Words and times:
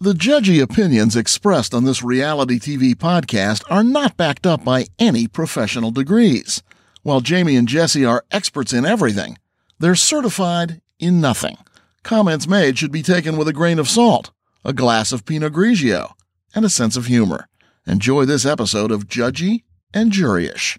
The 0.00 0.12
judgy 0.12 0.62
opinions 0.62 1.16
expressed 1.16 1.74
on 1.74 1.82
this 1.82 2.04
reality 2.04 2.60
TV 2.60 2.94
podcast 2.94 3.64
are 3.68 3.82
not 3.82 4.16
backed 4.16 4.46
up 4.46 4.62
by 4.62 4.86
any 4.96 5.26
professional 5.26 5.90
degrees. 5.90 6.62
While 7.02 7.20
Jami 7.20 7.56
and 7.56 7.66
Jessi 7.66 8.08
are 8.08 8.24
experts 8.30 8.72
in 8.72 8.86
everything, 8.86 9.38
they're 9.80 9.96
certified 9.96 10.80
in 11.00 11.20
nothing. 11.20 11.56
Comments 12.04 12.46
made 12.46 12.78
should 12.78 12.92
be 12.92 13.02
taken 13.02 13.36
with 13.36 13.48
a 13.48 13.52
grain 13.52 13.80
of 13.80 13.88
salt, 13.88 14.30
a 14.64 14.72
glass 14.72 15.10
of 15.10 15.24
Pinot 15.24 15.52
Grigio, 15.52 16.12
and 16.54 16.64
a 16.64 16.68
sense 16.68 16.96
of 16.96 17.06
humor. 17.06 17.48
Enjoy 17.84 18.24
this 18.24 18.46
episode 18.46 18.92
of 18.92 19.08
Judgey 19.08 19.64
and 19.92 20.12
Juryish. 20.12 20.78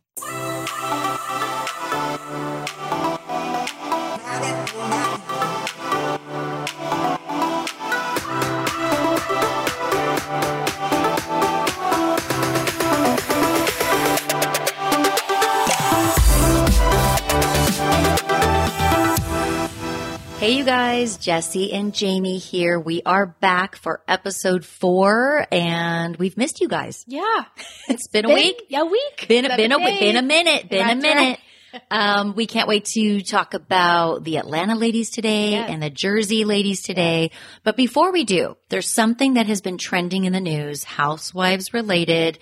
Hey, 20.40 20.54
you 20.58 20.64
guys, 20.64 21.18
Jessi 21.18 21.74
and 21.74 21.94
Jami 21.94 22.38
here. 22.38 22.80
We 22.80 23.02
are 23.06 23.26
back 23.26 23.76
for 23.76 24.02
episode 24.08 24.64
four, 24.64 25.46
and 25.52 26.16
we've 26.16 26.38
missed 26.38 26.62
you 26.62 26.70
guys. 26.70 27.04
Yeah. 27.08 27.44
It's 27.90 28.08
been 28.08 28.24
a 28.24 28.34
week. 28.34 28.64
Yeah, 28.70 28.84
a 28.84 28.86
week. 28.86 29.26
Been 29.28 29.44
a, 29.46 29.58
been 29.58 29.74
a 29.74 29.78
been 29.78 30.16
a 30.16 30.22
minute. 30.22 30.70
Been 30.70 30.86
a 30.86 30.96
That's 30.96 31.02
minute. 31.02 31.40
Um, 31.92 32.34
we 32.34 32.48
can't 32.48 32.68
wait 32.68 32.86
to 32.96 33.22
talk 33.22 33.54
about 33.54 34.24
the 34.24 34.38
Atlanta 34.40 34.74
ladies 34.74 35.12
today 35.12 35.52
Yes. 35.52 35.70
and 35.70 35.84
the 35.84 35.92
Jersey 35.92 36.44
ladies 36.44 36.82
today. 36.82 37.30
But 37.64 37.78
before 37.78 38.12
we 38.12 38.24
do, 38.24 38.58
there's 38.70 38.92
something 38.92 39.36
that 39.36 39.46
has 39.46 39.62
been 39.62 39.78
trending 39.78 40.26
in 40.26 40.34
the 40.34 40.40
news, 40.40 40.84
housewives 40.84 41.72
related. 41.72 42.40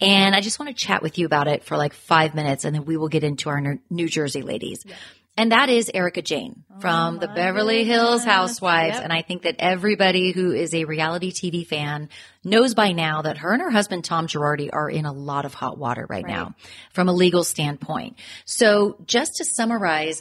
And 0.00 0.34
I 0.34 0.40
just 0.40 0.58
want 0.58 0.74
to 0.74 0.82
chat 0.82 1.02
with 1.02 1.18
you 1.18 1.26
about 1.26 1.46
it 1.46 1.62
for 1.62 1.76
like 1.76 1.92
five 1.92 2.34
minutes 2.34 2.64
and 2.64 2.74
then 2.74 2.86
we 2.86 2.96
will 2.96 3.08
get 3.10 3.22
into 3.22 3.50
our 3.50 3.60
New- 3.60 3.80
New 3.90 4.08
Jersey 4.08 4.40
ladies. 4.40 4.82
And 5.40 5.52
that 5.52 5.70
is 5.70 5.90
Erika 5.94 6.20
Jayne 6.20 6.64
from 6.80 7.18
the 7.18 7.26
Beverly 7.26 7.84
Hills. 7.84 8.22
Housewives. 8.22 8.96
Yep. 8.96 9.04
And 9.04 9.10
I 9.10 9.22
think 9.22 9.44
that 9.44 9.56
everybody 9.58 10.32
who 10.32 10.52
is 10.52 10.74
a 10.74 10.84
reality 10.84 11.32
TV 11.32 11.66
fan 11.66 12.10
knows 12.44 12.74
by 12.74 12.92
now 12.92 13.22
that 13.22 13.38
her 13.38 13.54
and 13.54 13.62
her 13.62 13.70
husband, 13.70 14.04
Tom 14.04 14.26
Girardi, 14.26 14.68
are 14.70 14.90
in 14.90 15.06
a 15.06 15.12
lot 15.14 15.46
of 15.46 15.54
hot 15.54 15.78
water 15.78 16.06
right, 16.10 16.24
Right. 16.24 16.30
now 16.30 16.54
from 16.92 17.08
a 17.08 17.14
legal 17.14 17.42
standpoint. 17.42 18.16
So 18.44 18.98
just 19.06 19.36
to 19.36 19.46
summarize, 19.46 20.20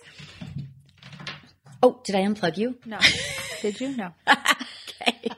oh, 1.84 2.00
did 2.06 2.16
I 2.16 2.20
unplug 2.22 2.56
you? 2.56 2.78
No. 2.86 3.00
Did 3.62 3.82
you? 3.82 3.98
No. 3.98 4.12
Okay. 4.26 5.32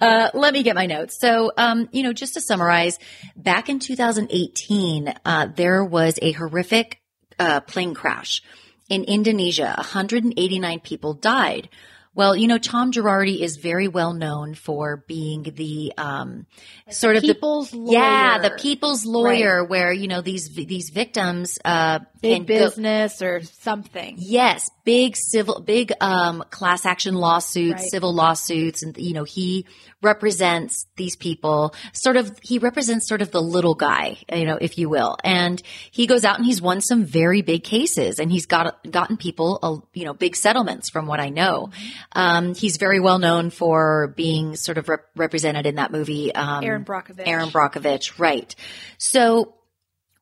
Uh, 0.00 0.30
let 0.34 0.52
me 0.54 0.62
get 0.62 0.76
my 0.76 0.86
notes. 0.86 1.18
So, 1.18 1.50
um, 1.56 1.88
you 1.90 2.04
know, 2.04 2.12
just 2.12 2.34
to 2.34 2.40
summarize, 2.40 2.96
back 3.34 3.68
in 3.68 3.80
2018, 3.80 5.12
uh, 5.24 5.48
there 5.52 5.84
was 5.84 6.16
a 6.22 6.30
horrific 6.30 7.00
uh, 7.40 7.58
plane 7.62 7.92
crash 7.92 8.40
in 8.88 9.04
Indonesia. 9.04 9.74
189 9.76 10.80
people 10.80 11.14
died. 11.14 11.68
Well, 12.14 12.34
you 12.34 12.48
know, 12.48 12.56
Tom 12.56 12.92
Girardi 12.92 13.40
is 13.42 13.58
very 13.58 13.88
well 13.88 14.14
known 14.14 14.54
for 14.54 15.04
being 15.06 15.42
the 15.42 15.92
um, 15.98 16.46
sort 16.88 17.16
of 17.16 17.22
people's 17.22 17.70
the 17.72 17.88
yeah, 17.90 18.38
the 18.38 18.52
people's 18.58 19.04
lawyer, 19.04 19.62
where 19.62 19.92
you 19.92 20.08
know 20.08 20.22
these 20.22 20.48
these 20.54 20.88
victims 20.88 21.58
uh, 21.62 21.98
Big 22.22 22.46
go- 22.46 22.54
business 22.54 23.20
or 23.20 23.42
something. 23.42 24.14
Yes, 24.18 24.70
big 24.84 25.14
civil, 25.14 25.60
big 25.60 25.92
um, 26.00 26.42
class 26.48 26.86
action 26.86 27.16
lawsuits, 27.16 27.82
Right. 27.82 27.90
civil 27.90 28.14
lawsuits, 28.14 28.82
and 28.82 28.96
you 28.96 29.12
know 29.12 29.24
he 29.24 29.66
represents 30.06 30.86
these 30.96 31.16
people. 31.16 31.74
Sort 31.92 32.16
of, 32.16 32.38
he 32.42 32.58
represents 32.58 33.06
sort 33.06 33.20
of 33.20 33.30
the 33.30 33.42
little 33.42 33.74
guy, 33.74 34.16
you 34.32 34.46
know, 34.46 34.56
if 34.60 34.78
you 34.78 34.88
will. 34.88 35.18
And 35.22 35.60
he 35.90 36.06
goes 36.06 36.24
out 36.24 36.36
and 36.38 36.46
he's 36.46 36.62
won 36.62 36.80
some 36.80 37.04
very 37.04 37.42
big 37.42 37.62
cases, 37.64 38.18
and 38.18 38.32
he's 38.32 38.46
got 38.46 38.90
gotten 38.90 39.16
people, 39.18 39.58
uh, 39.62 39.76
you 39.92 40.04
know, 40.06 40.14
big 40.14 40.34
settlements 40.36 40.88
from 40.88 41.06
what 41.06 41.20
I 41.20 41.28
know. 41.28 41.70
Um, 42.12 42.54
he's 42.54 42.78
very 42.78 43.00
well 43.00 43.18
known 43.18 43.50
for 43.50 44.14
being 44.16 44.56
sort 44.56 44.78
of 44.78 44.88
rep- 44.88 45.10
represented 45.16 45.66
in 45.66 45.74
that 45.74 45.90
movie, 45.92 46.34
um, 46.34 46.64
Erin 46.64 46.84
Brockovich. 46.84 47.26
Erin 47.26 47.48
Brockovich, 47.50 48.18
right? 48.18 48.54
So, 48.98 49.54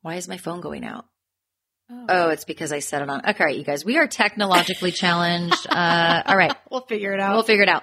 why 0.02 0.16
is 0.16 0.26
my 0.28 0.38
phone 0.38 0.60
going 0.60 0.84
out? 0.84 1.04
Oh. 1.90 2.06
Oh, 2.08 2.28
it's 2.30 2.44
because 2.46 2.72
I 2.72 2.78
set 2.78 3.02
it 3.02 3.10
on. 3.10 3.20
Okay, 3.20 3.36
all 3.38 3.46
right, 3.46 3.56
you 3.56 3.62
guys, 3.64 3.84
we 3.84 3.98
are 3.98 4.06
technologically 4.06 4.90
challenged. 4.90 5.66
Uh, 5.68 6.22
all 6.24 6.36
right, 6.36 6.54
We'll 6.70 6.80
figure 6.80 7.12
it 7.12 7.20
out. 7.20 7.34
we'll 7.34 7.42
figure 7.42 7.62
it 7.62 7.68
out. 7.68 7.82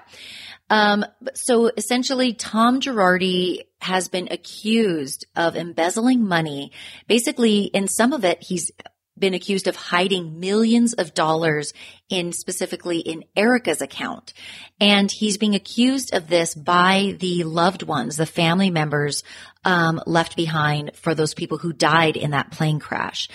Um, 0.71 1.05
so 1.33 1.69
essentially, 1.75 2.33
Tom 2.33 2.79
Girardi 2.79 3.65
has 3.81 4.07
been 4.07 4.29
accused 4.31 5.25
of 5.35 5.57
embezzling 5.57 6.25
money. 6.25 6.71
Basically, 7.07 7.63
in 7.63 7.89
some 7.89 8.13
of 8.13 8.23
it, 8.23 8.41
he's 8.41 8.71
been 9.19 9.33
accused 9.33 9.67
of 9.67 9.75
hiding 9.75 10.39
millions 10.39 10.93
of 10.93 11.13
dollars 11.13 11.73
in 12.07 12.31
specifically 12.31 12.99
in 12.99 13.25
Erika's 13.35 13.81
account. 13.81 14.33
And 14.79 15.11
he's 15.11 15.37
being 15.37 15.55
accused 15.55 16.13
of 16.13 16.27
this 16.27 16.55
by 16.55 17.17
the 17.19 17.43
loved 17.43 17.83
ones, 17.83 18.15
the 18.15 18.25
family 18.25 18.71
members 18.71 19.23
um, 19.65 20.01
left 20.07 20.37
behind 20.37 20.95
for 20.95 21.13
those 21.13 21.33
people 21.33 21.57
who 21.57 21.73
died 21.73 22.15
in 22.15 22.31
that 22.31 22.51
plane 22.51 22.79
crash. 22.79 23.27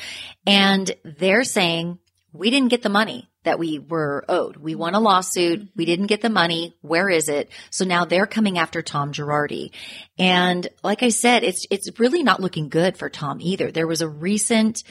And 0.46 0.90
they're 1.04 1.44
saying, 1.44 1.98
we 2.32 2.48
didn't 2.50 2.70
get 2.70 2.82
the 2.82 2.88
money 2.88 3.28
that 3.46 3.58
we 3.58 3.78
were 3.78 4.24
owed. 4.28 4.56
We 4.56 4.74
won 4.74 4.94
a 4.94 5.00
lawsuit. 5.00 5.68
We 5.76 5.84
didn't 5.84 6.08
get 6.08 6.20
the 6.20 6.28
money. 6.28 6.76
Where 6.82 7.08
is 7.08 7.28
it? 7.28 7.48
So 7.70 7.84
now 7.84 8.04
they're 8.04 8.26
coming 8.26 8.58
after 8.58 8.82
Tom 8.82 9.12
Girardi. 9.12 9.70
And 10.18 10.68
like 10.82 11.02
I 11.02 11.08
said, 11.08 11.44
it's, 11.44 11.64
it's 11.70 11.98
really 11.98 12.24
not 12.24 12.40
looking 12.40 12.68
good 12.68 12.96
for 12.96 13.08
Tom 13.08 13.38
either. 13.40 13.70
There 13.70 13.86
was 13.86 14.02
a 14.02 14.08
recent 14.08 14.82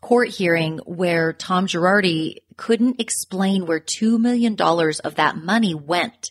court 0.00 0.28
hearing 0.28 0.78
where 0.86 1.32
Tom 1.32 1.66
Girardi 1.66 2.36
couldn't 2.56 3.00
explain 3.00 3.66
where 3.66 3.80
$2 3.80 4.18
million 4.20 4.56
of 4.60 5.14
that 5.16 5.36
money 5.36 5.74
went. 5.74 6.30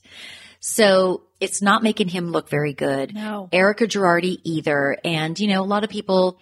So 0.62 1.24
it's 1.42 1.62
not 1.62 1.84
making 1.84 2.08
him 2.08 2.32
look 2.32 2.48
very 2.48 2.74
good. 2.74 3.14
No. 3.14 3.50
Erika 3.52 3.88
Girardi 3.88 4.40
either. 4.46 4.98
And, 5.04 5.38
you 5.38 5.48
know, 5.48 5.62
a 5.62 5.66
lot 5.66 5.84
of 5.84 5.90
people 5.90 6.40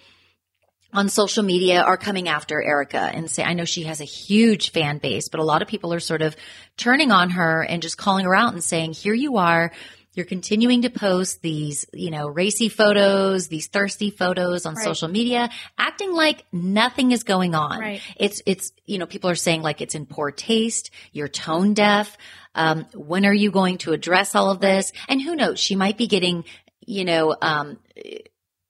on 0.94 1.10
social 1.10 1.44
media 1.44 1.82
are 1.82 1.98
coming 1.98 2.28
after 2.28 2.62
Erika 2.62 3.00
and 3.00 3.30
say, 3.30 3.44
I 3.44 3.54
know 3.54 3.66
she 3.66 3.84
has 3.84 4.02
a 4.02 4.06
huge 4.06 4.72
fan 4.72 4.98
base, 4.98 5.30
but 5.30 5.40
a 5.40 5.44
lot 5.44 5.62
of 5.62 5.68
people 5.68 5.94
are 5.94 6.00
sort 6.00 6.22
of 6.22 6.36
turning 6.78 7.12
on 7.12 7.32
her 7.32 7.62
and 7.64 7.82
just 7.82 7.98
calling 7.98 8.26
her 8.26 8.36
out 8.36 8.54
and 8.54 8.64
saying, 8.64 8.94
here 8.94 9.14
you 9.14 9.38
are. 9.38 9.72
You're 10.14 10.26
continuing 10.26 10.82
to 10.82 10.90
post 10.90 11.42
these, 11.42 11.86
you 11.94 12.12
know, 12.12 12.28
racy 12.28 12.68
photos, 12.68 13.48
these 13.48 13.68
thirsty 13.68 14.10
photos 14.10 14.66
on 14.66 14.76
Right. 14.76 14.84
social 14.84 15.08
media, 15.08 15.50
acting 15.78 16.12
like 16.12 16.44
nothing 16.52 17.14
is 17.14 17.24
going 17.24 17.56
on. 17.56 17.80
Right. 17.80 18.02
It's, 18.18 18.42
it's, 18.46 18.74
you 18.86 18.98
know, 18.98 19.06
people 19.06 19.30
are 19.30 19.36
saying 19.36 19.62
like 19.62 19.80
it's 19.80 19.96
in 19.96 20.06
poor 20.06 20.30
taste. 20.32 20.92
You're 21.14 21.30
tone 21.30 21.74
deaf. 21.74 22.18
Um, 22.56 22.88
when 22.94 23.26
are 23.26 23.34
you 23.34 23.52
going 23.52 23.78
to 23.80 23.94
address 23.94 24.36
all 24.36 24.52
of 24.52 24.60
this? 24.60 24.92
And 25.08 25.22
who 25.22 25.34
knows? 25.34 25.62
She 25.62 25.78
might 25.78 25.98
be 25.98 26.08
getting, 26.08 26.44
you 26.86 27.06
know, 27.06 27.34
um, 27.42 27.78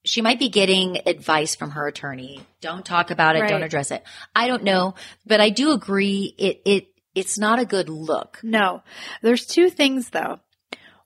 she 0.04 0.22
might 0.22 0.40
be 0.40 0.50
getting 0.50 0.98
advice 1.06 1.56
from 1.56 1.72
her 1.72 1.88
attorney. 1.88 2.42
Don't 2.60 2.86
talk 2.86 3.12
about 3.12 3.36
it. 3.36 3.48
Don't 3.48 3.64
address 3.64 3.92
it. 3.92 4.04
I 4.36 4.48
don't 4.48 4.64
know, 4.64 4.96
but 5.26 5.42
I 5.42 5.50
do 5.50 5.72
agree. 5.72 6.34
It, 6.38 6.62
it, 6.66 6.88
it's 7.14 7.38
not 7.38 7.60
a 7.60 7.66
good 7.66 7.90
look. 7.90 8.40
No. 8.44 8.84
There's 9.22 9.46
two 9.46 9.70
things 9.70 10.10
though. 10.10 10.40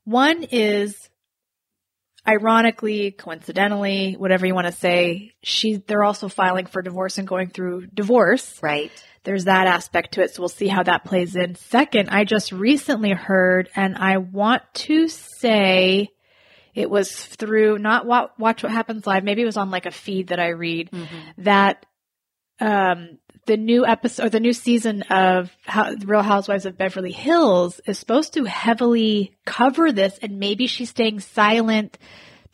One 0.06 0.44
is 0.44 1.10
ironically, 2.28 3.12
coincidentally, 3.12 4.14
whatever 4.14 4.46
you 4.46 4.56
want 4.56 4.68
to 4.68 4.74
say, 4.74 5.34
she 5.44 5.76
they're 5.76 6.04
also 6.04 6.30
filing 6.30 6.66
for 6.66 6.82
divorce 6.82 7.18
and 7.18 7.28
going 7.28 7.50
through 7.50 7.88
divorce. 7.88 8.60
Right. 8.62 8.92
There's 9.24 9.46
that 9.46 9.68
aspect 9.68 10.14
to 10.14 10.22
it, 10.22 10.34
so 10.34 10.44
we'll 10.44 10.50
see 10.50 10.68
how 10.68 10.84
that 10.84 11.04
plays 11.04 11.36
in. 11.36 11.56
Second, 11.56 12.10
I 12.10 12.24
just 12.24 12.52
recently 12.52 13.12
heard 13.12 13.70
and 13.76 13.96
I 13.98 14.18
want 14.18 14.62
to 14.76 15.08
say 15.08 16.10
it 16.76 16.90
was 16.90 17.12
through 17.12 17.80
not 17.80 18.06
wa- 18.06 18.30
watch 18.38 18.62
what 18.62 18.72
happens 18.72 19.08
live, 19.08 19.24
maybe 19.24 19.42
it 19.42 19.46
was 19.46 19.58
on 19.58 19.72
like 19.72 19.86
a 19.86 19.92
feed 19.92 20.28
that 20.28 20.40
I 20.40 20.50
read 20.50 20.90
that 21.40 21.86
um 22.60 23.18
the 23.48 23.58
new 23.58 23.86
episode 23.86 24.26
or 24.26 24.30
the 24.30 24.40
new 24.40 24.54
season 24.54 25.04
of 25.04 25.52
How, 25.66 25.94
Real 26.04 26.22
Housewives 26.24 26.66
of 26.66 26.78
Beverly 26.78 27.12
Hills 27.12 27.80
is 27.86 28.00
supposed 28.00 28.34
to 28.34 28.44
heavily 28.46 29.36
cover 29.46 29.92
this, 29.92 30.18
and 30.22 30.40
maybe 30.40 30.68
she's 30.68 30.90
staying 30.90 31.20
silent 31.20 31.98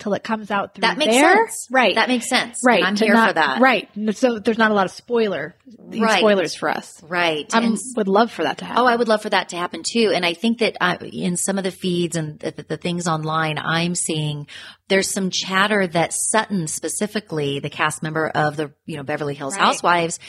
till 0.01 0.13
it 0.13 0.23
comes 0.23 0.51
out 0.51 0.75
through 0.75 0.81
That 0.81 0.97
makes 0.97 1.13
there. 1.13 1.35
sense. 1.47 1.67
right? 1.71 1.95
That 1.95 2.09
makes 2.09 2.27
sense. 2.27 2.59
right. 2.65 2.79
And 2.79 2.87
I'm 2.87 2.95
to 2.95 3.05
here 3.05 3.13
not- 3.13 3.27
for 3.29 3.33
that. 3.35 3.61
Right. 3.61 3.87
So 4.15 4.39
there's 4.39 4.57
not 4.57 4.71
a 4.71 4.73
lot 4.73 4.85
of 4.85 4.91
spoiler 4.91 5.55
Right. 5.77 6.17
spoilers 6.19 6.53
for 6.55 6.67
us. 6.69 7.01
Right. 7.03 7.45
I 7.53 7.75
would 7.95 8.07
love 8.07 8.31
for 8.31 8.43
that 8.43 8.57
to 8.57 8.65
happen. 8.65 8.81
Oh, 8.83 8.85
I 8.87 8.95
would 8.95 9.07
love 9.07 9.21
for 9.21 9.29
that 9.29 9.49
to 9.49 9.55
happen 9.57 9.83
too. 9.83 10.11
And 10.13 10.25
I 10.25 10.33
think 10.33 10.59
that 10.59 10.75
uh, 10.81 10.97
in 11.01 11.37
some 11.37 11.57
of 11.57 11.63
the 11.63 11.71
feeds 11.71 12.15
and 12.17 12.39
the, 12.39 12.51
the, 12.51 12.63
the 12.63 12.77
things 12.77 13.07
online, 13.07 13.57
I'm 13.57 13.95
seeing 13.95 14.47
there's 14.89 15.09
some 15.09 15.29
chatter 15.29 15.87
that 15.87 16.11
Sutton 16.13 16.67
specifically, 16.67 17.59
the 17.59 17.69
cast 17.69 18.03
member 18.03 18.27
of 18.27 18.57
the 18.57 18.73
you 18.85 18.97
know 18.97 19.03
Beverly 19.03 19.35
Hills 19.35 19.53
Right. 19.55 19.63
Housewives, 19.63 20.19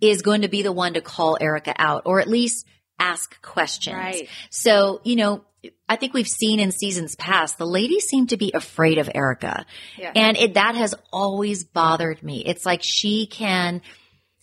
is 0.00 0.22
going 0.22 0.42
to 0.42 0.48
be 0.48 0.62
the 0.62 0.72
one 0.72 0.94
to 0.94 1.00
call 1.00 1.36
Erika 1.40 1.74
out, 1.76 2.02
or 2.06 2.20
at 2.20 2.28
least 2.28 2.66
ask 2.98 3.40
questions. 3.42 3.96
Right. 3.96 4.28
So 4.50 5.00
you 5.04 5.16
know, 5.16 5.44
I 5.88 5.96
think 5.96 6.14
we've 6.14 6.28
seen 6.28 6.60
in 6.60 6.70
seasons 6.70 7.16
past, 7.16 7.58
the 7.58 7.66
ladies 7.66 8.06
seem 8.06 8.28
to 8.28 8.36
be 8.36 8.52
afraid 8.54 8.98
of 8.98 9.10
Erika. 9.12 9.66
Yeah. 9.96 10.12
And 10.14 10.36
it, 10.36 10.54
that 10.54 10.74
has 10.76 10.94
always 11.12 11.64
bothered 11.64 12.22
me. 12.22 12.44
It's 12.44 12.64
like 12.64 12.82
she 12.82 13.26
can 13.26 13.82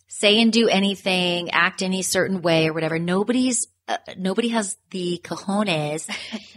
say 0.07 0.41
and 0.41 0.51
do 0.51 0.67
anything, 0.67 1.51
act 1.51 1.81
any 1.81 2.01
certain 2.01 2.41
way 2.41 2.67
or 2.67 2.73
whatever. 2.73 2.99
Nobody's, 2.99 3.67
uh, 3.87 3.97
nobody 4.17 4.47
has 4.49 4.77
the 4.89 5.21
cojones 5.23 6.09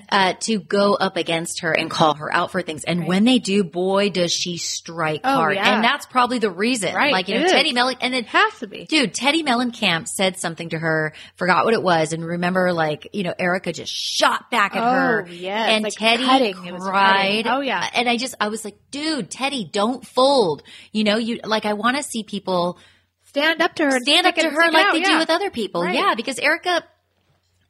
uh, 0.08 0.32
to 0.40 0.58
go 0.58 0.94
up 0.94 1.16
against 1.18 1.60
her 1.60 1.72
and 1.72 1.90
call 1.90 2.14
her 2.14 2.32
out 2.34 2.50
for 2.50 2.62
things. 2.62 2.84
And 2.84 3.00
Right. 3.00 3.08
when 3.08 3.24
they 3.24 3.38
do, 3.38 3.64
boy, 3.64 4.08
does 4.08 4.32
she 4.32 4.56
strike 4.56 5.20
Oh, 5.24 5.34
hard. 5.34 5.56
yeah. 5.56 5.74
And 5.74 5.84
that's 5.84 6.06
probably 6.06 6.38
the 6.38 6.50
reason. 6.50 6.94
Right, 6.94 7.12
Like, 7.12 7.28
you 7.28 7.34
it 7.34 7.40
know, 7.40 7.44
is. 7.46 7.52
Teddi 7.52 7.74
Melling, 7.74 7.98
and 8.00 8.14
It 8.14 8.24
has 8.26 8.58
to 8.60 8.66
be. 8.66 8.86
Dude, 8.86 9.12
Teddi 9.12 9.42
Mellencamp 9.42 10.08
said 10.08 10.38
something 10.38 10.70
to 10.70 10.78
her, 10.78 11.12
forgot 11.36 11.66
what 11.66 11.74
it 11.74 11.82
was, 11.82 12.14
and 12.14 12.24
remember, 12.24 12.72
like, 12.72 13.08
you 13.12 13.24
know, 13.24 13.34
Erika 13.38 13.74
just 13.74 13.92
shot 13.92 14.50
back 14.50 14.74
at 14.74 14.82
her. 14.82 15.26
Oh, 15.28 15.30
yes, 15.30 15.68
And 15.70 15.84
like 15.84 15.92
Teddi 15.92 16.24
cutting. 16.24 16.54
Cried. 16.54 17.46
Oh, 17.46 17.60
yeah. 17.60 17.86
And 17.94 18.08
I 18.08 18.16
just, 18.16 18.36
I 18.40 18.48
was 18.48 18.64
like, 18.64 18.78
dude, 18.90 19.30
Teddi, 19.30 19.70
don't 19.70 20.06
fold. 20.06 20.62
You 20.92 21.04
know, 21.04 21.18
you, 21.18 21.40
like, 21.44 21.66
I 21.66 21.74
want 21.74 21.98
to 21.98 22.02
see 22.02 22.22
people 22.22 22.78
Stand 23.24 23.60
up 23.60 23.74
to 23.74 23.84
her. 23.84 24.00
stand 24.00 24.26
up 24.26 24.34
to 24.36 24.48
her 24.48 24.70
like 24.72 24.86
out, 24.86 24.92
they 24.94 25.02
do 25.02 25.18
with 25.18 25.28
other 25.28 25.50
people. 25.50 25.82
Right. 25.82 25.94
Yeah, 25.94 26.14
because 26.16 26.38
Erika, 26.38 26.82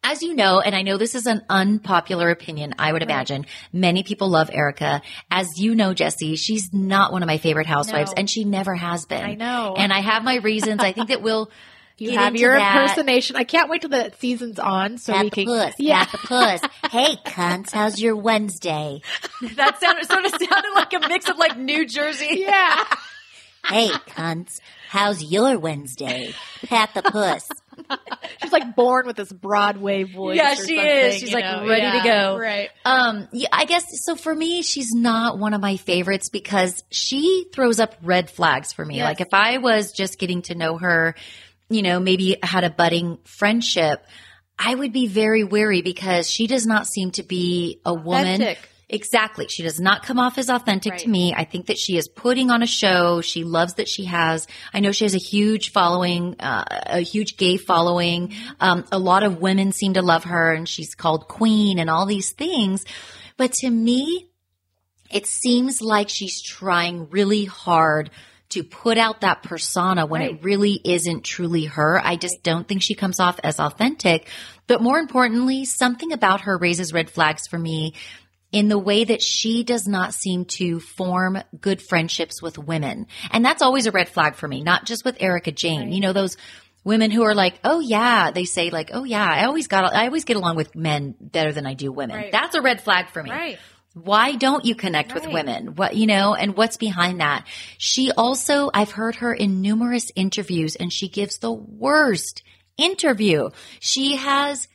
as 0.04 0.22
you 0.22 0.34
know, 0.34 0.60
and 0.60 0.74
I 0.74 0.82
know 0.82 0.96
this 0.96 1.14
is 1.14 1.26
an 1.26 1.42
unpopular 1.48 2.30
opinion, 2.30 2.74
I 2.78 2.92
would 2.92 3.02
imagine 3.02 3.46
many 3.72 4.02
people 4.02 4.28
love 4.30 4.50
Erika. 4.52 5.02
As 5.30 5.48
you 5.56 5.74
know, 5.74 5.92
Jessi, 5.94 6.38
she's 6.38 6.72
not 6.72 7.12
one 7.12 7.22
of 7.22 7.26
my 7.26 7.38
favorite 7.38 7.66
housewives 7.66 8.10
No. 8.10 8.14
and 8.18 8.30
she 8.30 8.44
never 8.44 8.74
has 8.74 9.04
been. 9.06 9.22
I 9.24 9.34
know. 9.34 9.74
And 9.76 9.92
I 9.92 10.00
have 10.00 10.22
my 10.24 10.36
reasons. 10.36 10.80
I 10.82 10.92
think 10.92 11.08
that 11.08 11.20
we'll 11.22 11.50
You 12.00 12.12
get 12.12 12.20
have 12.20 12.36
your 12.36 12.52
that. 12.56 12.82
impersonation. 12.82 13.34
I 13.34 13.42
can't 13.42 13.68
wait 13.68 13.80
till 13.80 13.90
the 13.90 14.12
season's 14.20 14.60
on 14.60 14.98
so 14.98 15.12
Pat 15.12 15.24
we 15.24 15.30
can. 15.30 15.46
puss. 15.46 15.74
Yeah. 15.78 16.04
Pat 16.04 16.12
the 16.12 16.18
puss. 16.28 16.60
hey, 16.92 17.16
cunts, 17.26 17.72
how's 17.72 18.00
your 18.00 18.14
Wednesday? 18.14 19.02
That 19.56 19.80
sounded 19.80 20.06
sort 20.06 20.24
of 20.24 20.30
sounded 20.30 20.74
like 20.76 20.92
a 20.92 21.08
mix 21.08 21.28
of 21.28 21.38
like 21.38 21.58
New 21.58 21.84
Jersey. 21.86 22.28
Yeah. 22.46 22.84
Hey, 23.66 23.88
cunts, 23.88 24.60
how's 24.88 25.22
your 25.24 25.58
Wednesday? 25.58 26.32
Pat 26.66 26.90
the 26.94 27.02
puss. 27.02 27.48
She's 28.42 28.52
like 28.52 28.74
born 28.74 29.06
with 29.06 29.16
this 29.16 29.32
Broadway 29.32 30.04
voice. 30.04 30.36
Yeah, 30.36 30.54
she 30.54 30.78
is. 30.78 31.16
She's, 31.16 31.32
like, 31.32 31.44
know? 31.44 31.66
ready 31.66 31.98
to 31.98 32.04
go. 32.04 32.38
Right. 32.38 32.70
Um, 32.84 33.28
yeah, 33.32 33.48
I 33.52 33.64
guess 33.64 33.84
so. 34.04 34.14
For 34.14 34.34
me, 34.34 34.62
she's 34.62 34.92
not 34.92 35.38
one 35.38 35.54
of 35.54 35.60
my 35.60 35.76
favorites 35.76 36.28
because 36.28 36.82
she 36.90 37.46
throws 37.52 37.80
up 37.80 37.94
red 38.02 38.30
flags 38.30 38.72
for 38.72 38.84
me. 38.84 38.96
Yes. 38.96 39.04
Like 39.04 39.20
if 39.20 39.32
I 39.32 39.58
was 39.58 39.92
just 39.92 40.18
getting 40.18 40.42
to 40.42 40.54
know 40.54 40.78
her, 40.78 41.14
you 41.68 41.82
know, 41.82 42.00
maybe 42.00 42.36
had 42.42 42.64
a 42.64 42.70
budding 42.70 43.18
friendship, 43.24 44.04
I 44.58 44.74
would 44.74 44.92
be 44.92 45.06
very 45.06 45.44
wary 45.44 45.82
because 45.82 46.28
she 46.28 46.46
does 46.46 46.66
not 46.66 46.86
seem 46.86 47.12
to 47.12 47.22
be 47.22 47.80
a 47.84 47.94
woman. 47.94 48.42
Authentic. 48.42 48.58
Exactly. 48.90 49.46
She 49.48 49.62
does 49.62 49.78
not 49.78 50.02
come 50.02 50.18
off 50.18 50.38
as 50.38 50.48
authentic 50.48 50.96
to 50.98 51.08
me. 51.08 51.34
I 51.36 51.44
think 51.44 51.66
that 51.66 51.76
she 51.76 51.98
is 51.98 52.08
putting 52.08 52.50
on 52.50 52.62
a 52.62 52.66
show. 52.66 53.20
She 53.20 53.44
loves 53.44 53.74
that 53.74 53.86
she 53.86 54.06
has. 54.06 54.46
I 54.72 54.80
know 54.80 54.92
she 54.92 55.04
has 55.04 55.14
a 55.14 55.18
huge 55.18 55.72
following, 55.72 56.36
uh, 56.40 56.64
a 56.86 57.00
huge 57.00 57.36
gay 57.36 57.58
following. 57.58 58.32
Um, 58.60 58.86
a 58.90 58.98
lot 58.98 59.24
of 59.24 59.42
women 59.42 59.72
seem 59.72 59.94
to 59.94 60.02
love 60.02 60.24
her 60.24 60.52
and 60.52 60.66
she's 60.66 60.94
called 60.94 61.28
queen 61.28 61.78
and 61.78 61.90
all 61.90 62.06
these 62.06 62.32
things. 62.32 62.86
But 63.36 63.52
to 63.54 63.68
me, 63.68 64.30
it 65.10 65.26
seems 65.26 65.82
like 65.82 66.08
she's 66.08 66.40
trying 66.40 67.10
really 67.10 67.44
hard 67.44 68.10
to 68.50 68.64
put 68.64 68.96
out 68.96 69.20
that 69.20 69.42
persona 69.42 70.06
when 70.06 70.22
Right. 70.22 70.30
it 70.32 70.42
really 70.42 70.80
isn't 70.82 71.24
truly 71.24 71.66
her. 71.66 72.00
I 72.02 72.16
just 72.16 72.42
don't 72.42 72.66
think 72.66 72.82
she 72.82 72.94
comes 72.94 73.20
off 73.20 73.38
as 73.44 73.60
authentic. 73.60 74.28
But 74.66 74.80
more 74.80 74.98
importantly, 74.98 75.66
something 75.66 76.12
about 76.12 76.42
her 76.42 76.56
raises 76.56 76.94
red 76.94 77.10
flags 77.10 77.46
for 77.46 77.58
me 77.58 77.92
in 78.50 78.68
the 78.68 78.78
way 78.78 79.04
that 79.04 79.22
she 79.22 79.62
does 79.62 79.86
not 79.86 80.14
seem 80.14 80.44
to 80.46 80.80
form 80.80 81.38
good 81.60 81.82
friendships 81.82 82.40
with 82.40 82.58
women. 82.58 83.06
And 83.30 83.44
that's 83.44 83.62
always 83.62 83.86
a 83.86 83.90
red 83.90 84.08
flag 84.08 84.36
for 84.36 84.48
me, 84.48 84.62
not 84.62 84.86
just 84.86 85.04
with 85.04 85.18
Erika 85.20 85.52
Jayne. 85.52 85.92
You 85.92 86.00
know, 86.00 86.12
those 86.12 86.36
women 86.84 87.10
who 87.10 87.24
are 87.24 87.34
like, 87.34 87.58
oh 87.64 87.80
yeah, 87.80 88.30
they 88.30 88.44
say 88.44 88.70
like, 88.70 88.90
oh 88.94 89.04
yeah, 89.04 89.26
I 89.26 89.44
always 89.44 89.66
got, 89.66 89.94
I 89.94 90.06
always 90.06 90.24
get 90.24 90.36
along 90.36 90.56
with 90.56 90.74
men 90.74 91.14
better 91.20 91.52
than 91.52 91.66
I 91.66 91.74
do 91.74 91.92
women. 91.92 92.16
Right. 92.16 92.32
That's 92.32 92.54
a 92.54 92.62
red 92.62 92.80
flag 92.80 93.10
for 93.10 93.22
me. 93.22 93.30
Right. 93.30 93.58
Why 93.94 94.36
don't 94.36 94.64
you 94.64 94.74
connect 94.74 95.12
with 95.12 95.26
women? 95.26 95.74
What, 95.74 95.96
you 95.96 96.06
know, 96.06 96.34
and 96.34 96.56
what's 96.56 96.76
behind 96.76 97.20
that? 97.20 97.46
She 97.78 98.12
also, 98.12 98.70
I've 98.72 98.92
heard 98.92 99.16
her 99.16 99.34
in 99.34 99.60
numerous 99.60 100.12
interviews 100.14 100.76
and 100.76 100.92
she 100.92 101.08
gives 101.08 101.38
the 101.38 101.52
worst 101.52 102.42
interview. 102.76 103.50
She 103.80 104.16
has, 104.16 104.68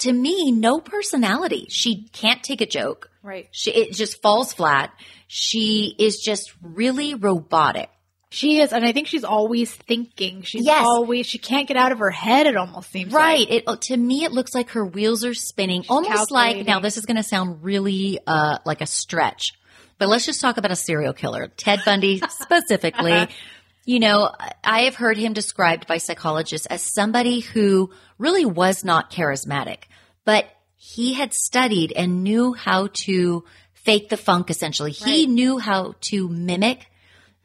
to 0.00 0.12
me, 0.12 0.52
no 0.52 0.80
personality. 0.80 1.66
She 1.70 2.08
can't 2.12 2.42
take 2.42 2.60
a 2.60 2.66
joke. 2.66 3.10
Right. 3.22 3.48
She, 3.52 3.70
it 3.70 3.92
just 3.92 4.20
falls 4.22 4.52
flat. 4.52 4.92
She 5.28 5.94
is 5.98 6.18
just 6.20 6.52
really 6.62 7.14
robotic. 7.14 7.88
She 8.32 8.60
is, 8.60 8.72
and 8.72 8.84
I 8.84 8.92
think 8.92 9.08
she's 9.08 9.24
always 9.24 9.72
thinking. 9.74 10.42
She's 10.42 10.64
Yes. 10.64 10.84
always. 10.86 11.26
She 11.26 11.38
can't 11.38 11.66
get 11.66 11.76
out 11.76 11.90
of 11.90 11.98
her 11.98 12.10
head. 12.10 12.46
It 12.46 12.56
almost 12.56 12.90
seems 12.92 13.12
Right. 13.12 13.40
Like. 13.50 13.64
It 13.68 13.80
to 13.82 13.96
me 13.96 14.22
it 14.24 14.30
looks 14.30 14.54
like 14.54 14.70
her 14.70 14.84
wheels 14.84 15.24
are 15.24 15.34
spinning, 15.34 15.84
almost 15.88 16.30
like 16.30 16.64
now 16.64 16.78
this 16.78 16.96
is 16.96 17.06
going 17.06 17.16
to 17.16 17.24
sound 17.24 17.64
really 17.64 18.20
uh 18.26 18.58
like 18.64 18.82
a 18.82 18.86
stretch. 18.86 19.52
But 19.98 20.08
let's 20.08 20.24
just 20.26 20.40
talk 20.40 20.58
about 20.58 20.70
a 20.70 20.76
serial 20.76 21.12
killer, 21.12 21.48
Ted 21.48 21.80
Bundy 21.84 22.22
specifically. 22.28 23.28
You 23.84 23.98
know, 23.98 24.30
I 24.62 24.82
have 24.82 24.94
heard 24.94 25.16
him 25.16 25.32
described 25.32 25.88
by 25.88 25.98
psychologists 25.98 26.66
as 26.66 26.82
somebody 26.82 27.40
who 27.40 27.90
really 28.16 28.44
was 28.44 28.84
not 28.84 29.10
charismatic, 29.10 29.84
but 30.30 30.44
he 30.76 31.14
had 31.20 31.32
studied 31.34 31.90
and 32.00 32.22
knew 32.22 32.52
how 32.66 32.88
to 33.04 33.44
fake 33.74 34.08
the 34.10 34.16
funk 34.16 34.50
essentially. 34.50 34.92
He 34.92 35.26
knew 35.26 35.58
how 35.58 35.94
to 36.08 36.28
mimic 36.28 36.86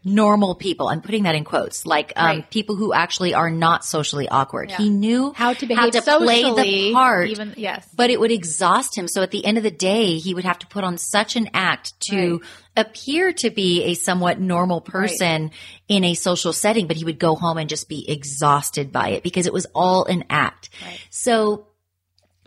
normal 0.07 0.53
people. 0.53 0.87
I'm 0.87 1.01
putting 1.01 1.23
that 1.23 1.33
in 1.33 1.43
quotes, 1.43 1.83
like 1.85 2.13
um, 2.15 2.25
Right. 2.27 2.49
people 2.51 2.75
who 2.75 2.93
actually 2.93 3.33
are 3.33 3.49
not 3.49 3.83
socially 3.83 4.27
awkward. 4.29 4.69
Yeah. 4.69 4.77
He 4.77 4.89
knew 4.91 5.33
How 5.35 5.53
to 5.53 5.65
behave 5.65 5.93
to 5.93 6.01
socially, 6.03 6.43
play 6.53 6.63
the 6.89 6.93
part, 6.93 7.29
Even 7.29 7.53
yes. 7.57 7.89
but 7.95 8.11
it 8.11 8.19
would 8.19 8.31
exhaust 8.31 8.95
him. 8.95 9.07
So 9.07 9.23
at 9.23 9.31
the 9.31 9.43
end 9.43 9.57
of 9.57 9.63
the 9.63 9.71
day, 9.71 10.17
he 10.19 10.35
would 10.35 10.43
have 10.45 10.59
to 10.59 10.67
put 10.67 10.83
on 10.83 10.99
such 10.99 11.35
an 11.35 11.49
act 11.55 11.99
to 12.11 12.33
Right. 12.33 12.41
appear 12.85 13.33
to 13.33 13.49
be 13.49 13.83
a 13.85 13.93
somewhat 13.95 14.39
normal 14.39 14.79
person 14.81 15.49
in 15.87 16.03
a 16.03 16.13
social 16.13 16.53
setting, 16.53 16.85
but 16.85 16.97
he 16.97 17.05
would 17.05 17.17
go 17.27 17.33
home 17.35 17.57
and 17.57 17.67
just 17.67 17.89
be 17.89 18.07
exhausted 18.07 18.91
by 18.91 19.07
it 19.15 19.23
because 19.23 19.47
it 19.47 19.53
was 19.53 19.65
all 19.73 20.05
an 20.05 20.23
act. 20.29 20.69
Right. 20.85 20.99
So 21.09 21.65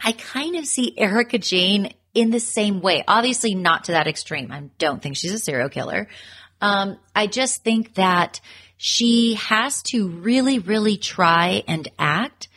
I 0.02 0.12
kind 0.12 0.56
of 0.56 0.66
see 0.66 0.94
Erika 0.96 1.38
Jayne 1.38 1.92
in 2.14 2.30
the 2.30 2.40
same 2.40 2.80
way. 2.80 3.04
Obviously 3.06 3.54
not 3.54 3.84
to 3.84 3.92
that 3.92 4.06
extreme. 4.06 4.50
I 4.52 4.62
don't 4.78 5.02
think 5.02 5.16
she's 5.16 5.32
a 5.32 5.38
serial 5.38 5.68
killer. 5.68 6.08
Um, 6.61 6.99
I 7.14 7.26
just 7.26 7.62
think 7.62 7.94
that 7.94 8.40
she 8.76 9.34
has 9.34 9.82
to 9.84 10.08
really, 10.08 10.58
really 10.58 10.96
try 10.96 11.62
and 11.66 11.88
act 11.99 12.49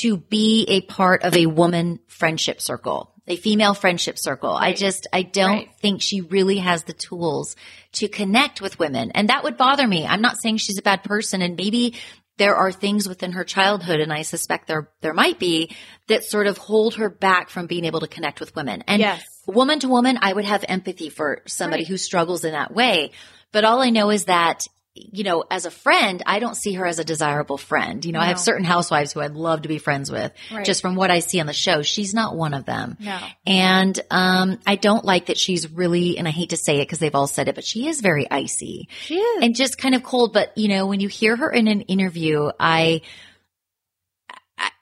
to 0.00 0.16
be 0.16 0.66
a 0.68 0.80
part 0.82 1.22
of 1.22 1.36
a 1.36 1.46
woman 1.46 2.00
friendship 2.08 2.60
circle, 2.60 3.12
a 3.28 3.36
female 3.36 3.74
friendship 3.74 4.18
circle. 4.18 4.50
I 4.50 4.72
just, 4.72 5.06
I 5.12 5.22
don't 5.22 5.50
Right. 5.50 5.70
think 5.80 6.02
she 6.02 6.20
really 6.20 6.58
has 6.58 6.82
the 6.84 6.92
tools 6.92 7.54
to 7.92 8.08
connect 8.08 8.60
with 8.60 8.78
women. 8.80 9.12
And 9.12 9.28
that 9.28 9.44
would 9.44 9.56
bother 9.56 9.86
me. 9.86 10.04
I'm 10.06 10.20
not 10.20 10.36
saying 10.40 10.56
she's 10.56 10.78
a 10.78 10.82
bad 10.82 11.04
person 11.04 11.42
and 11.42 11.56
maybe 11.56 11.94
there 12.36 12.56
are 12.56 12.72
things 12.72 13.08
within 13.08 13.32
her 13.32 13.44
childhood 13.44 14.00
and 14.00 14.12
I 14.12 14.22
suspect 14.22 14.66
there, 14.66 14.90
there 15.00 15.14
might 15.14 15.38
be 15.38 15.74
that 16.08 16.24
sort 16.24 16.46
of 16.46 16.58
hold 16.58 16.94
her 16.96 17.08
back 17.08 17.48
from 17.48 17.66
being 17.66 17.84
able 17.84 18.00
to 18.00 18.08
connect 18.08 18.40
with 18.40 18.54
women. 18.56 18.82
And 18.88 19.00
Yes. 19.00 19.22
woman 19.46 19.78
to 19.80 19.88
woman, 19.88 20.18
I 20.20 20.32
would 20.32 20.44
have 20.44 20.64
empathy 20.68 21.10
for 21.10 21.42
somebody 21.46 21.82
Right. 21.84 21.88
who 21.88 21.96
struggles 21.96 22.44
in 22.44 22.52
that 22.52 22.74
way. 22.74 23.12
But 23.52 23.64
all 23.64 23.80
I 23.80 23.90
know 23.90 24.10
is 24.10 24.24
that, 24.24 24.66
you 24.94 25.24
know, 25.24 25.42
as 25.50 25.66
a 25.66 25.72
friend, 25.72 26.22
I 26.24 26.38
don't 26.38 26.54
see 26.56 26.74
her 26.74 26.86
as 26.86 27.00
a 27.00 27.04
desirable 27.04 27.58
friend. 27.58 28.04
You 28.04 28.12
know, 28.12 28.20
I 28.20 28.26
have 28.26 28.38
certain 28.38 28.64
housewives 28.64 29.12
who 29.12 29.20
I'd 29.20 29.32
love 29.34 29.62
to 29.62 29.68
be 29.68 29.78
friends 29.78 30.08
with 30.10 30.32
Right. 30.52 30.64
just 30.64 30.82
from 30.82 30.94
what 30.94 31.10
I 31.10 31.18
see 31.18 31.40
on 31.40 31.46
the 31.46 31.52
show. 31.52 31.82
She's 31.82 32.14
not 32.14 32.36
one 32.36 32.54
of 32.54 32.64
them. 32.64 32.96
No. 33.00 33.18
And, 33.44 33.98
um, 34.12 34.58
I 34.66 34.76
don't 34.76 35.04
like 35.04 35.26
that 35.26 35.36
she's 35.36 35.68
really, 35.68 36.16
and 36.16 36.28
I 36.28 36.30
hate 36.30 36.50
to 36.50 36.56
say 36.56 36.76
it 36.76 36.82
because 36.86 37.00
they've 37.00 37.14
all 37.14 37.26
said 37.26 37.48
it, 37.48 37.56
but 37.56 37.64
she 37.64 37.88
is 37.88 38.00
very 38.00 38.30
icy 38.30 38.88
She 39.00 39.16
is. 39.16 39.42
and 39.42 39.56
just 39.56 39.78
kind 39.78 39.96
of 39.96 40.04
cold. 40.04 40.32
But 40.32 40.56
you 40.56 40.68
know, 40.68 40.86
when 40.86 41.00
you 41.00 41.08
hear 41.08 41.34
her 41.34 41.50
in 41.50 41.66
an 41.66 41.80
interview, 41.82 42.50
I, 42.60 43.00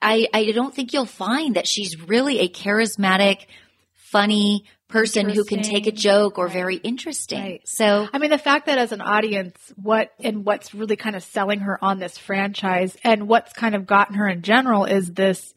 I, 0.02 0.28
I 0.34 0.52
don't 0.52 0.74
think 0.74 0.92
you'll 0.92 1.06
find 1.06 1.56
that 1.56 1.66
she's 1.66 1.98
really 2.00 2.40
a 2.40 2.48
charismatic, 2.48 3.46
funny 3.94 4.64
person 4.92 5.28
who 5.28 5.44
can 5.44 5.62
take 5.62 5.86
a 5.86 5.92
joke 5.92 6.38
or 6.38 6.46
Right. 6.46 6.52
very 6.52 6.76
interesting. 6.76 7.40
Right. 7.40 7.60
So 7.64 8.08
I 8.12 8.18
mean, 8.18 8.30
the 8.30 8.38
fact 8.38 8.66
that 8.66 8.78
as 8.78 8.92
an 8.92 9.00
audience, 9.00 9.56
what 9.76 10.12
and 10.22 10.44
what's 10.44 10.74
really 10.74 10.96
kind 10.96 11.16
of 11.16 11.22
selling 11.22 11.60
her 11.60 11.82
on 11.82 11.98
this 11.98 12.18
franchise, 12.18 12.96
and 13.02 13.26
what's 13.28 13.52
kind 13.52 13.74
of 13.74 13.86
gotten 13.86 14.16
her 14.16 14.28
in 14.28 14.42
general 14.42 14.84
is 14.84 15.10
this, 15.12 15.54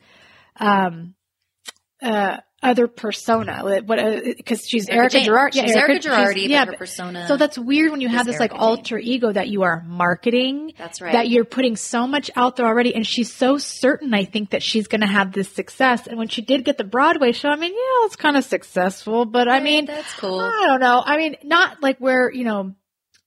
um, 0.60 1.16
uh, 2.02 2.38
other 2.64 2.88
persona. 2.88 3.62
What? 3.64 4.00
Uh, 4.00 4.22
because 4.38 4.68
she's 4.68 4.90
Erika 4.90 5.18
Erika. 5.18 5.30
Girardi. 5.30 5.62
She's 5.62 5.76
Erika 5.76 6.08
Girardi, 6.08 6.34
but 6.34 6.50
yeah, 6.50 6.66
her 6.66 6.74
persona 6.74 7.28
So 7.28 7.38
that's 7.38 7.58
weird 7.58 7.92
when 7.92 8.02
you 8.02 8.08
have 8.08 8.22
is 8.28 8.34
this 8.34 8.40
like 8.40 8.52
Erika 8.52 8.64
Jayne. 8.64 8.70
alter 8.70 8.98
ego 8.98 9.32
that 9.32 9.50
you 9.50 9.64
are 9.64 9.84
marketing. 9.86 10.74
That's 10.78 11.02
right. 11.02 11.14
That 11.14 11.30
you're 11.30 11.46
putting 11.46 11.76
so 11.76 12.08
much 12.08 12.32
out 12.36 12.56
there 12.56 12.66
already, 12.66 12.96
and 12.96 13.06
she's 13.06 13.32
so 13.32 13.58
certain. 13.58 14.14
I 14.14 14.26
think 14.26 14.52
that 14.52 14.64
she's 14.64 14.88
going 14.88 15.02
to 15.02 15.08
have 15.08 15.32
this 15.32 15.50
success. 15.50 16.08
And 16.08 16.18
when 16.18 16.28
she 16.28 16.42
did 16.42 16.66
get 16.66 16.78
the 16.78 16.84
Broadway 16.84 17.34
show, 17.34 17.50
I 17.50 17.56
mean, 17.56 17.74
yeah, 17.74 18.06
it's 18.06 18.16
kind 18.16 18.38
of 18.38 18.44
successful, 18.44 19.26
but 19.26 19.48
I 19.48 19.60
mean, 19.60 19.86
that's 19.86 20.14
cool. 20.16 20.40
I 20.40 20.66
don't 20.68 20.80
know. 20.80 21.04
I 21.06 21.18
mean, 21.18 21.36
not 21.44 21.82
like 21.82 22.00
where 22.00 22.32
you 22.32 22.44
know. 22.44 22.76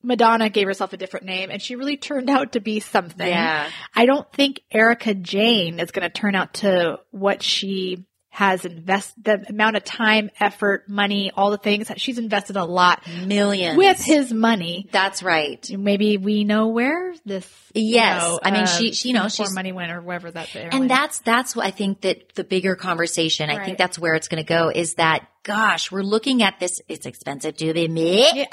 Madonna 0.01 0.49
gave 0.49 0.69
herself 0.69 0.93
a 0.93 0.97
different 0.97 1.27
name 1.27 1.51
and 1.51 1.61
she 1.61 1.75
really 1.75 1.97
turned 1.97 2.31
out 2.31 2.53
to 2.53 2.61
be 2.61 2.79
something. 2.79 3.27
Yeah. 3.27 3.69
I 3.93 4.07
don't 4.07 4.33
think 4.33 4.61
Erica 4.71 5.13
Jane 5.13 5.81
is 5.81 5.91
going 5.91 6.09
to 6.09 6.09
turn 6.09 6.37
out 6.37 6.55
to 6.55 7.01
what 7.11 7.43
she 7.43 8.07
has 8.39 8.65
invested, 8.65 9.25
the 9.25 9.45
amount 9.51 9.75
of 9.75 9.83
time, 9.83 10.31
effort, 10.39 10.89
money, 10.89 11.33
all 11.35 11.51
the 11.51 11.59
things 11.59 11.89
that 11.89 12.01
she's 12.01 12.19
invested 12.19 12.55
a 12.55 12.65
lot 12.65 13.03
Millions. 13.27 13.77
with 13.77 14.01
his 14.01 14.33
money. 14.33 14.87
That's 14.93 15.25
right. 15.25 15.69
Maybe 15.77 16.19
we 16.19 16.45
know 16.45 16.69
where 16.69 17.15
this. 17.27 17.45
you 17.75 17.95
Yes. 17.97 18.23
know, 18.23 18.39
I 18.41 18.53
mean, 18.53 18.63
uh, 18.63 18.67
she- 18.67 18.93
she- 18.93 19.09
you 19.09 19.15
know, 19.15 19.29
she's- 19.29 19.53
money 19.53 19.73
went 19.73 19.91
or 19.91 20.01
wherever 20.01 20.31
that. 20.31 20.55
And 20.55 20.89
that's 20.89 21.19
that's 21.19 21.57
what 21.57 21.67
I 21.67 21.73
think 21.73 22.03
that 22.03 22.33
the 22.37 22.45
bigger 22.45 22.77
conversation. 22.77 23.51
I 23.51 23.65
think 23.65 23.77
that's 23.77 23.99
where 23.99 24.15
it's 24.15 24.29
going 24.29 24.43
to 24.45 24.49
go. 24.49 24.71
Is 24.73 24.95
that 24.95 25.27
gosh, 25.49 25.91
we're 25.91 26.03
looking 26.03 26.43
at 26.43 26.61
this. 26.61 26.83
It's 26.89 27.07
expensive 27.07 27.57
to 27.57 27.73
be 27.73 27.89
me. 27.89 28.19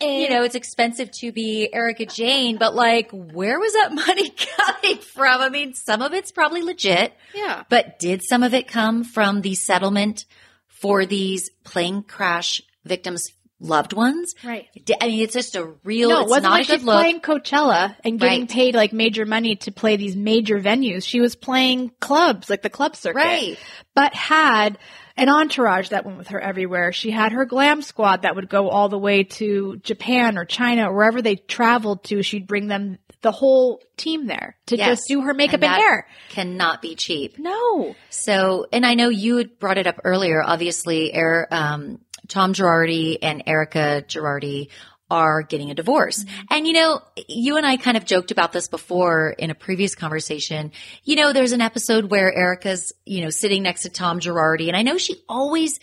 you 0.00 0.30
know, 0.30 0.44
it's 0.44 0.54
expensive 0.54 1.10
to 1.10 1.32
be 1.32 1.68
Erika 1.72 2.06
Jayne, 2.06 2.58
but 2.58 2.76
like, 2.76 3.10
where 3.10 3.58
was 3.58 3.72
that 3.72 3.92
money 3.92 4.30
coming 4.56 4.98
from? 4.98 5.40
I 5.40 5.48
mean, 5.48 5.74
some 5.74 6.00
of 6.00 6.14
it's 6.14 6.30
probably 6.30 6.62
legit, 6.62 7.12
yeah. 7.34 7.64
but 7.68 7.98
did 7.98 8.22
some 8.22 8.44
of 8.44 8.54
it 8.54 8.68
come 8.68 9.02
from 9.02 9.40
the 9.40 9.56
settlement 9.56 10.26
for 10.68 11.06
these 11.06 11.50
plane 11.64 12.04
crash 12.04 12.62
victims' 12.84 13.32
loved 13.58 13.94
ones? 13.94 14.36
Right. 14.44 14.68
I 15.00 15.08
mean, 15.08 15.24
it's 15.24 15.34
just 15.34 15.56
a 15.56 15.72
real. 15.82 16.10
No, 16.10 16.20
it 16.20 16.22
it's 16.22 16.30
wasn't 16.30 16.44
not 16.44 16.50
like 16.52 16.64
a 16.66 16.66
good 16.68 16.78
she's 16.78 16.86
look. 16.86 17.00
playing 17.00 17.20
Coachella 17.20 17.96
and 18.04 18.20
getting 18.20 18.42
Right. 18.42 18.48
paid 18.48 18.74
like 18.76 18.92
major 18.92 19.26
money 19.26 19.56
to 19.56 19.72
play 19.72 19.96
these 19.96 20.14
major 20.14 20.60
venues. 20.60 21.02
She 21.04 21.20
was 21.20 21.34
playing 21.34 21.90
clubs, 21.98 22.48
like 22.48 22.62
the 22.62 22.70
club 22.70 22.94
circuit. 22.94 23.16
Right. 23.16 23.58
But 23.96 24.14
had 24.14 24.78
an 25.22 25.28
entourage 25.28 25.90
that 25.90 26.04
went 26.04 26.18
with 26.18 26.28
her 26.28 26.40
everywhere. 26.40 26.92
She 26.92 27.10
had 27.10 27.32
her 27.32 27.44
glam 27.44 27.80
squad 27.82 28.22
that 28.22 28.34
would 28.36 28.48
go 28.48 28.68
all 28.68 28.88
the 28.88 28.98
way 28.98 29.22
to 29.24 29.76
Japan 29.82 30.36
or 30.36 30.44
China 30.44 30.90
or 30.90 30.94
wherever 30.96 31.22
they 31.22 31.36
traveled 31.36 32.04
to. 32.04 32.22
She'd 32.22 32.46
bring 32.46 32.66
them 32.66 32.98
the 33.20 33.30
whole 33.32 33.80
team 33.96 34.26
there 34.26 34.56
to 34.66 34.76
Yes. 34.76 34.88
just 34.88 35.08
do 35.08 35.20
her 35.20 35.32
makeup 35.32 35.54
and, 35.54 35.62
that 35.62 35.80
hair. 35.80 36.08
Cannot 36.30 36.82
be 36.82 36.96
cheap. 36.96 37.38
No. 37.38 37.94
So, 38.10 38.66
and 38.72 38.84
I 38.84 38.94
know 38.94 39.10
you 39.10 39.36
had 39.36 39.58
brought 39.60 39.78
it 39.78 39.86
up 39.86 40.00
earlier. 40.02 40.42
Obviously, 40.44 41.16
er, 41.16 41.46
um, 41.52 42.00
Tom 42.28 42.52
Girardi 42.52 43.18
and 43.22 43.44
Erika 43.46 44.04
Girardi 44.08 44.70
are 45.12 45.42
getting 45.42 45.70
a 45.70 45.74
divorce. 45.74 46.24
And 46.50 46.66
you 46.66 46.72
know, 46.72 47.02
you 47.28 47.58
and 47.58 47.66
I 47.66 47.76
kind 47.76 47.98
of 47.98 48.06
joked 48.06 48.30
about 48.30 48.50
this 48.50 48.66
before 48.66 49.28
in 49.38 49.50
a 49.50 49.54
previous 49.54 49.94
conversation. 49.94 50.72
You 51.04 51.16
know, 51.16 51.34
there's 51.34 51.52
an 51.52 51.60
episode 51.60 52.10
where 52.10 52.32
Erika's, 52.32 52.94
you 53.04 53.22
know, 53.22 53.28
sitting 53.28 53.62
next 53.62 53.82
to 53.82 53.90
Tom 53.90 54.20
Girardi 54.20 54.68
and 54.68 54.76
I 54.76 54.82
know 54.82 54.96
she 54.96 55.16
always, 55.28 55.78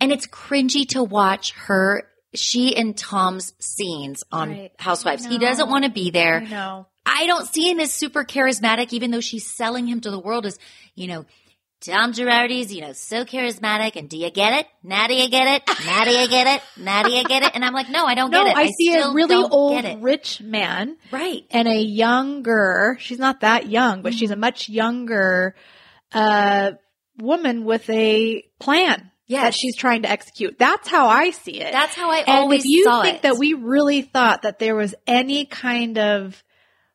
and 0.00 0.10
it's 0.10 0.26
cringy 0.26 0.88
to 0.88 1.04
watch 1.04 1.52
her, 1.52 2.08
she 2.34 2.76
and 2.76 2.98
Tom's 2.98 3.52
scenes 3.60 4.24
on 4.32 4.50
Right. 4.50 4.72
Housewives. 4.76 5.24
He 5.24 5.38
doesn't 5.38 5.70
want 5.70 5.84
to 5.84 5.90
be 5.90 6.10
there. 6.10 6.40
I 6.40 6.44
know. 6.44 6.86
I 7.06 7.26
don't 7.26 7.46
see 7.46 7.70
him 7.70 7.78
as 7.78 7.92
super 7.92 8.24
charismatic, 8.24 8.92
even 8.92 9.12
though 9.12 9.20
she's 9.20 9.46
selling 9.46 9.86
him 9.86 10.00
to 10.00 10.10
the 10.10 10.18
world 10.18 10.46
as, 10.46 10.58
you 10.96 11.06
know, 11.06 11.26
Tom 11.86 12.12
Girardi's, 12.12 12.72
you 12.74 12.80
know, 12.80 12.92
so 12.92 13.24
charismatic. 13.24 13.96
And 13.96 14.08
do 14.08 14.16
you 14.16 14.30
get 14.30 14.60
it? 14.60 14.66
Now 14.82 15.06
do 15.06 15.14
you 15.14 15.28
get 15.28 15.46
it? 15.56 15.86
Now 15.86 16.04
do 16.04 16.10
you 16.10 16.28
get 16.28 16.46
it? 16.56 16.62
Now 16.82 17.02
do 17.02 17.10
you 17.12 17.24
get 17.24 17.42
it? 17.42 17.52
And 17.54 17.64
I'm 17.64 17.74
like, 17.74 17.88
no, 17.90 18.06
I 18.06 18.14
don't 18.14 18.30
No, 18.30 18.44
get 18.44 18.50
it. 18.52 18.56
I, 18.56 18.66
see 18.70 18.94
a 18.94 19.12
really 19.12 19.36
old 19.50 20.02
rich 20.02 20.40
man 20.40 20.96
Right. 21.10 21.42
and 21.50 21.68
a 21.68 21.76
younger, 21.80 22.96
she's 23.00 23.18
not 23.18 23.40
that 23.40 23.68
young, 23.68 24.02
but 24.02 24.12
Mm-hmm. 24.12 24.18
she's 24.18 24.30
a 24.30 24.36
much 24.36 24.68
younger 24.68 25.54
uh 26.12 26.72
woman 27.18 27.64
with 27.64 27.88
a 27.90 28.42
plan 28.58 29.10
Yes. 29.26 29.42
that 29.42 29.54
she's 29.54 29.76
trying 29.76 30.02
to 30.02 30.10
execute. 30.10 30.58
That's 30.58 30.86
how 30.88 31.06
I 31.08 31.30
see 31.30 31.60
it. 31.60 31.72
That's 31.72 31.94
how 31.94 32.10
I 32.10 32.18
and 32.18 32.28
always 32.40 32.64
if 32.64 32.70
you 32.70 32.84
think 33.02 33.16
it. 33.16 33.22
that 33.22 33.38
we 33.38 33.54
really 33.54 34.02
thought 34.02 34.42
that 34.42 34.58
there 34.58 34.74
was 34.76 34.94
any 35.06 35.46
kind 35.46 35.96
of 35.98 36.42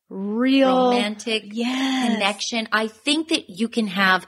real 0.10 0.90
romantic 0.90 1.44
yes. 1.46 2.14
connection. 2.14 2.68
I 2.72 2.88
think 2.88 3.30
that 3.30 3.50
you 3.50 3.68
can 3.68 3.88
have, 3.88 4.26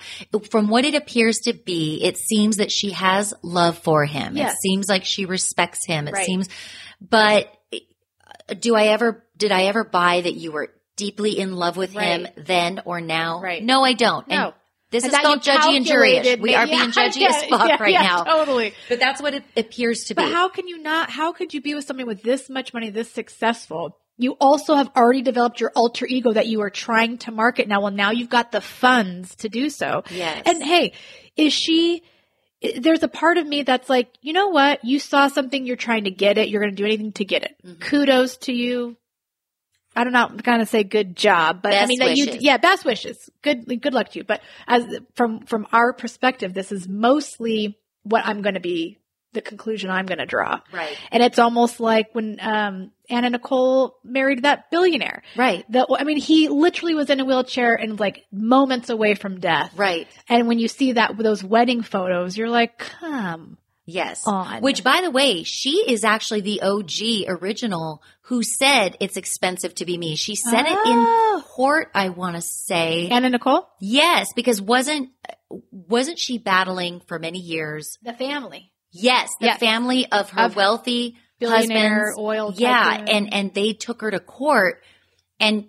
from 0.49 0.69
what 0.69 0.85
it 0.85 0.95
appears 0.95 1.39
to 1.41 1.53
be, 1.53 2.01
it 2.03 2.17
seems 2.17 2.57
that 2.57 2.71
she 2.71 2.91
has 2.91 3.33
love 3.41 3.77
for 3.79 4.05
him. 4.05 4.37
Yes. 4.37 4.53
It 4.53 4.57
seems 4.61 4.87
like 4.87 5.05
she 5.05 5.25
respects 5.25 5.85
him. 5.85 6.07
It 6.07 6.13
Right. 6.13 6.25
seems, 6.25 6.49
but 7.01 7.51
uh, 7.73 8.53
do 8.59 8.75
I 8.75 8.87
ever, 8.87 9.25
did 9.37 9.51
I 9.51 9.63
ever 9.63 9.83
buy 9.83 10.21
that 10.21 10.35
you 10.35 10.51
were 10.51 10.71
deeply 10.95 11.39
in 11.39 11.55
love 11.55 11.77
with 11.77 11.93
him 11.93 12.27
then 12.37 12.81
or 12.85 13.01
now? 13.01 13.41
Right. 13.41 13.63
No, 13.63 13.83
I 13.83 13.93
don't. 13.93 14.27
No. 14.27 14.45
And 14.45 14.53
this 14.91 15.05
is 15.05 15.17
called 15.17 15.41
Judgey 15.41 15.77
and 15.77 15.85
Juryish. 15.85 16.39
We 16.41 16.53
are 16.53 16.65
Yeah, 16.67 16.75
being 16.75 16.91
judgy 16.91 17.21
yeah, 17.21 17.29
as 17.29 17.43
fuck 17.45 17.67
yeah, 17.67 17.81
right 17.81 17.93
now. 17.93 18.23
Totally. 18.23 18.73
But 18.89 18.99
that's 18.99 19.21
what 19.21 19.33
it 19.33 19.43
appears 19.55 20.03
to 20.05 20.15
But 20.15 20.25
be. 20.25 20.29
But 20.29 20.35
how 20.35 20.49
can 20.49 20.67
you 20.67 20.77
not? 20.77 21.09
How 21.09 21.31
could 21.31 21.53
you 21.53 21.61
be 21.61 21.73
with 21.73 21.85
somebody 21.85 22.05
with 22.05 22.21
this 22.21 22.49
much 22.49 22.73
money, 22.73 22.89
this 22.89 23.09
successful? 23.09 23.97
You 24.21 24.37
also 24.39 24.75
have 24.75 24.91
already 24.95 25.23
developed 25.23 25.59
your 25.59 25.71
alter 25.75 26.05
ego 26.05 26.31
that 26.31 26.45
you 26.45 26.61
are 26.61 26.69
trying 26.69 27.17
to 27.19 27.31
market 27.31 27.67
now. 27.67 27.81
Well, 27.81 27.91
now 27.91 28.11
you've 28.11 28.29
got 28.29 28.51
the 28.51 28.61
funds 28.61 29.35
to 29.37 29.49
do 29.49 29.71
so. 29.71 30.03
Yes. 30.11 30.43
And 30.45 30.61
hey, 30.61 30.93
is 31.35 31.53
she? 31.53 32.03
There's 32.77 33.01
a 33.01 33.07
part 33.07 33.39
of 33.39 33.47
me 33.47 33.63
that's 33.63 33.89
like, 33.89 34.09
you 34.21 34.33
know 34.33 34.49
what? 34.49 34.85
You 34.85 34.99
saw 34.99 35.27
something, 35.27 35.65
you're 35.65 35.75
trying 35.75 36.03
to 36.03 36.11
get 36.11 36.37
it. 36.37 36.49
You're 36.49 36.61
going 36.61 36.75
to 36.75 36.79
do 36.79 36.85
anything 36.85 37.13
to 37.13 37.25
get 37.25 37.43
it. 37.43 37.55
Mhm. 37.65 37.79
Kudos 37.79 38.37
to 38.37 38.53
you. 38.53 38.95
I 39.95 40.03
don't 40.03 40.13
know. 40.13 40.27
I'm 40.27 40.37
going 40.37 40.59
to 40.59 40.67
say 40.67 40.83
good 40.83 41.15
job, 41.15 41.63
but 41.63 41.73
I 41.73 41.87
mean 41.87 41.97
that 41.99 42.15
you, 42.15 42.27
yeah, 42.39 42.57
best 42.57 42.85
wishes. 42.85 43.17
Good, 43.41 43.65
good 43.81 43.93
luck 43.95 44.09
to 44.11 44.19
you. 44.19 44.23
But 44.23 44.41
as 44.67 44.85
from 45.15 45.39
from 45.47 45.65
our 45.73 45.93
perspective, 45.93 46.53
this 46.53 46.71
is 46.71 46.87
mostly 46.87 47.79
what 48.03 48.23
I'm 48.25 48.43
going 48.43 48.53
to 48.53 48.61
be 48.61 48.99
the 49.33 49.41
conclusion 49.41 49.89
I'm 49.89 50.05
going 50.05 50.17
to 50.19 50.25
draw. 50.25 50.59
right. 50.73 50.97
And 51.11 51.23
it's 51.23 51.39
almost 51.39 51.79
like 51.79 52.13
when 52.13 52.37
um, 52.41 52.91
Anna 53.09 53.29
Nicole 53.29 53.97
married 54.03 54.43
that 54.43 54.69
billionaire. 54.71 55.23
Right. 55.37 55.65
The, 55.71 55.87
I 55.97 56.03
mean, 56.03 56.17
he 56.17 56.49
literally 56.49 56.95
was 56.95 57.09
in 57.09 57.19
a 57.19 57.25
wheelchair 57.25 57.75
and 57.75 57.99
like 57.99 58.25
moments 58.31 58.89
away 58.89 59.15
from 59.15 59.39
death. 59.39 59.71
Right. 59.75 60.07
And 60.27 60.47
when 60.47 60.59
you 60.59 60.67
see 60.67 60.93
that 60.93 61.17
those 61.17 61.43
wedding 61.43 61.81
photos, 61.81 62.37
you're 62.37 62.49
like, 62.49 62.77
come 62.77 63.57
Yes. 63.85 64.23
on. 64.27 64.61
Which, 64.61 64.83
by 64.83 65.01
the 65.01 65.11
way, 65.11 65.43
she 65.43 65.83
is 65.89 66.03
actually 66.03 66.41
the 66.41 66.61
OG 66.61 67.27
original 67.27 68.01
who 68.25 68.43
said 68.43 68.95
it's 69.01 69.17
expensive 69.17 69.75
to 69.75 69.85
be 69.85 69.97
me. 69.97 70.15
She 70.15 70.35
said 70.35 70.65
it 70.65 70.77
Oh. 70.85 71.35
in 71.37 71.41
court, 71.43 71.89
I 71.93 72.09
want 72.09 72.35
to 72.35 72.41
say. 72.41 73.09
Anna 73.09 73.29
Nicole, 73.29 73.67
yes, 73.81 74.27
because 74.35 74.61
wasn't, 74.61 75.09
wasn't 75.71 76.19
she 76.19 76.37
battling 76.37 77.01
for 77.07 77.19
many 77.19 77.39
years? 77.39 77.97
the 78.03 78.13
family, 78.13 78.70
Yes, 78.91 79.29
the 79.39 79.47
Yes. 79.47 79.59
family 79.59 80.05
of 80.11 80.29
her 80.31 80.41
Of 80.43 80.55
wealthy 80.55 81.17
husbands. 81.41 82.17
oil. 82.17 82.53
Yeah, 82.55 82.83
tycoon. 82.83 83.07
and 83.09 83.33
and 83.33 83.53
they 83.53 83.73
took 83.73 84.01
her 84.01 84.11
to 84.11 84.19
court, 84.19 84.83
and 85.39 85.65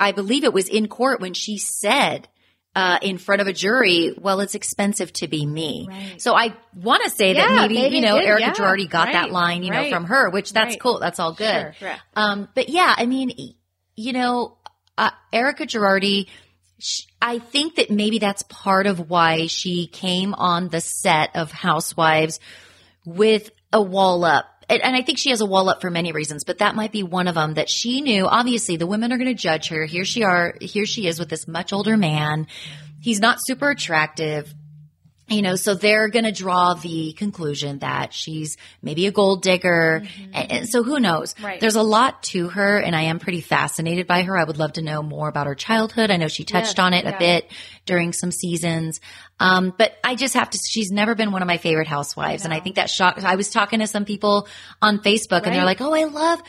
I 0.00 0.12
believe 0.12 0.44
it 0.44 0.52
was 0.52 0.68
in 0.68 0.88
court 0.88 1.20
when 1.20 1.34
she 1.34 1.58
said 1.58 2.28
uh, 2.74 2.98
in 3.02 3.18
front 3.18 3.42
of 3.42 3.46
a 3.46 3.52
jury, 3.52 4.14
"Well, 4.18 4.40
it's 4.40 4.54
expensive 4.54 5.12
to 5.14 5.28
be 5.28 5.44
me." 5.44 5.86
Right. 5.88 6.20
So 6.20 6.34
I 6.34 6.54
want 6.74 7.04
to 7.04 7.10
say 7.10 7.34
that 7.34 7.50
Yeah, 7.50 7.60
maybe, 7.62 7.74
maybe 7.74 7.96
you 7.96 8.02
know 8.02 8.18
did, 8.18 8.26
Erika 8.26 8.40
yeah. 8.46 8.52
Girardi 8.54 8.88
got 8.88 9.12
that 9.12 9.30
line, 9.30 9.62
you 9.62 9.70
know, 9.70 9.90
from 9.90 10.06
her, 10.06 10.30
which 10.30 10.52
that's 10.54 10.70
Right. 10.70 10.80
cool. 10.80 10.98
That's 10.98 11.20
all 11.20 11.34
good. 11.34 11.74
Sure, 11.78 11.88
yeah. 11.88 11.98
Um, 12.16 12.48
but 12.54 12.70
yeah, 12.70 12.94
I 12.96 13.04
mean, 13.04 13.54
you 13.94 14.12
know, 14.14 14.56
uh, 14.96 15.10
Erika 15.32 15.66
Girardi. 15.66 16.28
sh 16.78 17.02
I 17.22 17.38
think 17.38 17.76
that 17.76 17.88
maybe 17.88 18.18
that's 18.18 18.42
part 18.42 18.88
of 18.88 19.08
why 19.08 19.46
she 19.46 19.86
came 19.86 20.34
on 20.34 20.68
the 20.68 20.80
set 20.80 21.36
of 21.36 21.52
Housewives 21.52 22.40
with 23.04 23.50
a 23.72 23.80
wall 23.80 24.24
up. 24.24 24.46
And, 24.68 24.82
and 24.82 24.96
I 24.96 25.02
think 25.02 25.18
she 25.18 25.30
has 25.30 25.40
a 25.40 25.46
wall 25.46 25.68
up 25.68 25.80
for 25.80 25.88
many 25.88 26.10
reasons, 26.10 26.42
but 26.42 26.58
that 26.58 26.74
might 26.74 26.90
be 26.90 27.04
one 27.04 27.28
of 27.28 27.36
them 27.36 27.54
that 27.54 27.70
she 27.70 28.00
knew. 28.00 28.26
Obviously, 28.26 28.76
the 28.76 28.88
women 28.88 29.12
are 29.12 29.18
going 29.18 29.34
to 29.34 29.40
judge 29.40 29.68
her. 29.68 29.84
Here 29.84 30.04
she 30.04 30.24
are. 30.24 30.56
Here 30.60 30.84
she 30.84 31.06
is 31.06 31.20
with 31.20 31.28
this 31.28 31.46
much 31.46 31.72
older 31.72 31.96
man. 31.96 32.48
He's 33.00 33.20
not 33.20 33.38
super 33.40 33.70
attractive. 33.70 34.52
You 35.32 35.42
know, 35.42 35.56
so 35.56 35.74
they're 35.74 36.08
going 36.08 36.24
to 36.24 36.32
draw 36.32 36.74
the 36.74 37.12
conclusion 37.14 37.78
that 37.80 38.12
she's 38.12 38.56
maybe 38.82 39.06
a 39.06 39.12
gold 39.12 39.42
digger. 39.42 40.02
And, 40.32 40.52
and 40.52 40.68
so 40.68 40.82
who 40.82 41.00
knows? 41.00 41.34
Mm-hmm. 41.34 41.44
Right. 41.44 41.60
There's 41.60 41.74
a 41.76 41.82
lot 41.82 42.22
to 42.24 42.48
her 42.50 42.78
and 42.78 42.94
I 42.94 43.02
am 43.02 43.18
pretty 43.18 43.40
fascinated 43.40 44.06
by 44.06 44.22
her. 44.22 44.36
I 44.36 44.44
would 44.44 44.58
love 44.58 44.74
to 44.74 44.82
know 44.82 45.02
more 45.02 45.28
about 45.28 45.46
her 45.46 45.54
childhood. 45.54 46.10
I 46.10 46.16
know 46.16 46.28
she 46.28 46.44
touched 46.44 46.78
Yeah, 46.78 46.84
on 46.84 46.92
it 46.94 47.04
yeah. 47.04 47.16
a 47.16 47.18
bit 47.18 47.50
during 47.86 48.12
some 48.12 48.30
seasons. 48.30 49.00
Um, 49.40 49.74
but 49.76 49.96
I 50.04 50.14
just 50.14 50.34
have 50.34 50.50
to, 50.50 50.58
she's 50.70 50.90
never 50.90 51.14
been 51.14 51.32
one 51.32 51.42
of 51.42 51.48
my 51.48 51.56
favorite 51.56 51.88
housewives. 51.88 52.44
And 52.44 52.52
I 52.54 52.60
think 52.60 52.76
that 52.76 52.90
shocked, 52.90 53.24
I 53.24 53.36
was 53.36 53.50
talking 53.50 53.80
to 53.80 53.86
some 53.86 54.04
people 54.04 54.46
on 54.80 54.98
Facebook 54.98 55.42
and 55.44 55.54
they're 55.54 55.64
like, 55.64 55.80
Oh, 55.80 55.92
I 55.94 56.04
love 56.04 56.42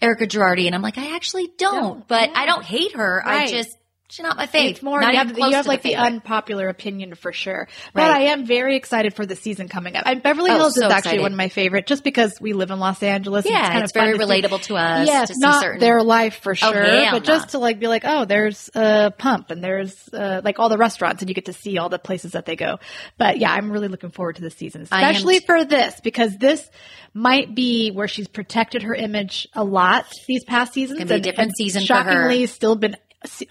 Erika 0.00 0.26
Girardi. 0.26 0.66
And 0.66 0.74
I'm 0.74 0.82
like, 0.82 0.98
I 0.98 1.14
actually 1.14 1.48
don't, 1.58 1.74
Don't, 1.82 2.08
but 2.08 2.30
yeah. 2.30 2.38
I 2.38 2.46
don't 2.46 2.64
hate 2.64 2.96
her. 2.96 3.22
I 3.24 3.46
just 3.48 3.76
she's 4.10 4.22
not 4.24 4.36
my 4.36 4.46
fave. 4.46 4.70
It's 4.70 4.82
more 4.82 5.00
Not 5.00 5.12
you 5.12 5.18
have, 5.18 5.38
you 5.38 5.50
have 5.52 5.64
to 5.64 5.68
like 5.68 5.82
the, 5.82 5.90
favorite. 5.90 6.04
unpopular 6.06 6.68
opinion 6.68 7.14
for 7.14 7.32
sure. 7.32 7.68
But 7.94 8.02
Right. 8.02 8.10
I 8.10 8.20
am 8.32 8.44
very 8.46 8.76
excited 8.76 9.14
for 9.14 9.24
the 9.24 9.36
season 9.36 9.68
coming 9.68 9.96
up. 9.96 10.02
And 10.06 10.22
Beverly 10.22 10.50
Oh, 10.50 10.56
Hills 10.56 10.74
so 10.74 10.86
is 10.86 10.92
actually 10.92 10.98
excited. 10.98 11.22
one 11.22 11.32
of 11.32 11.38
my 11.38 11.48
favorite, 11.48 11.86
just 11.86 12.04
because 12.04 12.38
we 12.40 12.52
live 12.52 12.70
in 12.70 12.78
Los 12.80 13.02
Angeles. 13.02 13.44
and 13.46 13.54
yeah, 13.54 13.68
kind 13.70 13.82
it's 13.84 13.92
of 13.92 14.02
very 14.02 14.18
to 14.18 14.24
relatable 14.24 14.62
to 14.64 14.76
us. 14.76 15.06
Yes, 15.06 15.28
to 15.28 15.34
see 15.34 15.40
not 15.40 15.62
certain, 15.62 15.80
their 15.80 16.02
life 16.02 16.40
for 16.42 16.52
Oh, 16.52 16.54
sure, 16.54 17.10
but 17.12 17.24
just 17.24 17.48
no. 17.48 17.50
to 17.52 17.58
like 17.58 17.78
be 17.78 17.86
like, 17.86 18.02
oh, 18.04 18.24
there's 18.24 18.68
a 18.74 19.12
pump 19.16 19.50
and 19.50 19.62
there's 19.62 20.08
uh, 20.12 20.40
like 20.44 20.58
all 20.58 20.68
the 20.68 20.78
restaurants 20.78 21.22
and 21.22 21.28
you 21.28 21.34
get 21.34 21.46
to 21.46 21.52
see 21.52 21.78
all 21.78 21.88
the 21.88 21.98
places 21.98 22.32
that 22.32 22.46
they 22.46 22.56
go. 22.56 22.78
But 23.18 23.38
yeah, 23.38 23.52
I'm 23.52 23.70
really 23.70 23.88
looking 23.88 24.10
forward 24.10 24.36
to 24.36 24.42
the 24.42 24.50
season, 24.50 24.82
especially 24.82 25.40
t- 25.40 25.46
for 25.46 25.64
this 25.64 26.00
because 26.00 26.36
this 26.36 26.68
might 27.14 27.54
be 27.54 27.90
where 27.90 28.08
she's 28.08 28.28
protected 28.28 28.82
her 28.82 28.94
image 28.94 29.48
a 29.54 29.64
lot 29.64 30.06
these 30.28 30.44
past 30.44 30.72
seasons. 30.72 30.98
Be 31.04 31.14
a 31.14 31.20
different 31.20 31.48
and 31.50 31.56
season 31.56 31.86
for 31.86 31.94
her. 31.94 32.10
shockingly 32.10 32.46
still 32.46 32.76
been 32.76 32.96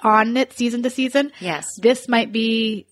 on 0.02 0.36
it 0.38 0.54
season 0.54 0.84
to 0.84 0.90
season. 0.90 1.32
Yes. 1.40 1.68
This 1.80 2.08
might 2.08 2.32
be 2.32 2.88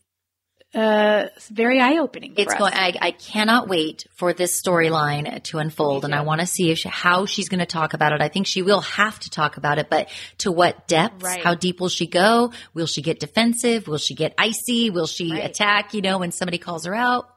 uh 0.75 1.27
very 1.50 1.79
eye 1.79 1.98
opening. 2.00 2.34
It's 2.36 2.53
going. 2.53 2.74
I, 2.74 2.93
I 3.01 3.12
cannot 3.12 3.69
wait 3.69 4.05
for 4.15 4.34
this 4.34 4.62
storyline 4.62 5.41
to 5.43 5.60
unfold, 5.60 6.03
and 6.03 6.13
I 6.13 6.22
want 6.22 6.41
to 6.41 6.46
see 6.48 6.72
if 6.72 6.79
she, 6.79 6.89
how 6.89 7.25
she's 7.25 7.48
going 7.48 7.62
to 7.62 7.65
talk 7.65 7.93
about 7.93 8.12
it. 8.12 8.22
I 8.22 8.27
think 8.27 8.48
she 8.48 8.62
will 8.62 8.81
have 8.81 9.17
to 9.22 9.29
talk 9.29 9.55
about 9.55 9.79
it, 9.79 9.89
but 9.89 10.10
to 10.39 10.51
what 10.51 10.86
depths? 10.88 11.24
Right. 11.24 11.41
How 11.41 11.55
deep 11.55 11.79
will 11.79 11.89
she 11.89 12.05
go? 12.05 12.51
Will 12.74 12.86
she 12.86 13.01
get 13.01 13.19
defensive? 13.22 13.88
Will 13.88 13.98
she 13.98 14.13
get 14.13 14.34
icy? 14.38 14.89
Will 14.89 15.07
she 15.07 15.31
Right. 15.31 15.46
attack? 15.46 15.93
You 15.93 16.01
know, 16.01 16.17
when 16.19 16.31
somebody 16.31 16.57
calls 16.57 16.86
her 16.86 16.93
out. 16.93 17.29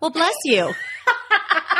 Well, 0.00 0.10
bless 0.10 0.34
you. 0.44 0.72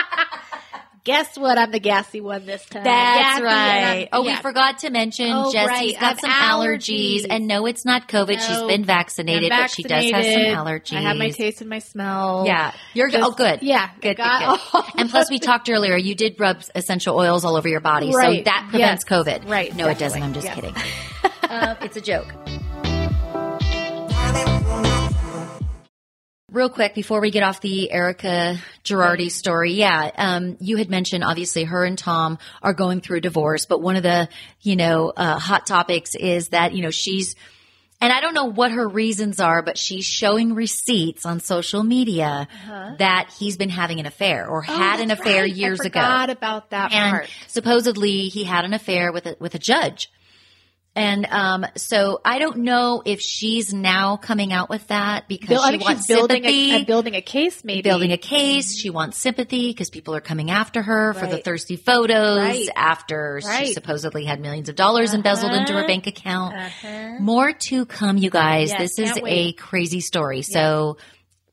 Guess 1.07 1.39
what? 1.39 1.57
I'm 1.57 1.71
the 1.71 1.79
gassy 1.79 2.21
one 2.21 2.47
this 2.47 2.65
time. 2.67 2.83
That's 2.83 3.41
Gassy 3.41 3.43
right. 3.45 3.99
I'm- 4.01 4.09
Oh, 4.13 4.23
we 4.23 4.35
forgot 4.37 4.79
to 4.81 4.91
mention 4.91 5.31
Oh, 5.31 5.53
Jessi's 5.53 5.69
right. 5.69 5.95
got 6.01 6.03
I've 6.15 6.21
some 6.21 6.31
allergies. 6.31 7.23
allergies. 7.23 7.27
and 7.31 7.47
no, 7.47 7.65
it's 7.67 7.85
not 7.85 8.09
COVID. 8.09 8.41
She's 8.41 8.49
No. 8.51 8.67
been 8.67 8.85
vaccinated, 8.85 9.53
I'm 9.53 9.63
but 9.63 9.71
she 9.71 9.85
does 9.85 10.05
have 10.11 10.25
some 10.25 10.43
allergies. 10.43 10.97
I 10.97 11.03
have 11.03 11.17
my 11.17 11.31
taste 11.31 11.61
and 11.61 11.71
my 11.71 11.79
smell. 11.79 12.43
Yeah, 12.45 12.73
you're. 12.93 13.09
Just- 13.09 13.23
Oh, 13.25 13.31
good. 13.31 13.63
yeah, 13.63 13.91
good. 14.01 14.17
good, 14.17 14.27
good. 14.73 14.85
and 14.99 15.09
plus, 15.09 15.31
we 15.31 15.39
talked 15.39 15.71
earlier. 15.71 15.97
You 15.97 16.17
did 16.17 16.41
rub 16.41 16.61
essential 16.75 17.17
oils 17.17 17.45
all 17.45 17.55
over 17.57 17.69
your 17.69 17.79
body, 17.81 18.11
so 18.11 18.19
that 18.19 18.67
prevents 18.71 19.05
Yes. 19.09 19.25
COVID. 19.25 19.49
Right, 19.49 19.75
No, 19.77 19.87
it 19.89 19.99
doesn't. 19.99 20.21
I'm 20.21 20.35
just 20.35 20.47
definitely. 20.49 20.83
kidding. 21.23 21.51
um, 21.51 21.77
it's 21.83 21.97
a 21.97 22.01
joke. 22.01 22.35
Real 26.53 26.69
quick 26.69 26.95
before 26.95 27.21
we 27.21 27.33
get 27.33 27.43
off 27.43 27.61
the 27.61 27.91
Erika 27.91 28.57
Girardi 28.85 29.33
story, 29.33 29.73
yeah, 29.73 30.13
um, 30.17 30.57
you 30.61 30.77
had 30.77 30.89
mentioned 30.89 31.25
obviously 31.25 31.65
her 31.65 31.85
and 31.85 31.99
Tom 31.99 32.39
are 32.63 32.73
going 32.73 33.01
through 33.01 33.17
a 33.19 33.21
divorce, 33.21 33.67
but 33.67 33.83
one 33.83 33.97
of 33.97 34.05
the 34.05 34.29
you 34.61 34.77
know 34.77 35.11
uh, 35.17 35.41
hot 35.41 35.67
topics 35.67 36.15
is 36.15 36.51
that 36.51 36.73
you 36.73 36.83
know 36.85 36.91
she's 36.93 37.35
and 38.01 38.13
I 38.13 38.21
don't 38.21 38.35
know 38.35 38.45
what 38.45 38.71
her 38.71 38.87
reasons 38.87 39.41
are, 39.41 39.61
but 39.63 39.77
she's 39.77 40.05
showing 40.05 40.55
receipts 40.55 41.27
on 41.27 41.41
social 41.41 41.83
media 41.83 42.47
that 42.99 43.35
he's 43.37 43.57
been 43.57 43.71
having 43.71 43.99
an 43.99 44.07
affair 44.07 44.47
or 44.49 44.61
Uh-huh. 44.61 44.73
Oh, 44.73 44.77
had 44.77 45.01
an 45.01 45.11
affair 45.11 45.43
right. 45.43 45.53
years 45.53 45.81
I 45.81 45.87
ago 45.87 46.01
about 46.31 46.71
that 46.71 46.93
and 46.93 47.11
part. 47.11 47.31
supposedly 47.49 48.29
he 48.29 48.45
had 48.45 48.65
an 48.65 48.73
affair 48.73 49.11
with 49.11 49.27
a, 49.27 49.37
with 49.41 49.57
a 49.57 49.59
judge. 49.59 50.13
And 50.97 51.27
um, 51.27 51.67
so 51.77 52.23
I 52.25 52.39
don't 52.39 52.61
know 52.61 53.03
if 53.05 53.21
she's 53.21 53.73
now 53.75 54.17
coming 54.17 54.51
out 54.53 54.71
with 54.71 54.87
that 54.89 55.29
because 55.29 55.51
Bill- 55.51 55.61
I 55.61 55.73
she 55.73 55.77
wants 55.77 56.07
building 56.07 56.45
sympathy, 56.45 56.71
a, 56.73 56.77
a 56.81 56.85
building 56.87 57.15
a 57.17 57.21
case, 57.21 57.63
maybe 57.65 57.83
building 57.83 58.13
a 58.13 58.17
case. 58.17 58.75
She 58.75 58.89
wants 58.89 59.19
sympathy 59.19 59.69
because 59.71 59.91
people 59.91 60.15
are 60.17 60.23
coming 60.23 60.51
after 60.51 60.81
her 60.81 61.13
for 61.13 61.27
the 61.27 61.37
thirsty 61.37 61.77
photos 61.77 62.39
Right. 62.39 62.69
after 62.75 63.43
she 63.43 63.75
supposedly 63.75 64.25
had 64.25 64.41
millions 64.41 64.71
of 64.71 64.75
dollars 64.75 65.13
embezzled 65.13 65.53
into 65.53 65.75
her 65.75 65.81
Uh-huh. 65.81 65.87
bank 65.87 66.07
account. 66.07 66.55
Uh-huh. 66.57 67.17
More 67.21 67.53
to 67.53 67.85
come, 67.85 68.17
you 68.17 68.31
guys. 68.31 68.71
Yes, 68.71 68.79
this 68.97 68.99
is 68.99 69.13
can't 69.13 69.29
a 69.29 69.53
crazy 69.53 70.01
story. 70.01 70.41
So 70.41 70.97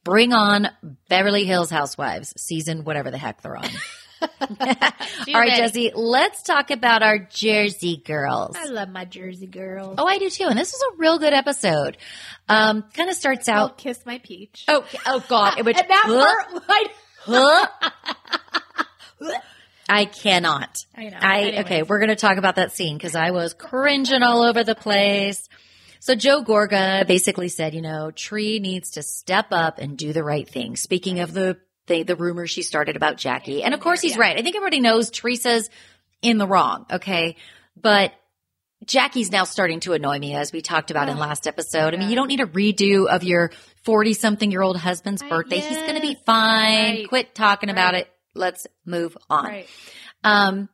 bring 0.06 0.32
on 0.32 0.70
Beverly 1.10 1.44
Hills 1.44 1.70
Housewives 1.70 2.34
season, 2.38 2.86
whatever 2.86 3.12
the 3.12 3.18
heck 3.18 3.42
they're 3.42 3.58
on. 3.58 3.68
All 4.42 5.40
right. 5.40 5.52
Jessi, 5.54 5.92
let's 5.94 6.44
talk 6.44 6.72
about 6.72 7.04
our 7.04 7.18
Jersey 7.18 7.98
girls. 7.98 8.56
I 8.58 8.66
love 8.66 8.90
my 8.90 9.06
Jersey 9.06 9.48
girls. 9.48 9.96
Oh, 9.98 10.06
I 10.06 10.18
do 10.18 10.30
too. 10.30 10.46
And 10.48 10.58
this 10.58 10.74
is 10.74 10.82
a 10.82 10.98
real 10.98 11.20
good 11.20 11.34
episode. 11.34 11.98
Um, 12.50 12.84
kind 12.94 13.10
of 13.10 13.16
starts 13.16 13.48
I'll 13.50 13.66
out. 13.66 13.78
kiss 13.78 14.06
my 14.06 14.20
peach. 14.20 14.66
Oh, 14.68 14.86
oh 15.06 15.24
God. 15.28 15.64
Which, 15.66 15.78
and 15.80 15.90
that 15.90 16.04
part, 16.06 16.64
I, 16.70 16.86
Huh? 17.26 17.68
I 19.90 20.06
cannot. 20.06 20.86
I 20.96 21.10
know. 21.10 21.18
I 21.20 21.40
Anyways. 21.42 21.66
okay. 21.66 21.84
We're 21.84 22.00
gonna 22.00 22.16
talk 22.16 22.38
about 22.38 22.56
that 22.56 22.72
scene 22.72 22.98
because 22.98 23.16
I 23.16 23.32
was 23.32 23.54
cringing 23.54 24.24
all 24.24 24.44
over 24.44 24.64
the 24.64 24.76
place. 24.76 25.48
So 26.00 26.16
Joe 26.16 26.44
Gorga 26.44 27.08
basically 27.08 27.48
said, 27.48 27.74
you 27.74 27.82
know, 27.82 28.12
Tre 28.12 28.60
needs 28.60 28.92
to 28.92 29.04
step 29.04 29.48
up 29.52 29.80
and 29.80 29.98
do 29.98 30.12
the 30.12 30.24
right 30.24 30.48
thing. 30.48 30.76
Speaking 30.76 31.20
of 31.22 31.34
the 31.34 31.58
the, 31.88 32.04
the 32.04 32.16
rumor 32.16 32.48
she 32.48 32.62
started 32.64 32.96
about 32.96 33.18
Jackie, 33.18 33.64
and 33.64 33.74
of 33.74 33.80
course 33.80 34.02
he's 34.02 34.14
Yeah. 34.16 34.22
right. 34.22 34.38
I 34.38 34.42
think 34.42 34.56
everybody 34.56 34.80
knows 34.80 35.10
Teresa's 35.12 35.70
in 36.22 36.38
the 36.38 36.48
wrong. 36.48 36.86
Okay, 36.92 37.36
but 37.76 38.14
Jackie's 38.86 39.32
now 39.32 39.46
starting 39.46 39.80
to 39.82 39.94
annoy 39.94 40.20
me, 40.20 40.36
as 40.36 40.52
we 40.52 40.62
talked 40.62 40.92
about 40.92 41.08
in 41.10 41.18
Oh, 41.18 41.22
last 41.22 41.48
episode. 41.48 41.94
I 41.94 41.98
mean, 41.98 42.10
you 42.10 42.16
don't 42.16 42.28
need 42.28 42.42
a 42.42 42.46
redo 42.46 43.08
of 43.08 43.24
your 43.24 43.52
forty-something-year-old 43.86 44.78
husband's 44.78 45.22
Right, 45.22 45.30
birthday. 45.32 45.60
He's 45.60 45.78
going 45.78 45.96
to 45.96 46.02
be 46.02 46.16
fine. 46.26 46.96
Right. 46.96 47.08
Quit 47.10 47.34
talking 47.36 47.70
about 47.70 47.96
it. 47.96 48.10
Let's 48.36 48.68
move 48.86 49.18
on. 49.30 49.46
right. 49.46 49.68
Um, 50.24 50.70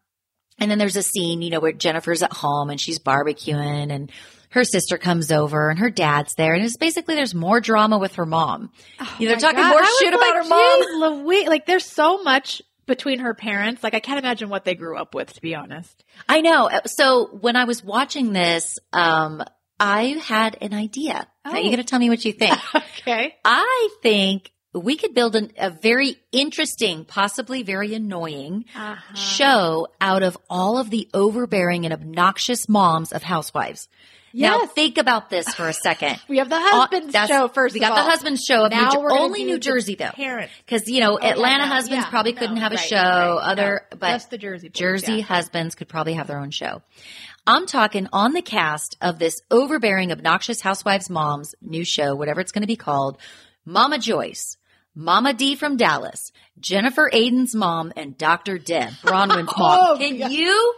and 0.60 0.70
then 0.72 0.78
there's 0.78 0.96
a 0.96 1.04
scene, 1.04 1.42
you 1.42 1.50
know, 1.50 1.60
where 1.60 1.72
Jennifer's 1.72 2.22
at 2.24 2.34
home 2.34 2.70
and 2.70 2.80
she's 2.80 3.00
barbecuing 3.00 3.92
and 3.92 4.12
her 4.50 4.64
sister 4.64 4.98
comes 4.98 5.32
over 5.32 5.70
and 5.70 5.80
her 5.80 5.90
dad's 5.90 6.34
there. 6.36 6.54
And 6.54 6.64
it's 6.64 6.78
basically 6.78 7.16
there's 7.16 7.36
more 7.36 7.60
drama 7.62 7.98
with 7.98 8.16
her 8.16 8.26
mom. 8.26 8.72
You 9.20 9.28
know, 9.30 9.36
they're 9.36 9.38
Oh 9.38 9.40
talking 9.40 9.58
God. 9.60 9.70
more 9.72 9.86
shit 10.00 10.14
about 10.14 10.20
like, 10.22 10.34
her 10.44 10.50
mom. 10.50 11.26
Like 11.48 11.66
there's 11.66 11.86
so 11.86 12.24
much 12.24 12.62
between 12.88 13.20
her 13.20 13.34
parents. 13.36 13.84
Like 13.84 13.94
I 13.94 14.00
can't 14.00 14.18
imagine 14.20 14.50
what 14.50 14.66
they 14.66 14.74
grew 14.76 14.98
up 14.98 15.14
with, 15.14 15.32
to 15.34 15.42
be 15.42 15.54
honest. 15.56 16.04
I 16.28 16.42
know. 16.42 16.70
So 16.86 17.28
when 17.28 17.56
I 17.56 17.66
was 17.66 17.84
watching 17.84 18.34
this, 18.34 18.80
um, 18.94 19.44
I 19.80 20.20
had 20.24 20.58
an 20.62 20.74
idea. 20.74 21.28
Now 21.46 21.52
Oh. 21.52 21.56
you're 21.56 21.64
going 21.66 21.78
to 21.78 21.84
tell 21.84 22.00
me 22.00 22.10
what 22.10 22.26
you 22.26 22.34
think. 22.34 22.58
Okay. 23.02 23.34
I 23.46 23.90
think 24.04 24.52
we 24.74 24.96
could 24.98 25.14
build 25.16 25.36
an, 25.36 25.52
a 25.58 25.70
very 25.72 26.18
interesting, 26.32 27.06
possibly 27.06 27.64
very 27.64 27.94
annoying 27.96 28.66
Uh-huh. 28.76 29.16
show 29.16 29.88
out 30.02 30.22
of 30.22 30.38
all 30.50 30.78
of 30.78 30.90
the 30.90 31.08
overbearing 31.14 31.86
and 31.86 31.94
obnoxious 31.94 32.68
moms 32.68 33.12
of 33.14 33.24
housewives. 33.24 33.88
Now 34.34 34.66
think 34.66 34.98
about 34.98 35.30
this 35.30 35.48
for 35.54 35.68
a 35.68 35.74
second. 35.74 36.20
We 36.30 36.38
have 36.38 36.50
the 36.50 36.56
Uh, 36.56 36.60
husband's 36.60 37.14
that's- 37.14 37.30
show 37.30 37.48
first. 37.48 37.74
We 37.74 37.80
got 37.80 37.96
the 37.96 38.04
husband's 38.10 38.44
show 38.44 38.66
of 38.66 38.72
Now 38.72 38.90
New 38.94 39.00
we're 39.02 39.12
only 39.12 39.44
New 39.44 39.58
Jersey 39.60 39.96
though, 39.96 40.12
because 40.66 40.88
you 40.88 41.00
know 41.02 41.18
Oh, 41.22 41.28
Atlanta 41.28 41.66
no, 41.66 41.74
husbands 41.74 42.06
yeah, 42.06 42.10
probably 42.10 42.34
no, 42.34 42.40
couldn't 42.40 42.58
have 42.58 42.72
a 42.74 42.78
show. 42.78 42.96
right, 42.96 43.40
Other, 43.52 43.82
no. 43.92 43.98
but 43.98 44.12
Just 44.14 44.30
the 44.30 44.38
Jersey 44.38 44.70
boys, 44.70 44.78
Jersey 44.80 45.14
yeah. 45.16 45.24
husbands 45.24 45.76
could 45.76 45.88
probably 45.88 46.14
have 46.14 46.28
their 46.28 46.40
own 46.40 46.52
show. 46.52 46.82
I'm 47.48 47.66
talking 47.66 48.08
on 48.14 48.34
the 48.34 48.42
cast 48.44 48.96
of 49.02 49.18
this 49.18 49.42
overbearing, 49.50 50.12
obnoxious 50.12 50.62
housewives 50.62 51.10
moms 51.10 51.56
new 51.62 51.84
show, 51.84 52.14
whatever 52.16 52.42
it's 52.42 52.52
going 52.52 52.62
to 52.62 52.68
be 52.68 52.76
called. 52.76 53.18
Mama 53.66 53.98
Joyce, 53.98 54.58
Mama 54.96 55.34
D 55.34 55.56
from 55.56 55.78
Dallas, 55.78 56.32
Jennifer 56.60 57.10
Aydin's 57.12 57.56
mom, 57.56 57.92
and 57.96 58.18
Dr. 58.18 58.58
Deb 58.60 58.90
Braunwyn's 59.02 59.52
mom. 59.58 59.80
Oh, 59.82 59.98
Can 59.98 60.18
God. 60.20 60.32
you 60.32 60.74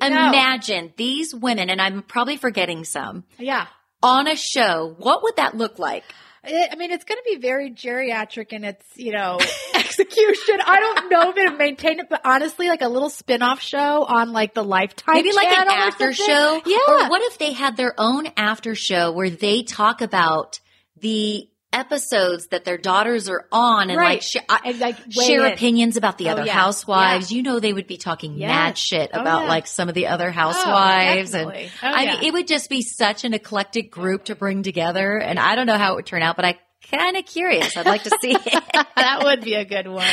No. 0.00 0.28
imagine 0.28 0.92
these 0.96 1.34
women? 1.34 1.70
And 1.70 1.80
I'm 1.80 2.02
probably 2.02 2.36
forgetting 2.36 2.84
some 2.84 3.24
Yeah. 3.38 3.66
on 4.02 4.26
a 4.26 4.36
show. 4.36 4.94
What 4.98 5.22
would 5.22 5.36
that 5.36 5.56
look 5.56 5.78
like? 5.78 6.04
It, 6.44 6.70
I 6.72 6.74
mean, 6.76 6.90
it's 6.90 7.04
going 7.04 7.18
to 7.18 7.30
be 7.36 7.40
very 7.40 7.70
geriatric 7.70 8.52
in 8.52 8.64
its, 8.64 8.84
you 8.96 9.12
know, 9.12 9.38
execution. 9.74 10.58
I 10.66 10.80
don't 10.80 11.08
know 11.10 11.30
if 11.30 11.36
it'll 11.36 11.56
maintain 11.56 12.00
it, 12.00 12.08
but 12.10 12.20
honestly, 12.24 12.68
like 12.68 12.82
a 12.82 12.88
little 12.88 13.10
spin-off 13.10 13.60
show 13.60 14.04
on 14.04 14.32
like 14.32 14.52
the 14.54 14.64
Lifetime 14.64 15.14
Maybe 15.14 15.32
like 15.32 15.46
an 15.46 15.68
after 15.68 16.12
show. 16.12 16.60
Yeah. 16.66 16.78
Or 16.88 17.08
what 17.08 17.22
if 17.22 17.38
they 17.38 17.52
had 17.52 17.76
their 17.76 17.94
own 17.96 18.26
after 18.36 18.74
show 18.74 19.12
where 19.12 19.30
they 19.30 19.62
talk 19.62 20.00
about 20.00 20.58
the 20.96 21.48
episodes 21.72 22.48
that 22.48 22.64
their 22.64 22.78
daughters 22.78 23.28
are 23.28 23.46
on 23.50 23.90
and 23.90 23.98
Right. 23.98 24.14
like, 24.14 24.22
sh- 24.22 24.44
I- 24.48 24.72
like, 24.72 24.96
share 25.10 25.46
in. 25.46 25.52
opinions 25.52 25.96
about 25.96 26.18
the 26.18 26.28
Oh, 26.28 26.32
other 26.32 26.44
yeah. 26.46 26.52
housewives. 26.52 27.32
You 27.32 27.42
know, 27.42 27.60
they 27.60 27.72
would 27.72 27.86
be 27.86 27.96
talking 27.96 28.34
Yes. 28.34 28.48
mad 28.48 28.78
shit 28.78 29.10
Oh, 29.14 29.20
about 29.20 29.42
yeah. 29.44 29.48
like 29.48 29.66
some 29.66 29.88
of 29.88 29.94
the 29.94 30.08
other 30.08 30.30
housewives. 30.30 31.34
and. 31.34 31.46
Oh, 31.50 31.54
I 31.82 32.02
yeah. 32.04 32.12
mean, 32.14 32.24
it 32.24 32.32
would 32.32 32.46
just 32.46 32.68
be 32.70 32.82
such 32.82 33.24
an 33.24 33.34
eclectic 33.34 33.90
group 33.90 34.24
to 34.24 34.34
bring 34.34 34.62
together. 34.62 35.16
And 35.18 35.38
I 35.38 35.54
don't 35.56 35.66
know 35.66 35.78
how 35.78 35.92
it 35.92 35.96
would 35.96 36.06
turn 36.06 36.22
out, 36.22 36.36
but 36.36 36.44
I 36.44 36.58
kind 36.90 37.16
of 37.16 37.24
curious. 37.24 37.76
I'd 37.76 37.86
like 37.86 38.02
to 38.04 38.10
see 38.20 38.32
it. 38.46 38.64
that 38.96 39.20
would 39.24 39.40
be 39.42 39.54
a 39.54 39.64
good 39.64 39.88
one. 39.88 40.06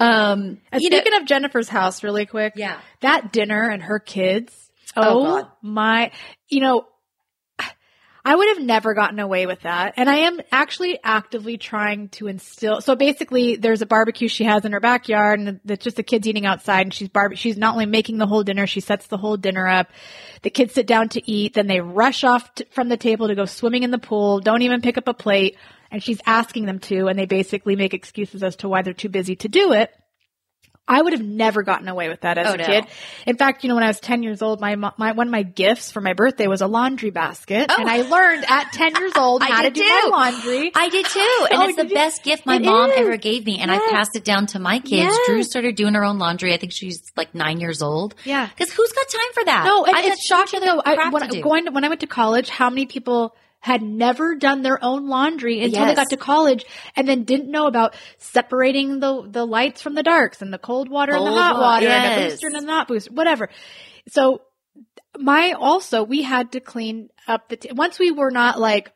um, 0.00 0.58
And 0.72 0.82
you 0.82 0.90
know, 0.90 0.98
speaking 1.00 1.20
of 1.20 1.26
Jennifer's 1.26 1.68
house, 1.68 2.02
really 2.02 2.26
quick. 2.26 2.54
Yeah. 2.56 2.78
That 3.00 3.32
dinner 3.32 3.68
and 3.68 3.82
her 3.82 3.98
kids. 3.98 4.52
Oh, 4.96 5.42
Oh, 5.42 5.50
my, 5.62 6.10
you 6.48 6.60
know, 6.60 6.86
I 8.28 8.34
would 8.34 8.48
have 8.48 8.62
never 8.62 8.92
gotten 8.92 9.20
away 9.20 9.46
with 9.46 9.62
that. 9.62 9.94
And 9.96 10.06
I 10.06 10.16
am 10.16 10.38
actually 10.52 10.98
actively 11.02 11.56
trying 11.56 12.10
to 12.10 12.26
instill. 12.26 12.82
So 12.82 12.94
basically 12.94 13.56
there's 13.56 13.80
a 13.80 13.86
barbecue 13.86 14.28
she 14.28 14.44
has 14.44 14.66
in 14.66 14.72
her 14.72 14.80
backyard 14.80 15.40
and 15.40 15.60
it's 15.66 15.82
just 15.82 15.96
the 15.96 16.02
kids 16.02 16.28
eating 16.28 16.44
outside 16.44 16.82
and 16.82 16.92
she's 16.92 17.08
barbe- 17.08 17.38
she's 17.38 17.56
not 17.56 17.72
only 17.72 17.86
making 17.86 18.18
the 18.18 18.26
whole 18.26 18.42
dinner, 18.42 18.66
she 18.66 18.80
sets 18.80 19.06
the 19.06 19.16
whole 19.16 19.38
dinner 19.38 19.66
up. 19.66 19.88
The 20.42 20.50
kids 20.50 20.74
sit 20.74 20.86
down 20.86 21.08
to 21.10 21.26
eat, 21.26 21.54
then 21.54 21.68
they 21.68 21.80
rush 21.80 22.22
off 22.22 22.54
t- 22.54 22.66
from 22.70 22.90
the 22.90 22.98
table 22.98 23.28
to 23.28 23.34
go 23.34 23.46
swimming 23.46 23.82
in 23.82 23.90
the 23.90 23.98
pool, 23.98 24.40
don't 24.40 24.60
even 24.60 24.82
pick 24.82 24.98
up 24.98 25.08
a 25.08 25.14
plate 25.14 25.56
and 25.90 26.02
she's 26.02 26.20
asking 26.26 26.66
them 26.66 26.80
to 26.80 27.08
and 27.08 27.18
they 27.18 27.24
basically 27.24 27.76
make 27.76 27.94
excuses 27.94 28.42
as 28.42 28.56
to 28.56 28.68
why 28.68 28.82
they're 28.82 28.92
too 28.92 29.08
busy 29.08 29.36
to 29.36 29.48
do 29.48 29.72
it. 29.72 29.90
I 30.88 31.02
would 31.02 31.12
have 31.12 31.22
never 31.22 31.62
gotten 31.62 31.86
away 31.86 32.08
with 32.08 32.22
that 32.22 32.38
as 32.38 32.46
Oh, 32.46 32.54
a 32.54 32.56
no. 32.56 32.64
kid. 32.64 32.86
In 33.26 33.36
fact, 33.36 33.62
you 33.62 33.68
know, 33.68 33.74
when 33.74 33.84
I 33.84 33.88
was 33.88 34.00
10 34.00 34.22
years 34.22 34.40
old, 34.40 34.58
my, 34.60 34.74
my, 34.74 34.90
one 35.12 35.28
of 35.28 35.30
my 35.30 35.42
gifts 35.42 35.92
for 35.92 36.00
my 36.00 36.14
birthday 36.14 36.46
was 36.46 36.62
a 36.62 36.66
laundry 36.66 37.10
basket. 37.10 37.66
Oh. 37.70 37.76
And 37.78 37.88
I 37.90 38.02
learned 38.02 38.44
at 38.48 38.72
10 38.72 38.96
years 38.96 39.12
old 39.16 39.42
I 39.42 39.46
how 39.46 39.62
to 39.62 39.70
do 39.70 39.82
too. 39.82 40.10
my 40.10 40.30
laundry. 40.30 40.72
I 40.74 40.88
did 40.88 41.04
too. 41.06 41.18
And 41.50 41.62
Oh, 41.62 41.66
it's 41.68 41.76
the 41.76 41.86
you? 41.86 41.94
best 41.94 42.22
gift 42.24 42.46
my 42.46 42.56
It 42.56 42.62
mom 42.64 42.90
is. 42.90 42.96
ever 42.98 43.16
gave 43.18 43.44
me. 43.44 43.58
And 43.60 43.70
I 43.70 43.78
passed 43.90 44.16
it 44.16 44.24
down 44.24 44.46
to 44.48 44.58
my 44.58 44.78
kids. 44.78 44.92
Yes. 44.92 45.18
Drew 45.26 45.42
started 45.42 45.76
doing 45.76 45.94
her 45.94 46.04
own 46.04 46.18
laundry. 46.18 46.54
I 46.54 46.56
think 46.56 46.72
she's 46.72 47.12
like 47.16 47.34
nine 47.34 47.60
years 47.60 47.82
old. 47.82 48.14
Yeah. 48.24 48.46
Because 48.48 48.72
who's 48.72 48.92
got 48.92 49.08
time 49.08 49.32
for 49.34 49.44
that? 49.44 49.64
No, 49.66 49.84
and 49.84 49.94
I've 49.96 50.06
it's 50.06 50.24
shocking 50.26 50.60
though. 50.60 50.80
I, 50.84 51.10
when, 51.10 51.28
to 51.28 51.40
going 51.40 51.72
when 51.74 51.84
I 51.84 51.88
went 51.88 52.00
to 52.00 52.06
college, 52.06 52.48
how 52.48 52.70
many 52.70 52.86
people 52.86 53.34
had 53.60 53.82
never 53.82 54.36
done 54.36 54.62
their 54.62 54.82
own 54.82 55.08
laundry 55.08 55.60
until 55.60 55.86
they 55.86 55.94
got 55.94 56.10
to 56.10 56.16
college 56.16 56.64
and 56.94 57.08
then 57.08 57.24
didn't 57.24 57.50
know 57.50 57.66
about 57.66 57.96
separating 58.18 59.00
the, 59.00 59.26
the 59.28 59.44
lights 59.44 59.82
from 59.82 59.94
the 59.94 60.02
darks 60.02 60.40
and 60.42 60.52
the 60.52 60.58
cold 60.58 60.88
water 60.88 61.14
and 61.14 61.26
the 61.26 61.30
hot 61.30 61.54
wa- 61.54 61.60
water 61.60 61.86
and 61.86 62.04
the 62.04 62.30
booster 62.30 62.46
and 62.46 62.56
the 62.56 62.60
not 62.60 62.88
booster, 62.88 63.12
whatever. 63.12 63.48
So 64.08 64.42
my 65.18 65.52
also, 65.52 66.04
we 66.04 66.22
had 66.22 66.52
to 66.52 66.60
clean 66.60 67.08
up 67.26 67.48
the, 67.48 67.56
t- 67.56 67.72
once 67.72 67.98
we 67.98 68.10
were 68.10 68.30
not 68.30 68.60
like, 68.60 68.92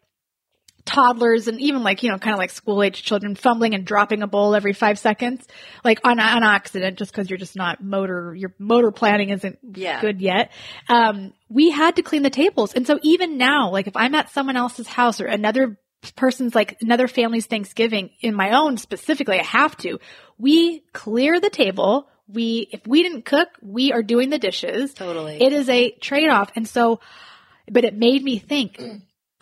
toddlers 0.85 1.47
and 1.49 1.61
even 1.61 1.83
like, 1.83 2.03
you 2.03 2.11
know, 2.11 2.18
kind 2.18 2.33
of 2.35 2.38
like 2.38 2.51
school 2.51 2.83
age 2.83 3.03
children 3.03 3.35
fumbling 3.35 3.75
and 3.75 3.85
dropping 3.85 4.23
a 4.23 4.27
bowl 4.27 4.55
every 4.55 4.73
five 4.73 4.99
seconds, 4.99 5.47
like 5.85 6.01
on 6.05 6.18
an 6.18 6.42
accident, 6.42 6.99
just 6.99 7.12
because 7.12 7.31
you're 7.31 7.38
just 7.38 7.57
not 7.57 7.83
motor, 7.83 8.35
your 8.35 8.53
motor 8.59 8.90
planning 8.90 9.31
isn't 9.31 9.59
Yeah. 9.75 10.01
good 10.01 10.21
yet. 10.21 10.51
Um, 10.88 11.33
we 11.49 11.71
had 11.71 11.97
to 11.97 12.03
clean 12.03 12.23
the 12.23 12.31
tables. 12.31 12.75
And 12.75 12.87
so 12.87 12.99
even 13.03 13.38
now, 13.38 13.71
like 13.71 13.87
if 13.87 13.97
I'm 13.97 14.14
at 14.14 14.31
someone 14.31 14.57
else's 14.57 14.88
house 14.88 15.21
or 15.21 15.27
another 15.27 15.79
person's 16.16 16.55
like 16.55 16.77
another 16.81 17.07
family's 17.07 17.47
Thanksgiving 17.47 18.11
in 18.21 18.35
my 18.35 18.51
own 18.59 18.77
specifically, 18.77 19.38
I 19.38 19.45
have 19.45 19.77
to, 19.79 20.01
we 20.37 20.81
clear 20.92 21.38
the 21.38 21.51
table. 21.51 22.09
We, 22.27 22.68
if 22.73 22.85
we 22.87 23.03
didn't 23.05 23.25
cook, 23.25 23.49
we 23.61 23.92
are 23.92 24.03
doing 24.03 24.31
the 24.31 24.38
dishes. 24.38 24.95
Totally. 24.95 25.40
It 25.40 25.53
is 25.53 25.68
a 25.68 25.92
trade 25.92 26.29
off. 26.29 26.51
And 26.57 26.66
so, 26.66 26.99
but 27.71 27.85
it 27.85 27.95
made 27.97 28.25
me 28.25 28.38
think, 28.38 28.83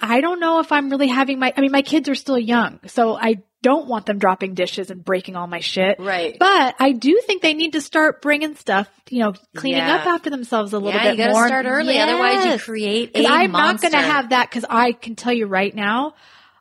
I 0.01 0.21
don't 0.21 0.41
know 0.41 0.61
if 0.61 0.73
I'm 0.73 0.91
really 0.91 1.09
having 1.09 1.39
my, 1.39 1.53
I 1.57 1.61
mean, 1.61 1.73
my 1.73 1.83
kids 1.83 2.09
are 2.09 2.15
still 2.15 2.39
young, 2.39 2.81
so 2.87 3.17
I 3.17 3.43
don't 3.63 3.87
want 3.89 4.07
them 4.07 4.19
dropping 4.19 4.55
dishes 4.55 4.91
and 4.91 5.05
breaking 5.05 5.37
all 5.37 5.47
my 5.47 5.61
shit. 5.61 5.99
Right. 6.01 6.35
But 6.39 6.77
I 6.79 6.93
do 6.93 7.21
think 7.27 7.43
they 7.43 7.53
need 7.53 7.73
to 7.75 7.83
start 7.83 8.23
bringing 8.23 8.55
stuff, 8.57 8.89
you 9.11 9.19
know, 9.21 9.35
cleaning 9.55 9.79
Yeah. 9.83 9.97
up 9.97 10.07
after 10.07 10.31
themselves 10.31 10.73
a 10.73 10.79
little 10.79 10.99
yeah, 10.99 11.11
bit 11.11 11.13
you 11.13 11.17
gotta 11.19 11.33
more. 11.35 11.47
start 11.47 11.67
early. 11.67 11.99
Otherwise 11.99 12.45
you 12.45 12.51
Yes. 12.53 12.65
create 12.65 13.11
a 13.15 13.27
I'm 13.27 13.51
monster. 13.51 13.89
not 13.89 13.93
going 13.93 14.03
to 14.05 14.11
have 14.11 14.31
that 14.31 14.49
because 14.49 14.65
I 14.71 14.93
can 14.93 15.15
tell 15.15 15.33
you 15.35 15.47
right 15.47 15.75
now, 15.75 16.15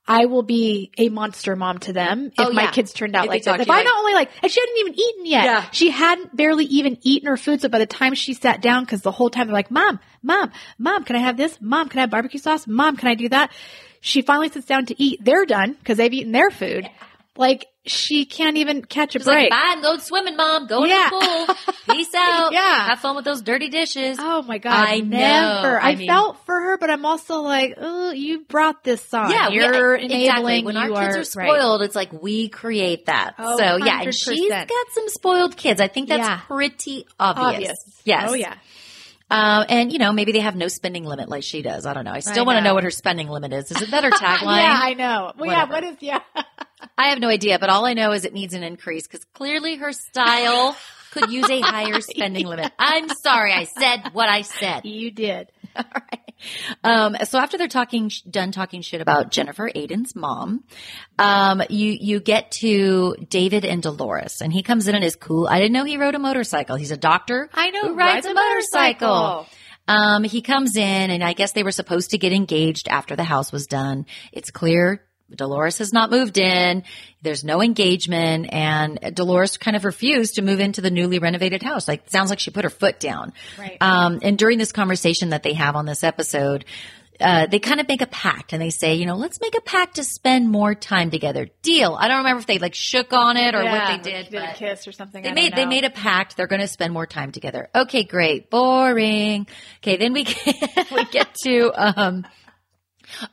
I 0.10 0.26
will 0.26 0.42
be 0.42 0.92
a 0.98 1.10
monster 1.10 1.56
mom 1.56 1.78
to 1.80 1.94
them 1.94 2.32
if 2.38 2.48
Oh, 2.48 2.52
my 2.52 2.66
kids 2.72 2.94
turned 2.94 3.16
out 3.16 3.26
If 3.26 3.30
like 3.30 3.44
this. 3.44 3.54
If 3.62 3.68
you 3.68 3.74
I 3.74 3.78
like- 3.78 3.86
not 3.86 3.98
only 4.00 4.14
like, 4.14 4.32
and 4.42 4.52
she 4.52 4.60
hadn't 4.60 4.78
even 4.80 4.94
eaten 5.00 5.26
yet. 5.28 5.44
Yeah. 5.46 5.66
She 5.72 5.92
hadn't 5.92 6.36
barely 6.36 6.66
even 6.66 6.98
eaten 7.04 7.28
her 7.30 7.38
food. 7.38 7.62
So 7.62 7.70
by 7.70 7.78
the 7.78 7.86
time 7.86 8.16
she 8.16 8.34
sat 8.34 8.60
down, 8.62 8.84
because 8.84 9.02
the 9.02 9.12
whole 9.12 9.30
time 9.30 9.46
they're 9.48 9.54
like, 9.54 9.70
"Mom, 9.72 10.00
mom, 10.24 10.52
mom, 10.80 11.04
can 11.04 11.16
I 11.16 11.20
have 11.20 11.38
this? 11.38 11.58
Mom, 11.62 11.90
can 11.90 12.00
I 12.00 12.02
have 12.02 12.10
barbecue 12.10 12.40
sauce? 12.40 12.66
Mom, 12.68 12.98
can 12.98 13.08
I 13.08 13.14
do 13.14 13.30
that?" 13.30 13.52
She 14.02 14.22
finally 14.24 14.50
sits 14.50 14.66
down 14.66 14.88
to 14.88 15.02
eat. 15.02 15.24
They're 15.24 15.46
done 15.46 15.74
because 15.74 15.98
they've 15.98 16.12
eaten 16.14 16.32
their 16.32 16.50
food. 16.50 16.90
Like 17.38 17.68
she 17.90 18.26
can't 18.26 18.58
even 18.58 18.84
catch 18.84 19.16
a 19.16 19.20
She's 19.20 19.28
like, 19.28 19.36
break. 19.36 19.50
bye, 19.52 19.58
I'm 19.62 19.82
going 19.82 20.00
swimming, 20.00 20.36
mom. 20.36 20.68
Go 20.68 20.86
Yeah. 20.86 21.10
in 21.12 21.20
the 21.20 21.56
pool. 21.56 21.74
Peace 21.96 22.14
out. 22.16 22.54
Yeah. 22.54 22.88
Have 22.88 23.00
fun 23.00 23.16
with 23.16 23.26
those 23.26 23.42
dirty 23.42 23.70
dishes. 23.70 24.18
Oh 24.20 24.42
my 24.44 24.58
god! 24.60 24.74
I 24.88 25.00
know. 25.00 25.18
never. 25.18 25.80
I, 25.82 25.92
I 25.92 25.96
mean- 25.96 26.08
felt 26.08 26.38
for 26.46 26.54
her, 26.60 26.78
but 26.78 26.90
I'm 26.90 27.06
also 27.06 27.42
like, 27.42 27.76
oh, 27.78 28.12
you 28.12 28.42
brought 28.46 28.84
this 28.84 29.14
on. 29.14 29.32
Yeah, 29.32 29.50
we- 29.50 29.56
you're 29.56 29.96
exactly. 29.96 30.24
enabling. 30.28 30.66
When 30.66 30.76
you 30.76 30.82
our 30.96 31.12
kids 31.14 31.36
are 31.36 31.40
right. 31.40 31.50
spoiled, 31.50 31.82
it's 31.82 31.96
like 31.96 32.14
we 32.14 32.50
create 32.50 33.08
that. 33.08 33.36
Oh, 33.40 33.58
so 33.58 33.78
yeah, 33.78 34.02
and 34.04 34.14
she's 34.16 34.52
100%. 34.52 34.68
got 34.68 34.86
some 34.94 35.10
spoiled 35.10 35.58
kids. 35.58 35.82
I 35.82 35.88
think 35.88 36.10
that's 36.10 36.20
Yeah. 36.28 36.38
pretty 36.48 37.06
obvious. 37.20 37.50
Obvious. 37.54 38.02
Yes. 38.06 38.30
Oh 38.30 38.34
yeah. 38.36 38.56
Um, 39.32 39.66
and 39.70 39.94
you 39.94 40.00
know, 40.00 40.12
maybe 40.12 40.32
they 40.32 40.40
have 40.40 40.56
no 40.56 40.68
spending 40.68 41.06
limit 41.06 41.30
like 41.30 41.44
she 41.44 41.62
does. 41.62 41.86
I 41.86 41.94
don't 41.94 42.06
know. 42.06 42.12
I 42.12 42.20
still 42.20 42.46
want 42.46 42.58
to 42.58 42.64
know 42.64 42.74
what 42.74 42.84
her 42.84 42.92
spending 42.92 43.30
limit 43.30 43.54
is. 43.54 43.70
Is 43.72 43.82
it 43.82 43.92
that 43.92 44.04
her 44.04 44.10
tagline? 44.12 44.58
yeah, 44.58 44.80
I 44.82 44.94
know. 44.96 45.34
Well, 45.38 45.52
yeah. 45.52 45.66
What 45.70 45.84
is 45.84 45.98
yeah? 46.00 46.20
I 46.98 47.10
have 47.10 47.20
no 47.20 47.30
idea, 47.30 47.60
but 47.60 47.70
all 47.70 47.86
I 47.86 47.94
know 47.94 48.12
is 48.12 48.26
it 48.26 48.34
needs 48.34 48.54
an 48.54 48.64
increase 48.64 49.08
because 49.08 49.24
clearly 49.34 49.76
her 49.76 49.92
style 49.92 50.76
could 51.12 51.32
use 51.32 51.50
a 51.50 51.62
higher 51.62 52.02
spending 52.02 52.46
limit. 52.46 52.72
I'm 52.78 53.10
sorry, 53.10 53.54
I 53.54 53.66
said 53.66 54.10
what 54.14 54.30
I 54.30 54.42
said. 54.42 54.86
you 54.86 55.12
did. 55.12 55.52
All 55.76 55.84
right. 55.94 56.34
Um, 56.84 57.18
so 57.26 57.38
after 57.38 57.58
they're 57.58 57.68
talking, 57.68 58.10
done 58.30 58.52
talking 58.52 58.82
shit 58.82 59.02
about 59.02 59.30
Jennifer 59.30 59.70
Aydin's 59.70 60.16
mom, 60.16 60.64
um, 61.18 61.62
you, 61.70 61.98
you 62.00 62.20
get 62.20 62.52
to 62.52 63.16
David 63.30 63.66
and 63.66 63.84
Dolores 63.84 64.42
and 64.42 64.54
he 64.54 64.64
comes 64.64 64.88
in 64.88 64.96
and 64.96 65.04
is 65.04 65.16
cool. 65.16 65.48
I 65.48 65.60
didn't 65.60 65.74
know 65.74 65.84
he 65.84 65.98
rode 65.98 66.16
a 66.16 66.20
motorcycle. 66.20 66.76
He's 66.76 66.92
a 66.92 66.98
doctor. 66.98 67.50
I 67.54 67.72
know. 67.72 67.90
Who 67.90 67.96
rides 67.96 68.26
a 68.26 68.34
motorcycle. 68.34 69.48
Um, 69.88 70.24
he 70.24 70.42
comes 70.42 70.78
in 70.78 71.12
and 71.12 71.24
I 71.24 71.34
guess 71.34 71.52
they 71.52 71.64
were 71.64 71.72
supposed 71.72 72.12
to 72.12 72.18
get 72.18 72.32
engaged 72.32 72.88
after 72.88 73.16
the 73.16 73.24
house 73.24 73.52
was 73.52 73.68
done. 73.68 74.06
It's 74.32 74.52
clear 74.52 75.04
Dolores 75.36 75.78
has 75.80 75.94
not 75.94 76.10
moved 76.12 76.38
in. 76.38 76.84
There's 77.22 77.44
no 77.44 77.62
engagement 77.62 78.52
and 78.54 79.00
Dolores 79.14 79.58
kind 79.58 79.76
of 79.76 79.86
refused 79.86 80.36
to 80.36 80.42
move 80.42 80.60
into 80.60 80.82
the 80.82 80.92
newly 80.92 81.20
renovated 81.20 81.62
house. 81.64 81.88
Like 81.88 82.10
sounds 82.10 82.30
like 82.30 82.40
she 82.40 82.52
put 82.52 82.64
her 82.64 82.70
foot 82.70 83.00
down. 83.00 83.34
Right. 83.58 83.78
Um, 83.82 84.20
and 84.22 84.38
during 84.38 84.58
this 84.58 84.72
conversation 84.72 85.30
that 85.30 85.44
they 85.44 85.54
have 85.54 85.76
on 85.76 85.86
this 85.86 86.04
episode, 86.04 86.66
uh, 87.20 87.48
they 87.48 87.60
kind 87.60 87.82
of 87.82 87.88
make 87.90 88.02
a 88.02 88.08
pact 88.08 88.54
and 88.54 88.62
they 88.62 88.70
say, 88.70 88.96
you 88.96 89.06
know, 89.06 89.18
let's 89.18 89.42
make 89.42 89.54
a 89.58 89.60
pact 89.60 89.96
to 89.96 90.06
spend 90.06 90.50
more 90.50 90.74
time 90.74 91.12
together. 91.12 91.50
Deal. 91.62 91.94
I 92.00 92.08
don't 92.08 92.20
remember 92.20 92.40
if 92.40 92.48
they 92.48 92.60
like 92.60 92.74
shook 92.74 93.12
on 93.12 93.36
it 93.36 93.54
or 93.56 93.62
Yeah, 93.62 93.90
what 93.94 94.04
they 94.04 94.12
did. 94.12 94.30
did 94.30 94.42
a 94.42 94.54
kiss 94.54 94.88
or 94.88 94.94
something. 94.94 95.22
they 95.24 95.32
I 95.32 95.34
made 95.34 95.54
they 95.54 95.66
made 95.66 95.84
a 95.84 95.90
pact. 95.90 96.38
They're 96.38 96.48
going 96.48 96.62
to 96.62 96.68
spend 96.68 96.94
more 96.94 97.06
time 97.06 97.34
together. 97.34 97.68
Okay, 97.76 98.04
great. 98.06 98.50
Boring. 98.50 99.48
Okay, 99.84 99.98
then 99.98 100.14
we 100.14 100.24
get, 100.24 100.88
we 100.96 101.04
get 101.06 101.36
to 101.44 101.72
um. 101.76 102.26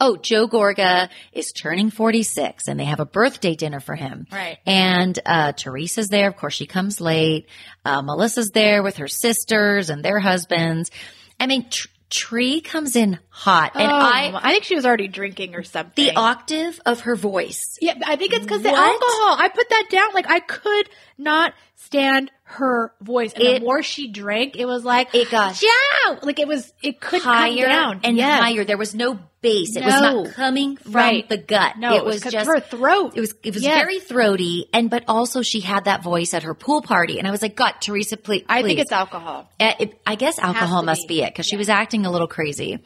Oh, 0.01 0.17
Joe 0.17 0.49
Gorga 0.49 1.09
is 1.33 1.53
turning 1.53 1.91
46 1.91 2.69
and 2.69 2.79
they 2.81 2.85
have 2.85 3.01
a 3.01 3.05
birthday 3.07 3.55
dinner 3.55 3.81
for 3.81 3.95
him. 3.95 4.27
Right. 4.33 4.59
And 4.67 5.19
uh 5.27 5.53
Teresa's 5.53 6.09
there. 6.09 6.29
Of 6.29 6.37
course, 6.37 6.55
she 6.55 6.67
comes 6.67 7.01
late. 7.01 7.49
Uh, 7.85 8.03
Melissa's 8.03 8.51
there 8.51 8.83
with 8.83 8.97
her 8.97 9.09
sisters 9.09 9.91
and 9.91 10.05
their 10.05 10.19
husbands. 10.19 10.91
I 11.39 11.47
mean, 11.47 11.69
Tr- 11.71 11.89
Tre 12.09 12.61
comes 12.61 12.95
in 12.95 13.19
hot 13.31 13.73
and 13.75 13.91
Oh, 13.91 13.95
I 13.95 14.31
I 14.41 14.53
think 14.53 14.63
she 14.63 14.77
was 14.77 14.87
already 14.87 15.09
drinking 15.09 15.57
or 15.57 15.65
something. 15.65 16.05
the 16.07 16.15
octave 16.15 16.81
of 16.87 17.01
her 17.01 17.17
voice. 17.17 17.79
yeah, 17.83 17.95
I 18.07 18.15
think 18.15 18.33
it's 18.33 18.45
because 18.45 18.63
the 18.63 18.69
alcohol. 18.69 19.37
I 19.39 19.51
put 19.53 19.69
that 19.71 19.87
down. 19.91 20.15
Like 20.15 20.31
I 20.31 20.39
could 20.39 20.89
not 21.19 21.53
stand 21.87 22.31
her 22.49 22.93
voice, 23.01 23.33
and 23.33 23.43
It- 23.43 23.59
the 23.61 23.65
more 23.65 23.83
she 23.83 24.09
drank, 24.09 24.57
it 24.57 24.67
was 24.67 24.85
like 24.85 25.15
It 25.15 25.31
got 25.31 25.55
Joe. 25.57 26.19
Like 26.23 26.39
it 26.39 26.47
was. 26.47 26.73
It 26.83 27.01
could 27.01 27.23
come 27.23 27.35
higher 27.35 27.67
down 27.67 28.01
and 28.05 28.17
Yes. 28.17 28.41
higher. 28.41 28.65
There 28.65 28.77
was 28.79 28.95
no 28.95 29.19
bass. 29.41 29.77
It 29.77 29.85
was 29.85 30.01
not 30.01 30.33
coming 30.35 30.77
from 30.77 30.93
Right. 30.93 31.29
the 31.29 31.39
gut. 31.39 31.77
No, 31.79 31.97
it 31.97 32.05
was 32.05 32.21
just 32.23 32.47
her 32.47 32.61
throat. 32.61 33.13
It 33.17 33.21
was 33.21 33.35
it 33.43 33.55
was 33.55 33.63
Yes. 33.65 33.79
very 33.79 33.99
throaty, 34.01 34.67
and 34.73 34.89
but 34.91 35.05
also 35.09 35.43
she 35.43 35.61
had 35.61 35.85
that 35.87 36.03
voice 36.03 36.35
at 36.35 36.45
her 36.45 36.55
pool 36.55 36.83
party, 36.83 37.19
and 37.19 37.27
I 37.27 37.31
was 37.33 37.43
like, 37.43 37.57
God, 37.57 37.75
Teresa, 37.81 38.17
please. 38.17 38.45
I 38.49 38.63
think 38.63 38.79
it's 38.79 38.93
alcohol. 38.93 39.51
Uh, 39.59 39.73
it- 39.81 40.01
I 40.07 40.15
guess 40.15 40.39
alcohol 40.39 40.83
must 40.83 41.03
be. 41.09 41.17
be 41.17 41.23
it 41.23 41.33
because 41.33 41.47
she 41.47 41.57
was 41.57 41.69
acting 41.69 42.07
a 42.07 42.11
little 42.11 42.29
crazy. 42.29 42.79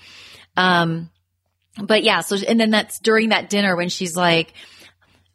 Um, 0.57 1.11
but 1.81 2.03
yeah, 2.03 2.21
so 2.21 2.37
and 2.49 2.59
then 2.59 2.71
that's 2.71 2.99
during 2.99 3.29
that 3.31 3.51
dinner 3.51 3.77
when 3.77 3.89
she's 3.91 4.17
like, 4.17 4.53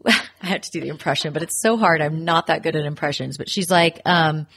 I 0.41 0.47
have 0.47 0.61
to 0.61 0.71
do 0.71 0.81
the 0.81 0.89
impression, 0.89 1.33
but 1.33 1.41
it's 1.43 1.61
so 1.61 1.77
hard. 1.77 2.01
I'm 2.01 2.23
not 2.25 2.47
that 2.47 2.63
good 2.63 2.75
at 2.75 2.85
impressions. 2.85 3.37
But 3.37 3.49
she's 3.49 3.71
like, 3.71 4.01
um, 4.05 4.47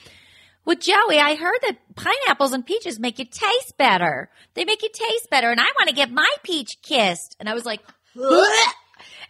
well, 0.65 0.77
Joey, 0.77 1.19
I 1.19 1.35
heard 1.35 1.59
that 1.63 1.79
pineapples 1.95 2.53
and 2.53 2.65
peaches 2.65 2.99
make 2.99 3.19
you 3.19 3.25
taste 3.25 3.77
better. 3.79 4.31
They 4.55 4.65
make 4.65 4.83
you 4.83 4.91
taste 4.93 5.31
better, 5.31 5.51
and 5.51 5.61
I 5.61 5.65
want 5.79 5.89
to 5.89 5.95
get 5.95 6.11
my 6.11 6.29
peach 6.43 6.79
kissed. 6.83 7.37
And 7.41 7.49
I 7.49 7.55
was 7.55 7.65
like, 7.65 7.81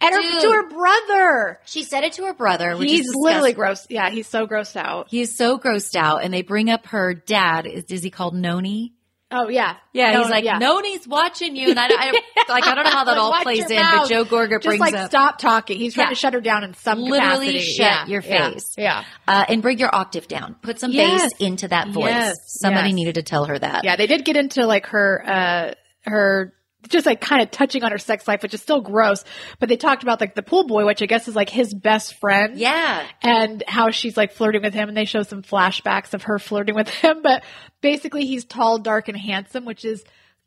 And 0.01 0.15
her, 0.15 0.41
to 0.41 0.51
her 0.51 0.69
brother. 0.69 1.59
she 1.65 1.83
said 1.83 2.03
it 2.03 2.13
to 2.13 2.25
her 2.25 2.33
brother, 2.33 2.77
which 2.77 2.89
He's 2.89 3.13
literally 3.13 3.53
gross. 3.53 3.85
Yeah, 3.89 4.09
he's 4.09 4.27
so 4.27 4.47
grossed 4.47 4.77
out. 4.77 5.07
He 5.09 5.21
is 5.21 5.35
so 5.35 5.59
grossed 5.59 5.95
out, 5.95 6.23
and 6.23 6.33
they 6.33 6.41
bring 6.41 6.69
up 6.69 6.87
her 6.87 7.13
dad. 7.13 7.65
Is, 7.65 7.85
is 7.85 8.03
he 8.03 8.09
called 8.09 8.33
Noni? 8.33 8.93
Oh 9.31 9.47
yeah, 9.47 9.75
Yeah, 9.93 10.13
No, 10.13 10.21
he's 10.23 10.31
like, 10.31 10.43
yeah. 10.43 10.57
Noni's 10.57 11.07
watching 11.07 11.55
you, 11.55 11.69
and 11.69 11.79
I, 11.79 11.85
I 11.87 12.11
like 12.49 12.65
I 12.65 12.73
don't 12.73 12.83
know 12.83 12.89
how 12.89 13.03
that 13.03 13.17
all 13.19 13.31
plays 13.43 13.69
in, 13.69 13.75
mouth. 13.75 14.07
but 14.07 14.09
Joe 14.09 14.25
Gorga 14.25 14.53
Just 14.61 14.65
brings 14.65 14.79
like 14.79 14.95
up 14.95 15.09
stop 15.11 15.37
talking. 15.37 15.77
He's 15.77 15.93
trying 15.93 16.05
Yeah. 16.07 16.09
to 16.09 16.15
shut 16.15 16.33
her 16.33 16.41
down 16.41 16.63
in 16.63 16.73
some 16.73 16.99
Literally 16.99 17.47
capacity. 17.47 17.59
shut 17.73 17.85
Yeah, 17.85 18.07
your 18.07 18.21
face. 18.23 18.73
Yeah. 18.75 19.03
uh, 19.27 19.45
and 19.47 19.61
bring 19.61 19.77
your 19.77 19.93
octave 19.93 20.27
down. 20.27 20.55
Put 20.63 20.79
some 20.79 20.91
Yes. 20.91 21.21
bass 21.31 21.41
into 21.47 21.67
that 21.67 21.89
voice. 21.89 22.05
Yes. 22.09 22.37
Somebody 22.47 22.89
Yes. 22.89 22.95
needed 22.95 23.15
to 23.15 23.23
tell 23.23 23.45
her 23.45 23.59
that. 23.59 23.83
Yeah, 23.83 23.97
they 23.97 24.07
did 24.07 24.25
get 24.25 24.35
into 24.35 24.65
like 24.65 24.87
her 24.87 25.23
uh 25.27 25.73
her 26.09 26.53
just 26.87 27.05
like 27.05 27.19
kind 27.19 27.41
of 27.41 27.51
touching 27.51 27.83
on 27.83 27.91
her 27.91 27.97
sex 27.97 28.25
life, 28.25 28.41
which 28.41 28.53
is 28.53 28.61
still 28.61 28.79
gross. 28.81 29.25
But 29.59 29.67
they 29.67 29.75
talked 29.75 30.01
about 30.01 30.21
like 30.21 30.33
the 30.33 30.41
pool 30.41 30.65
boy, 30.65 30.85
which 30.85 31.01
I 31.03 31.07
guess 31.07 31.27
is 31.27 31.35
like 31.35 31.49
his 31.49 31.73
best 31.73 32.15
friend. 32.21 32.57
Yeah. 32.57 33.05
And 33.21 33.61
how 33.67 33.91
she's 33.91 34.15
like 34.15 34.31
flirting 34.31 34.61
with 34.63 34.73
him 34.73 34.87
and 34.87 34.97
they 34.97 35.03
show 35.05 35.21
some 35.23 35.43
flashbacks 35.43 36.13
of 36.13 36.23
her 36.23 36.39
flirting 36.39 36.75
with 36.75 36.87
him. 36.87 37.21
But 37.21 37.43
basically 37.81 38.25
he's 38.25 38.45
tall, 38.45 38.77
dark, 38.79 39.07
and 39.07 39.17
handsome, 39.17 39.65
which 39.65 39.85
is 39.85 40.03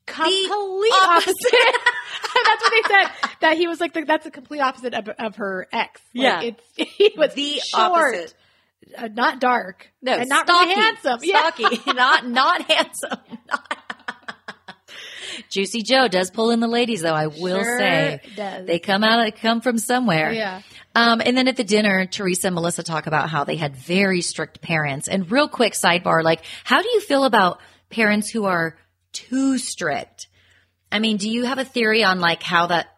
complete 0.06 0.48
opposite. 0.50 1.28
opposite. 1.28 1.52
that's 2.44 2.62
what 2.62 2.70
they 2.70 2.82
said. 2.94 3.10
That 3.40 3.56
he 3.56 3.66
was 3.68 3.80
like 3.80 3.92
the, 3.94 4.04
that's 4.04 4.24
the 4.24 4.30
complete 4.30 4.60
opposite 4.60 4.94
of, 4.94 5.08
of 5.08 5.36
her 5.36 5.66
ex. 5.72 6.00
Like, 6.14 6.22
Yeah. 6.24 6.40
it's 6.42 6.62
he 6.96 7.12
was 7.16 7.34
The 7.34 7.60
short, 7.64 8.14
opposite. 8.14 8.34
uh, 8.98 9.08
not 9.12 9.40
dark, 9.40 9.92
No, 10.02 10.14
and 10.14 10.28
not 10.28 10.46
stocky, 10.46 10.68
really 10.70 10.80
handsome. 10.82 11.20
Yeah. 11.22 11.50
Stocky, 11.52 11.92
not 11.92 12.26
not 12.26 12.62
handsome. 12.70 13.18
Juicy 15.48 15.82
Joe 15.82 16.08
does 16.08 16.30
pull 16.30 16.50
in 16.50 16.60
the 16.60 16.68
ladies, 16.68 17.02
though. 17.02 17.14
I 17.14 17.26
will 17.28 17.62
Sure 17.62 17.78
say 17.78 18.20
does. 18.36 18.66
they 18.66 18.78
come 18.78 19.04
out, 19.04 19.34
come 19.36 19.60
from 19.60 19.78
somewhere. 19.78 20.32
Yeah. 20.32 20.62
Um, 20.94 21.22
and 21.24 21.36
then 21.36 21.48
at 21.48 21.56
the 21.56 21.64
dinner, 21.64 22.04
Teresa 22.06 22.48
and 22.48 22.54
Melissa 22.54 22.82
talk 22.82 23.06
about 23.06 23.30
how 23.30 23.44
they 23.44 23.56
had 23.56 23.76
very 23.76 24.20
strict 24.20 24.60
parents. 24.60 25.08
And 25.08 25.30
real 25.30 25.48
quick 25.48 25.72
sidebar, 25.72 26.22
like, 26.22 26.42
how 26.64 26.82
do 26.82 26.88
you 26.88 27.00
feel 27.00 27.24
about 27.24 27.60
parents 27.88 28.28
who 28.30 28.44
are 28.44 28.76
too 29.12 29.56
strict? 29.58 30.28
I 30.90 30.98
mean, 30.98 31.16
do 31.16 31.30
you 31.30 31.44
have 31.44 31.58
a 31.58 31.64
theory 31.64 32.04
on 32.04 32.20
like 32.20 32.42
how 32.42 32.66
that? 32.66 32.88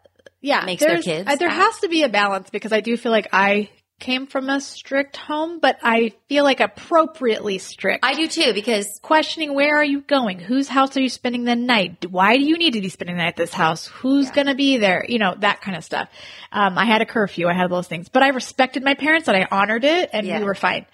yeah, 0.41 0.63
makes 0.65 0.83
their 0.83 1.01
kids 1.01 1.27
uh, 1.27 1.35
there 1.37 1.47
act. 1.47 1.57
has 1.57 1.79
to 1.79 1.87
be 1.89 2.03
a 2.03 2.09
balance 2.09 2.49
because 2.51 2.71
I 2.71 2.81
do 2.81 2.97
feel 2.97 3.11
like 3.11 3.29
I 3.33 3.69
came 3.99 4.27
from 4.27 4.49
a 4.49 4.59
strict 4.59 5.15
home, 5.15 5.59
but 5.59 5.77
I 5.81 6.13
feel 6.27 6.43
like 6.43 6.59
appropriately 6.59 7.57
strict. 7.59 8.03
I 8.03 8.13
do 8.13 8.27
too 8.27 8.53
because 8.53 8.99
questioning 9.01 9.53
where 9.53 9.77
are 9.77 9.83
you 9.83 10.01
going? 10.01 10.39
Whose 10.39 10.67
house 10.67 10.97
are 10.97 11.01
you 11.01 11.09
spending 11.09 11.45
the 11.45 11.55
night? 11.55 12.05
Why 12.11 12.37
do 12.37 12.43
you 12.43 12.57
need 12.57 12.73
to 12.73 12.81
be 12.81 12.89
spending 12.89 13.15
the 13.15 13.21
night 13.23 13.29
at 13.29 13.35
this 13.37 13.53
house? 13.53 13.87
Who's 13.87 14.31
going 14.31 14.47
to 14.47 14.55
be 14.55 14.77
there? 14.77 15.05
You 15.07 15.19
know, 15.19 15.35
that 15.39 15.61
kind 15.61 15.77
of 15.77 15.83
stuff. 15.83 16.09
Um, 16.51 16.77
I 16.77 16.85
had 16.85 17.01
a 17.01 17.05
curfew. 17.05 17.47
I 17.47 17.53
had 17.53 17.69
those 17.71 17.87
things, 17.87 18.09
but 18.09 18.21
I 18.21 18.29
respected 18.29 18.83
my 18.83 18.95
parents 18.95 19.27
and 19.27 19.37
I 19.37 19.47
honored 19.49 19.85
it 19.85 20.09
and 20.13 20.27
Yeah. 20.27 20.39
we 20.39 20.45
were 20.45 20.55
fine. 20.55 20.85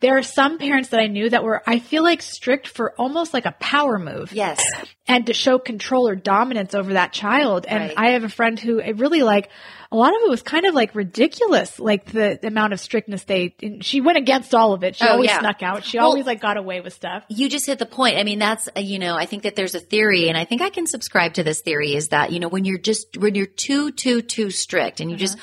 There 0.00 0.16
are 0.16 0.22
some 0.22 0.58
parents 0.58 0.90
that 0.90 1.00
I 1.00 1.08
knew 1.08 1.28
that 1.28 1.42
were, 1.42 1.60
I 1.66 1.80
feel 1.80 2.04
like 2.04 2.22
strict 2.22 2.68
for 2.68 2.92
almost 2.98 3.34
like 3.34 3.46
a 3.46 3.56
power 3.58 3.98
move 3.98 4.32
yes, 4.32 4.62
and 5.08 5.26
to 5.26 5.32
show 5.32 5.58
control 5.58 6.08
or 6.08 6.14
dominance 6.14 6.72
over 6.72 6.92
that 6.92 7.12
child. 7.12 7.66
And 7.66 7.80
Right. 7.88 7.94
I 7.96 8.10
have 8.10 8.22
a 8.22 8.28
friend 8.28 8.60
who 8.60 8.78
it 8.78 8.98
really 8.98 9.22
like 9.22 9.50
a 9.90 9.96
lot 9.96 10.14
of 10.14 10.20
it 10.22 10.28
was 10.30 10.42
kind 10.42 10.66
of 10.66 10.74
like 10.74 10.94
ridiculous, 10.94 11.80
like 11.80 12.04
the, 12.12 12.38
amount 12.46 12.74
of 12.74 12.78
strictness 12.80 13.24
they. 13.24 13.54
and 13.62 13.82
She 13.84 14.00
went 14.00 14.18
against 14.18 14.54
all 14.54 14.72
of 14.72 14.84
it. 14.84 14.94
She 14.96 15.04
Oh, 15.04 15.12
always 15.14 15.30
yeah. 15.30 15.40
snuck 15.40 15.62
out. 15.64 15.82
She 15.84 15.96
Well- 15.98 16.06
always 16.08 16.26
like 16.26 16.40
got 16.40 16.58
away 16.58 16.80
with 16.80 16.92
stuff. 16.92 17.24
you 17.28 17.48
just 17.48 17.66
hit 17.66 17.78
the 17.80 17.86
point. 17.86 18.18
I 18.18 18.22
mean, 18.22 18.38
that's, 18.38 18.68
uh, 18.76 18.80
you 18.80 18.98
know, 19.00 19.16
I 19.16 19.24
think 19.26 19.42
that 19.44 19.56
there's 19.56 19.74
a 19.74 19.80
theory 19.80 20.28
and 20.28 20.36
I 20.38 20.44
think 20.44 20.62
I 20.62 20.70
can 20.70 20.86
subscribe 20.86 21.34
to 21.34 21.42
this 21.42 21.60
theory 21.62 21.94
is 21.96 22.08
that, 22.08 22.30
you 22.32 22.38
know, 22.38 22.48
when 22.48 22.64
you're 22.64 22.78
just, 22.78 23.16
when 23.16 23.34
you're 23.34 23.46
too, 23.46 23.90
too, 23.90 24.22
too 24.22 24.50
strict 24.50 25.00
and 25.00 25.10
you 25.10 25.16
just 25.16 25.38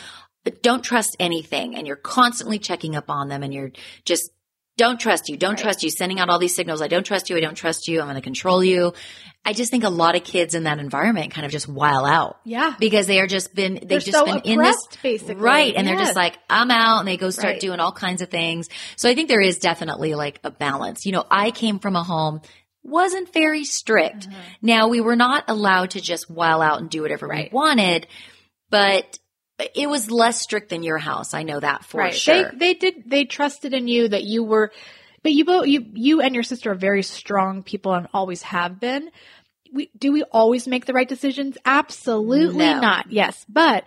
don't 0.62 0.84
trust 0.84 1.16
anything 1.20 1.76
and 1.76 1.88
you're 1.88 1.96
constantly 1.96 2.60
checking 2.60 2.96
up 2.96 3.10
on 3.10 3.28
them 3.30 3.42
and 3.44 3.52
you're 3.54 3.72
just, 4.06 4.30
don't 4.78 5.00
trust 5.00 5.30
you, 5.30 5.38
don't 5.38 5.58
trust 5.58 5.84
you, 5.84 5.90
sending 5.90 6.20
out 6.20 6.30
all 6.30 6.38
these 6.40 6.54
signals. 6.56 6.82
I 6.82 6.88
don't 6.88 7.06
trust 7.06 7.30
you. 7.30 7.38
I 7.38 7.40
don't 7.40 7.56
trust 7.56 7.88
you. 7.88 8.00
I'm 8.02 8.08
going 8.08 8.16
to 8.16 8.22
control 8.22 8.64
you. 8.64 8.94
I 9.46 9.54
just 9.54 9.72
think 9.72 9.84
a 9.84 9.90
lot 9.90 10.16
of 10.16 10.24
kids 10.24 10.54
in 10.56 10.64
that 10.64 10.80
environment 10.80 11.32
kind 11.32 11.46
of 11.46 11.52
just 11.52 11.68
while 11.68 12.06
out. 12.06 12.40
Yeah. 12.44 12.74
Because 12.80 13.08
they 13.08 13.20
are 13.20 13.28
just 13.28 13.54
been, 13.56 13.76
they've 13.76 13.88
They're 13.88 14.00
just 14.00 14.12
so 14.18 14.26
been 14.26 14.40
in 14.40 14.60
this. 14.60 14.76
basically. 15.04 15.36
Right. 15.36 15.74
And 15.76 15.88
they're 15.88 15.96
just 15.98 16.16
like, 16.16 16.38
I'm 16.50 16.72
out 16.72 17.00
and 17.00 17.08
they 17.08 17.16
go 17.16 17.30
start 17.30 17.54
Right. 17.54 17.62
doing 17.62 17.80
all 17.80 17.92
kinds 17.92 18.22
of 18.22 18.30
things. 18.30 18.68
So 18.98 19.08
I 19.10 19.16
think 19.16 19.30
there 19.30 19.40
is 19.42 19.60
definitely 19.60 20.16
like 20.16 20.40
a 20.44 20.52
balance. 20.52 21.06
You 21.06 21.12
know, 21.14 21.26
I 21.30 21.52
came 21.52 21.80
from 21.80 21.96
a 21.96 22.04
home 22.04 22.42
wasn't 22.84 23.34
very 23.34 23.64
strict. 23.66 24.28
Mm-hmm. 24.28 24.40
Now 24.62 24.88
we 24.90 25.00
were 25.02 25.16
not 25.16 25.46
allowed 25.48 25.92
to 25.92 26.02
just 26.02 26.30
while 26.30 26.62
out 26.62 26.82
and 26.82 26.90
do 26.90 27.02
whatever 27.02 27.26
Right. 27.28 27.52
we 27.52 27.56
wanted, 27.56 28.06
but 28.70 29.18
it 29.58 29.90
was 29.90 30.12
less 30.12 30.42
strict 30.42 30.70
than 30.70 30.84
your 30.84 30.98
house. 30.98 31.34
I 31.34 31.44
know 31.44 31.60
that 31.60 31.86
for 31.86 32.00
right. 32.00 32.14
sure. 32.14 32.52
They 32.52 32.58
they 32.58 32.74
did 32.74 33.04
they 33.06 33.26
trusted 33.26 33.74
in 33.74 33.88
you 33.88 34.10
that 34.10 34.24
you 34.24 34.44
were 34.44 34.72
but 35.24 35.34
you 35.34 35.46
both 35.46 35.68
you 35.68 35.86
you 35.94 36.22
and 36.22 36.36
your 36.36 36.44
sister 36.44 36.72
are 36.72 36.76
very 36.76 37.04
strong 37.04 37.64
people 37.64 37.94
and 37.94 38.08
always 38.14 38.42
have 38.44 38.80
been. 38.80 39.10
We 39.74 39.90
do 39.98 40.12
we 40.12 40.24
always 40.24 40.68
make 40.68 40.86
the 40.86 40.94
right 40.94 41.08
decisions? 41.08 41.58
Absolutely 41.66 42.66
No. 42.66 42.80
not. 42.80 43.12
Yes. 43.12 43.46
But 43.48 43.86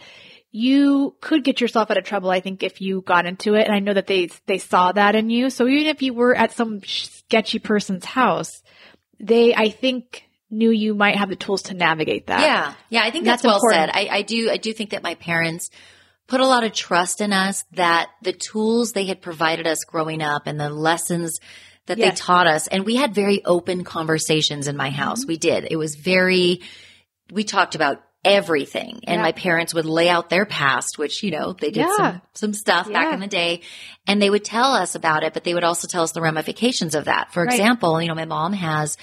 you 0.50 1.14
could 1.20 1.44
get 1.44 1.60
yourself 1.60 1.90
out 1.90 1.98
of 1.98 2.04
trouble, 2.04 2.30
I 2.30 2.40
think, 2.40 2.62
if 2.62 2.80
you 2.80 3.02
got 3.02 3.26
into 3.26 3.54
it. 3.54 3.66
And 3.66 3.74
I 3.74 3.80
know 3.80 3.94
that 3.94 4.06
they 4.06 4.30
they 4.46 4.58
saw 4.58 4.92
that 4.92 5.14
in 5.14 5.30
you. 5.30 5.50
So 5.50 5.68
even 5.68 5.86
if 5.86 6.02
you 6.02 6.14
were 6.14 6.34
at 6.34 6.52
some 6.52 6.80
sketchy 6.84 7.58
person's 7.58 8.04
house, 8.04 8.62
they 9.20 9.54
I 9.54 9.68
think 9.68 10.27
knew 10.50 10.70
you 10.70 10.94
might 10.94 11.16
have 11.16 11.28
the 11.28 11.36
tools 11.36 11.62
to 11.64 11.74
navigate 11.74 12.26
that. 12.28 12.40
Yeah. 12.40 12.74
Yeah. 12.88 13.02
I 13.04 13.10
think 13.10 13.24
that's, 13.24 13.42
That's 13.42 13.46
well 13.50 13.56
important. 13.56 13.94
said. 13.94 14.08
I, 14.10 14.16
I 14.18 14.22
do, 14.22 14.50
I 14.50 14.56
do 14.56 14.72
think 14.72 14.90
that 14.90 15.02
my 15.02 15.14
parents 15.14 15.70
put 16.26 16.40
a 16.40 16.46
lot 16.46 16.64
of 16.64 16.72
trust 16.72 17.20
in 17.20 17.32
us 17.32 17.64
that 17.72 18.08
the 18.22 18.32
tools 18.32 18.92
they 18.92 19.04
had 19.06 19.20
provided 19.22 19.66
us 19.66 19.84
growing 19.84 20.22
up 20.22 20.42
and 20.46 20.58
the 20.58 20.70
lessons 20.70 21.38
that 21.86 21.96
they 21.98 22.10
taught 22.10 22.46
us. 22.46 22.66
And 22.66 22.84
we 22.84 22.96
had 22.96 23.14
very 23.14 23.42
open 23.46 23.82
conversations 23.84 24.68
in 24.68 24.76
my 24.76 24.90
house. 24.90 25.20
Mm-hmm. 25.20 25.28
We 25.28 25.36
did. 25.38 25.68
It 25.70 25.76
was 25.76 25.94
very, 25.94 26.60
we 27.32 27.44
talked 27.44 27.74
about 27.74 28.02
everything 28.24 29.00
and 29.06 29.18
Yeah. 29.18 29.22
my 29.22 29.32
parents 29.32 29.72
would 29.74 29.86
lay 29.86 30.08
out 30.08 30.28
their 30.28 30.44
past, 30.44 30.98
which, 30.98 31.22
you 31.22 31.30
know, 31.30 31.52
they 31.54 31.70
did 31.70 31.86
Yeah. 31.86 31.96
some, 31.96 32.22
some 32.34 32.52
stuff 32.52 32.92
back 32.92 33.14
in 33.14 33.20
the 33.20 33.26
day 33.26 33.62
and 34.06 34.20
they 34.20 34.28
would 34.28 34.44
tell 34.44 34.72
us 34.72 34.94
about 34.94 35.22
it, 35.24 35.32
but 35.34 35.44
they 35.44 35.54
would 35.54 35.64
also 35.64 35.88
tell 35.88 36.02
us 36.02 36.12
the 36.12 36.20
ramifications 36.20 36.94
of 36.94 37.06
that. 37.06 37.32
For 37.32 37.44
Right. 37.44 37.52
example, 37.54 38.00
you 38.02 38.08
know, 38.08 38.14
my 38.14 38.24
mom 38.26 38.52
has 38.52 38.96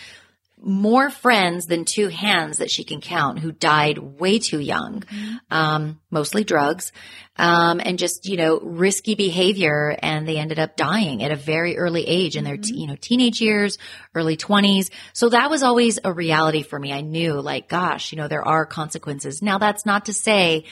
more 0.58 1.10
friends 1.10 1.66
than 1.68 1.86
two 1.86 2.08
hands 2.08 2.58
that 2.58 2.72
she 2.72 2.84
can 2.84 3.02
count 3.02 3.40
who 3.40 3.52
died 3.52 3.98
way 3.98 4.40
too 4.40 4.60
young, 4.60 5.04
um, 5.52 6.00
mostly 6.10 6.44
drugs, 6.44 6.92
um, 7.36 7.82
and 7.84 8.00
just, 8.00 8.26
you 8.26 8.38
know, 8.38 8.60
risky 8.60 9.16
behavior. 9.16 9.96
And 10.02 10.28
they 10.28 10.38
ended 10.38 10.58
up 10.58 10.76
dying 10.76 11.24
at 11.24 11.32
a 11.32 11.36
very 11.36 11.78
early 11.78 12.08
age 12.08 12.36
in 12.36 12.46
their, 12.46 12.58
te- 12.58 12.80
you 12.80 12.88
know, 12.88 12.96
teenage 12.96 13.42
years, 13.42 13.78
early 14.16 14.38
twenties. 14.38 14.90
So 15.14 15.30
that 15.30 15.50
was 15.50 15.62
always 15.62 16.00
a 16.04 16.12
reality 16.12 16.64
for 16.64 16.80
me. 16.80 16.94
I 16.94 17.02
knew 17.02 17.42
like, 17.42 17.68
gosh, 17.68 18.12
you 18.12 18.18
know, 18.18 18.28
there 18.28 18.48
are 18.48 18.66
consequences. 18.66 19.42
Now 19.42 19.58
that's 19.58 19.86
not 19.86 20.06
to 20.06 20.14
say 20.14 20.66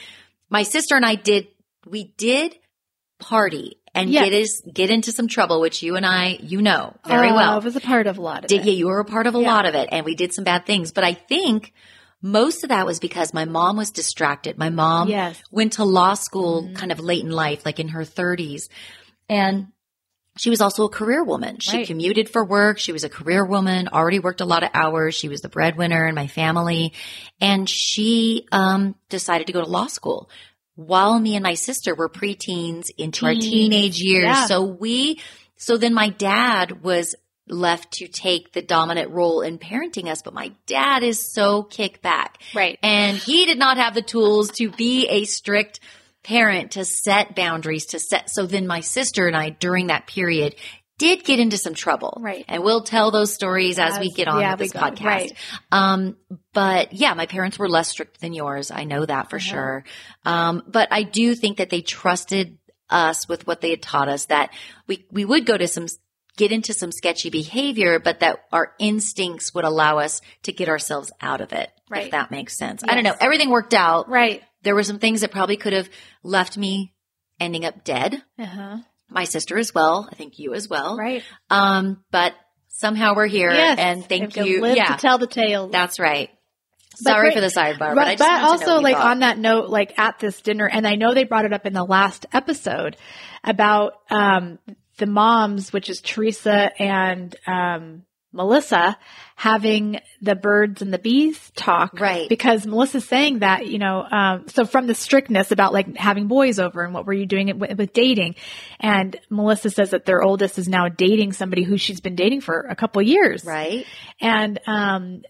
my 0.48 0.62
sister 0.62 0.96
and 0.96 1.06
I 1.06 1.14
did, 1.14 1.48
we 1.86 2.14
did 2.16 2.56
party 3.20 3.76
and 3.94 4.10
Yes. 4.10 4.24
get 4.24 4.32
is, 4.32 4.62
get 4.72 4.90
into 4.90 5.12
some 5.12 5.28
trouble, 5.28 5.60
which 5.60 5.82
you 5.82 5.96
and 5.96 6.04
I, 6.04 6.38
you 6.42 6.60
know 6.62 6.94
very 7.06 7.30
Uh, 7.30 7.34
well 7.36 7.52
I 7.54 7.58
was 7.58 7.76
a 7.76 7.80
part 7.80 8.06
of 8.06 8.18
a 8.18 8.20
lot 8.22 8.44
of 8.44 8.48
did, 8.48 8.60
it. 8.62 8.66
yeah, 8.66 8.72
you 8.72 8.86
were 8.86 9.00
a 9.00 9.04
part 9.04 9.26
of 9.26 9.34
a 9.34 9.40
Yeah. 9.40 9.52
lot 9.54 9.66
of 9.66 9.74
it 9.74 9.88
and 9.92 10.04
we 10.04 10.14
did 10.14 10.32
some 10.34 10.44
bad 10.44 10.66
things. 10.66 10.92
But 10.92 11.04
I 11.04 11.14
think 11.14 11.72
most 12.22 12.64
of 12.64 12.70
that 12.70 12.86
was 12.86 12.98
because 13.00 13.34
my 13.34 13.44
mom 13.44 13.76
was 13.76 13.90
distracted. 13.90 14.56
My 14.58 14.70
mom 14.70 15.08
Yes. 15.08 15.36
Mm-hmm. 15.36 15.56
went 15.56 15.72
to 15.74 15.84
law 15.84 16.14
school 16.14 16.70
kind 16.74 16.90
of 16.92 16.98
late 17.00 17.22
in 17.22 17.30
life, 17.30 17.64
like 17.66 17.78
in 17.78 17.88
her 17.88 18.04
thirties. 18.04 18.68
And 19.28 19.68
she 20.36 20.50
was 20.50 20.60
also 20.60 20.84
a 20.84 20.88
career 20.88 21.22
woman. 21.22 21.58
She 21.60 21.76
Right. 21.76 21.86
commuted 21.86 22.28
for 22.28 22.44
work. 22.44 22.78
She 22.80 22.90
was 22.92 23.04
a 23.04 23.08
career 23.08 23.44
woman, 23.44 23.86
already 23.88 24.18
worked 24.18 24.40
a 24.40 24.44
lot 24.44 24.64
of 24.64 24.70
hours. 24.74 25.14
She 25.14 25.28
was 25.28 25.42
the 25.42 25.48
breadwinner 25.48 26.08
in 26.08 26.14
my 26.16 26.26
family. 26.26 26.92
And 27.40 27.68
she, 27.70 28.46
um, 28.50 28.96
decided 29.10 29.46
to 29.46 29.52
go 29.52 29.62
to 29.62 29.68
law 29.70 29.86
school 29.86 30.28
while 30.74 31.18
me 31.18 31.36
and 31.36 31.42
my 31.42 31.54
sister 31.54 31.94
were 31.94 32.08
preteens 32.08 32.90
into 32.98 33.26
our 33.26 33.34
teenage 33.34 34.00
years. 34.00 34.24
Yeah. 34.24 34.46
So 34.46 34.64
we, 34.64 35.20
so 35.56 35.76
then 35.76 35.94
my 35.94 36.08
dad 36.08 36.82
was 36.82 37.14
left 37.46 37.92
to 37.92 38.08
take 38.08 38.52
the 38.52 38.62
dominant 38.62 39.10
role 39.10 39.42
in 39.42 39.58
parenting 39.58 40.08
us, 40.08 40.22
but 40.22 40.34
my 40.34 40.52
dad 40.66 41.02
is 41.02 41.32
so 41.32 41.62
kick 41.62 42.00
back. 42.02 42.38
Right. 42.54 42.78
And 42.82 43.16
he 43.16 43.44
did 43.46 43.58
not 43.58 43.76
have 43.76 43.94
the 43.94 44.02
tools 44.02 44.50
to 44.52 44.70
be 44.70 45.06
a 45.08 45.24
strict 45.24 45.80
parent, 46.22 46.72
to 46.72 46.84
set 46.84 47.36
boundaries, 47.36 47.86
to 47.86 47.98
set. 47.98 48.30
So 48.30 48.46
then 48.46 48.66
my 48.66 48.80
sister 48.80 49.26
and 49.26 49.36
I 49.36 49.50
during 49.50 49.88
that 49.88 50.06
period 50.06 50.56
did 50.98 51.24
get 51.24 51.40
into 51.40 51.58
some 51.58 51.74
trouble. 51.74 52.18
Right. 52.20 52.44
And 52.46 52.62
we'll 52.62 52.82
tell 52.82 53.10
those 53.10 53.34
stories 53.34 53.78
as, 53.78 53.98
we 53.98 54.10
get 54.10 54.28
on 54.28 54.40
yeah, 54.40 54.52
with 54.52 54.60
this 54.60 54.72
go. 54.72 54.78
podcast. 54.78 55.04
Right. 55.04 55.32
Um, 55.72 56.16
but 56.52 56.92
yeah, 56.92 57.14
my 57.14 57.26
parents 57.26 57.58
were 57.58 57.68
less 57.68 57.88
strict 57.88 58.20
than 58.20 58.32
yours. 58.32 58.70
I 58.70 58.84
know 58.84 59.04
that 59.04 59.30
for 59.30 59.40
sure. 59.40 59.84
Um, 60.24 60.62
but 60.66 60.88
I 60.92 61.02
do 61.02 61.34
think 61.34 61.58
that 61.58 61.70
they 61.70 61.80
trusted 61.80 62.58
us 62.88 63.28
with 63.28 63.46
what 63.46 63.60
they 63.60 63.70
had 63.70 63.82
taught 63.82 64.08
us 64.08 64.26
that 64.26 64.52
we, 64.86 65.06
we 65.10 65.24
would 65.24 65.46
go 65.46 65.56
to 65.56 65.66
some, 65.66 65.86
get 66.36 66.52
into 66.52 66.72
some 66.72 66.92
sketchy 66.92 67.30
behavior, 67.30 67.98
but 67.98 68.20
that 68.20 68.44
our 68.52 68.72
instincts 68.78 69.52
would 69.54 69.64
allow 69.64 69.98
us 69.98 70.20
to 70.44 70.52
get 70.52 70.68
ourselves 70.68 71.10
out 71.20 71.40
of 71.40 71.52
it. 71.52 71.70
Right. 71.90 72.06
If 72.06 72.10
that 72.12 72.30
makes 72.30 72.56
sense. 72.56 72.84
I 72.84 72.94
don't 72.94 73.04
know. 73.04 73.16
Everything 73.20 73.50
worked 73.50 73.74
out. 73.74 74.08
Right. 74.08 74.42
There 74.62 74.74
were 74.74 74.84
some 74.84 74.98
things 74.98 75.22
that 75.22 75.32
probably 75.32 75.56
could 75.56 75.72
have 75.72 75.90
left 76.22 76.56
me 76.56 76.94
ending 77.40 77.64
up 77.64 77.84
dead. 77.84 78.22
Uh-huh. 78.38 78.78
My 79.10 79.24
sister 79.24 79.58
as 79.58 79.74
well. 79.74 80.08
I 80.10 80.14
think 80.14 80.38
you 80.38 80.54
as 80.54 80.68
well. 80.68 80.96
Right. 80.96 81.22
Um, 81.50 82.02
but 82.10 82.34
somehow 82.68 83.14
we're 83.14 83.26
here 83.26 83.50
Yes. 83.50 83.78
and 83.78 84.04
thank 84.08 84.36
you. 84.36 84.64
Yeah. 84.66 84.96
to 84.96 85.00
tell 85.00 85.18
the 85.18 85.26
tale. 85.26 85.68
That's 85.68 85.98
right. 86.00 86.30
But 86.92 86.98
Sorry 87.10 87.26
great- 87.30 87.34
for 87.34 87.40
the 87.40 87.48
sidebar, 87.48 87.78
but, 87.78 87.94
But, 87.96 88.06
I 88.08 88.14
just 88.14 88.18
but 88.18 88.42
wanted 88.42 88.58
to 88.60 88.66
know 88.66 88.72
also, 88.72 88.82
like 88.82 88.96
thought. 88.96 89.06
on 89.10 89.18
that 89.20 89.38
note, 89.38 89.68
like 89.68 89.98
at 89.98 90.18
this 90.20 90.40
dinner, 90.42 90.68
and 90.68 90.86
I 90.86 90.94
know 90.94 91.12
they 91.12 91.24
brought 91.24 91.44
it 91.44 91.52
up 91.52 91.66
in 91.66 91.72
the 91.72 91.84
last 91.84 92.26
episode 92.32 92.96
about 93.42 93.94
um, 94.10 94.58
the 94.98 95.06
moms, 95.06 95.72
which 95.72 95.88
is 95.90 96.00
Teresa 96.00 96.70
and 96.80 97.34
um, 97.48 98.02
Melissa 98.34 98.98
having 99.36 100.00
the 100.20 100.34
birds 100.34 100.82
and 100.82 100.92
the 100.92 100.98
bees 100.98 101.50
talk. 101.56 101.98
Right. 101.98 102.28
Because 102.28 102.66
Melissa's 102.66 103.04
saying 103.06 103.38
that, 103.38 103.66
you 103.66 103.78
know, 103.78 104.04
um, 104.10 104.48
so 104.48 104.64
from 104.64 104.86
the 104.86 104.94
strictness 104.94 105.50
about 105.50 105.72
like 105.72 105.96
having 105.96 106.26
boys 106.26 106.58
over 106.58 106.84
and 106.84 106.92
what 106.92 107.06
were 107.06 107.12
you 107.12 107.26
doing 107.26 107.58
with, 107.58 107.78
with 107.78 107.92
dating. 107.92 108.34
And 108.80 109.16
Melissa 109.30 109.70
says 109.70 109.90
that 109.90 110.04
their 110.04 110.22
oldest 110.22 110.58
is 110.58 110.68
now 110.68 110.88
dating 110.88 111.32
somebody 111.32 111.62
who 111.62 111.78
she's 111.78 112.00
been 112.00 112.16
dating 112.16 112.42
for 112.42 112.66
a 112.68 112.76
couple 112.76 113.00
years. 113.02 113.44
Right. 113.44 113.86
And, 114.20 114.60
um, 114.66 115.22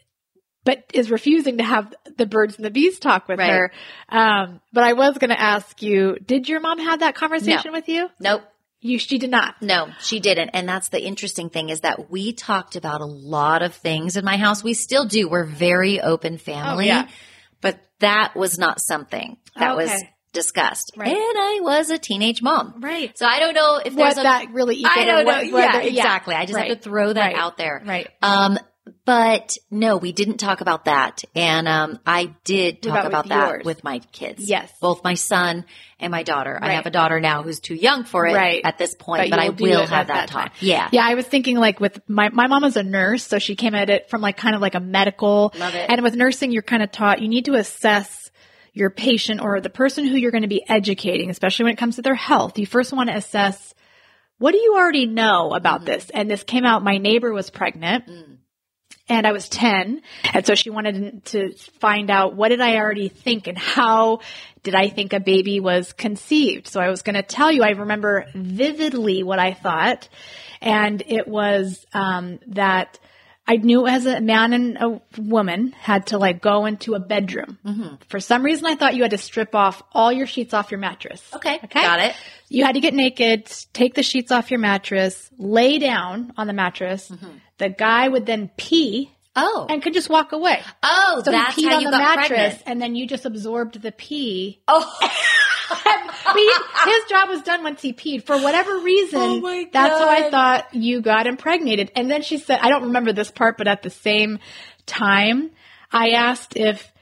but 0.64 0.83
is 0.95 1.11
refusing 1.11 1.59
to 1.59 1.64
have 1.64 1.95
the 2.17 2.25
birds 2.25 2.57
and 2.57 2.64
the 2.64 2.71
bees 2.71 2.99
talk 2.99 3.29
with 3.29 3.38
Right. 3.38 3.51
her. 3.51 3.73
Um, 4.09 4.61
but 4.73 4.83
I 4.83 4.95
was 4.95 5.19
going 5.19 5.29
to 5.31 5.40
ask 5.40 5.83
you, 5.83 6.17
did 6.25 6.49
your 6.49 6.61
mom 6.61 6.79
have 6.79 7.01
that 7.01 7.14
conversation 7.14 7.73
with 7.73 7.88
you? 7.88 8.09
Nope. 8.19 8.43
You, 8.87 8.99
she 8.99 9.16
did 9.16 9.31
not. 9.31 9.62
No, 9.62 9.88
she 10.01 10.20
didn't. 10.20 10.51
And 10.51 10.68
that's 10.68 10.90
the 10.90 11.03
interesting 11.03 11.49
thing 11.49 11.70
is 11.70 11.81
that 11.81 12.11
we 12.11 12.35
talked 12.35 12.77
about 12.77 13.01
a 13.01 13.07
lot 13.07 13.62
of 13.62 13.75
things 13.75 14.18
in 14.18 14.27
my 14.27 14.37
house. 14.37 14.62
We 14.62 14.75
still 14.75 15.07
do. 15.07 15.27
We're 15.27 15.47
very 15.47 16.03
open 16.03 16.37
family. 16.37 16.85
Oh, 16.90 16.94
yeah. 16.94 17.09
But 17.62 17.81
that 18.01 18.37
was 18.37 18.59
not 18.59 18.83
something 18.83 19.38
that 19.57 19.75
was 19.75 19.90
discussed. 20.35 20.92
Right. 20.99 21.09
And 21.09 21.16
I 21.16 21.61
was 21.62 21.88
a 21.88 21.97
teenage 21.97 22.42
mom. 22.42 22.75
Right. 22.81 23.16
So 23.16 23.25
I 23.25 23.38
don't 23.40 23.55
know 23.55 23.77
if 23.83 23.94
What 23.94 24.03
there's 24.14 24.18
a 24.18 24.23
that 24.25 24.51
really 24.53 24.83
I 24.85 25.05
don't 25.07 25.25
know. 25.25 25.33
what- 25.33 25.47
yeah, 25.47 25.53
whether- 25.55 25.81
exactly. 25.88 26.35
I 26.35 26.44
just 26.44 26.55
Right. 26.55 26.68
have 26.68 26.77
to 26.77 26.83
throw 26.85 27.11
that 27.12 27.33
Right. 27.33 27.37
out 27.37 27.57
there. 27.57 27.83
Right. 27.87 28.11
Um, 28.20 28.59
but 29.07 29.57
no, 29.70 29.97
we 29.97 30.12
didn't 30.12 30.37
talk 30.38 30.61
about 30.61 30.85
that. 30.87 31.23
And 31.35 31.66
um, 31.66 31.99
I 32.07 32.35
did 32.44 32.83
talk 32.83 32.92
about 33.05 33.07
about 33.07 33.29
that 33.29 33.49
yours? 33.51 33.64
with 33.64 33.83
my 33.85 34.01
kids. 34.12 34.49
Yes. 34.49 34.70
Both 34.81 35.03
my 35.03 35.14
son 35.14 35.64
and 35.99 36.11
my 36.11 36.23
daughter. 36.23 36.59
I 36.61 36.73
have 36.75 36.85
a 36.85 36.90
daughter 36.90 37.18
now 37.18 37.42
who's 37.42 37.61
too 37.61 37.75
young 37.75 38.05
for 38.05 38.27
it 38.27 38.35
Right. 38.35 38.61
at 38.62 38.77
this 38.77 38.94
point, 38.94 39.23
But 39.23 39.31
but, 39.31 39.38
I 39.38 39.49
will 39.51 39.87
have 39.87 40.09
that, 40.09 40.14
that 40.14 40.29
talk. 40.29 40.42
time. 40.51 40.53
Yeah. 40.61 40.88
Yeah, 40.92 41.03
I 41.07 41.14
was 41.14 41.27
thinking 41.27 41.57
like 41.57 41.81
with 41.81 41.99
my 42.09 42.29
my 42.29 42.47
mom 42.47 42.64
is 42.64 42.77
a 42.77 42.83
nurse, 42.83 43.25
so 43.27 43.38
she 43.38 43.57
came 43.57 43.75
at 43.75 43.88
it 43.88 44.11
from 44.11 44.20
like 44.20 44.37
kind 44.37 44.55
of 44.55 44.61
like 44.61 44.75
a 44.75 44.81
medical. 44.81 45.53
Love 45.59 45.75
it. 45.75 45.88
And 45.88 46.03
with 46.03 46.14
nursing, 46.14 46.53
you're 46.53 46.62
kind 46.62 46.83
of 46.83 46.92
taught 46.92 47.23
you 47.23 47.29
need 47.29 47.47
to 47.47 47.55
assess 47.55 48.31
your 48.75 48.90
patient 48.90 49.40
or 49.40 49.61
the 49.61 49.70
person 49.70 50.05
who 50.05 50.16
you're 50.16 50.33
going 50.33 50.42
to 50.42 50.49
be 50.49 50.62
educating, 50.68 51.31
especially 51.31 51.64
when 51.64 51.73
it 51.73 51.79
comes 51.79 51.97
to 51.97 52.03
their 52.03 52.14
health. 52.16 52.59
You 52.59 52.66
first 52.66 52.92
want 52.92 53.09
to 53.09 53.16
assess 53.16 53.73
what 54.38 54.51
do 54.53 54.59
you 54.59 54.75
already 54.77 55.07
know 55.07 55.55
about 55.55 55.77
Mm-hmm. 55.83 55.87
this. 55.87 56.11
And 56.11 56.29
this 56.31 56.42
came 56.42 56.66
out. 56.66 56.83
My 56.85 56.99
neighbor 56.99 57.33
was 57.33 57.49
pregnant. 57.51 58.09
Mm. 58.09 58.34
And 59.09 59.27
I 59.27 59.33
was 59.33 59.49
10. 59.49 60.01
And 60.33 60.47
so 60.47 60.55
she 60.55 60.71
wanted 60.71 61.25
to 61.27 61.53
find 61.81 62.11
out 62.11 62.35
what 62.35 62.49
did 62.49 62.61
I 62.61 62.77
already 62.77 63.09
think 63.09 63.47
and 63.47 63.59
how 63.59 64.21
did 64.62 64.75
I 64.75 64.88
think 64.88 65.12
a 65.12 65.21
baby 65.21 65.61
was 65.61 65.93
conceived? 65.93 66.69
So 66.69 66.81
I 66.81 66.88
was 66.88 67.03
going 67.03 67.17
to 67.17 67.23
tell 67.23 67.53
you, 67.53 67.62
I 67.62 67.71
remember 67.71 68.27
vividly 68.35 69.23
what 69.23 69.38
I 69.38 69.53
thought. 69.53 70.09
And 70.62 71.03
it 71.07 71.29
was, 71.29 71.85
um, 71.93 72.38
that 72.47 72.99
I 73.46 73.57
knew 73.57 73.87
as 73.87 74.07
a 74.07 74.20
man 74.22 74.52
and 74.54 74.76
a 74.78 75.00
woman 75.20 75.72
had 75.72 76.07
to 76.09 76.18
like 76.18 76.40
go 76.40 76.64
into 76.64 76.94
a 76.94 76.98
bedroom. 76.98 77.59
Mm-hmm. 77.64 77.96
For 78.09 78.18
some 78.18 78.42
reason, 78.42 78.64
I 78.64 78.74
thought 78.74 78.94
you 78.96 79.02
had 79.02 79.11
to 79.11 79.18
strip 79.18 79.54
off 79.54 79.83
all 79.92 80.11
your 80.11 80.26
sheets 80.26 80.54
off 80.54 80.70
your 80.70 80.80
mattress. 80.80 81.22
Okay. 81.35 81.57
Okay. 81.62 81.83
Got 81.83 82.00
it. 82.00 82.14
You 82.48 82.64
had 82.64 82.72
to 82.74 82.80
get 82.80 82.94
naked, 82.94 83.52
take 83.74 83.94
the 83.94 84.02
sheets 84.02 84.30
off 84.33 84.50
your 84.50 84.61
mattress, 84.61 85.28
lay 85.37 85.78
down 85.78 86.33
on 86.38 86.46
the 86.46 86.52
mattress. 86.54 87.12
The 87.59 87.68
guy 87.68 88.09
would 88.09 88.24
then 88.26 88.50
pee 88.57 89.11
Oh. 89.37 89.66
and 89.68 89.83
could 89.83 89.94
just 89.94 90.09
walk 90.09 90.30
away. 90.33 90.62
oh, 90.85 91.20
So 91.24 91.33
that's 91.33 91.57
he 91.57 91.66
peed 91.66 91.70
how 91.70 91.76
on 91.76 91.83
you 91.83 91.90
the 91.90 91.96
got 91.98 92.16
mattress, 92.20 92.28
pregnant. 92.38 92.62
and 92.66 92.80
then 92.80 92.94
you 92.94 93.07
just 93.07 93.24
absorbed 93.26 93.83
the 93.83 93.90
pee. 93.92 94.62
Oh. 94.68 94.90
He- 96.35 96.53
his 96.87 97.05
job 97.09 97.29
was 97.29 97.42
done 97.42 97.62
once 97.62 97.81
he 97.83 97.92
peed. 97.92 98.24
For 98.24 98.37
whatever 98.37 98.79
reason, 98.79 99.20
Oh 99.20 99.40
my 99.40 99.68
that's 99.72 99.98
how 99.98 100.09
I 100.09 100.31
thought 100.31 100.74
you 100.74 101.00
got 101.00 101.27
impregnated. 101.27 101.92
And 101.94 102.11
then 102.11 102.22
she 102.22 102.38
said, 102.38 102.59
I 102.61 102.70
don't 102.70 102.85
remember 102.85 103.12
this 103.12 103.31
part, 103.31 103.57
but 103.59 103.68
at 103.68 103.83
the 103.83 103.90
same 103.90 104.38
time, 104.87 105.50
I 105.92 106.11
asked 106.11 106.57
if 106.57 106.92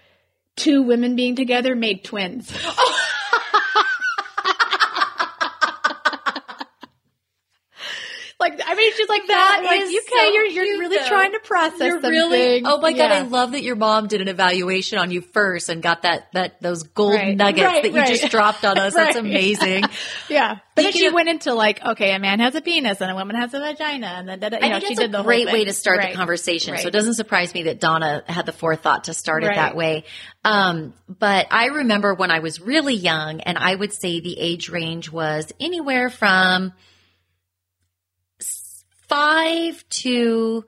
two 0.57 0.83
women 0.83 1.16
being 1.16 1.35
together 1.37 1.75
made 1.75 2.05
twins. 2.05 2.53
like, 8.42 8.61
I 8.66 8.74
mean, 8.74 8.92
she's 8.94 9.09
like 9.09 9.26
that. 9.28 9.61
That 9.62 9.66
Like, 9.66 9.81
is 9.83 9.88
okay, 9.88 10.00
so 10.11 10.33
you're 10.33 10.44
you're 10.46 10.64
cute, 10.64 10.78
really 10.81 10.98
though. 10.98 11.07
trying 11.09 11.33
to 11.33 11.38
process 11.40 11.81
You're 11.81 12.00
some 12.00 12.11
really 12.11 12.38
things. 12.38 12.66
oh 12.68 12.78
my 12.81 12.92
god! 12.92 13.11
I 13.12 13.22
love 13.22 13.52
that 13.52 13.62
your 13.62 13.76
mom 13.76 14.09
did 14.09 14.20
an 14.20 14.28
evaluation 14.28 14.98
on 14.98 15.11
you 15.11 15.20
first 15.20 15.68
and 15.68 15.83
got 15.83 16.02
that 16.02 16.31
that 16.33 16.61
those 16.61 16.83
gold 16.83 17.14
Right. 17.14 17.37
nuggets 17.37 17.64
Right, 17.64 17.83
that 17.83 17.92
you 17.92 17.98
right. 18.00 18.09
just 18.09 18.31
dropped 18.31 18.64
on 18.64 18.76
us. 18.85 18.94
That's 18.94 19.16
amazing. 19.16 19.85
Yeah. 20.28 20.59
But 20.74 20.83
then 20.85 20.92
she 20.92 21.07
of- 21.07 21.12
went 21.14 21.28
into 21.28 21.52
like, 21.52 21.85
okay, 21.85 22.14
a 22.14 22.18
man 22.18 22.40
has 22.40 22.55
a 22.55 22.61
penis 22.62 23.00
and 23.02 23.11
a 23.11 23.14
woman 23.14 23.37
has 23.37 23.52
a 23.55 23.61
vagina, 23.61 24.07
and 24.07 24.28
then 24.28 24.40
da, 24.40 24.48
da, 24.48 24.57
you 24.59 24.64
I 24.64 24.68
know, 24.68 24.78
she 24.81 24.87
that's 24.94 25.00
did 25.00 25.12
the 25.12 25.22
great 25.22 25.46
way 25.46 25.64
to 25.64 25.72
start 25.72 26.00
the 26.02 26.12
conversation. 26.14 26.76
So 26.78 26.88
it 26.88 26.92
doesn't 26.92 27.14
surprise 27.14 27.52
me 27.55 27.64
that 27.64 27.78
Donna 27.81 28.22
had 28.26 28.46
the 28.46 28.52
forethought 28.52 29.05
to 29.05 29.14
start 29.14 29.44
it 29.44 29.55
that 29.55 29.76
way. 29.76 30.05
Um, 30.44 30.94
but 31.09 31.46
I 31.50 31.66
remember 31.66 32.14
when 32.14 32.31
I 32.31 32.38
was 32.40 32.61
really 32.61 32.94
young, 32.94 33.40
and 33.42 33.59
I 33.59 33.74
would 33.74 33.92
say 33.92 34.20
the 34.20 34.38
age 34.38 34.70
range 34.70 35.11
was 35.12 35.52
anywhere 35.61 36.09
from 36.11 36.72
five 39.12 39.85
to 39.88 40.64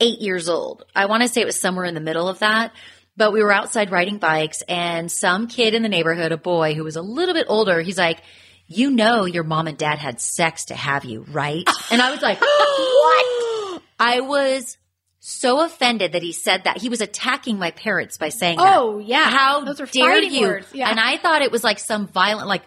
eight 0.00 0.20
years 0.20 0.48
old. 0.48 0.84
I 0.94 1.06
want 1.06 1.22
to 1.22 1.28
say 1.28 1.40
it 1.40 1.46
was 1.46 1.58
somewhere 1.58 1.84
in 1.84 1.94
the 1.94 2.00
middle 2.00 2.28
of 2.28 2.40
that. 2.40 2.72
But 3.16 3.32
we 3.32 3.42
were 3.42 3.52
outside 3.52 3.90
riding 3.90 4.18
bikes, 4.18 4.60
and 4.68 5.10
some 5.10 5.46
kid 5.46 5.72
in 5.72 5.82
the 5.82 5.88
neighborhood, 5.88 6.32
a 6.32 6.36
boy 6.36 6.74
who 6.74 6.84
was 6.84 6.96
a 6.96 7.02
little 7.02 7.32
bit 7.32 7.46
older, 7.48 7.80
he's 7.80 7.96
like, 7.96 8.20
you 8.66 8.90
know 8.90 9.24
your 9.24 9.44
mom 9.44 9.68
and 9.68 9.78
dad 9.78 9.98
had 9.98 10.20
sex 10.20 10.66
to 10.66 10.74
have 10.74 11.04
you, 11.06 11.24
right? 11.30 11.66
And 11.90 12.02
I 12.02 12.10
was 12.10 12.20
like, 12.20 12.40
what? 12.40 13.82
I 13.98 14.20
was 14.20 14.76
so 15.20 15.64
offended 15.64 16.12
that 16.12 16.22
he 16.22 16.32
said 16.32 16.64
that. 16.64 16.78
He 16.78 16.88
was 16.88 17.00
attacking 17.00 17.58
my 17.58 17.70
parents 17.70 18.18
by 18.18 18.28
saying 18.28 18.58
that. 18.58 18.76
Oh 18.76 18.98
yeah. 18.98 19.30
How 19.30 19.64
Those 19.64 19.80
are 19.80 19.86
dare 19.86 20.22
you? 20.22 20.42
words. 20.42 20.66
Yeah. 20.74 20.90
And 20.90 21.00
I 21.00 21.16
thought 21.16 21.42
it 21.42 21.50
was 21.50 21.64
like 21.64 21.78
some 21.78 22.06
violent, 22.06 22.48
like 22.48 22.62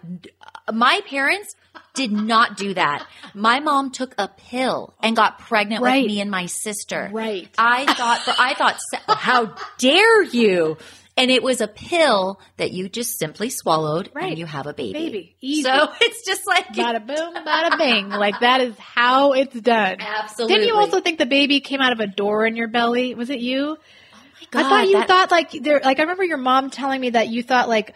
my 0.74 1.02
parents 1.08 1.54
did 1.94 2.12
not 2.12 2.56
do 2.58 2.74
that. 2.76 3.06
My 3.34 3.60
mom 3.60 3.92
took 3.92 4.14
a 4.18 4.28
pill 4.28 4.94
and 5.02 5.16
got 5.16 5.40
pregnant 5.40 5.82
Right. 5.84 6.04
with 6.04 6.12
me 6.12 6.22
and 6.22 6.32
my 6.32 6.46
sister. 6.46 7.10
Right. 7.12 7.50
I 7.58 7.92
thought, 7.94 8.20
for, 8.22 8.34
I 8.38 8.54
thought, 8.54 8.80
how 9.08 9.56
dare 9.78 10.24
you? 10.24 10.78
And 11.18 11.30
it 11.30 11.44
was 11.44 11.60
a 11.60 11.68
pill 11.68 12.40
that 12.56 12.72
you 12.72 12.88
just 12.88 13.20
simply 13.20 13.50
swallowed 13.50 14.10
Right. 14.14 14.30
and 14.30 14.38
you 14.40 14.46
have 14.46 14.68
a 14.68 14.74
baby. 14.74 14.94
Baby. 14.94 15.36
Easy. 15.42 15.64
So 15.64 15.90
it's 16.02 16.26
just 16.26 16.48
like, 16.48 16.68
bada 16.68 17.06
boom, 17.06 17.36
bada 17.46 17.78
bing. 17.78 18.10
Like 18.10 18.40
that 18.40 18.62
is 18.62 18.74
how 18.78 19.34
it's 19.34 19.60
done. 19.60 19.98
absolutely. 20.00 20.56
Didn't 20.56 20.68
you 20.70 20.76
also 20.76 21.02
think 21.02 21.18
the 21.18 21.26
baby 21.26 21.60
came 21.60 21.82
out 21.82 21.92
of 21.92 22.00
a 22.00 22.08
door 22.08 22.46
in 22.46 22.56
your 22.56 22.70
belly? 22.70 23.16
Was 23.16 23.30
it 23.30 23.40
you? 23.40 23.78
Oh 23.78 24.46
God, 24.52 24.66
I 24.66 24.70
thought 24.70 24.88
you 24.88 24.94
that- 24.94 25.08
thought 25.10 25.32
like 25.32 25.52
there. 25.52 25.82
Like 25.84 26.00
I 26.00 26.04
remember 26.04 26.24
your 26.24 26.38
mom 26.38 26.70
telling 26.70 27.02
me 27.02 27.10
that 27.10 27.28
you 27.28 27.44
thought 27.44 27.68
like 27.68 27.94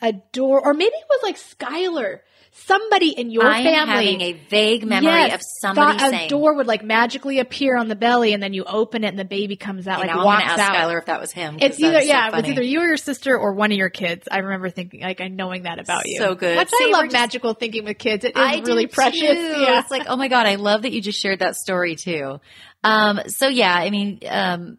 a 0.00 0.12
door, 0.32 0.64
or 0.64 0.72
maybe 0.72 0.94
it 0.94 1.06
was 1.10 1.20
like 1.24 1.36
Skylar. 1.38 2.20
Somebody 2.52 3.10
in 3.10 3.30
your 3.30 3.46
I 3.46 3.58
am 3.60 3.64
family 3.86 4.06
having 4.06 4.20
a 4.22 4.32
vague 4.48 4.84
memory 4.84 5.12
Yes, 5.12 5.34
of 5.34 5.40
somebody 5.60 5.98
thought 5.98 6.10
saying, 6.10 6.26
a 6.26 6.28
door 6.28 6.54
would 6.54 6.66
like 6.66 6.82
magically 6.84 7.38
appear 7.38 7.76
on 7.76 7.86
the 7.86 7.94
belly, 7.94 8.32
and 8.32 8.42
then 8.42 8.52
you 8.52 8.64
open 8.64 9.04
it, 9.04 9.08
and 9.08 9.18
the 9.18 9.24
baby 9.24 9.54
comes 9.54 9.86
out 9.86 10.00
like 10.00 10.10
I'm 10.10 10.24
walks 10.24 10.42
ask 10.44 10.58
out. 10.58 10.74
Skylar 10.74 10.98
if 10.98 11.06
that 11.06 11.20
was 11.20 11.30
him. 11.30 11.58
It's 11.60 11.78
either 11.78 11.92
that's 11.92 12.06
so 12.06 12.12
yeah, 12.12 12.26
it 12.26 12.32
was 12.32 12.40
funny. 12.42 12.52
either 12.52 12.62
you 12.62 12.80
or 12.80 12.86
your 12.86 12.96
sister 12.96 13.38
or 13.38 13.52
one 13.54 13.70
of 13.70 13.78
your 13.78 13.88
kids. 13.88 14.26
I 14.30 14.38
remember 14.38 14.68
thinking 14.68 15.00
like 15.02 15.20
I 15.20 15.28
knowing 15.28 15.62
that 15.62 15.78
about 15.78 16.06
you. 16.06 16.18
So 16.18 16.34
good. 16.34 16.58
Which 16.58 16.70
See, 16.70 16.86
I 16.88 16.90
love 16.90 17.04
just- 17.04 17.12
magical 17.12 17.54
thinking 17.54 17.84
with 17.84 17.98
kids. 17.98 18.24
It 18.24 18.36
is 18.36 18.42
I 18.42 18.58
really 18.66 18.88
precious. 18.88 19.20
too. 19.20 19.60
Yeah. 19.60 19.78
It's 19.78 19.90
like, 19.90 20.06
oh 20.08 20.16
my 20.16 20.26
God, 20.28 20.46
I 20.46 20.56
love 20.56 20.82
that 20.82 20.92
you 20.92 21.00
just 21.00 21.20
shared 21.20 21.38
that 21.38 21.54
story 21.56 21.94
too. 21.94 22.40
Um, 22.82 23.20
so 23.28 23.46
yeah, 23.46 23.74
I 23.74 23.90
mean, 23.90 24.20
um, 24.28 24.78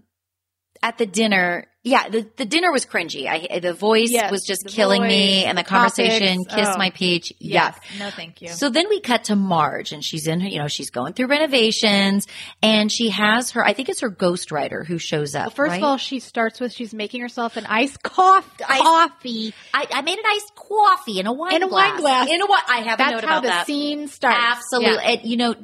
at 0.83 0.97
the 0.97 1.05
dinner, 1.05 1.67
yeah, 1.83 2.09
the, 2.09 2.29
the 2.37 2.45
dinner 2.45 2.71
was 2.71 2.85
cringy. 2.85 3.27
I, 3.27 3.59
the 3.59 3.73
voice 3.73 4.11
Yes, 4.11 4.31
was 4.31 4.43
just 4.43 4.67
killing 4.67 5.01
me 5.01 5.45
and 5.45 5.57
the 5.57 5.63
the 5.63 5.67
conversation 5.67 6.43
topics, 6.43 6.55
kissed 6.55 6.71
oh. 6.75 6.77
my 6.77 6.91
peach. 6.91 7.33
Yes. 7.39 7.75
Yuck. 7.75 7.99
No, 7.99 8.09
thank 8.11 8.41
you. 8.41 8.49
So 8.49 8.69
then 8.69 8.87
we 8.87 8.99
cut 8.99 9.25
to 9.25 9.35
Marge 9.35 9.91
and 9.91 10.03
she's 10.03 10.27
in 10.27 10.41
her, 10.41 10.47
you 10.47 10.59
know, 10.59 10.67
she's 10.67 10.91
going 10.91 11.13
through 11.13 11.27
renovations 11.27 12.27
and 12.61 12.91
she 12.91 13.09
has 13.09 13.51
her, 13.51 13.65
I 13.65 13.73
think 13.73 13.89
it's 13.89 14.01
her 14.01 14.11
ghostwriter 14.11 14.85
who 14.85 14.99
shows 14.99 15.33
up. 15.33 15.53
First 15.53 15.71
right? 15.71 15.77
of 15.77 15.83
all, 15.83 15.97
she 15.97 16.19
starts 16.19 16.59
with 16.59 16.71
she's 16.71 16.93
making 16.93 17.21
herself 17.21 17.57
an 17.57 17.65
iced 17.65 18.03
coffee. 18.03 18.63
Ice- 18.63 18.81
coffee. 18.81 19.53
I, 19.73 19.87
I 19.91 20.01
made 20.03 20.19
an 20.19 20.25
iced 20.27 20.53
coffee 20.55 21.19
in 21.19 21.25
a 21.25 21.33
wine 21.33 21.55
In 21.55 21.63
a 21.63 21.67
glass. 21.67 21.91
wine 21.93 22.01
glass. 22.01 22.29
In 22.29 22.41
a 22.41 22.45
wine. 22.45 22.61
I 22.67 22.77
have 22.81 22.99
a 22.99 23.11
note 23.11 23.23
about 23.23 23.41
that. 23.41 23.41
That's 23.41 23.53
how 23.53 23.59
the 23.59 23.65
scene 23.65 24.07
starts. 24.07 24.37
Absolutely. 24.39 25.03
Yeah. 25.03 25.09
And, 25.09 25.21
you 25.23 25.37
know, 25.37 25.55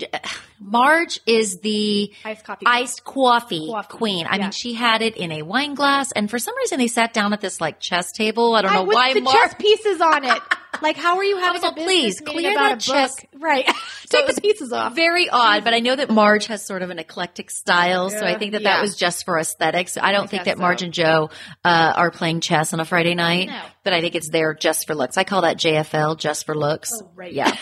Marge 0.59 1.19
is 1.25 1.59
the 1.59 2.11
Iced 2.25 2.43
coffee. 2.43 2.65
iced 2.65 3.03
coffee, 3.03 3.67
Coffee. 3.71 3.87
queen. 3.97 4.27
I 4.27 4.35
Yeah. 4.37 4.41
mean, 4.43 4.51
she 4.51 4.73
had 4.73 5.01
it 5.01 5.15
in 5.17 5.31
a 5.31 5.41
wine 5.43 5.75
glass, 5.75 6.11
and 6.11 6.29
for 6.29 6.39
some 6.39 6.55
reason, 6.57 6.79
they 6.79 6.87
sat 6.87 7.13
down 7.13 7.33
at 7.33 7.41
this 7.41 7.61
like 7.61 7.79
chess 7.79 8.11
table. 8.11 8.55
I 8.55 8.61
don't 8.63 8.73
know 8.73 8.79
I, 8.81 8.83
with 8.83 8.95
why. 8.95 9.13
the 9.13 9.21
Marge. 9.21 9.35
chess 9.35 9.53
pieces 9.59 10.01
on 10.01 10.23
it. 10.23 10.41
Like, 10.79 10.95
how 10.97 11.17
are 11.17 11.23
you 11.23 11.37
having 11.37 11.63
Also, 11.63 11.69
a 11.71 11.75
business 11.75 12.19
please, 12.19 12.21
clear 12.21 12.51
about 12.51 12.69
that 12.69 12.83
a 12.83 12.91
chess- 12.91 13.15
book? 13.15 13.29
Right. 13.41 13.65
So 14.09 14.21
Take 14.25 14.35
the 14.35 14.39
pieces 14.41 14.71
off. 14.71 14.93
Very 14.93 15.27
odd, 15.27 15.63
but 15.63 15.73
I 15.73 15.79
know 15.79 15.95
that 15.95 16.11
Marge 16.11 16.45
has 16.47 16.63
sort 16.63 16.83
of 16.83 16.91
an 16.91 16.99
eclectic 16.99 17.49
style, 17.49 18.11
so 18.11 18.19
I 18.23 18.37
think 18.37 18.51
that 18.51 18.61
Yeah. 18.61 18.75
that 18.75 18.81
was 18.83 18.95
just 18.95 19.25
for 19.25 19.39
aesthetics. 19.39 19.97
I 19.97 20.11
don't 20.11 20.29
think 20.29 20.43
that 20.43 20.59
Marge 20.59 20.81
so. 20.81 20.85
and 20.85 20.93
Joe 20.93 21.29
uh, 21.65 21.93
are 21.95 22.11
playing 22.11 22.41
chess 22.41 22.73
on 22.73 22.79
a 22.79 22.85
Friday 22.85 23.15
night, 23.15 23.47
No. 23.47 23.60
but 23.83 23.93
I 23.93 24.01
think 24.01 24.13
it's 24.13 24.29
there 24.29 24.53
just 24.53 24.85
for 24.85 24.93
looks. 24.93 25.17
I 25.17 25.23
call 25.23 25.41
that 25.41 25.58
JFL, 25.58 26.15
just 26.19 26.45
for 26.45 26.53
looks. 26.55 26.91
Oh, 26.93 27.10
right. 27.15 27.33
Yeah. 27.33 27.55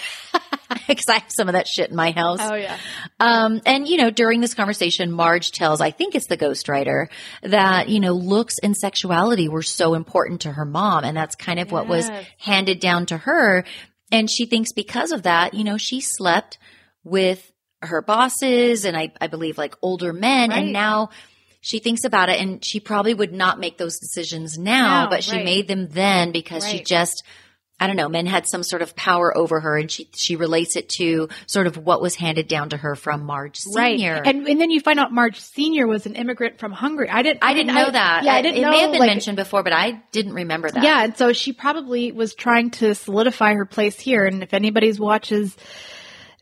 because 0.88 1.08
I 1.10 1.20
have 1.20 1.32
some 1.36 1.48
of 1.48 1.54
that 1.54 1.68
shit 1.68 1.90
in 1.90 1.96
my 1.96 2.12
house. 2.12 2.40
Oh 2.42 2.56
yeah. 2.56 2.78
Um, 3.20 3.62
and 3.66 3.88
you 3.88 3.98
know, 3.98 4.10
during 4.10 4.42
this 4.42 4.54
conversation, 4.54 5.12
Marge 5.12 5.52
tells, 5.52 5.82
I 5.82 5.92
think 5.92 6.16
it's 6.16 6.28
the 6.28 6.38
ghostwriter, 6.38 7.08
that, 7.44 7.90
you 7.90 8.00
know, 8.00 8.14
looks 8.14 8.56
and 8.62 8.76
sexuality 8.76 9.48
were 9.48 9.64
so 9.64 9.94
important 9.94 10.42
to 10.42 10.52
her 10.52 10.66
mom. 10.66 11.04
And 11.04 11.16
that's 11.16 11.36
kind 11.36 11.60
of 11.60 11.72
what 11.72 11.88
was 11.88 12.10
handed 12.38 12.80
down 12.80 13.06
to 13.08 13.18
her. 13.18 13.66
And 14.12 14.30
she 14.30 14.46
thinks 14.46 14.72
because 14.72 15.12
of 15.12 15.24
that, 15.24 15.54
you 15.54 15.64
know, 15.64 15.78
she 15.78 16.02
slept 16.02 16.58
with 17.04 17.52
her 17.82 18.02
bosses 18.02 18.86
and 18.86 18.98
I, 18.98 19.12
I 19.22 19.28
believe 19.28 19.58
like 19.58 19.76
older 19.82 20.14
men. 20.14 20.50
Right. 20.50 20.64
And 20.64 20.74
now 20.74 21.10
she 21.62 21.80
thinks 21.80 22.04
about 22.04 22.30
it 22.30 22.40
and 22.40 22.64
she 22.64 22.80
probably 22.80 23.14
would 23.14 23.34
not 23.34 23.60
make 23.60 23.78
those 23.78 24.00
decisions 24.00 24.58
now, 24.58 25.04
No, 25.04 25.10
but 25.10 25.24
she 25.24 25.38
right. 25.38 25.46
made 25.46 25.68
them 25.68 25.88
then 25.90 26.32
because 26.32 26.68
she 26.68 26.84
just, 26.84 27.24
I 27.80 27.88
don't 27.88 27.98
know, 27.98 28.08
men 28.08 28.26
had 28.26 28.48
some 28.48 28.64
sort 28.64 28.82
of 28.82 28.96
power 28.96 29.38
over 29.38 29.60
her 29.60 29.78
and 29.78 29.92
she, 29.92 30.10
she 30.16 30.38
relates 30.38 30.78
it 30.78 30.88
to 30.98 31.28
sort 31.46 31.68
of 31.68 31.76
what 31.78 32.02
was 32.02 32.16
handed 32.16 32.48
down 32.48 32.70
to 32.70 32.78
her 32.78 32.96
from 32.96 33.26
Marge 33.26 33.58
Senior. 33.58 34.14
Right. 34.14 34.28
And 34.28 34.48
and 34.48 34.62
then 34.62 34.72
you 34.72 34.80
find 34.80 34.98
out 34.98 35.12
Marge 35.12 35.40
Senior 35.40 35.86
was 35.86 36.06
an 36.06 36.16
immigrant 36.16 36.58
from 36.58 36.72
Hungary. 36.72 37.10
I 37.10 37.22
didn't 37.22 37.44
I 37.44 37.54
didn't 37.54 37.76
know 37.76 37.92
that. 37.92 38.24
Yeah, 38.24 38.34
I 38.34 38.42
didn't 38.42 38.60
it 38.60 38.62
know 38.62 38.72
may 38.72 38.80
have 38.80 38.92
been 38.92 39.02
like, 39.02 39.10
mentioned 39.10 39.36
before, 39.36 39.62
but 39.62 39.74
I 39.74 40.02
didn't 40.12 40.34
remember 40.34 40.72
that. 40.72 40.84
Yeah, 40.84 41.04
and 41.04 41.18
so 41.18 41.34
she 41.34 41.52
probably 41.52 42.14
was 42.14 42.34
trying 42.34 42.72
to 42.72 42.96
solidify 42.96 43.54
her 43.56 43.66
place 43.66 44.00
here. 44.00 44.26
And 44.26 44.42
if 44.42 44.54
anybody's 44.54 44.98
watches 44.98 45.56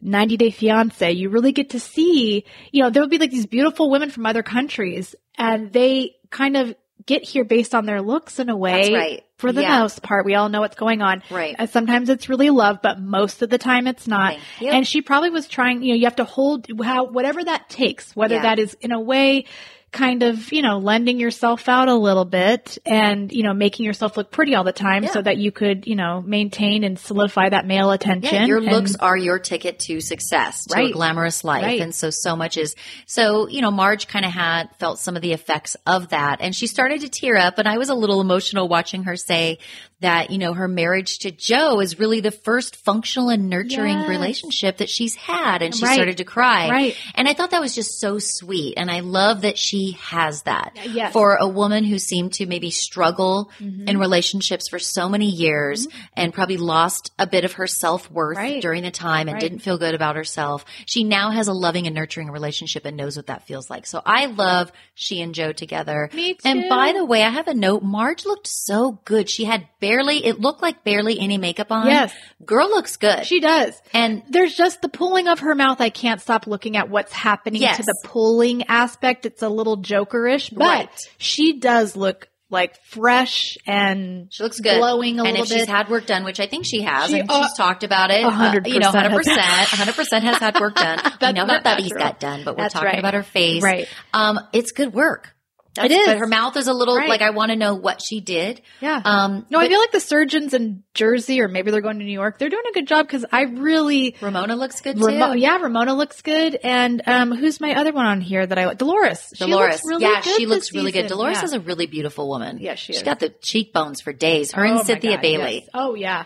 90 0.02 0.38
Day 0.38 0.52
Fiance, 0.52 1.12
you 1.12 1.30
really 1.30 1.52
get 1.52 1.72
to 1.72 1.80
see, 1.80 2.46
you 2.72 2.84
know, 2.84 2.92
there 2.92 3.02
will 3.02 3.10
be 3.10 3.18
like 3.18 3.32
these 3.32 3.48
beautiful 3.48 3.90
women 3.90 4.12
from 4.12 4.26
other 4.26 4.44
countries 4.44 5.16
and 5.38 5.72
they 5.72 6.16
kind 6.30 6.58
of 6.58 6.76
get 7.06 7.24
here 7.24 7.44
based 7.44 7.74
on 7.76 7.86
their 7.86 8.02
looks 8.02 8.40
in 8.40 8.50
a 8.50 8.56
way. 8.58 8.94
Right. 8.94 9.24
For 9.38 9.52
the 9.52 9.62
Yeah. 9.62 9.80
most 9.80 10.02
part, 10.02 10.26
we 10.26 10.36
all 10.36 10.48
know 10.50 10.62
what's 10.62 10.76
going 10.78 11.02
on. 11.02 11.22
Right. 11.30 11.56
And 11.60 11.70
sometimes 11.70 12.10
it's 12.10 12.30
really 12.30 12.50
love, 12.50 12.80
but 12.82 13.00
most 13.02 13.42
of 13.42 13.50
the 13.50 13.58
time 13.58 13.88
it's 13.88 14.08
not. 14.08 14.38
And 14.62 14.88
she 14.88 15.02
probably 15.02 15.30
was 15.30 15.48
trying, 15.48 15.84
you 15.84 15.90
know, 15.90 15.96
you 15.98 16.06
have 16.06 16.16
to 16.18 16.24
hold 16.24 16.68
how, 16.82 17.06
whatever 17.06 17.44
that 17.44 17.68
takes, 17.70 18.16
whether 18.16 18.36
Yeah. 18.36 18.44
that 18.44 18.60
is 18.60 18.76
in 18.80 18.92
a 18.94 19.00
way 19.02 19.46
kind 19.94 20.24
of, 20.24 20.52
you 20.52 20.62
know, 20.62 20.80
lending 20.80 21.20
yourself 21.20 21.70
out 21.70 21.88
a 21.88 21.94
little 21.96 22.26
bit 22.26 22.78
and, 22.86 23.32
you 23.32 23.44
know, 23.44 23.54
making 23.54 23.86
yourself 23.86 24.18
look 24.18 24.32
pretty 24.32 24.56
all 24.56 24.64
the 24.64 24.74
time 24.74 25.04
Yeah. 25.04 25.12
so 25.12 25.22
that 25.22 25.38
you 25.38 25.52
could, 25.52 25.88
you 25.88 25.96
know, 25.96 26.22
maintain 26.22 26.84
and 26.84 27.00
solidify 27.00 27.50
that 27.50 27.66
male 27.66 27.92
attention. 27.92 28.34
Yeah, 28.34 28.46
your 28.46 28.58
And- 28.58 28.68
looks 28.72 28.96
are 28.96 29.16
your 29.16 29.40
ticket 29.40 29.80
to 29.82 30.02
success, 30.02 30.66
to 30.66 30.80
a 30.80 30.92
glamorous 30.92 31.44
life. 31.44 31.64
Right. 31.64 31.80
And 31.82 31.94
so, 31.96 32.10
so 32.10 32.36
much 32.36 32.58
is, 32.58 32.76
so, 33.06 33.48
you 33.48 33.62
know, 33.62 33.72
Marge 33.72 34.08
kind 34.08 34.26
of 34.26 34.32
had 34.32 34.70
felt 34.80 35.00
some 35.00 35.16
of 35.16 35.22
the 35.22 35.32
effects 35.32 35.78
of 35.86 36.10
that 36.10 36.40
and 36.42 36.56
she 36.56 36.68
started 36.68 37.02
to 37.02 37.10
tear 37.10 37.38
up. 37.38 37.60
And 37.60 37.68
I 37.68 37.78
was 37.78 37.90
a 37.90 37.96
little 37.96 38.20
emotional 38.20 38.68
watching 38.68 39.04
her 39.04 39.16
say 39.16 39.60
that, 40.04 40.30
you 40.32 40.38
know, 40.38 40.54
her 40.54 40.68
marriage 40.68 41.20
to 41.20 41.32
Joe 41.32 41.80
is 41.82 42.00
really 42.00 42.22
the 42.22 42.32
first 42.32 42.78
functional 42.78 43.30
and 43.30 43.50
nurturing 43.50 43.98
Yes. 44.00 44.08
relationship 44.10 44.78
that 44.78 44.90
she's 44.90 45.16
had. 45.16 45.62
And 45.62 45.76
she 45.76 45.84
Right. 45.84 45.94
started 45.96 46.18
to 46.18 46.24
cry. 46.24 46.70
Right. 46.70 46.96
And 47.16 47.28
I 47.28 47.34
thought 47.34 47.52
that 47.52 47.62
was 47.62 47.76
just 47.76 48.00
so 48.00 48.20
sweet. 48.20 48.76
And 48.78 48.90
I 48.92 49.00
love 49.02 49.42
that 49.42 49.58
she 49.58 49.98
has 50.02 50.44
that 50.44 50.78
Yes. 50.92 51.12
for 51.12 51.36
a 51.36 51.48
woman 51.48 51.84
who 51.84 51.98
seemed 52.00 52.34
to 52.34 52.46
maybe 52.46 52.70
struggle 52.70 53.52
Mm-hmm. 53.60 53.88
in 53.88 53.98
relationships 53.98 54.70
for 54.70 54.80
so 54.80 55.10
many 55.10 55.26
years 55.30 55.88
and 56.16 56.34
probably 56.34 56.58
lost 56.58 57.12
a 57.20 57.26
bit 57.28 57.44
of 57.46 57.54
her 57.54 57.68
self 57.68 58.10
worth 58.12 58.38
Right. 58.38 58.62
during 58.62 58.84
the 58.84 58.92
time 58.92 59.28
and 59.28 59.34
Right. 59.36 59.42
didn't 59.42 59.60
feel 59.60 59.78
good 59.78 59.96
about 59.96 60.16
herself. 60.16 60.64
She 60.86 61.04
now 61.04 61.32
has 61.32 61.48
a 61.48 61.54
loving 61.54 61.88
and 61.88 61.96
nurturing 61.96 62.30
relationship 62.30 62.86
and 62.86 62.96
knows 62.96 63.16
what 63.18 63.28
that 63.28 63.48
feels 63.48 63.70
like. 63.70 63.88
So 63.88 64.02
I 64.06 64.26
love 64.28 64.72
she 64.94 65.22
and 65.22 65.34
Joe 65.34 65.52
together. 65.52 66.10
Me 66.14 66.34
too. 66.34 66.40
And 66.46 66.70
by 66.70 66.94
the 66.94 67.04
way, 67.06 67.24
I 67.24 67.30
have 67.30 67.48
a 67.48 67.54
note. 67.54 67.82
Marge 67.84 68.26
looked 68.26 68.48
so 68.48 69.00
good. 69.06 69.30
She 69.30 69.46
had 69.46 69.68
barely, 69.96 70.26
it 70.26 70.40
looked 70.40 70.62
like 70.62 70.84
barely 70.84 71.20
any 71.20 71.38
makeup 71.38 71.72
on. 71.72 71.88
Yes. 71.88 72.14
Girl 72.46 72.68
looks 72.70 72.98
good. 72.98 73.26
She 73.26 73.40
does. 73.40 73.74
and 73.94 74.24
There's 74.30 74.56
just 74.56 74.82
the 74.82 74.90
pulling 74.90 75.28
of 75.28 75.40
her 75.40 75.56
mouth. 75.56 75.80
I 75.82 75.90
can't 75.90 76.22
stop 76.22 76.48
looking 76.48 76.78
at 76.78 76.90
what's 76.90 77.12
happening 77.14 77.62
Yes. 77.62 77.78
to 77.78 77.84
the 77.84 77.96
pulling 78.06 78.64
aspect. 78.68 79.26
It's 79.26 79.42
a 79.42 79.50
little 79.50 79.78
jokerish, 79.78 80.54
but 80.54 80.66
Right. 80.66 80.90
she 81.18 81.60
does 81.60 81.96
look 81.96 82.28
like 82.50 82.76
fresh 82.86 83.58
and 83.66 84.28
She 84.32 84.44
looks 84.44 84.60
good. 84.60 84.78
glowing 84.78 85.20
a 85.20 85.24
and 85.24 85.32
little 85.38 85.44
if 85.52 85.60
she's 85.60 85.68
had 85.68 85.90
work 85.90 86.06
done, 86.06 86.24
which 86.24 86.40
I 86.40 86.46
think 86.46 86.66
she 86.68 86.82
has, 86.82 87.10
She- 87.10 87.20
and 87.20 87.32
uh, 87.32 87.42
she's 87.44 87.54
talked 87.58 87.84
about 87.84 88.12
it, 88.12 88.24
a 88.24 88.30
hundred 88.30 88.68
uh, 88.68 88.70
you 88.70 88.80
know, 88.80 88.92
hundred 88.92 89.10
has. 89.10 89.18
percent, 89.20 89.40
hundred 89.42 89.96
percent 89.96 90.24
has 90.24 90.38
had 90.38 90.60
work 90.60 90.76
done. 90.76 91.00
we 91.22 91.32
know 91.34 91.42
her 91.42 91.48
not 91.48 91.64
belly's 91.64 91.92
got 91.94 92.20
done, 92.20 92.44
but 92.46 92.56
we're 92.56 92.64
That's 92.66 92.74
talking 92.76 92.90
right. 92.90 93.00
about 93.00 93.16
her 93.16 93.24
face. 93.24 93.64
Right. 93.64 93.88
Um, 94.14 94.40
it's 94.54 94.72
good 94.72 94.94
work. 94.94 95.36
It 95.78 95.92
is. 95.92 96.06
But 96.08 96.18
her 96.18 96.28
mouth 96.28 96.56
is 96.58 96.68
a 96.68 96.74
little 96.74 96.96
Right. 96.98 97.10
like 97.10 97.22
I 97.22 97.32
want 97.32 97.50
to 97.52 97.56
know 97.56 97.74
what 97.74 98.02
she 98.02 98.20
did. 98.22 98.62
yeah. 98.80 99.02
Um, 99.04 99.46
no, 99.50 99.60
I 99.60 99.68
feel 99.68 99.80
like 99.80 99.92
the 99.92 100.00
surgeons 100.00 100.54
in 100.54 100.84
Jersey 100.94 101.42
or 101.42 101.48
maybe 101.48 101.72
they're 101.72 101.82
going 101.82 101.98
to 102.00 102.06
New 102.06 102.12
York. 102.12 102.38
They're 102.38 102.50
doing 102.50 102.64
a 102.70 102.74
good 102.74 102.88
job 102.88 103.08
because 103.08 103.26
I 103.32 103.44
really, 103.44 104.16
Ramona 104.22 104.56
looks 104.56 104.82
good 104.82 105.00
Ramo- 105.02 105.34
too. 105.34 105.40
yeah, 105.40 105.58
Ramona 105.58 105.96
looks 105.96 106.22
good. 106.22 106.60
And, 106.64 107.02
um, 107.08 107.32
who's 107.36 107.60
my 107.60 107.74
other 107.74 107.92
one 107.92 108.06
on 108.06 108.22
here 108.22 108.46
that 108.46 108.58
I? 108.58 108.74
Dolores. 108.76 109.32
She 109.36 109.46
Dolores, 109.46 109.76
looks 109.84 109.86
really 109.88 110.04
yeah, 110.04 110.22
she 110.22 110.46
looks 110.46 110.74
really 110.74 110.92
good. 110.92 111.08
Dolores 111.08 111.38
Yeah. 111.40 111.46
is 111.46 111.54
a 111.54 111.60
really 111.60 111.88
beautiful 111.88 112.30
woman. 112.30 112.60
Yeah, 112.60 112.76
she 112.76 112.94
She's 112.94 112.98
is. 112.98 113.04
got 113.04 113.20
the 113.20 113.30
cheekbones 113.30 114.00
for 114.02 114.14
days. 114.14 114.52
Her 114.52 114.66
Oh 114.66 114.78
and 114.78 114.86
Cynthia 114.86 115.14
God, 115.14 115.22
Bailey. 115.22 115.54
yes. 115.62 115.70
Oh 115.74 115.96
yeah. 115.96 116.26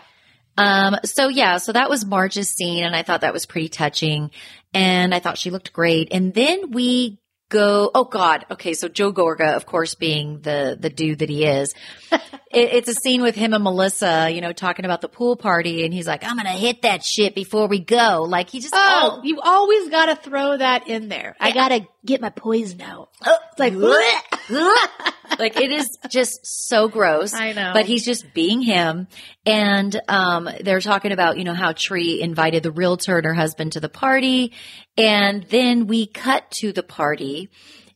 Um, 0.58 0.96
so 1.04 1.28
yeah, 1.28 1.58
so 1.58 1.72
that 1.72 1.88
was 1.88 2.04
Marge's 2.04 2.48
scene 2.48 2.84
and 2.84 2.94
I 2.94 3.02
thought 3.02 3.20
that 3.20 3.32
was 3.32 3.46
pretty 3.46 3.68
touching 3.68 4.30
and 4.74 5.14
I 5.14 5.20
thought 5.20 5.38
she 5.38 5.50
looked 5.50 5.72
great. 5.72 6.08
And 6.10 6.34
then 6.34 6.72
we 6.72 7.18
go, 7.48 7.90
oh 7.94 8.04
God. 8.04 8.46
Okay. 8.50 8.74
So 8.74 8.88
Joe 8.88 9.12
Gorga, 9.12 9.54
of 9.54 9.66
course, 9.66 9.94
being 9.94 10.40
the, 10.40 10.76
the 10.78 10.90
dude 10.90 11.20
that 11.20 11.28
he 11.28 11.44
is, 11.44 11.74
it, 12.50 12.72
it's 12.72 12.88
a 12.88 12.94
scene 12.94 13.22
with 13.22 13.34
him 13.34 13.52
and 13.52 13.62
Melissa, 13.62 14.30
you 14.30 14.40
know, 14.40 14.52
talking 14.52 14.84
about 14.84 15.00
the 15.00 15.08
pool 15.08 15.36
party 15.36 15.84
and 15.84 15.92
he's 15.92 16.06
like, 16.06 16.24
I'm 16.24 16.36
going 16.36 16.46
to 16.46 16.52
hit 16.52 16.82
that 16.82 17.04
shit 17.04 17.34
before 17.34 17.68
we 17.68 17.78
go. 17.78 18.24
Like 18.28 18.50
he 18.50 18.60
just, 18.60 18.74
Oh, 18.76 19.20
you 19.22 19.40
always 19.40 19.88
got 19.90 20.06
to 20.06 20.16
throw 20.16 20.56
that 20.56 20.88
in 20.88 21.08
there. 21.08 21.36
I 21.38 21.52
got 21.52 21.68
to 21.68 21.86
get 22.04 22.20
my 22.20 22.30
poison 22.30 22.80
out. 22.80 23.10
it's 23.22 23.58
like, 23.58 23.74
like 25.38 25.60
it 25.60 25.70
is 25.70 25.98
just 26.08 26.40
so 26.42 26.88
gross. 26.88 27.34
I 27.34 27.52
know. 27.52 27.72
But 27.74 27.86
he's 27.86 28.04
just 28.04 28.32
being 28.32 28.62
him. 28.62 29.08
And 29.44 30.00
um 30.08 30.48
they're 30.60 30.80
talking 30.80 31.12
about, 31.12 31.38
you 31.38 31.44
know, 31.44 31.54
how 31.54 31.72
Tre 31.72 32.20
invited 32.20 32.62
the 32.62 32.70
realtor 32.72 33.18
and 33.18 33.26
her 33.26 33.34
husband 33.34 33.72
to 33.72 33.80
the 33.80 33.88
party. 33.88 34.52
And 34.96 35.42
then 35.44 35.86
we 35.86 36.06
cut 36.06 36.50
to 36.52 36.72
the 36.72 36.82
party 36.82 37.50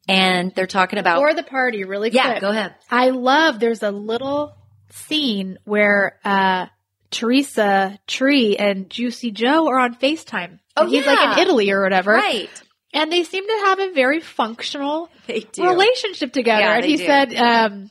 and 0.09 0.53
they're 0.55 0.67
talking 0.67 0.99
about 0.99 1.21
Or 1.21 1.35
the 1.35 1.43
party, 1.43 1.85
really 1.85 2.11
Yeah, 2.11 2.41
go 2.41 2.51
ahead. 2.51 2.75
I 2.91 3.11
love, 3.11 3.61
there's 3.61 3.83
a 3.83 3.91
little 3.91 4.55
scene 4.91 5.59
where, 5.65 6.19
uh, 6.25 6.67
Teresa, 7.11 7.99
Tre, 8.07 8.57
and 8.57 8.89
Juicy 8.89 9.31
Joe 9.31 9.69
are 9.69 9.79
on 9.79 9.95
FaceTime. 9.95 10.59
Oh, 10.77 10.87
he's 10.87 11.07
like 11.07 11.37
in 11.37 11.43
Italy 11.43 11.71
or 11.71 11.83
whatever. 11.83 12.13
Right. 12.13 12.49
And 12.95 13.13
they 13.13 13.23
seem 13.25 13.47
to 13.47 13.65
have 13.67 13.79
a 13.81 13.93
very 13.93 14.21
functional 14.21 15.11
relationship 15.59 16.33
together. 16.33 16.63
Yeah, 16.63 16.77
and 16.77 16.85
he 16.85 16.97
do. 16.97 17.07
said, 17.07 17.35
um, 17.35 17.91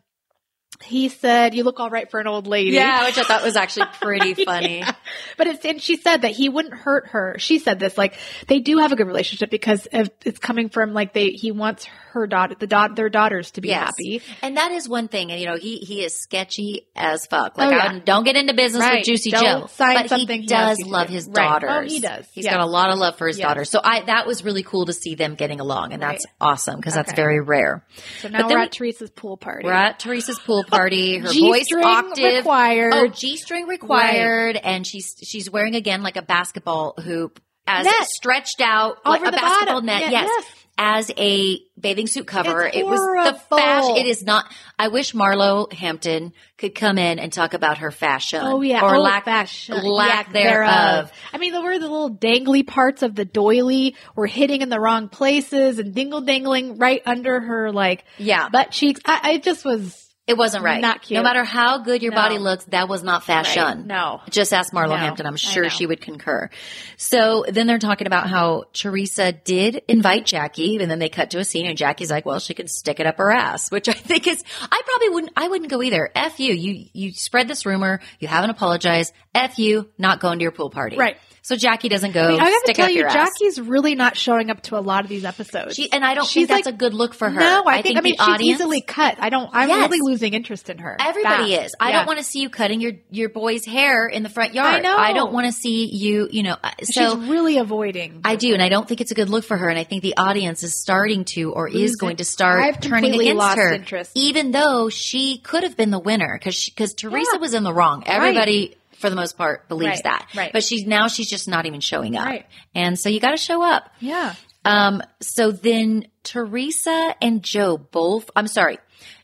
he 0.84 1.10
said, 1.10 1.54
you 1.54 1.64
look 1.64 1.80
all 1.80 1.90
right 1.90 2.10
for 2.10 2.20
an 2.20 2.28
old 2.28 2.48
lady. 2.48 2.72
Yeah, 2.72 3.06
which 3.06 3.18
I 3.18 3.24
thought 3.24 3.44
was 3.44 3.56
actually 3.56 3.88
pretty 4.02 4.46
funny. 4.46 4.80
Yeah. 4.80 4.94
But 5.38 5.48
it's, 5.48 5.66
and 5.66 5.82
she 5.82 5.98
said 5.98 6.24
that 6.24 6.32
he 6.32 6.50
wouldn't 6.50 6.74
hurt 6.74 7.08
her. 7.08 7.36
She 7.40 7.60
said 7.60 7.80
this, 7.80 7.98
like, 7.98 8.16
they 8.48 8.60
do 8.60 8.80
have 8.80 8.92
a 8.92 8.96
good 8.96 9.08
relationship 9.08 9.50
because 9.50 9.88
of, 9.94 10.10
it's 10.26 10.40
coming 10.40 10.70
from, 10.70 10.94
like, 10.94 11.14
they, 11.14 11.30
he 11.30 11.52
wants 11.52 11.86
her 11.86 12.11
daughter, 12.28 12.56
the 12.58 12.68
daughter, 12.68 12.94
their 12.96 13.10
daughters 13.10 13.52
to 13.52 13.62
be 13.62 13.70
Yes. 13.70 13.86
happy. 13.86 14.22
And 14.42 14.58
that 14.58 14.72
is 14.72 14.88
one 14.90 15.08
thing. 15.08 15.32
And 15.32 15.40
you 15.40 15.48
know, 15.48 15.56
he 15.58 15.78
he 15.78 16.04
is 16.04 16.14
sketchy 16.20 16.88
as 16.96 17.26
fuck. 17.28 17.58
Like 17.58 17.68
Oh, 17.68 17.72
yeah. 17.72 17.92
I 17.94 18.00
don't 18.00 18.24
get 18.24 18.36
into 18.36 18.54
business 18.54 18.82
Right. 18.82 18.98
with 19.00 19.06
Juicy 19.06 19.32
Joe. 19.32 19.68
but 19.78 20.10
something 20.10 20.42
he 20.42 20.48
does 20.48 20.80
love 20.86 21.08
do. 21.08 21.14
his 21.14 21.28
Right. 21.28 21.58
Oh, 21.58 21.60
daughters. 21.68 21.92
he 21.92 22.00
does. 22.00 22.26
He's 22.34 22.46
Yeah. 22.46 22.52
got 22.52 22.62
a 22.62 22.66
lot 22.66 22.90
of 22.92 22.98
love 23.00 23.18
for 23.18 23.28
his 23.28 23.38
Yes. 23.40 23.48
daughters. 23.48 23.70
So 23.70 23.80
I 23.84 24.02
that 24.02 24.28
was 24.28 24.44
really 24.44 24.64
cool 24.64 24.86
to 24.86 24.94
see 24.94 25.16
them 25.16 25.36
getting 25.36 25.60
along 25.60 25.94
and 25.94 26.02
that's 26.02 26.26
Right. 26.26 26.50
awesome 26.52 26.78
because 26.78 26.94
that's 26.94 27.14
very 27.14 27.40
rare. 27.42 27.86
So 28.22 28.28
now 28.30 28.40
But 28.40 28.46
we're 28.46 28.50
then 28.56 28.62
at 28.66 28.72
Teresa's 28.72 29.10
pool 29.10 29.38
party. 29.38 29.66
We're 29.66 29.74
at 29.74 30.00
Teresa's 30.00 30.40
pool 30.40 30.64
party. 30.64 31.18
Her 31.20 31.28
voice 31.32 31.66
octave 31.74 32.36
required. 32.38 32.94
Oh, 32.94 33.08
G 33.08 33.38
string 33.38 33.68
required, 33.68 34.58
and 34.58 34.86
she's 34.86 35.16
she's 35.24 35.50
wearing 35.50 35.76
again 35.76 36.04
like 36.04 36.18
a 36.18 36.22
basketball 36.22 36.94
hoop 37.04 37.40
as 37.68 37.86
Net. 37.86 38.08
stretched 38.08 38.60
out 38.62 38.98
Over 39.06 39.26
like 39.26 39.34
a 39.34 39.38
basketball 39.38 39.66
bottom. 39.82 39.86
net. 39.86 40.02
Yeah, 40.02 40.10
yes. 40.10 40.30
yes. 40.30 40.46
As 40.84 41.12
a 41.16 41.60
bathing 41.80 42.08
suit 42.08 42.26
cover, 42.26 42.64
it 42.66 42.84
was 42.84 43.00
the 43.00 43.40
fashion. 43.56 43.98
It 43.98 44.08
is 44.08 44.24
not. 44.24 44.52
I 44.80 44.88
wish 44.88 45.14
Marlo 45.14 45.72
Hampton 45.72 46.34
could 46.58 46.74
come 46.74 46.98
in 46.98 47.20
and 47.20 47.32
talk 47.32 47.54
about 47.54 47.78
her 47.78 47.92
fashion. 47.92 48.40
Oh 48.42 48.62
yeah, 48.62 48.82
or 48.82 48.96
oh, 48.96 49.00
lack 49.00 49.26
fashion. 49.26 49.80
lack 49.80 50.34
Yeah, 50.34 50.40
uh, 50.40 50.44
thereof. 50.44 51.12
I 51.32 51.38
mean, 51.38 51.52
there 51.54 51.62
were 51.62 51.78
the 51.78 51.88
little 51.88 52.10
dangly 52.10 52.66
parts 52.66 53.04
of 53.04 53.14
the 53.14 53.26
doily 53.26 53.96
were 54.16 54.26
hitting 54.26 54.64
in 54.64 54.70
the 54.70 54.80
wrong 54.80 55.08
places 55.08 55.78
and 55.78 55.94
dingle 55.94 56.22
dangling 56.22 56.80
right 56.80 57.04
under 57.06 57.40
her 57.40 57.72
like 57.72 58.04
Yeah, 58.18 58.50
butt 58.50 58.72
cheeks. 58.72 59.02
I, 59.06 59.20
I 59.24 59.38
just 59.38 59.64
was 59.64 60.11
it 60.32 60.38
wasn't 60.38 60.64
right. 60.64 60.82
Not 60.82 61.02
cute. 61.04 61.18
No 61.18 61.24
matter 61.24 61.44
how 61.44 61.78
good 61.80 62.02
your 62.02 62.12
No. 62.12 62.16
body 62.18 62.38
looks, 62.40 62.64
that 62.66 62.90
was 62.90 63.04
not 63.04 63.24
fashion. 63.24 63.64
Right. 63.64 63.86
No. 63.86 64.22
Just 64.30 64.54
ask 64.54 64.74
Marlo 64.74 64.90
No, 64.90 64.96
Hampton. 64.96 65.26
I'm 65.28 65.36
sure 65.38 65.70
she 65.70 65.86
would 65.86 66.02
concur. 66.02 66.50
So 66.98 67.46
then 67.48 67.68
they're 67.68 67.78
talking 67.80 68.08
about 68.08 68.28
how 68.30 68.64
Teresa 68.74 69.32
did 69.32 69.82
invite 69.88 70.26
Jackie, 70.26 70.78
and 70.78 70.90
then 70.90 71.00
they 71.00 71.10
cut 71.10 71.32
to 71.32 71.40
a 71.40 71.44
scene, 71.46 71.66
and 71.66 71.78
Jackie's 71.78 72.10
like, 72.10 72.26
"Well, 72.26 72.40
she 72.40 72.54
can 72.54 72.68
stick 72.68 73.00
it 73.00 73.06
up 73.06 73.18
her 73.18 73.32
ass," 73.32 73.70
which 73.72 73.88
I 73.90 73.94
think 73.94 74.28
is. 74.28 74.44
I 74.62 74.82
probably 74.86 75.10
wouldn't. 75.10 75.34
I 75.36 75.48
wouldn't 75.48 75.70
go 75.70 75.82
either. 75.82 76.10
F 76.16 76.40
you. 76.40 76.54
You 76.54 76.86
you 76.94 77.12
spread 77.14 77.48
this 77.48 77.66
rumor. 77.66 78.00
You 78.20 78.28
haven't 78.28 78.50
apologized. 78.50 79.14
F 79.36 79.60
you. 79.60 79.90
Not 79.98 80.20
going 80.20 80.40
to 80.40 80.44
your 80.44 80.52
pool 80.52 80.70
party. 80.70 80.98
Right. 80.98 81.18
So 81.44 81.56
Jackie 81.56 81.90
doesn't 81.90 82.12
go. 82.12 82.22
I, 82.24 82.32
mean, 82.34 82.40
I 82.40 82.52
gotta 82.52 82.74
tell 82.74 82.90
you, 82.90 83.04
ass. 83.04 83.14
Jackie's 83.14 83.60
really 83.60 83.96
not 83.96 84.16
showing 84.16 84.52
up 84.52 84.62
to 84.64 84.78
a 84.78 84.80
lot 84.80 85.04
of 85.04 85.10
these 85.10 85.26
episodes. 85.26 85.76
She, 85.76 85.92
and 85.92 86.06
I 86.06 86.14
don't 86.14 86.26
She's 86.28 86.48
think 86.48 86.50
that's 86.50 86.66
like- 86.68 86.76
a 86.76 86.78
good 86.78 86.94
look 86.94 87.16
for 87.16 87.32
her. 87.32 87.40
No, 87.40 87.64
I, 87.66 87.82
think, 87.82 87.98
I 87.98 88.02
mean 88.02 88.16
the 88.16 88.24
she's 88.24 88.34
audience, 88.36 88.60
easily 88.62 88.82
cut. 88.82 89.18
I 89.20 89.30
don't. 89.30 89.50
I'm 89.52 89.68
Yes. 89.68 89.90
really 89.90 90.02
losing 90.12 90.36
interest 90.36 90.70
in 90.70 90.78
her. 90.78 90.98
Everybody 91.00 91.56
Fast. 91.56 91.66
is. 91.66 91.76
I 91.80 91.90
Yeah. 91.90 91.98
don't 91.98 92.06
want 92.08 92.20
to 92.20 92.24
see 92.24 92.42
you 92.42 92.50
cutting 92.52 92.80
your 92.80 92.92
your 93.10 93.30
boy's 93.30 93.66
hair 93.66 94.08
in 94.08 94.22
the 94.22 94.30
front 94.30 94.54
yard. 94.54 94.76
I 94.76 94.80
know. 94.82 94.96
I 94.96 95.14
don't 95.14 95.34
want 95.34 95.48
to 95.48 95.52
see 95.52 95.86
you. 95.88 96.28
You 96.32 96.44
know. 96.44 96.58
uh, 96.64 96.70
So 96.84 97.16
she's 97.20 97.28
really 97.30 97.58
avoiding. 97.58 98.22
I 98.24 98.36
do, 98.36 98.54
and 98.54 98.62
I 98.62 98.70
don't 98.70 98.88
think 98.88 99.02
it's 99.02 99.12
a 99.12 99.16
good 99.16 99.30
look 99.30 99.44
for 99.44 99.58
her. 99.58 99.68
And 99.68 99.80
I 99.80 99.84
think 99.84 100.04
the 100.04 100.18
audience 100.18 100.62
is 100.62 100.80
starting 100.80 101.26
to, 101.34 101.54
or 101.54 101.68
is 101.68 101.96
going 101.96 102.18
to 102.18 102.24
start 102.26 102.62
I've 102.64 102.80
turning 102.80 103.16
against 103.20 103.56
her. 103.58 103.74
interest. 103.74 104.12
Even 104.14 104.52
though 104.52 104.90
she 104.90 105.40
could 105.40 105.64
have 105.64 105.76
been 105.76 105.90
the 105.90 106.00
winner, 106.00 106.38
because 106.38 106.66
because 106.66 106.94
Teresa 106.94 107.32
Yeah. 107.34 107.40
was 107.40 107.56
in 107.56 107.64
the 107.64 107.74
wrong. 107.74 108.04
Everybody. 108.06 108.76
For 109.02 109.10
the 109.10 109.16
most 109.16 109.38
part, 109.38 109.68
believes 109.68 109.90
Right, 109.98 110.04
that, 110.04 110.28
right. 110.36 110.54
but 110.54 110.64
she's 110.64 110.86
now 110.86 111.08
she's 111.08 111.30
just 111.30 111.48
not 111.48 111.66
even 111.66 111.82
showing 111.82 112.16
up, 112.16 112.26
Right. 112.26 112.46
and 112.74 112.98
so 112.98 113.10
you 113.10 113.20
got 113.20 113.32
to 113.32 113.38
show 113.38 113.62
up. 113.64 113.90
yeah. 114.00 114.36
Um, 114.64 115.02
so 115.22 115.52
then 115.52 116.06
Teresa 116.24 117.16
and 117.22 117.42
Joe 117.44 117.78
both, 117.78 118.30
I'm 118.36 118.48
sorry, 118.48 118.78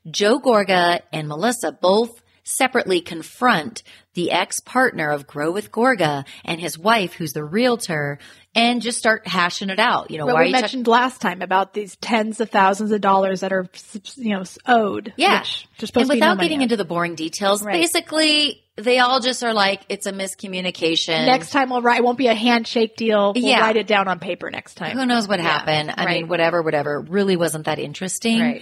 Joe 0.09 0.39
Gorga 0.39 1.01
and 1.13 1.27
Melissa 1.27 1.71
both 1.71 2.21
separately 2.43 3.01
confront 3.01 3.83
the 4.13 4.31
ex 4.31 4.61
partner 4.61 5.11
of 5.11 5.27
Grow 5.27 5.51
with 5.51 5.71
Gorga 5.71 6.25
and 6.45 6.59
his 6.59 6.79
wife, 6.79 7.13
who's 7.13 7.33
the 7.33 7.43
realtor, 7.43 8.17
and 8.55 8.81
just 8.81 8.97
start 8.97 9.27
hashing 9.27 9.69
it 9.69 9.79
out. 9.79 10.09
You 10.09 10.17
know, 10.17 10.25
What 10.25 10.35
why 10.35 10.45
we 10.45 10.51
mentioned 10.53 10.87
last 10.87 11.21
time 11.21 11.41
about 11.43 11.73
these 11.73 11.95
tens 11.97 12.39
of 12.39 12.49
thousands 12.49 12.91
of 12.91 13.01
dollars 13.01 13.41
that 13.41 13.51
are, 13.53 13.67
you 14.15 14.35
know, 14.35 14.43
owed. 14.65 15.13
Yeah. 15.17 15.41
which 15.41 15.67
there's 15.77 15.89
supposed 15.89 16.03
and 16.05 16.09
to 16.09 16.13
be 16.15 16.19
no 16.19 16.25
without 16.25 16.37
money 16.37 16.47
getting 16.49 16.61
into 16.63 16.77
the 16.77 16.85
boring 16.85 17.13
details, 17.15 17.61
Right. 17.63 17.73
basically 17.73 18.63
they 18.77 18.99
all 18.99 19.19
just 19.19 19.43
are 19.43 19.53
like, 19.53 19.81
it's 19.89 20.05
a 20.05 20.11
miscommunication. 20.13 21.25
Next 21.25 21.51
time 21.51 21.69
we'll 21.69 21.81
write. 21.81 21.97
It 21.99 22.03
won't 22.03 22.17
be 22.17 22.27
a 22.27 22.35
handshake 22.35 22.95
deal. 22.95 23.33
We'll 23.33 23.43
Yeah. 23.43 23.61
write 23.61 23.77
it 23.77 23.87
down 23.87 24.07
on 24.07 24.19
paper 24.19 24.49
next 24.51 24.75
time. 24.75 24.97
Who 24.97 25.05
knows 25.05 25.27
what 25.27 25.39
Yeah, 25.39 25.45
happened? 25.45 25.93
I 25.97 26.05
right. 26.05 26.15
mean, 26.21 26.27
whatever, 26.27 26.61
whatever. 26.61 27.01
Really 27.01 27.35
wasn't 27.35 27.65
that 27.65 27.79
interesting. 27.79 28.39
Right. 28.39 28.61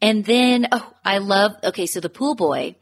And 0.00 0.24
then, 0.24 0.66
oh, 0.72 0.92
I 1.04 1.18
love, 1.18 1.52
okay, 1.64 1.86
so 1.86 2.00
the 2.00 2.10
pool 2.10 2.34
boy 2.34 2.74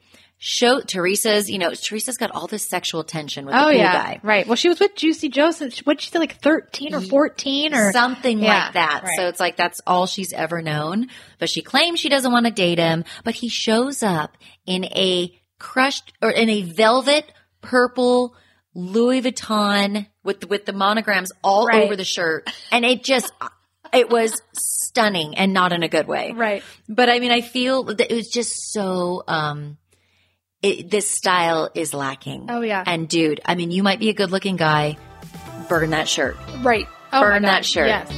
show 0.43 0.81
Teresa's, 0.81 1.51
you 1.51 1.59
know, 1.59 1.75
Teresa's 1.75 2.17
got 2.17 2.31
all 2.31 2.47
this 2.47 2.63
sexual 2.67 3.05
tension 3.05 3.45
with 3.45 3.53
the 3.55 3.61
Oh 3.61 3.65
pool 3.65 3.73
yeah, 3.75 3.93
guy. 3.93 4.21
right. 4.23 4.47
Well, 4.47 4.57
she 4.57 4.71
was 4.71 4.81
with 4.81 4.97
Juicy 4.97 5.29
Joe 5.29 5.51
since 5.51 5.81
what 5.81 6.01
she 6.01 6.09
said, 6.09 6.19
like 6.19 6.41
thirteen 6.41 6.95
or 6.95 7.03
fourteen 7.03 7.75
or 7.75 7.93
Something 7.93 8.41
like 8.41 8.73
that. 8.73 9.03
right. 9.05 9.17
So 9.17 9.29
it's 9.29 9.39
like 9.39 9.59
that's 9.59 9.83
all 9.87 10.07
she's 10.07 10.33
ever 10.33 10.63
known. 10.63 11.09
But 11.39 11.51
she 11.51 11.61
claims 11.61 12.01
she 12.01 12.09
doesn't 12.09 12.33
want 12.33 12.47
to 12.47 12.53
date 12.53 12.79
him. 12.79 13.05
But 13.23 13.35
he 13.35 13.49
shows 13.51 14.03
up 14.03 14.39
in 14.65 14.85
a 14.87 15.31
crushed 15.61 16.13
or 16.21 16.31
in 16.31 16.49
a 16.51 16.63
velvet 16.63 17.25
purple 17.63 18.35
Louis 18.75 19.23
Vuitton 19.23 20.07
with 20.25 20.49
with 20.49 20.65
the 20.67 20.73
monograms 20.73 21.31
all 21.45 21.67
Right. 21.67 21.85
over 21.85 21.95
the 21.95 22.05
shirt, 22.05 22.51
and 22.73 22.85
it 22.85 23.05
just 23.05 23.33
it 23.93 24.11
was 24.11 24.41
stunning 24.55 25.37
and 25.37 25.53
not 25.53 25.73
in 25.73 25.83
a 25.85 25.89
good 25.89 26.07
way. 26.09 26.33
Right. 26.33 26.63
But 26.89 27.09
I 27.09 27.19
mean, 27.21 27.31
I 27.31 27.41
feel 27.43 27.85
that 27.85 28.11
it 28.11 28.15
was 28.15 28.29
just 28.29 28.73
so. 28.73 29.23
um 29.29 29.77
it, 30.63 30.91
this 30.91 31.09
style 31.11 31.71
is 31.75 31.95
lacking. 31.95 32.47
Oh, 32.51 32.61
yeah. 32.61 32.85
And 32.87 33.09
dude, 33.09 33.41
I 33.47 33.55
mean, 33.55 33.71
you 33.71 33.83
might 33.83 33.99
be 33.99 34.11
a 34.11 34.13
good 34.13 34.31
looking 34.31 34.57
guy. 34.57 34.99
Burn 35.71 35.89
that 35.91 36.07
shirt. 36.07 36.37
Right. 36.61 36.87
Oh 37.15 37.23
Burn 37.23 37.43
that 37.45 37.65
shirt. 37.65 37.89
Yes. 37.89 38.13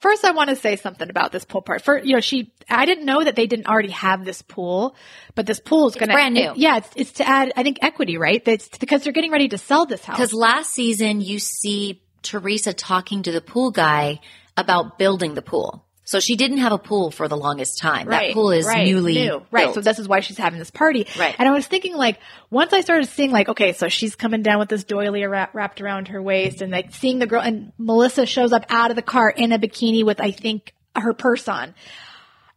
First, 0.00 0.24
I 0.24 0.32
want 0.32 0.50
to 0.50 0.56
say 0.56 0.76
something 0.76 1.08
about 1.08 1.32
this 1.32 1.44
pool 1.44 1.62
part. 1.62 1.82
For 1.82 1.98
you 1.98 2.14
know, 2.14 2.20
she 2.20 2.52
I 2.68 2.84
didn't 2.84 3.06
know 3.06 3.24
that 3.24 3.34
they 3.34 3.46
didn't 3.46 3.66
already 3.66 3.90
have 3.90 4.24
this 4.24 4.42
pool, 4.42 4.94
but 5.34 5.46
this 5.46 5.58
pool 5.58 5.88
is 5.88 5.94
going 5.94 6.08
to 6.08 6.14
brand 6.14 6.34
new. 6.34 6.52
yeah, 6.54 6.78
it's, 6.78 6.90
it's 6.96 7.12
to 7.12 7.28
add 7.28 7.52
I 7.56 7.62
think 7.62 7.78
equity, 7.80 8.18
right? 8.18 8.44
That's 8.44 8.68
because 8.76 9.04
they're 9.04 9.14
getting 9.14 9.32
ready 9.32 9.48
to 9.48 9.58
sell 9.58 9.86
this 9.86 10.04
house. 10.04 10.16
Because 10.16 10.34
last 10.34 10.72
season 10.72 11.22
you 11.22 11.38
see 11.38 12.02
Teresa 12.22 12.74
talking 12.74 13.22
to 13.22 13.32
the 13.32 13.40
pool 13.40 13.70
guy 13.70 14.20
about 14.56 14.98
building 14.98 15.34
the 15.34 15.42
pool. 15.42 15.85
So 16.06 16.20
she 16.20 16.36
didn't 16.36 16.58
have 16.58 16.70
a 16.70 16.78
pool 16.78 17.10
for 17.10 17.26
the 17.26 17.36
longest 17.36 17.80
time. 17.80 18.06
Right, 18.06 18.28
that 18.28 18.34
pool 18.34 18.52
is 18.52 18.64
right, 18.64 18.86
newly 18.86 19.14
new. 19.14 19.42
right. 19.50 19.64
built. 19.64 19.74
So 19.74 19.80
this 19.80 19.98
is 19.98 20.06
why 20.06 20.20
she's 20.20 20.38
having 20.38 20.60
this 20.60 20.70
party. 20.70 21.08
Right. 21.18 21.34
And 21.36 21.48
I 21.48 21.50
was 21.50 21.66
thinking, 21.66 21.96
like, 21.96 22.20
once 22.48 22.72
I 22.72 22.80
started 22.80 23.08
seeing, 23.08 23.32
like, 23.32 23.48
okay, 23.48 23.72
so 23.72 23.88
she's 23.88 24.14
coming 24.14 24.42
down 24.42 24.60
with 24.60 24.68
this 24.68 24.84
doily 24.84 25.24
wrap, 25.26 25.52
wrapped 25.52 25.80
around 25.80 26.08
her 26.08 26.22
waist, 26.22 26.62
and 26.62 26.70
like 26.70 26.94
seeing 26.94 27.18
the 27.18 27.26
girl, 27.26 27.42
and 27.42 27.72
Melissa 27.76 28.24
shows 28.24 28.52
up 28.52 28.64
out 28.68 28.90
of 28.90 28.96
the 28.96 29.02
car 29.02 29.28
in 29.28 29.50
a 29.50 29.58
bikini 29.58 30.04
with, 30.04 30.20
I 30.20 30.30
think, 30.30 30.72
her 30.94 31.12
purse 31.12 31.48
on. 31.48 31.74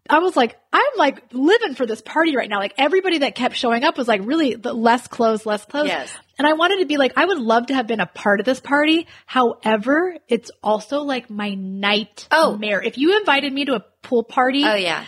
I 0.10 0.20
was 0.20 0.36
like, 0.36 0.60
I'm 0.74 0.98
like 0.98 1.24
living 1.32 1.76
for 1.76 1.86
this 1.86 2.02
party 2.02 2.36
right 2.36 2.50
now. 2.50 2.58
Like 2.58 2.74
everybody 2.78 3.20
that 3.20 3.36
kept 3.36 3.56
showing 3.56 3.84
up 3.84 3.98
was 3.98 4.08
like 4.08 4.22
really 4.24 4.56
the 4.56 4.74
less 4.74 5.08
clothes, 5.08 5.46
less 5.46 5.64
clothes. 5.66 5.88
Yes. 5.88 6.12
And 6.38 6.48
I 6.48 6.54
wanted 6.54 6.80
to 6.80 6.86
be 6.86 6.98
like, 6.98 7.14
I 7.16 7.26
would 7.26 7.38
love 7.38 7.68
to 7.68 7.76
have 7.76 7.86
been 7.86 8.00
a 8.00 8.06
part 8.06 8.40
of 8.40 8.46
this 8.46 8.60
party. 8.60 9.08
However, 9.26 10.18
it's 10.28 10.50
also 10.64 11.02
like 11.02 11.30
my 11.30 11.54
night 11.54 12.28
Oh. 12.32 12.58
mare. 12.58 12.82
If 12.82 12.98
you 12.98 13.18
invited 13.20 13.54
me 13.54 13.66
to 13.66 13.76
a 13.76 13.86
pool 14.02 14.24
party, 14.24 14.64
oh 14.66 14.76
yeah. 14.76 15.06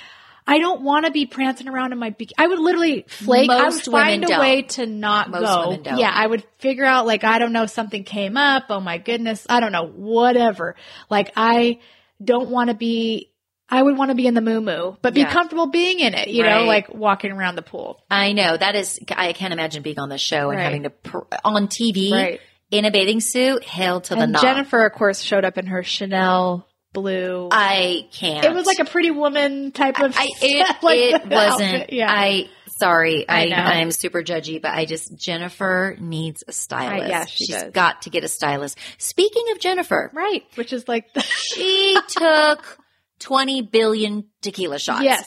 I 0.48 0.60
don't 0.60 0.82
want 0.82 1.06
to 1.06 1.12
be 1.12 1.26
prancing 1.26 1.68
around 1.68 1.94
in 1.94 2.00
my 2.00 2.12
bikini. 2.12 2.34
I 2.38 2.48
would 2.48 2.60
literally 2.60 3.06
flake. 3.08 3.50
I 3.50 3.70
would 3.70 3.84
find 3.84 4.30
a 4.30 4.40
way 4.40 4.62
don't. 4.62 4.70
to 4.72 4.86
not 4.86 5.30
Most 5.30 5.84
go. 5.84 5.96
Yeah, 5.96 6.12
I 6.14 6.28
would 6.28 6.44
figure 6.58 6.86
out 6.86 7.06
like 7.06 7.24
I 7.24 7.40
don't 7.40 7.54
know 7.54 7.66
something 7.68 8.04
came 8.04 8.38
up. 8.38 8.66
Oh 8.70 8.80
my 8.80 8.98
goodness, 8.98 9.46
I 9.50 9.60
don't 9.60 9.72
know 9.72 9.88
whatever. 9.88 10.76
Like 11.10 11.32
I 11.36 11.80
don't 12.24 12.50
want 12.50 12.70
to 12.70 12.76
be. 12.76 13.31
I 13.72 13.82
would 13.82 13.98
want 13.98 14.10
to 14.10 14.16
be 14.16 14.28
in 14.28 14.34
the 14.34 14.42
moo 14.42 14.60
moo, 14.62 14.96
but 15.02 15.14
be 15.14 15.22
Yeah. 15.22 15.32
comfortable 15.32 15.68
being 15.68 16.00
in 16.02 16.14
it. 16.14 16.28
You 16.28 16.44
know, 16.44 16.66
like 16.66 16.94
walking 16.94 17.32
around 17.32 17.56
the 17.56 17.62
pool. 17.62 18.04
I 18.12 18.34
know 18.34 18.58
that 18.58 18.76
is. 18.76 19.00
I 19.10 19.32
can't 19.34 19.54
imagine 19.54 19.82
being 19.82 19.98
on 20.00 20.10
the 20.10 20.18
show 20.18 20.50
and 20.50 20.58
Right. 20.58 20.64
having 20.66 20.84
to 20.84 20.90
pr- 20.90 21.20
on 21.46 21.68
TV 21.70 22.12
Right. 22.12 22.42
in 22.70 22.84
a 22.86 22.92
bathing 22.92 23.22
suit. 23.22 23.64
Hail 23.64 24.02
to 24.02 24.16
the 24.16 24.22
And 24.24 24.34
knob. 24.34 24.42
Jennifer, 24.42 24.86
of 24.86 24.92
course, 24.94 25.22
showed 25.22 25.46
up 25.46 25.58
in 25.58 25.68
her 25.68 25.84
Chanel 25.84 26.68
blue. 26.94 27.48
I 27.52 28.10
can't. 28.12 28.44
it 28.44 28.54
was 28.54 28.66
like 28.66 28.80
a 28.80 28.86
pretty 28.86 29.12
woman 29.12 29.72
type 29.72 30.00
of. 30.02 30.14
I, 30.18 30.28
it, 30.42 30.76
like 30.84 31.00
it 31.00 31.28
wasn't. 31.30 31.74
outfit. 31.84 31.94
Yeah. 31.94 32.12
I 32.12 32.50
sorry. 32.78 33.28
I 33.30 33.48
I. 33.48 33.80
I'm 33.80 33.92
super 33.92 34.22
judgy, 34.22 34.62
but 34.62 34.72
I 34.72 34.84
just 34.84 35.16
Jennifer 35.18 35.96
needs 36.00 36.44
a 36.46 36.52
stylist. 36.52 37.10
yeah, 37.10 37.26
she 37.26 37.46
She's 37.46 37.56
does. 37.56 37.72
got 37.72 38.02
to 38.02 38.10
get 38.10 38.26
a 38.26 38.28
stylist. 38.28 38.78
Speaking 38.98 39.46
of 39.54 39.60
Jennifer, 39.60 40.12
right, 40.14 40.44
which 40.56 40.74
is 40.74 40.88
like 40.90 41.14
the, 41.14 41.22
she 41.22 41.98
took 42.10 42.78
20 43.22 43.62
billion 43.64 44.26
tequila 44.42 44.78
shots. 44.80 45.04
yes, 45.04 45.26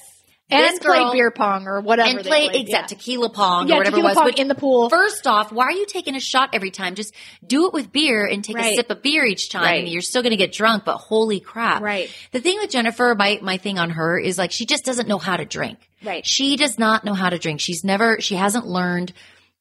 This 0.51 0.72
and 0.72 0.80
play 0.80 0.99
girl- 0.99 1.12
beer 1.12 1.30
pong 1.30 1.66
or 1.66 1.80
whatever. 1.80 2.09
And 2.11 2.18
play 2.20 2.49
played. 2.49 2.61
exact 2.66 2.90
Yeah. 2.92 2.97
tequila 2.99 3.30
pong 3.30 3.68
Yeah, 3.68 3.76
or 3.76 3.78
whatever 3.78 3.97
tequila 3.97 4.12
it 4.12 4.16
was. 4.16 4.24
which- 4.26 4.38
in 4.40 4.49
the 4.49 4.55
pool. 4.55 4.90
First 4.90 5.26
off, 5.26 5.51
why 5.53 5.64
are 5.64 5.72
you 5.72 5.86
taking 5.86 6.14
a 6.16 6.20
shot 6.20 6.51
every 6.53 6.70
time? 6.70 6.95
Just 6.97 7.14
do 7.47 7.66
it 7.66 7.72
with 7.72 7.90
beer 7.92 8.26
and 8.26 8.45
take 8.45 8.59
a 8.59 8.74
sip 8.74 8.90
of 8.90 9.03
beer 9.03 9.24
each 9.24 9.49
time, 9.49 9.62
Right. 9.62 9.80
and 9.84 9.88
you're 9.88 10.03
still 10.03 10.20
going 10.22 10.32
to 10.32 10.36
get 10.36 10.53
drunk. 10.53 10.84
But 10.84 10.99
holy 10.99 11.40
crap! 11.40 11.80
Right. 11.80 12.11
The 12.32 12.40
thing 12.40 12.59
with 12.61 12.70
Jennifer, 12.70 13.14
my 13.18 13.38
my 13.40 13.57
thing 13.57 13.78
on 13.78 13.90
her 13.90 14.18
is 14.18 14.36
like 14.36 14.53
she 14.53 14.66
just 14.66 14.84
doesn't 14.84 15.09
know 15.09 15.18
how 15.18 15.36
to 15.38 15.45
drink. 15.47 15.78
Right. 16.05 16.26
She 16.26 16.57
does 16.57 16.78
not 16.78 17.05
know 17.07 17.14
how 17.14 17.30
to 17.30 17.38
drink. 17.38 17.61
She's 17.61 17.82
never. 17.82 18.20
She 18.20 18.34
hasn't 18.34 18.66
learned 18.66 19.14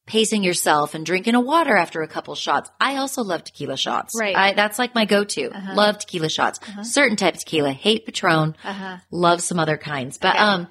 pacing 0.05 0.43
yourself 0.43 0.95
and 0.95 1.05
drinking 1.05 1.35
a 1.35 1.39
water 1.39 1.75
after 1.77 2.01
a 2.01 2.07
couple 2.07 2.35
shots. 2.35 2.69
I 2.79 2.97
also 2.97 3.23
love 3.23 3.43
tequila 3.43 3.77
shots. 3.77 4.13
Right. 4.19 4.35
I, 4.35 4.53
that's 4.53 4.77
like 4.77 4.93
my 4.93 5.05
go-to. 5.05 5.49
Love 5.75 5.99
tequila 5.99 6.29
shots. 6.29 6.59
Certain 6.83 7.15
type 7.15 7.35
of 7.35 7.39
tequila. 7.39 7.71
Hate 7.71 8.05
Patron. 8.05 8.55
Uh-huh. 8.63 8.97
Love 9.11 9.41
some 9.41 9.59
other 9.59 9.77
kinds. 9.77 10.17
But 10.17 10.35
um, 10.35 10.67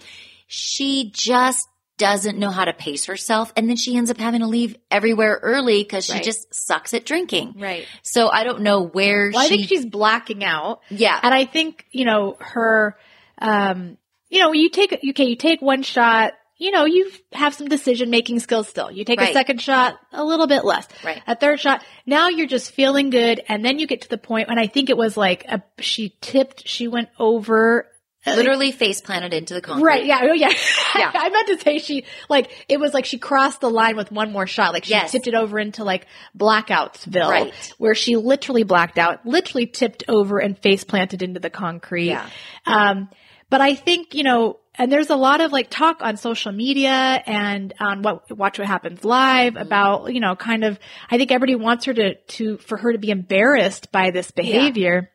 she 0.47 1.11
just 1.15 1.67
doesn't 1.99 2.37
know 2.39 2.51
how 2.51 2.65
to 2.65 2.73
pace 2.73 3.05
herself, 3.05 3.53
and 3.57 3.69
then 3.69 3.77
she 3.77 3.97
ends 3.97 4.11
up 4.11 4.19
having 4.19 4.41
to 4.41 4.47
leave 4.47 4.77
everywhere 4.91 5.39
early 5.43 5.83
because 5.83 6.05
she 6.07 6.15
Right. 6.15 6.23
just 6.25 6.53
sucks 6.53 6.95
at 6.95 7.05
drinking. 7.07 7.55
Right. 7.59 7.87
So 8.03 8.29
I 8.29 8.45
don't 8.45 8.63
know 8.63 8.83
where 8.83 9.31
Well, 9.33 9.43
I 9.45 9.49
think 9.49 9.69
she's 9.69 9.87
blacking 9.87 10.43
out. 10.43 10.81
yeah. 10.91 11.19
And 11.23 11.33
I 11.33 11.45
think, 11.45 11.87
you 11.93 12.05
know, 12.05 12.37
her, 12.41 12.97
um, 13.39 13.99
you 14.31 14.41
know, 14.41 14.53
you 14.53 14.69
take, 14.71 14.93
okay, 14.93 15.25
you 15.25 15.37
take 15.37 15.63
one 15.63 15.83
shot, 15.83 16.33
you 16.63 16.71
know, 16.71 16.85
you 16.85 17.11
have 17.33 17.55
some 17.55 17.69
decision 17.69 18.09
making 18.11 18.39
skills 18.41 18.69
still. 18.69 18.91
You 18.91 19.05
take 19.05 19.21
a 19.21 19.33
second 19.33 19.61
shot, 19.61 19.99
a 20.13 20.23
little 20.25 20.47
bit 20.47 20.65
less. 20.65 20.87
Right. 21.05 21.21
A 21.27 21.35
third 21.35 21.59
shot, 21.59 21.83
now 22.07 22.29
you're 22.29 22.47
just 22.47 22.71
feeling 22.73 23.11
good. 23.11 23.43
And 23.49 23.65
then 23.65 23.79
you 23.79 23.87
get 23.87 24.03
to 24.03 24.09
the 24.09 24.19
point, 24.19 24.49
and 24.49 24.61
I 24.61 24.69
think 24.69 24.89
it 24.89 24.97
was 24.97 25.17
like, 25.17 25.45
a, 25.49 25.63
she 25.81 26.17
tipped, 26.21 26.69
she 26.69 26.87
went 26.89 27.09
over. 27.19 27.89
literally 28.25 28.71
face 28.71 29.01
planted 29.01 29.35
into 29.35 29.55
the 29.55 29.61
concrete. 29.61 29.83
Right. 29.85 30.07
Yeah. 30.07 30.21
Oh, 30.23 30.33
yeah. 30.33 30.51
Yeah. 30.97 31.11
I 31.15 31.29
meant 31.31 31.49
to 31.49 31.59
say 31.59 31.79
she, 31.81 32.05
like, 32.29 32.49
it 32.69 32.79
was 32.79 32.95
like 32.95 33.05
she 33.07 33.19
crossed 33.19 33.61
the 33.61 33.69
line 33.69 33.97
with 33.97 34.13
one 34.13 34.31
more 34.31 34.47
shot. 34.47 34.73
Like 34.73 34.85
she 34.85 34.91
Yes. 34.93 35.11
tipped 35.11 35.27
it 35.27 35.35
over 35.35 35.59
into 35.59 35.83
like 35.83 36.07
Blackoutsville. 36.39 37.29
Right. 37.29 37.75
Where 37.79 37.97
she 37.97 38.15
literally 38.17 38.63
blacked 38.63 38.99
out, 38.99 39.27
literally 39.27 39.67
tipped 39.67 40.05
over 40.07 40.39
and 40.39 40.57
face 40.57 40.85
planted 40.85 41.23
into 41.23 41.41
the 41.41 41.51
concrete. 41.51 42.07
Yeah. 42.11 42.29
Um, 42.67 43.09
but 43.51 43.61
I 43.61 43.75
think, 43.75 44.15
you 44.15 44.23
know, 44.23 44.61
and 44.77 44.91
there's 44.91 45.11
a 45.11 45.17
lot 45.17 45.41
of 45.41 45.53
like 45.53 45.69
talk 45.69 45.99
on 46.01 46.17
social 46.17 46.53
media 46.53 46.91
and 47.27 47.75
on 47.79 48.03
what 48.03 48.31
Watch 48.37 48.59
What 48.59 48.69
Happens 48.69 49.05
Live 49.05 49.55
Mm-hmm. 49.55 49.63
about, 49.63 50.15
you 50.15 50.21
know, 50.21 50.35
kind 50.37 50.65
of, 50.65 50.79
I 51.11 51.19
think 51.19 51.31
everybody 51.31 51.55
wants 51.57 51.85
her 51.85 51.95
to, 51.95 52.15
to, 52.15 52.57
for 52.59 52.79
her 52.79 52.93
to 52.93 52.99
be 52.99 53.11
embarrassed 53.11 53.93
by 53.93 54.11
this 54.11 54.31
behavior. 54.31 55.11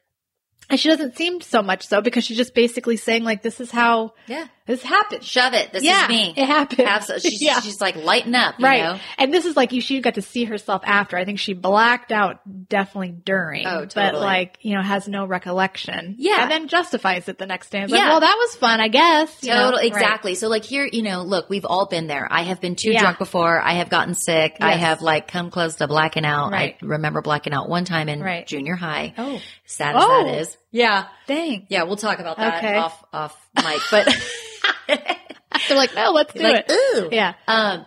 And 0.70 0.80
she 0.80 0.90
doesn't 0.90 1.16
seem 1.16 1.42
so 1.42 1.62
much 1.62 1.88
so 1.88 2.02
because 2.02 2.26
she's 2.26 2.38
just 2.38 2.54
basically 2.54 2.98
saying 2.98 3.24
like, 3.24 3.42
this 3.42 3.60
is 3.60 3.72
how, 3.72 4.14
Yeah. 4.28 4.48
This 4.68 4.84
happened. 4.84 5.24
Shove 5.24 5.54
it. 5.54 5.72
This 5.72 5.84
yeah, 5.84 6.04
is 6.04 6.10
me. 6.10 6.34
It 6.36 6.46
happened. 6.46 7.04
So- 7.04 7.18
she's, 7.20 7.42
yeah. 7.42 7.60
she's 7.62 7.82
like 7.82 7.96
lighten 7.96 8.36
up, 8.36 8.56
you 8.60 8.66
right. 8.66 8.84
know? 8.84 9.00
And 9.18 9.34
this 9.34 9.46
is 9.46 9.56
like 9.56 9.72
you 9.72 9.82
she 9.82 10.02
got 10.02 10.16
to 10.16 10.22
see 10.22 10.44
herself 10.44 10.82
after. 10.86 11.18
I 11.18 11.26
think 11.26 11.40
she 11.40 11.54
blacked 11.54 12.12
out 12.12 12.40
definitely 12.70 13.12
during. 13.12 13.66
Oh, 13.66 13.86
totally. 13.86 14.12
But 14.12 14.22
like, 14.22 14.58
you 14.62 14.76
know, 14.76 14.82
has 14.82 15.08
no 15.08 15.26
recollection. 15.26 16.16
Yeah. 16.18 16.44
And 16.44 16.52
then 16.52 16.68
justifies 16.68 17.28
it 17.30 17.38
the 17.38 17.46
next 17.46 17.70
day. 17.70 17.82
It's 17.84 17.92
Yeah. 17.92 18.00
like, 18.00 18.10
well, 18.10 18.20
that 18.20 18.36
was 18.38 18.56
fun, 18.58 18.80
I 18.82 18.88
guess. 18.90 19.44
you 19.44 19.50
know? 19.50 19.56
Total, 19.72 19.80
Right. 19.80 19.88
exactly. 19.88 20.36
So 20.36 20.48
like 20.50 20.64
here, 20.66 20.88
you 20.92 21.02
know, 21.02 21.24
look, 21.24 21.50
we've 21.50 21.66
all 21.66 21.86
been 21.88 22.08
there. 22.08 22.28
I 22.30 22.44
have 22.44 22.60
been 22.62 22.76
too 22.76 22.92
Yeah. 22.92 23.00
drunk 23.02 23.20
before. 23.20 23.62
I 23.62 23.74
have 23.76 23.90
gotten 23.90 24.14
sick. 24.16 24.58
I 24.60 24.74
have 24.76 25.02
like 25.02 25.28
come 25.28 25.50
close 25.50 25.76
to 25.76 25.88
blacking 25.88 26.26
out. 26.26 26.52
Right. 26.52 26.76
I 26.82 26.86
remember 26.86 27.22
blacking 27.22 27.54
out 27.54 27.70
one 27.70 27.86
time 27.86 28.10
in 28.10 28.22
Right. 28.22 28.46
junior 28.46 28.76
high. 28.76 29.14
Oh. 29.18 29.40
Sad 29.66 29.96
as 29.96 30.04
Oh. 30.06 30.24
that 30.26 30.40
is. 30.42 30.58
Yeah. 30.72 31.06
Dang. 31.28 31.66
Yeah. 31.70 31.84
We'll 31.84 31.96
talk 31.96 32.20
about 32.20 32.38
that 32.38 32.58
Okay. 32.64 32.76
off, 32.76 33.04
off 33.14 33.50
mic, 33.56 33.82
but 33.90 34.08
They're 34.88 35.78
like, 35.78 35.96
no, 35.96 36.12
let's 36.12 36.34
do 36.34 36.44
like, 36.44 36.66
it. 36.68 36.72
ooh. 36.72 37.10
Yeah. 37.12 37.34
Um, 37.48 37.86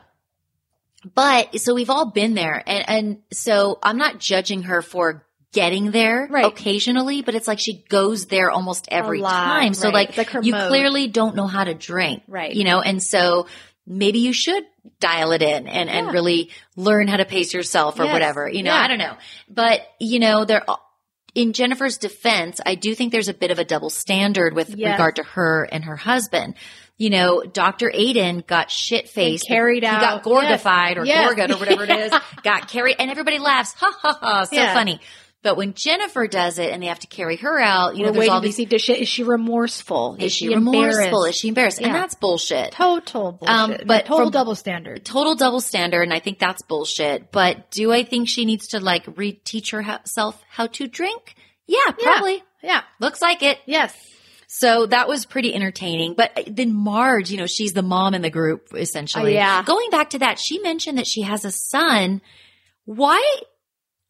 but 1.15 1.59
so 1.61 1.75
we've 1.75 1.91
all 1.91 2.11
been 2.11 2.35
there 2.35 2.63
and, 2.67 2.89
and 2.89 3.19
so 3.33 3.79
I'm 3.83 3.97
not 3.97 4.19
judging 4.19 4.65
her 4.65 4.83
for 4.83 5.25
getting 5.53 5.91
there 5.91 6.29
Right. 6.31 6.45
occasionally, 6.45 7.23
but 7.23 7.35
it's 7.35 7.49
like 7.49 7.59
she 7.59 7.85
goes 7.89 8.27
there 8.27 8.51
almost 8.51 8.87
every 8.91 9.21
lot, 9.21 9.33
time. 9.33 9.75
So 9.75 9.87
right. 9.91 10.17
like, 10.17 10.33
like 10.33 10.45
you 10.45 10.53
mode. 10.53 10.69
clearly 10.69 11.09
don't 11.09 11.35
know 11.35 11.47
how 11.47 11.65
to 11.65 11.75
drink. 11.75 12.23
Right. 12.29 12.55
You 12.55 12.65
know, 12.65 12.81
and 12.83 13.03
so 13.03 13.47
maybe 13.87 14.21
you 14.21 14.33
should 14.33 14.63
dial 15.01 15.33
it 15.33 15.43
in 15.43 15.67
and, 15.67 15.89
and 15.91 16.13
really 16.13 16.51
learn 16.77 17.09
how 17.09 17.17
to 17.17 17.25
pace 17.25 17.53
yourself 17.55 17.99
or 17.99 18.05
Yes. 18.05 18.13
whatever. 18.13 18.49
You 18.49 18.63
know, 18.63 18.73
Yeah. 18.73 18.81
I 18.83 18.89
don't 18.89 18.99
know. 18.99 19.17
But, 19.49 19.81
you 19.99 20.19
know, 20.19 20.45
there 20.45 20.65
in 21.35 21.53
Jennifer's 21.53 21.97
defense, 21.99 22.61
I 22.65 22.75
do 22.75 22.95
think 22.95 23.11
there's 23.11 23.29
a 23.29 23.35
bit 23.35 23.51
of 23.51 23.59
a 23.59 23.65
double 23.65 23.91
standard 23.91 24.55
with 24.55 24.69
Yes. 24.77 24.93
regard 24.93 25.17
to 25.17 25.23
her 25.23 25.65
and 25.73 25.85
her 25.85 25.97
husband. 25.97 26.55
You 27.01 27.09
know, 27.09 27.43
Dr. 27.43 27.91
Aydin 27.91 28.47
got 28.47 28.71
shit 28.71 29.09
faced. 29.09 29.47
Carried 29.49 29.83
he 29.85 29.87
out. 29.89 30.01
got 30.03 30.23
gorgified 30.23 30.99
or 30.99 31.07
Yes. 31.07 31.35
gorged 31.35 31.51
or 31.51 31.57
whatever 31.57 31.85
it 31.85 31.91
is. 31.91 32.13
Got 32.43 32.69
carried 32.69 32.97
and 32.99 33.11
everybody 33.11 33.39
laughs. 33.39 33.73
Ha 33.79 33.91
ha 34.03 34.19
ha. 34.21 34.45
So 34.45 34.55
Yeah. 34.57 34.75
funny. 34.75 35.01
But 35.43 35.57
when 35.57 35.73
Jennifer 35.73 36.27
does 36.27 36.59
it 36.59 36.71
and 36.71 36.83
they 36.83 36.89
have 36.89 36.99
to 36.99 37.07
carry 37.07 37.37
her 37.37 37.59
out, 37.59 37.97
you 37.97 38.03
know, 38.05 38.11
We're 38.11 38.19
there's 38.19 38.29
all 38.29 38.43
these, 38.43 38.57
see, 38.57 38.67
does 38.67 38.83
she, 38.83 38.93
is 38.93 39.09
she 39.09 39.23
remorseful? 39.23 40.17
is 40.21 40.35
she 40.35 40.49
remorseful? 40.51 40.83
embarrassed? 40.85 41.29
Is 41.31 41.37
she 41.41 41.49
embarrassed? 41.49 41.81
And 41.81 41.95
that's 41.95 42.15
bullshit. 42.17 42.73
Total 42.73 43.33
bullshit. 43.33 43.49
Um, 43.49 43.77
but 43.87 44.05
total 44.05 44.27
from- 44.27 44.33
double 44.33 44.55
standard. 44.55 45.03
total 45.03 45.35
double 45.37 45.63
standard 45.63 46.03
and 46.03 46.13
i 46.13 46.19
think 46.19 46.39
that's 46.39 46.61
bullshit 46.61 47.33
but 47.33 47.71
do 47.71 47.91
i 47.91 48.03
think 48.05 48.29
she 48.29 48.45
needs 48.45 48.69
to 48.69 48.81
like 48.81 49.07
reteach 49.07 49.71
herself 49.73 50.39
how 50.51 50.67
to 50.67 50.87
drink 50.87 51.35
yeah 51.67 51.91
probably 51.99 52.43
Yeah. 52.63 52.83
looks 53.01 53.23
like 53.23 53.43
it 53.43 53.59
Yes. 53.65 53.97
So 54.53 54.87
that 54.87 55.07
was 55.07 55.27
pretty 55.27 55.55
entertaining 55.55 56.15
but 56.15 56.31
then 56.49 56.75
marge 56.75 57.31
you 57.31 57.37
know 57.37 57.47
she's 57.47 57.73
the 57.73 57.83
mom 57.83 58.15
in 58.15 58.23
the 58.23 58.31
group 58.31 58.69
essentially 58.75 59.33
Oh, 59.33 59.35
yeah. 59.35 59.63
going 59.65 59.91
back 59.91 60.11
to 60.11 60.19
that 60.19 60.39
she 60.41 60.59
mentioned 60.59 60.99
that 60.99 61.07
she 61.07 61.23
has 61.23 61.45
a 61.45 61.53
son 61.53 62.21
why 62.85 63.23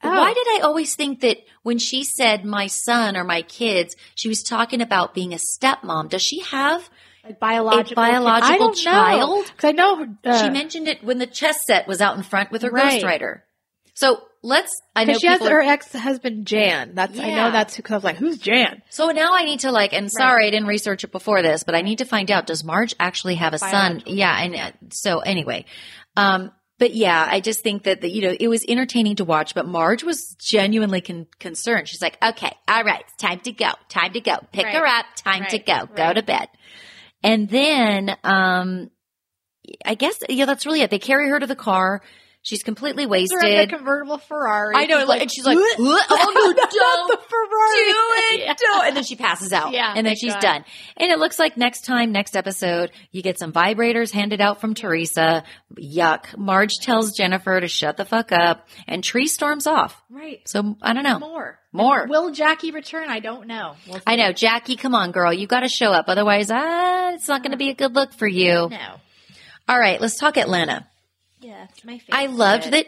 Oh. 0.02 0.08
why 0.08 0.32
did 0.32 0.46
i 0.56 0.60
always 0.64 0.94
think 0.94 1.20
that 1.20 1.36
when 1.62 1.76
she 1.78 2.04
said 2.04 2.42
my 2.46 2.68
son 2.68 3.18
or 3.18 3.24
my 3.24 3.42
kids 3.42 3.96
she 4.14 4.28
was 4.28 4.42
talking 4.42 4.80
about 4.80 5.12
being 5.12 5.34
a 5.34 5.38
stepmom 5.38 6.08
does 6.08 6.22
she 6.22 6.40
have 6.40 6.88
A 7.24 7.34
biological, 7.34 7.96
biological 7.96 8.70
I 8.70 8.72
child? 8.72 9.44
Because 9.54 9.68
I 9.68 9.72
know 9.72 10.06
uh, 10.24 10.42
she 10.42 10.48
mentioned 10.48 10.88
it 10.88 11.04
when 11.04 11.18
the 11.18 11.26
chess 11.26 11.66
set 11.66 11.86
was 11.86 12.00
out 12.00 12.16
in 12.16 12.22
front 12.22 12.50
with 12.50 12.62
her 12.62 12.70
Right. 12.70 13.02
ghostwriter. 13.02 13.42
So 13.92 14.22
let's. 14.42 14.80
I 14.96 15.04
know 15.04 15.14
she 15.14 15.26
has 15.26 15.40
her 15.40 15.60
ex 15.60 15.92
husband 15.92 16.46
Jan. 16.46 16.94
That's 16.94 17.18
I 17.18 17.30
know 17.30 17.50
that's 17.50 17.76
who. 17.76 17.82
I 17.88 17.94
was 17.94 18.04
like, 18.04 18.16
who's 18.16 18.38
Jan? 18.38 18.82
so 18.90 19.10
now 19.10 19.34
I 19.34 19.44
need 19.44 19.60
to 19.60 19.72
like. 19.72 19.92
And 19.92 20.10
sorry, 20.10 20.46
I 20.46 20.50
didn't 20.50 20.66
research 20.68 21.04
it 21.04 21.12
before 21.12 21.42
this, 21.42 21.62
but 21.62 21.74
I 21.74 21.82
need 21.82 21.98
to 21.98 22.04
find 22.04 22.30
out. 22.30 22.46
Does 22.46 22.64
Marge 22.64 22.94
actually 22.98 23.36
have 23.36 23.52
a 23.54 23.58
son? 23.58 24.02
Yeah, 24.06 24.34
and 24.42 24.54
uh, 24.56 24.70
so 24.90 25.20
anyway, 25.20 25.64
um, 26.16 26.52
but 26.78 26.94
yeah, 26.94 27.26
I 27.30 27.40
just 27.40 27.60
think 27.60 27.82
that 27.84 28.00
the, 28.00 28.08
you 28.10 28.22
know 28.22 28.34
it 28.38 28.48
was 28.48 28.64
entertaining 28.66 29.16
to 29.16 29.24
watch. 29.24 29.54
But 29.54 29.66
Marge 29.66 30.02
was 30.02 30.34
genuinely 30.40 31.00
con- 31.02 31.26
concerned. 31.38 31.88
She's 31.88 32.02
like, 32.02 32.16
"Okay, 32.22 32.52
all 32.68 32.84
right, 32.84 33.00
it's 33.02 33.16
time 33.16 33.40
to 33.40 33.52
go. 33.52 33.70
Time 33.88 34.12
to 34.14 34.20
go. 34.20 34.36
Pick 34.52 34.64
Right. 34.66 34.74
her 34.74 34.86
up. 34.86 35.06
Time 35.16 35.44
to 35.50 35.56
Right. 35.58 35.66
go. 35.66 35.86
Go 35.94 36.02
Right. 36.04 36.12
to 36.14 36.22
bed." 36.22 36.48
And 37.22 37.48
then, 37.50 38.16
um, 38.24 38.90
I 39.84 39.94
guess 39.94 40.18
yeah, 40.28 40.46
that's 40.46 40.64
really 40.64 40.80
it. 40.80 40.90
They 40.90 40.98
carry 40.98 41.28
her 41.28 41.38
to 41.38 41.46
the 41.46 41.54
car. 41.56 42.00
She's 42.42 42.62
completely 42.62 43.04
They're 43.04 43.16
in 43.18 43.28
the 43.28 43.36
wasted. 43.36 43.68
convertible 43.68 44.16
Ferrari. 44.16 44.74
I 44.74 44.86
know, 44.86 45.00
She's 45.00 45.08
like, 45.08 45.20
and 45.20 45.30
she's 45.30 45.44
like? 45.44 45.58
Oh, 45.78 46.32
no, 46.34 46.50
Not 46.52 46.70
don't 46.70 47.10
the 47.10 47.26
Ferrari. 47.28 47.84
do 47.84 47.96
it, 48.34 48.40
Yeah. 48.46 48.54
do 48.54 48.64
it. 48.82 48.88
And 48.88 48.96
then 48.96 49.04
she 49.04 49.14
passes 49.16 49.52
out. 49.52 49.72
Yeah, 49.72 49.92
And 49.94 50.06
then 50.06 50.16
she's 50.16 50.32
God. 50.32 50.40
done. 50.40 50.64
And 50.96 51.10
it 51.12 51.18
looks 51.18 51.38
like 51.38 51.58
next 51.58 51.84
time, 51.84 52.12
next 52.12 52.34
episode, 52.36 52.92
you 53.10 53.22
get 53.22 53.38
some 53.38 53.52
vibrators 53.52 54.10
handed 54.10 54.40
out 54.40 54.58
from 54.60 54.72
Teresa. 54.72 55.44
Yuck. 55.78 56.34
Marge 56.38 56.78
tells 56.80 57.12
Jennifer 57.14 57.60
to 57.60 57.68
shut 57.68 57.98
the 57.98 58.06
fuck 58.06 58.32
up 58.32 58.66
and 58.88 59.04
Tre 59.04 59.26
storms 59.26 59.66
off. 59.66 60.02
Right. 60.08 60.40
So 60.48 60.76
I 60.80 60.94
don't 60.94 61.04
know. 61.04 61.18
More. 61.18 61.58
More. 61.72 62.06
Will 62.08 62.30
Jackie 62.32 62.70
return? 62.70 63.10
I 63.10 63.20
don't 63.20 63.48
know. 63.48 63.74
We'll. 63.86 64.00
I 64.06 64.16
know. 64.16 64.32
Jackie, 64.32 64.76
come 64.76 64.94
on, 64.94 65.12
girl. 65.12 65.32
You 65.32 65.46
got 65.46 65.60
to 65.60 65.68
show 65.68 65.92
up. 65.92 66.06
Otherwise, 66.08 66.50
ah, 66.50 67.10
it's 67.12 67.28
not 67.28 67.42
going 67.42 67.52
to 67.52 67.58
be 67.58 67.68
a 67.68 67.74
good 67.74 67.94
look 67.94 68.14
for 68.14 68.26
you. 68.26 68.68
No. 68.70 68.94
All 69.68 69.78
right. 69.78 70.00
Let's 70.00 70.16
talk 70.18 70.36
Atlanta. 70.38 70.86
Yeah, 71.40 71.66
it's 71.70 71.84
my 71.84 71.98
favorite. 71.98 72.14
I 72.16 72.26
loved 72.26 72.70
that 72.72 72.86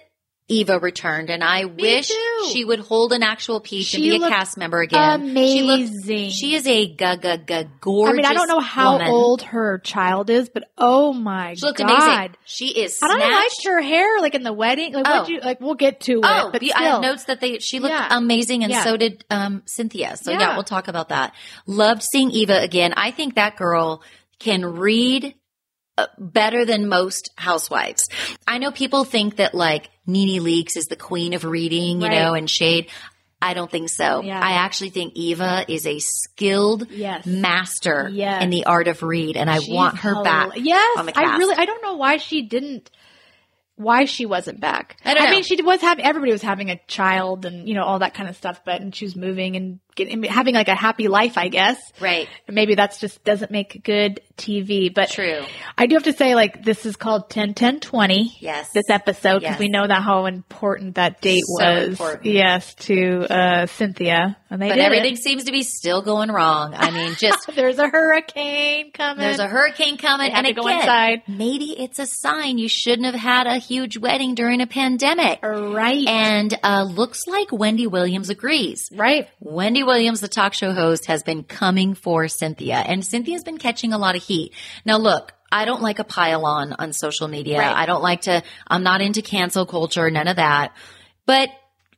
Eva 0.49 0.79
returned 0.79 1.31
and 1.31 1.43
I 1.43 1.65
wish 1.65 2.09
too. 2.09 2.49
she 2.53 2.65
would 2.65 2.81
hold 2.81 3.13
an 3.13 3.23
actual 3.23 3.61
piece 3.61 3.95
and 3.95 4.03
be 4.03 4.17
a 4.17 4.19
cast 4.19 4.59
member 4.59 4.81
again. 4.83 5.21
She 5.35 5.63
looked 5.63 5.83
Amazing. 5.89 6.31
She 6.31 6.55
is 6.57 6.67
a 6.67 6.87
gaga 6.95 7.39
ga 7.39 7.65
gorgeous. 7.81 8.13
I 8.13 8.17
mean, 8.17 8.25
I 8.27 8.35
don't 8.35 8.49
know 8.49 8.61
how 8.61 8.95
woman. 8.95 9.09
old 9.09 9.43
her 9.43 9.79
child 9.79 10.29
is, 10.29 10.51
but 10.51 10.65
oh 10.77 11.13
my 11.15 11.51
God. 11.51 11.59
She 11.59 11.65
looked 11.67 11.79
god. 11.79 11.91
amazing. 11.91 12.35
She 12.45 12.67
is 12.69 12.99
And 13.01 13.11
snatched. 13.13 13.25
I 13.25 13.35
liked 13.39 13.65
her 13.67 13.81
hair, 13.81 14.21
like 14.21 14.35
in 14.35 14.43
the 14.43 14.53
wedding. 14.53 14.93
Like, 14.93 15.07
Oh. 15.09 15.27
you 15.29 15.41
like? 15.41 15.61
We'll 15.61 15.75
get 15.77 16.01
to 16.01 16.21
Oh, 16.23 16.49
it, 16.49 16.53
but 16.53 16.63
yeah, 16.63 16.75
I 16.77 16.83
have 16.85 17.01
notes 17.03 17.25
that 17.25 17.41
they 17.41 17.61
she 17.61 17.79
looked 17.79 17.95
Yeah. 17.95 18.09
amazing, 18.19 18.65
and 18.65 18.73
Yeah. 18.73 18.85
so 18.85 18.97
did 18.99 19.25
um, 19.31 19.63
Cynthia. 19.65 20.17
So 20.17 20.33
yeah. 20.33 20.41
Yeah. 20.41 20.55
we'll 20.55 20.65
talk 20.65 20.89
about 20.89 21.09
that. 21.11 21.35
Loved 21.67 22.03
seeing 22.03 22.31
Eva 22.33 22.61
again. 22.61 22.93
I 22.97 23.13
think 23.13 23.37
that 23.37 23.57
girl 23.57 24.03
can 24.41 24.67
read 24.67 25.35
Uh, 25.99 26.07
better 26.19 26.65
than 26.65 26.89
most 26.89 27.31
housewives. 27.37 28.09
I 28.47 28.57
know 28.57 28.71
people 28.73 29.05
think 29.05 29.37
that 29.37 29.53
like 29.55 29.91
Nene 30.07 30.43
Leakes 30.43 30.75
is 30.77 30.87
the 30.87 30.97
queen 30.97 31.35
of 31.35 31.45
reading, 31.45 32.01
you 32.01 32.09
Right. 32.09 32.19
know, 32.19 32.33
and 32.33 32.49
shade. 32.49 32.89
I 33.43 33.53
don't 33.53 33.71
think 33.71 33.91
so. 33.91 34.23
Yeah. 34.23 34.41
I 34.41 34.53
actually 34.53 34.89
think 34.89 35.13
Eva 35.17 35.67
is 35.69 35.87
a 35.87 35.99
skilled 35.99 36.91
Yes. 36.91 37.27
master 37.27 38.09
Yes. 38.11 38.43
in 38.43 38.49
the 38.49 38.65
art 38.65 38.89
of 38.89 39.03
read, 39.03 39.37
and 39.37 39.51
I 39.51 39.59
She's 39.59 39.69
want 39.75 39.99
her 39.99 40.23
back. 40.23 40.53
Yes, 40.57 40.97
on 40.99 41.05
the 41.07 41.19
I 41.19 41.37
really. 41.37 41.57
I 41.57 41.67
don't 41.67 41.83
know 41.83 41.97
why 41.97 42.17
she 42.17 42.41
didn't. 42.41 42.91
Why 43.77 44.05
she 44.07 44.27
wasn't 44.27 44.61
back? 44.61 44.97
I 45.05 45.13
know. 45.15 45.31
mean, 45.31 45.43
she 45.43 45.61
was 45.61 45.81
having. 45.83 46.05
Everybody 46.05 46.33
was 46.33 46.43
having 46.43 46.71
a 46.71 46.81
child, 46.87 47.45
and 47.45 47.69
you 47.69 47.75
know 47.75 47.85
all 47.85 47.99
that 47.99 48.15
kind 48.15 48.29
of 48.31 48.37
stuff. 48.37 48.63
But 48.65 48.81
and 48.81 48.95
she 48.95 49.05
was 49.05 49.15
moving 49.17 49.57
and 49.57 49.81
getting 49.95 50.23
having 50.25 50.55
like 50.55 50.69
a 50.69 50.75
happy 50.75 51.09
life, 51.09 51.37
I 51.39 51.49
guess. 51.49 51.79
Right. 52.01 52.29
Maybe 52.49 52.75
that's 52.75 52.99
just 53.01 53.23
doesn't 53.25 53.51
make 53.51 53.83
good 53.85 54.21
TV. 54.37 54.93
But 54.93 55.11
True. 55.11 55.43
I 55.77 55.87
do 55.87 55.95
have 55.97 56.05
to 56.05 56.13
say, 56.13 56.35
like 56.35 56.65
this 56.65 56.87
is 56.87 56.97
called 56.97 57.31
10 57.31 57.55
10 57.55 57.81
20. 57.81 58.37
Yes. 58.41 58.71
This 58.73 58.89
episode 58.91 59.41
because 59.41 59.53
Yes. 59.55 59.59
we 59.61 59.69
know 59.69 59.87
that 59.87 60.03
how 60.03 60.27
important 60.27 60.95
that 60.97 61.21
date 61.21 61.45
So 61.45 61.65
was. 61.65 61.89
important. 61.91 62.25
Yes, 62.27 62.75
to 62.75 63.27
uh, 63.31 63.67
Cynthia, 63.67 64.37
and 64.51 64.61
they 64.63 64.69
But 64.69 64.79
everything 64.79 65.15
it. 65.15 65.19
seems 65.19 65.45
to 65.45 65.53
be 65.53 65.63
still 65.63 66.03
going 66.03 66.31
wrong. 66.31 66.75
I 66.75 66.91
mean, 66.91 67.15
just 67.19 67.51
There's 67.55 67.79
a 67.79 67.89
hurricane 67.89 68.93
coming. 68.93 69.23
There's 69.23 69.39
a 69.39 69.49
hurricane 69.49 69.97
coming, 69.99 70.33
and 70.33 70.47
to 70.47 70.53
go 70.53 70.67
inside. 70.69 71.23
maybe 71.29 71.79
it's 71.79 71.99
a 71.99 72.07
sign 72.07 72.59
you 72.59 72.69
shouldn't 72.69 73.07
have 73.07 73.15
had 73.15 73.47
a 73.47 73.59
huge 73.59 73.97
wedding 73.99 74.35
during 74.35 74.61
a 74.61 74.67
pandemic. 74.67 75.41
right. 75.43 76.07
And 76.07 76.59
uh, 76.63 76.85
looks 76.85 77.27
like 77.27 77.53
Wendy 77.53 77.87
Williams 77.87 78.31
agrees. 78.31 78.89
right. 78.95 79.29
Wendy 79.41 79.82
Williams, 79.83 80.21
the 80.21 80.29
talk 80.29 80.55
show 80.55 80.73
host, 80.73 81.07
has 81.07 81.23
been 81.23 81.43
coming 81.45 81.95
for 81.95 82.29
Cynthia, 82.29 82.77
and 82.77 83.05
Cynthia's 83.05 83.45
been 83.45 83.59
catching 83.59 83.93
a 83.93 83.99
lot 83.99 84.17
of 84.17 84.23
heat. 84.23 84.55
Now, 84.85 84.99
look. 84.99 85.33
I 85.55 85.67
don't 85.67 85.83
like 85.83 85.99
a 85.99 86.05
pile 86.05 86.47
on 86.47 86.73
on 86.73 86.95
social 86.95 87.29
media. 87.29 87.59
Right. 87.59 87.77
I 87.77 87.85
don't 87.85 88.01
like 88.03 88.23
to, 88.23 88.43
I'm 88.67 88.83
not 88.83 89.03
into 89.03 89.21
cancel 89.21 89.67
culture, 89.67 90.11
none 90.11 90.27
of 90.27 90.37
that. 90.37 90.75
But 91.27 91.51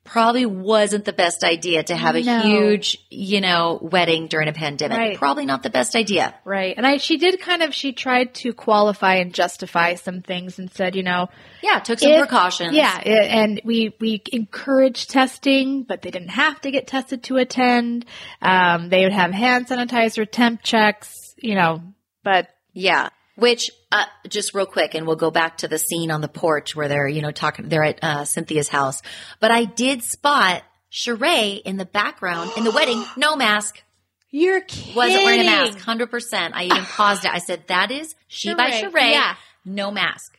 probably 0.05 0.45
wasn't 0.45 1.05
the 1.07 1.13
best 1.15 1.43
idea 1.45 1.83
to 1.83 1.97
have 1.97 2.15
a 2.15 2.23
No. 2.23 2.41
huge, 2.41 2.99
you 3.11 3.41
know, 3.41 3.79
wedding 3.81 4.29
during 4.29 4.49
a 4.49 4.53
pandemic. 4.53 4.99
Right. 4.99 5.17
Probably 5.19 5.47
not 5.47 5.63
the 5.63 5.71
best 5.71 5.97
idea. 5.97 6.35
Right. 6.45 6.75
And 6.77 6.87
I, 6.87 6.99
she 6.99 7.17
did 7.17 7.41
kind 7.41 7.63
of, 7.63 7.75
she 7.75 7.93
tried 7.93 8.35
to 8.37 8.53
qualify 8.53 9.15
and 9.17 9.33
justify 9.35 9.95
some 9.95 10.21
things 10.21 10.59
and 10.59 10.71
said, 10.71 10.95
you 10.95 11.03
know, 11.03 11.29
Yeah, 11.63 11.79
took 11.81 11.99
some 11.99 12.13
if- 12.13 12.19
precautions. 12.21 12.77
Yeah. 12.77 12.95
And 13.03 13.61
we, 13.65 13.95
we 13.99 14.23
encourage 14.31 15.07
testing, 15.09 15.85
but 15.85 16.03
they 16.03 16.11
didn't 16.11 16.29
have 16.29 16.61
to 16.61 16.71
get 16.71 16.87
tested 16.87 17.23
to 17.25 17.39
attend. 17.39 18.05
Um, 18.43 18.91
they 18.91 19.05
would 19.05 19.13
have 19.13 19.31
hand 19.33 19.69
sanitizer, 19.69 20.31
temp 20.31 20.63
checks, 20.63 21.35
you 21.39 21.55
know, 21.55 21.83
but 22.23 22.49
Yeah. 22.75 23.09
Which, 23.37 23.71
uh, 23.91 24.05
just 24.29 24.55
real 24.55 24.67
quick, 24.67 24.95
and 24.95 25.07
we'll 25.07 25.17
go 25.17 25.31
back 25.31 25.59
to 25.59 25.69
the 25.69 25.79
scene 25.79 26.11
on 26.13 26.21
the 26.21 26.29
porch 26.29 26.77
where 26.77 26.87
they're, 26.87 27.09
you 27.09 27.21
know, 27.21 27.33
talking, 27.33 27.69
they're 27.69 27.83
at, 27.83 27.99
uh, 28.03 28.25
Cynthia's 28.25 28.69
house. 28.69 29.03
But 29.41 29.51
I 29.51 29.65
did 29.65 30.03
spot 30.05 30.63
Sheree 30.93 31.61
in 31.63 31.77
the 31.77 31.85
background 31.85 32.53
in 32.57 32.63
the 32.63 32.71
wedding, 32.71 33.05
no 33.17 33.35
mask. 33.35 33.83
You're 34.31 34.61
kidding. 34.61 34.95
Wasn't 34.95 35.25
wearing 35.25 35.41
a 35.41 35.45
mask, 35.45 35.79
100%. 35.79 36.53
I 36.55 36.65
even 36.65 36.85
paused 36.85 37.25
it. 37.25 37.31
I 37.33 37.39
said, 37.39 37.67
that 37.69 37.91
is 37.91 38.15
she 38.29 38.55
by 38.55 38.71
Sheree. 38.71 38.93
Sheree. 38.93 39.13
Yeah. 39.13 39.35
No 39.65 39.91
mask. 39.91 40.34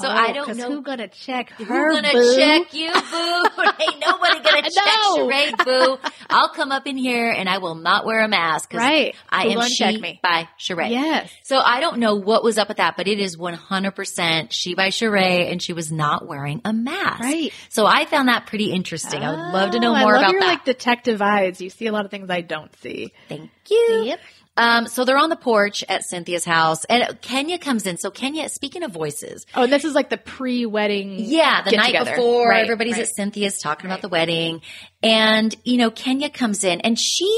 So 0.00 0.06
Oh, 0.08 0.10
I 0.10 0.32
don't 0.32 0.56
know. 0.56 0.70
who 0.70 0.82
gonna 0.82 1.08
check 1.08 1.50
her. 1.50 1.92
gonna 1.92 2.12
boo? 2.12 2.36
check 2.36 2.72
you, 2.74 2.92
boo? 2.92 3.44
Ain't 3.80 4.00
nobody 4.00 4.40
gonna 4.40 4.62
check 4.70 4.84
No. 5.04 5.16
Sheree, 5.28 5.64
boo. 5.64 5.98
I'll 6.30 6.50
come 6.50 6.70
up 6.72 6.86
in 6.86 6.96
here 6.96 7.30
and 7.30 7.48
I 7.48 7.58
will 7.58 7.74
not 7.74 8.04
wear 8.06 8.20
a 8.24 8.28
mask. 8.28 8.72
Right. 8.74 9.14
I 9.28 9.44
Who 9.50 9.60
am 9.60 9.68
she 9.68 9.76
check 9.76 10.00
me? 10.00 10.20
by 10.22 10.48
Sheree. 10.58 10.90
Yes. 10.90 11.30
So 11.42 11.58
I 11.58 11.80
don't 11.80 11.98
know 11.98 12.14
what 12.16 12.44
was 12.44 12.58
up 12.58 12.68
with 12.68 12.76
that, 12.76 12.96
but 12.96 13.08
it 13.08 13.18
is 13.18 13.36
100% 13.36 14.48
she 14.50 14.74
by 14.74 14.88
Sheree 14.88 15.50
and 15.50 15.62
she 15.62 15.72
was 15.72 15.90
not 15.90 16.26
wearing 16.26 16.60
a 16.64 16.72
mask. 16.72 17.20
Right. 17.20 17.52
So 17.68 17.86
I 17.86 18.04
found 18.04 18.28
that 18.28 18.46
pretty 18.46 18.70
interesting. 18.72 19.22
I 19.22 19.30
would 19.30 19.52
love 19.52 19.70
to 19.72 19.80
know 19.80 19.94
Oh, 19.94 19.98
more 19.98 20.14
I 20.16 20.20
love 20.20 20.20
about 20.22 20.32
your, 20.32 20.40
that. 20.42 20.46
like 20.46 20.64
detective 20.64 21.22
eyes. 21.22 21.60
You 21.60 21.70
see 21.70 21.86
a 21.86 21.92
lot 21.92 22.04
of 22.04 22.10
things 22.10 22.30
I 22.30 22.40
don't 22.42 22.74
see. 22.76 23.12
Thank 23.28 23.50
you. 23.70 24.02
Yep. 24.06 24.20
Um, 24.58 24.88
so 24.88 25.04
they're 25.04 25.16
on 25.16 25.30
the 25.30 25.36
porch 25.36 25.84
at 25.88 26.02
Cynthia's 26.04 26.44
house 26.44 26.84
and 26.86 27.20
Kenya 27.22 27.58
comes 27.58 27.86
in. 27.86 27.96
So 27.96 28.10
Kenya, 28.10 28.48
speaking 28.48 28.82
of 28.82 28.90
voices, 28.90 29.46
Oh, 29.54 29.62
and 29.62 29.72
this 29.72 29.84
is 29.84 29.94
like 29.94 30.10
the 30.10 30.16
pre-wedding. 30.18 31.14
Yeah, 31.20 31.62
the 31.62 31.70
night 31.76 31.92
get-together. 31.92 32.16
before, 32.16 32.48
Right, 32.48 32.62
everybody's 32.64 32.94
right. 32.94 33.02
at 33.02 33.08
Cynthia's 33.08 33.60
talking 33.60 33.86
about 33.86 34.02
the 34.02 34.08
wedding. 34.08 34.60
And, 35.02 35.54
you 35.64 35.76
know, 35.76 35.90
Kenya 35.92 36.28
comes 36.28 36.64
in 36.64 36.80
and 36.80 36.98
she, 36.98 37.30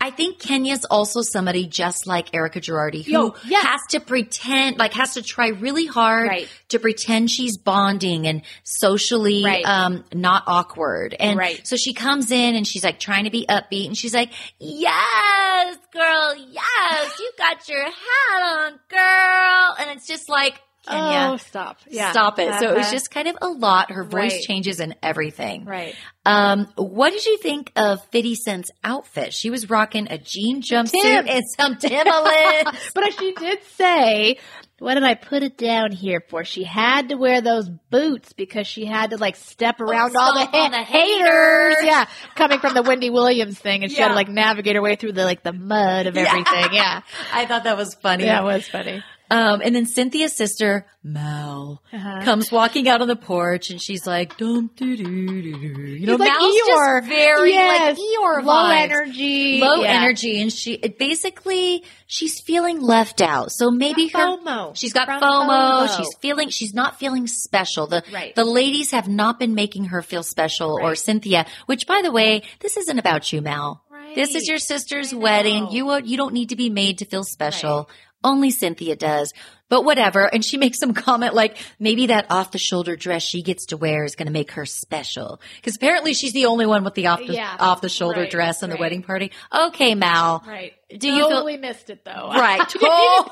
I 0.00 0.10
think 0.10 0.38
Kenya's 0.38 0.84
also 0.86 1.20
somebody 1.22 1.66
just 1.66 2.06
like 2.06 2.34
Erika 2.34 2.60
Girardi 2.60 3.04
who 3.04 3.12
Yo, 3.12 3.30
has 3.60 3.80
to 3.90 4.00
pretend, 4.00 4.78
like 4.78 4.94
has 4.94 5.14
to 5.14 5.22
try 5.22 5.48
really 5.48 5.84
hard 5.86 6.28
Right. 6.28 6.48
to 6.70 6.78
pretend 6.78 7.30
she's 7.30 7.58
bonding 7.58 8.26
and 8.26 8.42
socially, 8.64 9.44
Right. 9.44 9.64
um, 9.64 10.04
not 10.14 10.44
awkward. 10.46 11.14
And 11.20 11.38
Right. 11.38 11.66
so 11.66 11.76
she 11.76 11.92
comes 11.92 12.30
in 12.30 12.54
and 12.54 12.66
she's 12.66 12.82
like 12.82 12.98
trying 12.98 13.24
to 13.24 13.30
be 13.30 13.44
upbeat 13.46 13.86
and 13.88 13.96
she's 13.98 14.14
like, 14.14 14.30
yes, 14.58 15.76
girl, 15.92 16.34
yes, 16.36 17.18
you 17.18 17.30
got 17.36 17.68
your 17.68 17.84
hat 17.84 18.42
on, 18.42 18.80
girl. 18.88 19.76
And 19.80 19.90
it's 19.96 20.06
just 20.06 20.28
like, 20.28 20.60
Kenya. 20.88 21.30
Oh, 21.32 21.36
stop. 21.36 21.78
Yeah. 21.88 22.10
Stop 22.10 22.38
it. 22.38 22.52
So 22.58 22.70
it 22.70 22.76
was 22.76 22.86
Uh-huh. 22.86 22.92
just 22.92 23.10
kind 23.10 23.28
of 23.28 23.36
a 23.42 23.48
lot. 23.48 23.90
Her 23.90 24.04
voice 24.04 24.32
Right. 24.32 24.42
changes 24.42 24.80
and 24.80 24.96
everything. 25.02 25.64
right. 25.66 25.94
Um, 26.24 26.68
what 26.76 27.12
did 27.12 27.24
you 27.26 27.38
think 27.38 27.72
of 27.76 27.98
50 28.12 28.34
Cent's 28.34 28.70
outfit? 28.84 29.32
She 29.34 29.50
was 29.50 29.68
rocking 29.70 30.06
a 30.10 30.18
jean 30.18 30.62
jumpsuit 30.62 31.00
Tim. 31.02 31.26
and 31.28 31.42
some 31.58 31.76
Timberlands. 31.76 32.90
But 32.94 33.12
she 33.18 33.32
did 33.32 33.58
say, 33.76 34.38
what 34.78 34.94
did 34.94 35.02
I 35.04 35.14
put 35.14 35.42
it 35.42 35.56
down 35.58 35.92
here 35.92 36.22
for? 36.28 36.44
She 36.44 36.64
had 36.64 37.08
to 37.10 37.14
wear 37.16 37.40
those 37.40 37.68
boots 37.90 38.32
because 38.34 38.66
she 38.66 38.84
had 38.86 39.10
to 39.10 39.16
like 39.18 39.36
step 39.36 39.80
around 39.80 40.14
all 40.16 40.34
the, 40.34 40.46
ha- 40.46 40.68
the 40.70 40.78
haters. 40.82 41.26
haters. 41.28 41.84
Yeah. 41.84 42.06
Coming 42.36 42.58
from 42.60 42.74
the 42.74 42.82
Wendy 42.82 43.10
Williams 43.10 43.58
thing 43.58 43.82
and 43.82 43.90
she 43.92 44.00
had 44.00 44.08
to 44.08 44.14
like 44.14 44.28
navigate 44.28 44.76
her 44.76 44.82
way 44.82 44.96
through 44.96 45.12
the 45.12 45.24
like 45.24 45.42
the 45.42 45.52
mud 45.52 46.06
of 46.06 46.16
everything. 46.18 46.72
Yeah. 46.72 47.00
I 47.32 47.46
thought 47.46 47.64
that 47.64 47.76
was 47.76 47.94
funny. 47.94 48.24
Yeah, 48.24 48.42
was 48.42 48.66
funny. 48.68 49.02
Um, 49.30 49.60
and 49.62 49.74
then 49.76 49.86
Cynthia's 49.86 50.32
sister, 50.32 50.86
Mel, 51.04 51.82
Uh-huh. 51.92 52.20
comes 52.24 52.50
walking 52.50 52.88
out 52.88 53.00
on 53.00 53.06
the 53.08 53.14
porch 53.16 53.70
and 53.70 53.80
she's 53.80 54.06
like, 54.06 54.36
dum 54.36 54.70
doo 54.76 54.96
doo 54.96 55.04
doo 55.04 55.42
doo. 55.42 55.82
You 55.82 56.06
know, 56.06 56.16
like 56.16 56.32
Mel's 56.32 56.54
Eeyore. 56.56 57.00
just 57.00 57.08
very 57.08 57.52
Yes. 57.52 57.96
like 57.96 57.96
Eeyore 57.98 58.44
Low 58.44 58.54
vibes. 58.54 58.82
energy. 58.82 59.60
low 59.60 59.82
Yeah. 59.82 59.92
energy 60.02 60.40
and 60.42 60.52
she 60.52 60.72
it 60.74 60.98
basically 60.98 61.84
she's 62.06 62.40
feeling 62.40 62.80
left 62.80 63.20
out 63.20 63.52
so 63.52 63.70
maybe 63.70 64.08
her 64.08 64.18
FOMO. 64.18 64.76
she's 64.76 64.92
got 64.92 65.08
FOMO. 65.08 65.20
FOMO. 65.20 65.96
she's 65.96 66.14
feeling 66.20 66.48
she's 66.48 66.74
not 66.74 66.98
feeling 66.98 67.26
special 67.26 67.86
the 67.86 68.02
Right. 68.12 68.34
the 68.34 68.44
ladies 68.44 68.90
have 68.90 69.08
not 69.08 69.38
been 69.38 69.54
making 69.54 69.86
her 69.86 70.02
feel 70.02 70.22
special 70.22 70.78
or 70.82 70.94
Cynthia 70.94 71.46
which 71.66 71.86
by 71.86 72.02
the 72.02 72.10
way 72.12 72.42
this 72.60 72.76
isn't 72.76 72.98
about 72.98 73.32
you 73.32 73.40
Mel 73.42 73.82
this 74.16 74.34
is 74.34 74.48
your 74.48 74.58
sister's 74.58 75.14
wedding 75.14 75.70
you 75.70 75.94
you 76.02 76.16
don't 76.16 76.34
need 76.34 76.48
to 76.48 76.56
be 76.56 76.68
made 76.68 76.98
to 76.98 77.04
feel 77.04 77.22
special 77.22 77.88
only 78.22 78.50
Cynthia 78.50 78.96
does 78.96 79.32
but 79.68 79.84
whatever 79.84 80.24
and 80.26 80.44
she 80.44 80.56
makes 80.64 80.78
some 80.78 80.92
comment 80.94 81.34
like 81.34 81.56
maybe 81.78 82.06
that 82.08 82.26
off 82.30 82.50
the 82.50 82.58
shoulder 82.58 82.96
dress 82.96 83.22
she 83.22 83.42
gets 83.42 83.66
to 83.66 83.76
wear 83.76 84.04
is 84.04 84.14
going 84.16 84.26
to 84.26 84.32
make 84.32 84.52
her 84.52 84.66
special 84.66 85.40
because 85.56 85.76
apparently 85.76 86.12
she's 86.12 86.32
the 86.32 86.46
only 86.46 86.66
one 86.66 86.84
with 86.84 86.94
the 86.94 87.06
off 87.06 87.20
the 87.26 87.34
Yeah. 87.34 87.56
off 87.58 87.80
the 87.80 87.88
shoulder 87.88 88.20
Right, 88.22 88.30
dress 88.30 88.62
in 88.62 88.70
the 88.70 88.76
wedding 88.76 89.02
party 89.02 89.30
okay 89.52 89.94
Mal 89.94 90.42
Right. 90.46 90.72
Do 90.98 91.08
you 91.08 91.18
feel- 91.20 91.28
totally 91.30 91.56
missed 91.56 91.88
it 91.90 92.04
though. 92.04 92.10
Right. 92.30 92.60
Oh, 92.82 93.28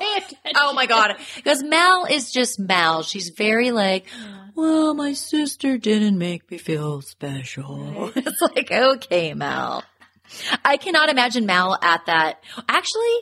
oh 0.55 0.73
my 0.73 0.85
God. 0.85 1.17
Because 1.35 1.61
Mal 1.61 2.05
is 2.05 2.31
just 2.31 2.57
Mal. 2.57 3.03
She's 3.03 3.29
very 3.37 3.71
like, 3.71 4.05
well, 4.55 4.93
my 4.93 5.11
sister 5.11 5.77
didn't 5.77 6.17
make 6.17 6.49
me 6.49 6.57
feel 6.57 7.01
special. 7.01 8.11
It's 8.15 8.41
like, 8.41 8.71
okay, 8.71 9.33
Mal. 9.33 9.83
I 10.63 10.77
cannot 10.77 11.09
imagine 11.09 11.45
Mal 11.45 11.77
at 11.81 12.05
that. 12.05 12.41
Actually, 12.69 13.17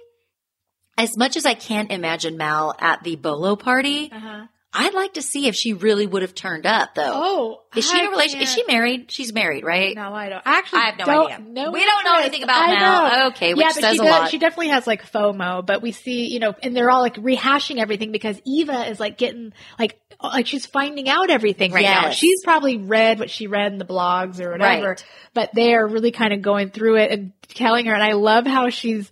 as 0.98 1.16
much 1.18 1.38
as 1.38 1.46
I 1.46 1.54
can't 1.54 1.92
imagine 1.92 2.38
Mal 2.38 2.76
at 2.80 3.04
the 3.04 3.16
Bolo 3.16 3.56
party, 3.56 4.12
Uh-huh. 4.12 4.46
I'd 4.80 4.94
like 4.94 5.14
to 5.14 5.22
see 5.24 5.48
if 5.48 5.56
she 5.56 5.74
really 5.74 6.06
would 6.06 6.22
have 6.22 6.36
turned 6.36 6.68
up 6.68 6.94
though. 6.94 7.12
Oh, 7.12 7.62
is 7.76 7.90
she 7.90 7.98
in 8.00 8.06
a 8.06 8.10
relationship? 8.12 8.44
Is 8.48 8.54
she 8.54 8.64
married? 8.68 9.10
She's 9.10 9.34
married, 9.34 9.64
right? 9.64 9.96
No, 9.96 10.14
I 10.14 10.30
don't. 10.30 10.42
Actually, 10.46 10.80
I 10.82 10.86
have 10.92 11.08
no 11.08 11.26
idea. 11.28 11.40
No 11.48 11.72
We 11.72 11.84
don't 11.84 12.04
know 12.04 12.18
anything 12.20 12.44
about 12.44 12.62
I 12.70 12.76
Mel. 12.76 13.08
know. 13.20 13.28
Okay, 13.30 13.54
which 13.56 13.64
yeah, 13.66 13.70
says 13.72 13.94
she 13.94 13.98
a 14.00 14.04
does, 14.04 14.10
lot. 14.12 14.30
She 14.30 14.38
definitely 14.38 14.68
has 14.68 14.86
like 14.86 15.10
FOMO, 15.12 15.66
but 15.66 15.82
we 15.82 15.94
see, 15.94 16.28
you 16.28 16.40
know, 16.40 16.54
and 16.62 16.76
they're 16.76 16.92
all 16.92 17.02
like 17.02 17.16
rehashing 17.16 17.78
everything 17.78 18.12
because 18.12 18.40
Eva 18.46 18.88
is 18.90 19.00
like 19.00 19.18
getting 19.18 19.54
like 19.80 20.00
like 20.22 20.46
she's 20.46 20.66
finding 20.66 21.08
out 21.10 21.30
everything 21.32 21.72
right 21.72 21.84
now. 21.86 22.10
She's 22.12 22.44
probably 22.44 22.78
read 22.78 23.20
what 23.20 23.30
she 23.32 23.48
read 23.48 23.72
in 23.72 23.80
the 23.80 23.86
blogs 23.86 24.40
or 24.40 24.52
whatever, 24.52 24.90
Right. 24.90 25.06
but 25.34 25.52
they 25.56 25.74
are 25.74 25.88
really 25.88 26.12
kind 26.12 26.34
of 26.34 26.42
going 26.42 26.70
through 26.72 26.98
it 26.98 27.12
and 27.12 27.32
telling 27.48 27.86
her. 27.86 27.94
And 27.94 28.04
I 28.04 28.12
love 28.14 28.46
how 28.46 28.70
she's 28.70 29.10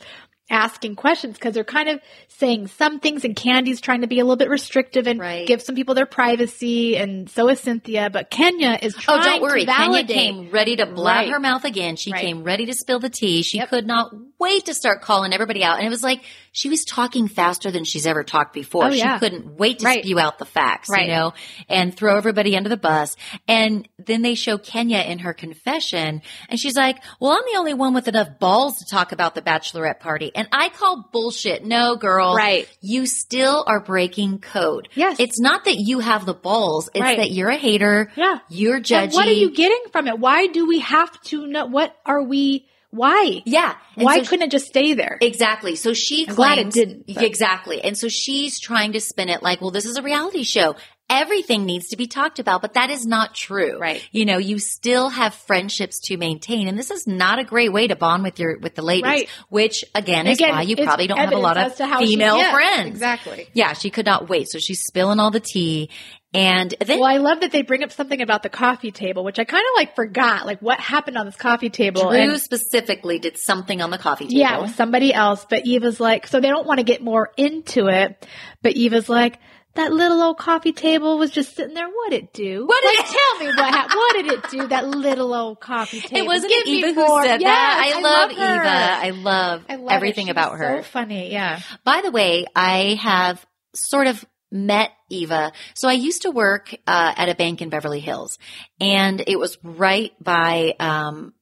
asking 0.49 0.95
questions 0.95 1.33
because 1.35 1.53
they're 1.55 1.63
kind 1.63 1.89
of 1.89 1.99
saying 2.27 2.67
some 2.67 2.99
things 2.99 3.25
and 3.25 3.35
Candy's 3.35 3.81
trying 3.81 4.01
to 4.01 4.07
be 4.07 4.19
a 4.19 4.23
little 4.23 4.35
bit 4.35 4.49
restrictive 4.49 5.07
and 5.07 5.19
Right. 5.19 5.47
give 5.47 5.61
some 5.61 5.73
people 5.75 5.95
their 5.95 6.05
privacy 6.05 6.97
and 6.97 7.27
so 7.29 7.49
is 7.49 7.59
Cynthia, 7.59 8.09
but 8.11 8.29
Kenya 8.29 8.77
is 8.81 8.95
Oh, 9.07 9.21
don't 9.21 9.41
worry. 9.41 9.65
Kenya 9.65 10.03
came 10.03 10.51
ready 10.51 10.75
to 10.75 10.85
blab 10.85 11.15
Right. 11.23 11.29
her 11.31 11.39
mouth 11.39 11.65
again. 11.65 11.95
She 11.95 12.11
Right. 12.11 12.21
came 12.21 12.43
ready 12.43 12.67
to 12.67 12.73
spill 12.73 12.99
the 12.99 13.09
tea. 13.09 13.41
She 13.41 13.57
Yep. 13.57 13.69
could 13.69 13.87
not 13.87 14.11
wait 14.37 14.65
to 14.65 14.73
start 14.73 15.01
calling 15.01 15.33
everybody 15.33 15.63
out. 15.63 15.77
And 15.77 15.87
it 15.87 15.89
was 15.89 16.03
like 16.03 16.21
she 16.51 16.69
was 16.69 16.85
talking 16.85 17.27
faster 17.27 17.71
than 17.71 17.83
she's 17.83 18.05
ever 18.05 18.23
talked 18.23 18.53
before. 18.53 18.85
Oh, 18.85 18.89
yeah. 18.89 19.15
She 19.15 19.19
couldn't 19.19 19.57
wait 19.57 19.79
to 19.79 19.91
spew 19.91 20.19
out 20.19 20.37
the 20.37 20.45
facts, 20.45 20.89
you 20.89 21.07
know, 21.07 21.33
and 21.69 21.95
throw 21.95 22.17
everybody 22.17 22.55
under 22.55 22.69
the 22.69 22.77
bus. 22.77 23.15
And 23.47 23.87
then 23.97 24.21
they 24.21 24.35
show 24.35 24.57
Kenya 24.57 24.99
in 24.99 25.19
her 25.19 25.33
confession 25.33 26.21
and 26.49 26.59
she's 26.59 26.75
like, 26.75 26.97
well, 27.19 27.31
I'm 27.31 27.41
the 27.51 27.57
only 27.57 27.73
one 27.73 27.93
with 27.93 28.07
enough 28.07 28.39
balls 28.39 28.77
to 28.79 28.85
talk 28.85 29.11
about 29.11 29.33
the 29.35 29.41
bachelorette 29.41 29.99
party. 29.99 30.31
And 30.36 30.47
I 30.51 30.69
call 30.69 31.09
bullshit. 31.11 31.65
No, 31.65 31.95
girl. 31.95 32.36
Right. 32.36 32.67
You 32.81 33.05
still 33.05 33.63
are 33.65 33.79
breaking 33.79 34.39
code. 34.39 34.89
Yes. 34.93 35.19
It's 35.19 35.39
not 35.39 35.65
that 35.65 35.77
you 35.77 35.99
have 35.99 36.25
the 36.25 36.33
balls. 36.33 36.89
It's 36.93 37.01
Right. 37.01 37.17
that 37.17 37.31
you're 37.31 37.49
a 37.49 37.57
hater. 37.57 38.11
Yeah. 38.15 38.39
You're 38.49 38.75
And 38.91 39.11
what 39.11 39.27
are 39.27 39.31
you 39.31 39.51
getting 39.51 39.81
from 39.91 40.07
it? 40.07 40.19
Why 40.19 40.47
do 40.47 40.67
we 40.67 40.79
have 40.79 41.19
to 41.23 41.47
know? 41.47 41.65
What 41.65 41.95
are 42.05 42.21
we? 42.21 42.67
Why? 42.91 43.41
Yeah. 43.45 43.75
And 43.97 44.05
Why 44.05 44.19
so 44.23 44.29
couldn't 44.29 44.43
it 44.47 44.51
just 44.51 44.67
stay 44.67 44.93
there? 44.93 45.17
Exactly. 45.21 45.75
So 45.75 45.93
she 45.93 46.27
I'm 46.29 46.36
glad 46.36 46.59
it 46.59 46.71
didn't, 46.71 47.07
but- 47.07 47.23
exactly, 47.23 47.81
and 47.83 47.97
so 47.97 48.07
she's 48.07 48.57
trying 48.59 48.93
to 48.93 49.01
spin 49.01 49.27
it 49.27 49.43
like, 49.43 49.59
well, 49.59 49.71
this 49.71 49.86
is 49.86 49.97
a 49.97 50.01
reality 50.01 50.43
show. 50.43 50.75
Everything 51.08 51.66
needs 51.66 51.89
to 51.89 51.97
be 51.97 52.08
talked 52.08 52.39
about, 52.39 52.64
but 52.64 52.74
that 52.74 52.89
is 52.89 53.06
not 53.06 53.36
true. 53.36 53.78
Right. 53.78 54.08
You 54.12 54.26
know, 54.26 54.39
you 54.39 54.58
still 54.58 55.10
have 55.10 55.36
friendships 55.36 55.99
to 56.06 56.18
maintain, 56.18 56.68
and 56.68 56.80
this 56.80 56.89
is 56.89 57.06
not 57.06 57.38
a 57.38 57.43
great 57.43 57.72
way 57.72 57.88
to 57.88 57.95
bond 57.95 58.24
with 58.24 58.39
your 58.39 58.58
with 58.58 58.74
the 58.74 58.82
ladies. 58.82 59.03
Right. 59.03 59.30
Which 59.49 59.86
again 59.93 60.26
is 60.26 60.41
why 60.41 60.64
you 60.64 60.76
probably 60.76 61.06
don't 61.06 61.20
have 61.20 61.32
a 61.32 61.38
lot 61.38 61.58
of 61.58 61.72
as 61.72 61.78
to 61.78 61.86
how 61.86 61.99
she- 62.01 62.08
female 62.14 62.38
yes, 62.38 62.53
friends. 62.53 62.89
Exactly. 62.89 63.47
Yeah, 63.53 63.74
she 63.74 63.91
could 63.91 64.06
not 64.08 64.30
wait, 64.30 64.47
so 64.49 64.58
she's 64.58 64.82
spilling 64.82 65.20
all 65.20 65.30
the 65.30 65.39
tea, 65.39 65.91
and 66.34 66.74
then 66.84 66.99
Well, 66.99 67.08
I 67.08 67.18
love 67.18 67.41
that 67.41 67.51
they 67.51 67.62
bring 67.62 67.84
up 67.84 67.91
something 67.91 68.22
about 68.22 68.41
the 68.41 68.49
coffee 68.49 68.91
table, 68.91 69.24
which 69.24 69.38
I 69.38 69.43
kind 69.45 69.62
of 69.64 69.80
like 69.80 69.95
forgot, 69.95 70.47
like 70.47 70.60
what 70.60 70.80
happened 70.80 71.18
on 71.18 71.28
this 71.28 71.36
coffee 71.38 71.70
table. 71.70 72.10
Drew 72.10 72.20
and- 72.20 72.41
specifically 72.41 73.20
did 73.20 73.38
something 73.38 73.80
on 73.82 73.91
the 73.91 73.97
coffee 73.99 74.26
table. 74.26 74.39
yeah, 74.39 74.60
with 74.62 74.76
somebody 74.76 75.14
else, 75.14 75.45
but 75.49 75.66
Eva's 75.68 75.99
like, 75.99 76.26
so 76.28 76.39
they 76.39 76.49
don't 76.49 76.66
want 76.66 76.80
to 76.80 76.84
get 76.84 77.01
more 77.01 77.30
into 77.38 77.88
it, 77.88 78.28
but 78.64 78.74
Eva's 78.76 79.08
like, 79.08 79.38
that 79.76 79.91
little 79.93 80.21
old 80.21 80.38
coffee 80.38 80.71
table 80.73 81.17
was 81.17 81.32
just 81.32 81.55
sitting 81.55 81.73
there. 81.73 81.88
What 81.88 82.11
did 82.11 82.23
it 82.23 82.34
do? 82.34 82.65
What 82.65 82.82
did 82.82 82.97
like, 82.97 83.05
it- 83.05 83.11
tell 83.17 83.39
me 83.39 83.47
what 83.47 83.73
happened? 83.73 83.95
What 83.97 84.13
did 84.13 84.26
it 84.32 84.49
do? 84.49 84.67
That 84.67 84.88
little 84.88 85.34
old 85.34 85.59
coffee 85.59 85.99
table. 86.01 86.17
It 86.17 86.26
wasn't 86.26 86.51
Give 86.53 86.65
Eva 86.67 86.88
who 86.93 87.07
more. 87.07 87.23
said 87.23 87.41
Yes, 87.41 87.49
that. 87.49 87.93
I, 87.95 88.01
love, 88.01 88.32
her. 88.32 88.55
Eva. 88.55 88.67
I 88.67 89.09
love, 89.11 89.65
I 89.69 89.76
love 89.76 89.91
everything 89.91 90.30
about 90.30 90.57
her. 90.57 90.78
So 90.82 90.84
funny, 90.89 91.32
yeah. 91.32 91.59
By 91.84 92.01
the 92.03 92.11
way, 92.11 92.45
I 92.55 92.97
have 93.01 93.45
sort 93.73 94.07
of 94.07 94.23
met 94.51 94.91
Eva. 95.09 95.51
So 95.73 95.88
I 95.89 95.93
used 95.93 96.21
to 96.23 96.32
work 96.32 96.73
uh, 96.88 97.13
at 97.17 97.30
a 97.30 97.36
bank 97.36 97.61
in 97.61 97.69
Beverly 97.69 97.99
Hills, 97.99 98.38
and 98.80 99.21
it 99.28 99.38
was 99.38 99.57
right 99.63 100.11
by 100.23 100.76
um, 100.80 101.34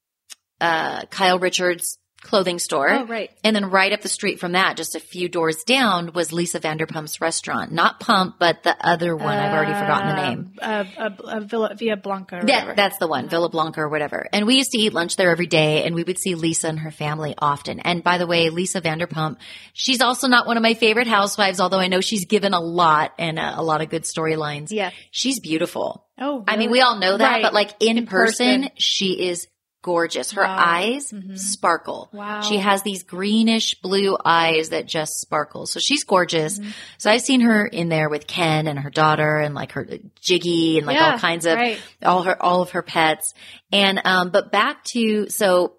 uh, 0.60 1.06
Kyle 1.08 1.38
Richards' 1.40 1.98
clothing 2.24 2.58
store. 2.58 2.90
Oh, 2.90 3.06
right. 3.06 3.30
And 3.44 3.56
then 3.56 3.70
right 3.70 3.92
up 3.94 4.02
the 4.02 4.10
street 4.10 4.40
from 4.40 4.54
that, 4.54 4.78
just 4.78 4.96
a 4.96 5.00
few 5.00 5.30
doors 5.30 5.64
down, 5.64 6.12
was 6.14 6.32
Lisa 6.32 6.60
Vanderpump's 6.60 7.20
restaurant. 7.22 7.72
Not 7.72 8.00
Pump, 8.00 8.36
but 8.40 8.64
the 8.64 8.76
other 8.80 9.16
one. 9.16 9.38
I've 9.38 9.54
already 9.54 9.74
forgotten 9.74 10.08
the 10.16 10.30
name. 10.30 10.54
Uh, 10.62 10.84
uh, 10.98 11.10
uh, 11.24 11.40
Villa, 11.42 11.76
Via 11.78 11.98
Blanca. 11.98 12.38
Or 12.38 12.44
Yeah, 12.48 12.62
whatever. 12.62 12.76
that's 12.76 12.98
the 12.98 13.08
one, 13.08 13.30
Villa 13.30 13.50
Blanca 13.50 13.82
or 13.82 13.90
whatever. 13.90 14.28
And 14.34 14.48
we 14.48 14.56
used 14.56 14.72
to 14.72 14.78
eat 14.80 14.94
lunch 14.94 15.16
there 15.18 15.30
every 15.32 15.48
day, 15.48 15.84
and 15.84 15.94
we 15.94 16.04
would 16.04 16.18
see 16.18 16.36
Lisa 16.36 16.70
and 16.70 16.80
her 16.80 16.92
family 16.92 17.36
often. 17.38 17.80
And 17.80 18.04
by 18.04 18.18
the 18.18 18.26
way, 18.28 18.50
Lisa 18.50 18.82
Vanderpump, 18.82 19.38
she's 19.74 20.02
also 20.02 20.28
not 20.28 20.48
one 20.48 20.58
of 20.58 20.64
my 20.64 20.74
favorite 20.74 21.08
housewives, 21.08 21.60
although 21.60 21.80
I 21.80 21.88
know 21.88 22.02
she's 22.02 22.26
given 22.26 22.54
a 22.54 22.60
lot 22.62 23.14
and 23.20 23.38
a, 23.38 23.60
a 23.60 23.64
lot 23.64 23.82
of 23.82 23.90
good 23.90 24.04
storylines. 24.04 24.68
Yeah. 24.72 24.92
She's 25.12 25.40
beautiful. 25.40 26.06
Oh, 26.20 26.44
I 26.48 26.58
mean, 26.58 26.70
we 26.72 26.80
all 26.82 27.00
know 27.00 27.18
that, 27.18 27.32
Right. 27.32 27.42
but 27.42 27.54
like 27.54 27.72
in, 27.80 27.98
In 27.98 28.06
person, 28.08 28.62
person. 28.62 28.72
she 28.78 29.28
is 29.28 29.48
gorgeous. 29.84 30.32
Her 30.32 30.42
Wow. 30.42 30.56
eyes 30.58 31.12
Mhm. 31.12 31.38
sparkle. 31.38 32.10
Wow. 32.12 32.42
She 32.42 32.58
has 32.58 32.82
these 32.82 33.04
greenish 33.04 33.76
blue 33.82 34.18
eyes 34.26 34.70
that 34.70 34.88
just 34.88 35.22
sparkle. 35.22 35.68
So 35.68 35.80
she's 35.80 36.04
gorgeous. 36.04 36.58
Mm-hmm. 36.58 36.72
So 36.98 37.12
I've 37.12 37.22
seen 37.22 37.42
her 37.42 37.68
in 37.68 37.90
there 37.90 38.10
with 38.10 38.26
Ken 38.26 38.66
and 38.66 38.80
her 38.80 38.90
daughter 38.90 39.38
and 39.38 39.54
like 39.54 39.74
her 39.74 39.86
Giggy 39.86 40.78
and 40.80 40.88
like 40.88 40.96
Yeah, 40.96 41.12
all 41.12 41.20
kinds 41.20 41.46
of 41.46 41.58
right. 41.58 41.78
all 42.04 42.24
her 42.24 42.42
all 42.42 42.62
of 42.64 42.72
her 42.72 42.82
pets. 42.82 43.36
And 43.72 44.02
um 44.04 44.32
but 44.32 44.52
back 44.52 44.84
to 44.96 45.30
so 45.30 45.74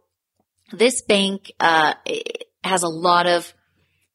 this 0.73 1.03
bank 1.03 1.51
uh 1.59 1.95
has 2.63 2.83
a 2.85 2.89
lot 2.89 3.27
of 3.27 3.53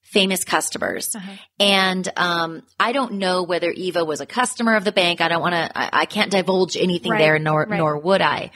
famous 0.02 0.44
customers. 0.44 1.16
Uh-huh. 1.16 1.32
And 1.60 2.12
um, 2.18 2.64
I 2.80 2.94
don't 2.94 3.14
know 3.14 3.44
whether 3.44 3.70
Eva 3.70 4.04
was 4.04 4.22
a 4.22 4.26
customer 4.26 4.76
of 4.76 4.84
the 4.84 4.92
bank. 4.92 5.22
I 5.22 5.28
don't 5.28 5.42
want 5.42 5.54
to. 5.54 5.78
I, 5.78 5.90
I 6.02 6.06
can't 6.06 6.32
divulge 6.32 6.76
anything 6.78 7.12
Right, 7.12 7.20
there, 7.20 7.38
nor 7.38 7.68
right. 7.70 7.78
nor 7.78 7.96
would 8.00 8.20
I. 8.22 8.50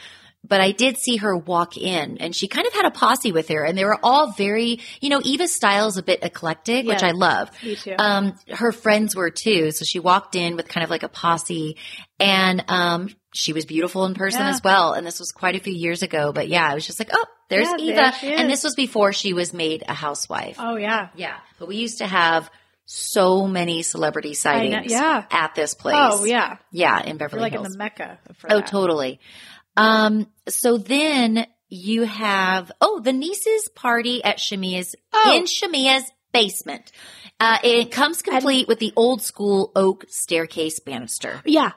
But 0.45 0.59
I 0.59 0.71
did 0.71 0.97
see 0.97 1.17
her 1.17 1.37
walk 1.37 1.77
in, 1.77 2.17
and 2.17 2.35
she 2.35 2.49
kind 2.49 2.67
of 2.67 2.73
had 2.73 2.85
a 2.85 2.91
posse 2.91 3.31
with 3.31 3.47
her, 3.47 3.63
and 3.63 3.77
they 3.77 3.85
were 3.85 3.97
all 4.03 4.33
very, 4.33 4.79
you 4.99 5.09
know, 5.09 5.21
Eva's 5.23 5.53
style 5.53 5.87
is 5.87 5.95
a 5.95 6.03
bit 6.03 6.19
eclectic, 6.21 6.85
which 6.85 7.01
I 7.01 7.11
love. 7.11 7.49
Me 7.63 7.75
too. 7.77 7.95
Um, 7.97 8.35
her 8.51 8.73
friends 8.73 9.15
were 9.15 9.29
too, 9.29 9.71
so 9.71 9.85
she 9.85 9.99
walked 9.99 10.35
in 10.35 10.57
with 10.57 10.67
kind 10.67 10.83
of 10.83 10.89
like 10.89 11.03
a 11.03 11.07
posse, 11.07 11.77
and 12.19 12.61
um, 12.67 13.07
she 13.33 13.53
was 13.53 13.65
beautiful 13.65 14.05
in 14.05 14.15
person 14.15 14.41
Yeah. 14.41 14.49
as 14.49 14.61
well. 14.61 14.91
And 14.93 15.07
this 15.07 15.17
was 15.19 15.31
quite 15.31 15.55
a 15.55 15.59
few 15.59 15.73
years 15.73 16.03
ago, 16.03 16.33
but 16.33 16.49
yeah, 16.49 16.67
I 16.67 16.73
was 16.73 16.85
just 16.85 16.99
like, 16.99 17.11
oh, 17.13 17.25
there's 17.49 17.69
Yeah, 17.69 17.77
Eva, 17.79 18.13
there 18.21 18.37
and 18.37 18.49
this 18.49 18.63
was 18.65 18.75
before 18.75 19.13
she 19.13 19.31
was 19.33 19.53
made 19.53 19.83
a 19.87 19.93
housewife. 19.93 20.57
oh 20.59 20.75
yeah. 20.75 21.07
Yeah, 21.15 21.37
but 21.57 21.69
we 21.69 21.77
used 21.77 21.99
to 21.99 22.05
have 22.05 22.49
so 22.85 23.47
many 23.47 23.81
celebrity 23.81 24.33
sightings 24.33 24.91
yeah. 24.91 25.23
at 25.31 25.55
this 25.55 25.73
place. 25.73 25.95
Oh 25.97 26.25
yeah. 26.25 26.57
Yeah, 26.71 27.01
in 27.01 27.13
We're 27.13 27.29
Beverly 27.29 27.41
like 27.43 27.53
in 27.53 27.63
the 27.63 27.77
mecca. 27.77 28.19
Oh, 28.49 28.57
that. 28.57 28.67
totally. 28.67 29.19
Um, 29.75 30.27
so 30.47 30.77
then 30.77 31.47
you 31.69 32.03
have, 32.03 32.71
oh, 32.81 32.99
the 32.99 33.13
niece's 33.13 33.69
party 33.69 34.23
at 34.23 34.37
Shamea's, 34.37 34.95
Oh. 35.13 35.33
in 35.35 35.43
Shamea's 35.43 36.09
basement. 36.31 36.91
Uh, 37.39 37.57
it 37.63 37.91
comes 37.91 38.21
complete 38.21 38.67
with 38.67 38.79
the 38.79 38.93
old 38.95 39.21
school 39.21 39.71
oak 39.75 40.05
staircase 40.09 40.79
banister. 40.79 41.41
Yeah. 41.45 41.71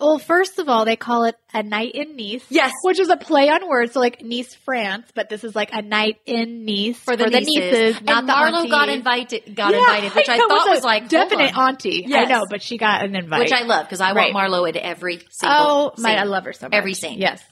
Well, 0.00 0.18
first 0.18 0.58
of 0.58 0.68
all, 0.68 0.84
they 0.84 0.96
call 0.96 1.24
it 1.24 1.36
a 1.52 1.62
night 1.62 1.94
in 1.94 2.16
Nice. 2.16 2.44
Yes. 2.48 2.72
Which 2.82 2.98
is 2.98 3.08
a 3.10 3.16
play 3.16 3.48
on 3.50 3.68
words. 3.68 3.92
So 3.92 4.00
like 4.00 4.22
Nice, 4.22 4.54
France, 4.54 5.06
but 5.14 5.28
this 5.28 5.44
is 5.44 5.54
like 5.54 5.70
a 5.72 5.82
night 5.82 6.16
in 6.26 6.64
Nice 6.64 6.96
For 6.98 7.16
the, 7.16 7.24
the 7.24 7.40
nieces. 7.40 7.54
nieces, 7.96 8.02
not 8.02 8.20
and 8.20 8.28
the 8.28 8.32
Marlo 8.32 8.54
aunties. 8.58 8.70
got 8.70 8.88
invited, 8.88 9.54
got 9.54 9.72
Yeah, 9.72 9.78
invited, 9.80 10.14
which 10.14 10.28
I, 10.28 10.36
know, 10.38 10.48
thought 10.48 10.66
a 10.68 10.70
was 10.70 10.84
like, 10.84 11.08
definite 11.08 11.56
auntie. 11.56 12.04
I 12.06 12.08
Yes. 12.08 12.28
know, 12.30 12.46
but 12.48 12.62
she 12.62 12.78
got 12.78 13.04
an 13.04 13.14
invite. 13.14 13.40
which 13.40 13.52
I 13.52 13.62
love 13.62 13.86
because 13.86 14.00
I 14.00 14.12
Right. 14.12 14.32
want 14.34 14.50
Marlo 14.50 14.68
at 14.68 14.76
every 14.76 15.18
single. 15.30 15.58
oh 15.58 15.92
my, 15.98 16.10
scene. 16.10 16.18
I 16.18 16.24
love 16.24 16.44
her 16.44 16.52
so 16.52 16.66
much. 16.66 16.74
Every 16.74 16.94
scene. 16.94 17.18
Yes. 17.20 17.42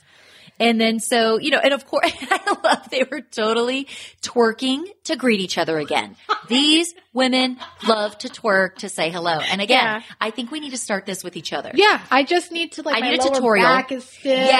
And 0.60 0.80
then 0.80 0.98
so, 1.00 1.38
you 1.38 1.50
know, 1.50 1.58
and 1.58 1.72
of 1.72 1.86
course, 1.86 2.10
I 2.30 2.56
love 2.64 2.88
they 2.90 3.04
were 3.10 3.20
totally 3.20 3.86
twerking 4.22 4.84
to 5.04 5.16
greet 5.16 5.40
each 5.40 5.58
other 5.58 5.78
again. 5.78 6.16
These 6.48 6.94
women 7.12 7.58
love 7.86 8.16
to 8.18 8.28
twerk 8.28 8.76
to 8.76 8.88
say 8.88 9.10
hello. 9.10 9.38
And 9.38 9.60
again, 9.60 9.82
Yeah. 9.84 10.02
I 10.20 10.30
think 10.30 10.50
we 10.50 10.60
need 10.60 10.70
to 10.70 10.78
start 10.78 11.06
this 11.06 11.22
with 11.22 11.36
each 11.36 11.52
other. 11.52 11.70
Yeah, 11.74 12.00
I 12.10 12.24
just 12.24 12.50
need 12.52 12.72
to 12.72 12.82
like 12.82 13.02
I 13.02 13.10
need 13.10 13.20
a 13.20 13.22
lower 13.24 13.34
tutorial. 13.34 13.64
back 13.66 13.92
is 13.92 14.04
stiff. 14.04 14.24
Yeah. 14.48 14.56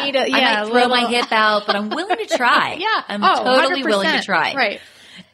I 0.00 0.04
need 0.04 0.16
a 0.16 0.28
yeah. 0.28 0.36
I 0.36 0.62
might 0.64 0.70
throw 0.70 0.88
my 0.88 1.06
hip 1.08 1.32
out, 1.32 1.66
but 1.66 1.76
I'm 1.76 1.90
willing 1.90 2.16
to 2.26 2.26
try. 2.36 2.74
Yeah, 2.78 3.02
I'm 3.08 3.24
oh, 3.24 3.44
totally 3.44 3.84
willing 3.84 4.10
to 4.10 4.22
try. 4.22 4.54
Right. 4.54 4.80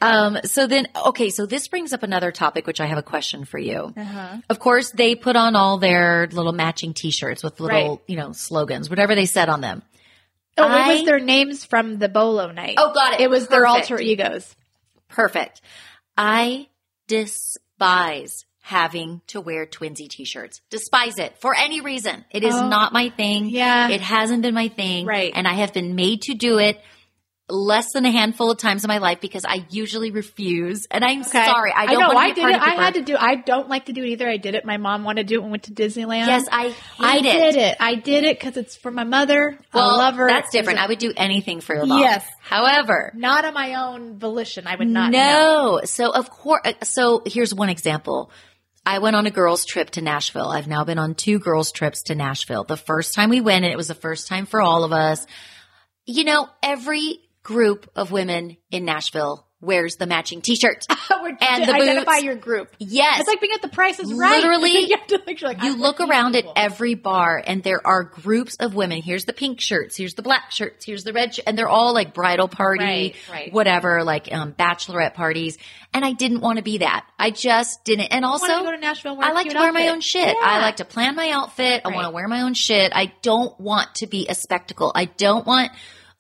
Um, 0.00 0.38
so 0.44 0.66
then, 0.66 0.86
okay, 1.06 1.30
so 1.30 1.46
this 1.46 1.68
brings 1.68 1.92
up 1.92 2.02
another 2.02 2.30
topic, 2.32 2.66
which 2.66 2.80
I 2.80 2.86
have 2.86 2.98
a 2.98 3.02
question 3.02 3.44
for 3.44 3.58
you. 3.58 3.92
Uh-huh. 3.96 4.38
Of 4.50 4.58
course, 4.58 4.90
they 4.90 5.14
put 5.14 5.36
on 5.36 5.56
all 5.56 5.78
their 5.78 6.26
little 6.32 6.52
matching 6.52 6.94
t-shirts 6.94 7.42
with 7.42 7.60
little, 7.60 7.90
Right. 7.96 7.98
you 8.06 8.16
know, 8.16 8.32
slogans, 8.32 8.88
whatever 8.90 9.14
they 9.14 9.26
said 9.26 9.48
on 9.48 9.60
them. 9.60 9.82
Oh, 10.56 10.66
it 10.66 10.96
was 10.96 11.04
their 11.04 11.18
names 11.18 11.64
from 11.64 11.98
the 11.98 12.08
Bolo 12.08 12.50
night. 12.52 12.74
Oh, 12.78 12.92
got 12.94 13.14
it. 13.14 13.20
It 13.20 13.30
was 13.30 13.48
their 13.48 13.66
alter 13.66 14.00
egos. 14.00 14.54
Perfect. 15.08 15.60
I 16.16 16.68
despise 17.08 18.44
having 18.60 19.20
to 19.26 19.40
wear 19.40 19.66
twinsy 19.66 20.08
t-shirts. 20.08 20.60
Despise 20.70 21.18
it 21.18 21.36
for 21.38 21.54
any 21.54 21.80
reason. 21.80 22.24
It 22.30 22.44
is 22.44 22.54
Oh, 22.54 22.68
not 22.68 22.92
my 22.92 23.10
thing. 23.10 23.50
yeah. 23.50 23.88
It 23.88 24.00
hasn't 24.00 24.42
been 24.42 24.54
my 24.54 24.68
thing. 24.68 25.04
Right. 25.06 25.32
And 25.34 25.46
I 25.46 25.52
have 25.54 25.72
been 25.74 25.94
made 25.94 26.22
to 26.22 26.34
do 26.34 26.58
it 26.58 26.80
less 27.48 27.92
than 27.92 28.06
a 28.06 28.10
handful 28.10 28.50
of 28.50 28.56
times 28.56 28.84
in 28.84 28.88
my 28.88 28.96
life 28.98 29.20
because 29.20 29.44
I 29.44 29.66
usually 29.68 30.10
refuse. 30.10 30.86
And 30.90 31.04
I'm 31.04 31.20
Okay. 31.20 31.44
sorry. 31.44 31.72
I 31.76 31.84
don't 31.86 32.00
know. 32.00 32.06
want 32.14 32.16
to 32.16 32.20
I 32.20 32.26
be 32.32 32.40
a 32.40 32.46
did 32.46 32.54
it. 32.56 32.62
I 32.62 32.74
had 32.82 32.94
to 32.94 33.02
do. 33.02 33.16
I 33.18 33.34
don't 33.34 33.68
like 33.68 33.86
to 33.86 33.92
do 33.92 34.02
it 34.02 34.08
either. 34.08 34.26
I 34.28 34.38
did 34.38 34.54
it. 34.54 34.64
My 34.64 34.78
mom 34.78 35.04
wanted 35.04 35.28
to 35.28 35.34
do 35.34 35.40
it 35.40 35.44
we 35.44 35.50
went 35.50 35.64
to 35.64 35.72
Disneyland. 35.72 36.26
Yes, 36.26 36.46
I 36.50 36.74
I 36.98 37.18
it. 37.18 37.22
did 37.22 37.56
it. 37.56 37.76
I 37.80 37.96
did 37.96 38.24
it 38.24 38.38
because 38.40 38.56
it's 38.56 38.76
for 38.76 38.90
my 38.90 39.04
mother. 39.04 39.58
Well, 39.74 39.90
I 39.90 39.96
love 39.96 40.14
her. 40.16 40.26
that's 40.26 40.50
different. 40.52 40.78
I 40.78 40.86
would 40.86 40.98
do 40.98 41.12
anything 41.14 41.60
for 41.60 41.74
your 41.74 41.84
mom. 41.84 42.00
Yes. 42.00 42.26
However, 42.40 43.12
not 43.14 43.44
on 43.44 43.52
my 43.52 43.74
own 43.74 44.18
volition. 44.18 44.66
I 44.66 44.76
would 44.76 44.88
not. 44.88 45.10
No. 45.10 45.82
So 45.84 46.10
of 46.12 46.30
course, 46.30 46.62
uh, 46.64 46.72
so 46.84 47.22
here's 47.26 47.52
one 47.54 47.68
example. 47.68 48.30
I 48.86 49.00
went 49.00 49.16
on 49.16 49.26
a 49.26 49.30
girls 49.30 49.66
trip 49.66 49.90
to 49.90 50.00
Nashville. 50.02 50.48
I've 50.48 50.68
now 50.68 50.84
been 50.84 50.98
on 50.98 51.14
two 51.14 51.38
girls 51.38 51.72
trips 51.72 52.04
to 52.04 52.14
Nashville. 52.14 52.64
The 52.64 52.76
first 52.78 53.12
time 53.14 53.28
we 53.28 53.42
went, 53.42 53.64
and 53.66 53.72
it 53.72 53.76
was 53.76 53.88
the 53.88 53.94
first 53.94 54.28
time 54.28 54.46
for 54.46 54.62
all 54.62 54.84
of 54.84 54.92
us. 54.92 55.26
You 56.06 56.24
know, 56.24 56.48
every 56.62 57.18
group 57.44 57.88
of 57.94 58.10
women 58.10 58.56
in 58.72 58.84
Nashville 58.84 59.46
wears 59.60 59.96
the 59.96 60.06
matching 60.06 60.42
t-shirt. 60.42 60.84
And 61.40 61.64
the 61.66 61.72
identify 61.74 62.12
boots. 62.16 62.22
your 62.24 62.34
group. 62.36 62.74
Yes. 62.78 63.20
It's 63.20 63.28
like 63.28 63.40
being 63.40 63.52
at 63.54 63.62
the 63.62 63.68
Price 63.68 63.98
is 63.98 64.12
Right. 64.12 64.36
Literally, 64.36 64.70
you 64.88 64.96
have 64.96 65.06
to 65.08 65.22
make 65.26 65.40
like, 65.42 65.62
you 65.62 65.76
look 65.76 66.00
around 66.00 66.36
at 66.36 66.44
every 66.54 66.94
bar 66.94 67.42
and 67.44 67.62
there 67.62 67.84
are 67.86 68.04
groups 68.04 68.56
of 68.56 68.74
women. 68.74 69.00
Here's 69.02 69.24
the 69.24 69.32
pink 69.32 69.60
shirts. 69.60 69.96
Here's 69.96 70.14
the 70.14 70.22
black 70.22 70.50
shirts. 70.50 70.84
Here's 70.84 71.02
the 71.02 71.12
red 71.12 71.34
shirt. 71.34 71.44
And 71.46 71.56
they're 71.56 71.68
all 71.68 71.94
like 71.94 72.12
bridal 72.14 72.48
party, 72.48 72.84
Right, 72.84 73.14
right. 73.30 73.52
whatever, 73.52 74.04
like 74.04 74.32
um, 74.32 74.52
bachelorette 74.52 75.14
parties. 75.14 75.56
And 75.92 76.04
I 76.04 76.12
didn't 76.12 76.40
want 76.40 76.58
to 76.58 76.62
be 76.64 76.78
that. 76.78 77.06
I 77.18 77.30
just 77.30 77.84
didn't. 77.84 78.08
And 78.12 78.24
also, 78.24 78.48
wanted 78.48 78.58
to 78.58 78.64
go 78.64 78.70
to 78.72 78.80
Nashville 78.80 79.16
wear 79.16 79.32
like 79.34 79.48
to 79.48 79.58
wear 79.58 79.72
my 79.72 79.88
own 79.88 80.00
shit. 80.00 80.26
Yeah. 80.28 80.34
I 80.42 80.60
like 80.60 80.76
to 80.76 80.84
plan 80.84 81.16
my 81.16 81.30
outfit. 81.30 81.82
I 81.84 81.88
want 81.88 82.06
to 82.06 82.10
wear 82.10 82.28
my 82.28 82.42
own 82.42 82.54
shit. 82.54 82.92
I 82.94 83.12
don't 83.22 83.58
want 83.58 83.94
to 83.96 84.06
be 84.06 84.26
a 84.28 84.34
spectacle. 84.34 84.92
I 84.94 85.06
don't 85.06 85.46
want 85.46 85.70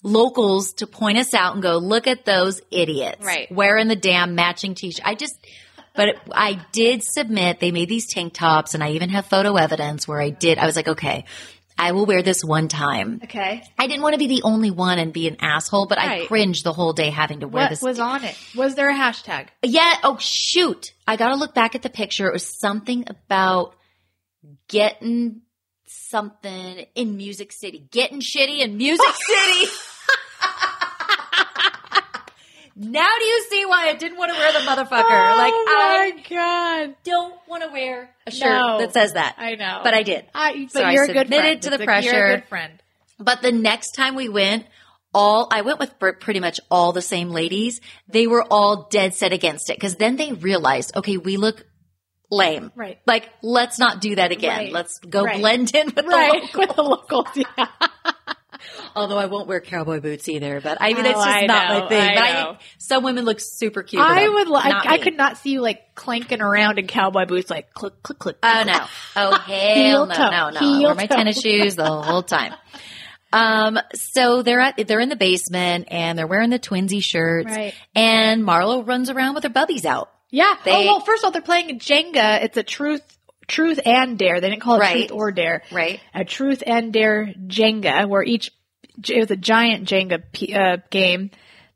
locals 0.04 0.74
to 0.74 0.86
point 0.86 1.18
us 1.18 1.34
out 1.34 1.54
and 1.54 1.62
go, 1.62 1.78
look 1.78 2.06
at 2.06 2.24
those 2.24 2.60
idiots 2.70 3.24
Right. 3.24 3.50
wearing 3.50 3.88
the 3.88 3.96
damn 3.96 4.34
matching 4.36 4.74
t-shirt. 4.76 5.04
I 5.04 5.14
just, 5.16 5.34
but 5.96 6.08
it- 6.10 6.18
I 6.32 6.60
did 6.72 7.02
submit, 7.02 7.58
they 7.58 7.72
made 7.72 7.88
these 7.88 8.06
tank 8.06 8.34
tops 8.34 8.74
and 8.74 8.84
I 8.84 8.90
even 8.92 9.08
have 9.08 9.26
photo 9.26 9.56
evidence 9.56 10.06
where 10.06 10.20
I 10.20 10.30
did, 10.30 10.58
I 10.58 10.66
was 10.66 10.76
like, 10.76 10.88
okay, 10.88 11.24
I 11.76 11.90
will 11.90 12.06
wear 12.06 12.22
this 12.22 12.44
one 12.44 12.68
time. 12.68 13.18
Okay. 13.24 13.64
I 13.76 13.86
didn't 13.88 14.02
want 14.02 14.12
to 14.14 14.18
be 14.18 14.28
the 14.28 14.42
only 14.44 14.70
one 14.70 15.00
and 15.00 15.12
be 15.12 15.26
an 15.26 15.38
asshole, 15.40 15.86
but 15.88 15.98
I 15.98 16.24
cringed 16.26 16.62
the 16.64 16.72
whole 16.72 16.92
day 16.92 17.10
having 17.10 17.40
to 17.40 17.48
wear 17.48 17.64
What 17.64 17.70
this. 17.70 17.82
was 17.82 17.98
on 17.98 18.22
it? 18.22 18.36
Was 18.54 18.76
there 18.76 18.90
a 18.90 18.94
hashtag? 18.94 19.48
Yeah. 19.64 19.94
Oh, 20.04 20.16
shoot. 20.20 20.92
I 21.08 21.16
got 21.16 21.30
to 21.30 21.34
look 21.34 21.52
back 21.52 21.74
at 21.74 21.82
the 21.82 21.90
picture. 21.90 22.28
It 22.28 22.32
was 22.32 22.46
something 22.60 23.06
about 23.08 23.74
getting 24.68 25.40
something 25.86 26.86
in 26.94 27.16
Music 27.16 27.50
City, 27.52 27.86
getting 27.90 28.20
shitty 28.20 28.60
in 28.60 28.76
Music 28.76 29.06
City. 29.26 29.70
Now 32.76 33.08
do 33.18 33.24
you 33.24 33.46
see 33.50 33.64
why 33.66 33.88
I 33.88 33.94
didn't 33.94 34.18
want 34.18 34.32
to 34.32 34.38
wear 34.38 34.52
the 34.52 34.58
motherfucker? 34.60 35.32
Oh 35.32 35.36
like, 35.38 35.52
I 35.54 36.12
Oh 36.14 36.20
god. 36.86 36.96
don't 37.04 37.34
want 37.48 37.62
to 37.62 37.68
wear 37.70 38.10
a 38.26 38.30
shirt 38.30 38.48
No. 38.48 38.78
that 38.78 38.92
says 38.92 39.12
that. 39.14 39.36
I 39.38 39.54
know. 39.54 39.80
But 39.84 39.94
I 39.94 40.02
did. 40.02 40.24
I, 40.34 40.64
but 40.64 40.72
So 40.72 40.82
I 40.82 40.92
you're 40.92 41.04
a 41.04 41.06
good 41.08 41.16
submitted 41.26 41.40
friend. 41.44 41.62
to 41.62 41.70
the 41.70 41.78
like, 41.78 42.04
You're 42.04 42.12
pressure. 42.12 42.24
a 42.26 42.36
good 42.36 42.48
friend. 42.48 42.82
But 43.18 43.42
the 43.42 43.52
next 43.52 43.92
time 43.92 44.14
we 44.16 44.28
went, 44.28 44.66
all 45.12 45.48
I 45.52 45.60
went 45.62 45.78
with 45.78 45.94
pretty 45.98 46.40
much 46.40 46.58
all 46.70 46.92
the 46.92 47.00
same 47.02 47.30
ladies. 47.30 47.80
They 48.08 48.26
were 48.26 48.44
all 48.50 48.88
dead 48.90 49.14
set 49.14 49.32
against 49.32 49.70
it 49.70 49.76
because 49.76 49.94
then 49.96 50.16
they 50.16 50.32
realized, 50.32 50.96
okay, 50.96 51.16
we 51.16 51.36
look 51.36 51.64
lame. 52.30 52.72
Right. 52.74 52.98
Like, 53.06 53.28
let's 53.42 53.78
not 53.78 54.00
do 54.00 54.16
that 54.16 54.32
again. 54.32 54.58
Right. 54.58 54.72
Let's 54.72 54.98
go 54.98 55.22
Right. 55.22 55.38
blend 55.38 55.72
in 55.74 55.86
with 55.94 56.04
Right. 56.04 56.50
the 56.52 56.58
With 56.58 56.74
the 56.74 56.82
locals. 56.82 57.28
Yeah. 57.36 57.66
Although 58.96 59.18
I 59.18 59.26
won't 59.26 59.48
wear 59.48 59.60
cowboy 59.60 60.00
boots 60.00 60.28
either, 60.28 60.60
but 60.60 60.78
I 60.80 60.92
mean, 60.94 61.04
Oh, 61.06 61.10
it's 61.10 61.18
just 61.18 61.28
I 61.28 61.46
not 61.46 61.68
know, 61.68 61.80
my 61.80 61.88
thing. 61.88 62.00
I 62.00 62.14
but 62.14 62.22
I 62.24 62.58
some 62.78 63.02
women 63.04 63.24
look 63.24 63.38
super 63.40 63.82
cute. 63.82 64.00
I 64.02 64.28
would 64.28 64.48
like, 64.48 64.72
I 64.86 64.98
could 64.98 65.16
not 65.16 65.36
see 65.38 65.50
you 65.52 65.60
like 65.60 65.94
clanking 65.94 66.40
around 66.40 66.78
in 66.78 66.86
cowboy 66.86 67.24
boots, 67.26 67.50
like 67.50 67.72
click, 67.74 68.02
click, 68.02 68.18
click. 68.18 68.36
Oh 68.42 68.62
no. 68.66 68.78
Oh 69.16 69.34
hell 69.46 70.06
no, 70.06 70.14
toe. 70.14 70.30
no, 70.30 70.50
no. 70.50 70.60
I 70.60 70.82
wear 70.84 70.94
my 70.94 71.06
toe. 71.06 71.16
tennis 71.16 71.40
shoes 71.40 71.76
the 71.76 71.84
whole 71.84 72.22
time. 72.22 72.54
Um, 73.32 73.80
so 73.94 74.42
they're 74.42 74.60
at, 74.60 74.86
they're 74.86 75.00
in 75.00 75.08
the 75.08 75.16
basement 75.16 75.88
and 75.90 76.16
they're 76.16 76.26
wearing 76.28 76.50
the 76.50 76.58
twinsy 76.60 77.02
shirts 77.02 77.50
Right. 77.50 77.74
and 77.92 78.44
Marlo 78.44 78.86
runs 78.86 79.10
around 79.10 79.34
with 79.34 79.42
her 79.42 79.50
bubbies 79.50 79.84
out. 79.84 80.08
Yeah. 80.30 80.54
They- 80.64 80.70
oh 80.70 80.84
well, 80.86 81.00
first 81.00 81.22
of 81.22 81.24
all, 81.24 81.30
they're 81.32 81.42
playing 81.42 81.80
Jenga. 81.80 82.44
It's 82.44 82.56
a 82.56 82.62
truth, 82.62 83.02
truth 83.48 83.80
and 83.84 84.18
dare. 84.18 84.40
They 84.40 84.50
didn't 84.50 84.62
call 84.62 84.76
it 84.76 84.80
Right. 84.80 84.96
truth 85.08 85.12
or 85.12 85.32
dare. 85.32 85.62
Right. 85.72 86.00
A 86.14 86.24
truth 86.24 86.62
and 86.66 86.92
dare 86.92 87.32
Jenga, 87.46 88.08
where 88.08 88.22
each 88.22 88.50
it 89.08 89.18
was 89.20 89.30
a 89.30 89.36
giant 89.36 89.88
Jenga 89.88 90.22
p- 90.32 90.54
uh, 90.54 90.76
game. 90.90 91.30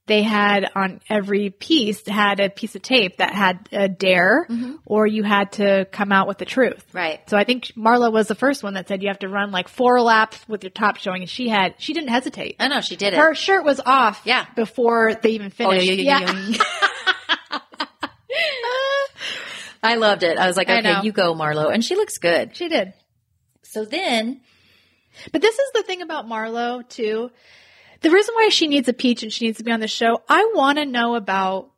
They 0.07 0.23
had 0.23 0.64
on 0.75 1.03
every 1.11 1.51
piece 1.51 2.07
had 2.07 2.41
a 2.41 2.49
piece 2.49 2.75
of 2.75 2.81
tape 2.81 3.19
that 3.19 3.35
had 3.35 3.69
a 3.73 3.89
dare, 3.91 4.47
or 4.87 5.07
you 5.07 5.23
had 5.23 5.53
to 5.53 5.85
come 5.93 6.12
out 6.12 6.27
with 6.27 6.39
the 6.39 6.47
truth. 6.47 6.83
Right. 6.95 7.21
So 7.29 7.37
I 7.37 7.45
think 7.45 7.66
Marla 7.77 8.11
was 8.11 8.27
the 8.27 8.35
first 8.35 8.62
one 8.62 8.73
that 8.73 8.89
said 8.89 9.03
you 9.03 9.09
have 9.09 9.19
to 9.19 9.29
run 9.29 9.51
like 9.51 9.69
four 9.69 10.01
laps 10.01 10.43
with 10.49 10.64
your 10.64 10.71
top 10.71 10.97
showing, 10.97 11.21
and 11.21 11.29
she 11.29 11.49
had 11.51 11.75
she 11.77 11.93
didn't 11.93 12.09
hesitate. 12.09 12.57
I 12.59 12.69
know 12.69 12.81
she 12.81 12.97
did 12.97 13.12
it. 13.12 13.19
Her 13.19 13.35
shirt 13.35 13.64
was 13.66 13.81
off. 13.85 14.23
Yeah. 14.25 14.47
Before 14.57 15.12
they 15.14 15.31
even 15.33 15.49
Oh, 15.49 15.51
finished. 15.71 15.85
yeah, 15.87 15.93
yeah, 15.93 16.21
yeah, 16.21 16.49
yeah. 16.49 16.59
I 19.83 19.97
loved 19.97 20.22
it. 20.22 20.39
I 20.39 20.47
was 20.47 20.57
like, 20.57 20.68
I 20.68 20.79
okay, 20.79 20.93
know. 20.93 21.03
you 21.03 21.12
go, 21.12 21.35
Marlo. 21.35 21.72
And 21.72 21.85
she 21.85 21.95
looks 21.97 22.18
good. 22.18 22.57
she 22.57 22.68
did. 22.68 22.93
So 23.62 23.85
then, 23.85 24.41
But 25.33 25.43
this 25.43 25.59
is 25.59 25.70
the 25.74 25.83
thing 25.83 26.03
about 26.03 26.26
Marlo 26.26 26.89
too. 26.89 27.31
The 28.01 28.11
reason 28.11 28.35
why 28.35 28.49
she 28.51 28.68
needs 28.68 28.89
a 28.89 28.93
peach 28.93 29.22
and 29.22 29.33
she 29.33 29.47
needs 29.47 29.59
to 29.59 29.64
be 29.64 29.72
on 29.72 29.81
the 29.81 29.89
show, 29.89 30.22
I 30.29 30.53
want 30.55 30.79
to 30.79 30.87
know 30.87 31.16
about 31.16 31.70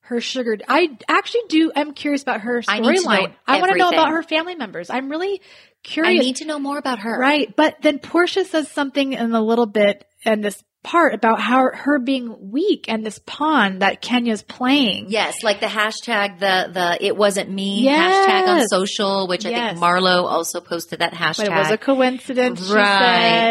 her 0.00 0.20
sugar. 0.20 0.58
I 0.68 0.98
actually 1.08 1.42
do. 1.48 1.70
I'm 1.74 1.92
curious 1.92 2.22
about 2.22 2.40
her 2.40 2.62
I 2.66 2.80
need 2.80 2.96
to 2.96 3.02
know 3.02 3.08
storyline. 3.08 3.34
I 3.46 3.60
want 3.60 3.72
to 3.72 3.78
know 3.78 3.90
about 3.90 4.10
her 4.10 4.24
family 4.24 4.56
members. 4.56 4.90
I'm 4.90 5.08
really 5.08 5.40
curious. 5.84 6.20
I 6.20 6.24
need 6.24 6.36
to 6.36 6.44
know 6.44 6.58
more 6.58 6.78
about 6.78 7.00
her. 7.00 7.16
Right. 7.16 7.54
But 7.54 7.76
then 7.82 8.00
Porsha 8.00 8.44
says 8.44 8.68
something 8.68 9.12
in 9.12 9.32
a 9.32 9.40
little 9.40 9.66
bit 9.66 10.04
in 10.24 10.40
this 10.40 10.62
part 10.82 11.12
about 11.12 11.38
how 11.40 11.68
her 11.74 11.98
being 11.98 12.50
weak 12.50 12.86
and 12.88 13.04
this 13.04 13.18
pawn 13.26 13.80
that 13.80 14.00
Kenya's 14.00 14.42
playing. 14.42 15.06
Yes, 15.10 15.42
like 15.42 15.60
the 15.60 15.66
hashtag, 15.66 16.38
the 16.38 16.70
the 16.72 17.04
it 17.04 17.16
wasn't 17.16 17.50
me 17.50 17.82
Yes. 17.82 18.26
hashtag 18.26 18.48
on 18.48 18.68
social, 18.68 19.28
which 19.28 19.44
I 19.44 19.50
think 19.72 19.78
Marlo 19.78 20.24
also 20.24 20.60
posted 20.60 21.00
that 21.00 21.12
hashtag. 21.12 21.48
But 21.48 21.56
it 21.56 21.58
was 21.58 21.70
a 21.70 21.76
coincidence. 21.78 22.66
she 22.66 22.72
right, 22.74 22.98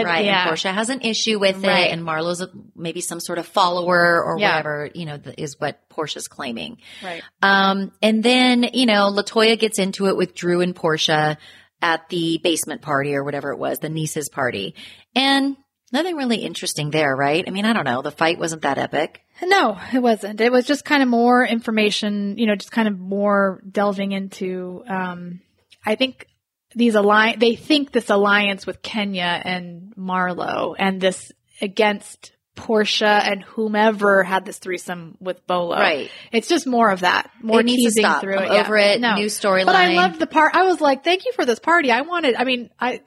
said. 0.01 0.05
right. 0.05 0.25
Yeah. 0.25 0.47
And 0.49 0.57
Porsha 0.57 0.73
has 0.73 0.89
an 0.89 1.01
issue 1.01 1.37
with 1.39 1.63
Right. 1.63 1.87
it, 1.87 1.91
and 1.91 2.01
Marlo's 2.01 2.41
a, 2.41 2.49
maybe 2.75 2.99
some 3.01 3.19
sort 3.19 3.37
of 3.37 3.45
follower 3.45 4.23
or 4.23 4.39
Yeah. 4.39 4.49
whatever. 4.55 4.89
You 4.95 5.05
know, 5.05 5.17
th- 5.17 5.35
is 5.37 5.55
what 5.59 5.87
Porsha's 5.89 6.27
claiming. 6.27 6.77
Right. 7.03 7.21
Um, 7.43 7.91
and 8.01 8.23
then 8.23 8.69
you 8.73 8.87
know, 8.87 9.11
Latoya 9.11 9.57
gets 9.59 9.77
into 9.77 10.07
it 10.07 10.17
with 10.17 10.33
Drew 10.33 10.61
and 10.61 10.75
Porsha 10.75 11.37
at 11.81 12.09
the 12.09 12.39
basement 12.43 12.81
party 12.81 13.13
or 13.15 13.23
whatever 13.23 13.51
it 13.51 13.59
was, 13.59 13.79
the 13.79 13.87
nieces 13.89 14.29
party, 14.29 14.73
and 15.15 15.55
nothing 15.93 16.15
really 16.15 16.37
interesting 16.37 16.91
there, 16.91 17.15
right? 17.15 17.43
I 17.47 17.51
mean, 17.51 17.65
I 17.65 17.73
don't 17.73 17.85
know. 17.85 18.01
The 18.01 18.11
fight 18.11 18.39
wasn't 18.39 18.63
that 18.63 18.77
epic. 18.77 19.21
No, 19.43 19.77
it 19.93 19.99
wasn't. 19.99 20.41
It 20.41 20.51
was 20.51 20.65
just 20.65 20.85
kind 20.85 21.01
of 21.01 21.09
more 21.09 21.45
information, 21.45 22.37
you 22.37 22.45
know, 22.45 22.55
just 22.55 22.71
kind 22.71 22.87
of 22.87 22.97
more 22.97 23.61
delving 23.69 24.11
into, 24.11 24.83
um, 24.87 25.41
I 25.85 25.95
think 25.95 26.27
these 26.75 26.95
alliance, 26.95 27.39
they 27.39 27.55
think 27.55 27.91
this 27.91 28.09
alliance 28.09 28.65
with 28.67 28.81
Kenya 28.81 29.41
and 29.43 29.93
Marlo 29.97 30.75
and 30.77 30.99
this 31.01 31.31
against 31.61 32.33
Porsha 32.55 33.21
and 33.23 33.41
whomever 33.41 34.21
had 34.23 34.45
this 34.45 34.57
threesome 34.57 35.17
with 35.21 35.47
Bolo. 35.47 35.77
Right. 35.77 36.11
It's 36.33 36.49
just 36.49 36.67
more 36.67 36.91
of 36.91 36.99
that, 37.01 37.31
more 37.41 37.61
It 37.61 37.67
teasing 37.67 38.05
through 38.19 38.35
I'm 38.37 38.43
it. 38.43 38.53
Yeah. 38.53 38.61
over 38.61 38.77
it. 38.77 38.99
No. 38.99 39.15
New 39.15 39.27
storyline. 39.27 39.65
But 39.65 39.75
I 39.75 39.93
loved 39.93 40.19
the 40.19 40.27
part. 40.27 40.53
I 40.53 40.63
was 40.63 40.81
like, 40.81 41.03
thank 41.05 41.25
you 41.25 41.31
for 41.31 41.45
this 41.45 41.59
party. 41.59 41.89
I 41.89 42.01
wanted, 42.01 42.35
I 42.35 42.43
mean, 42.43 42.69
I, 42.77 43.01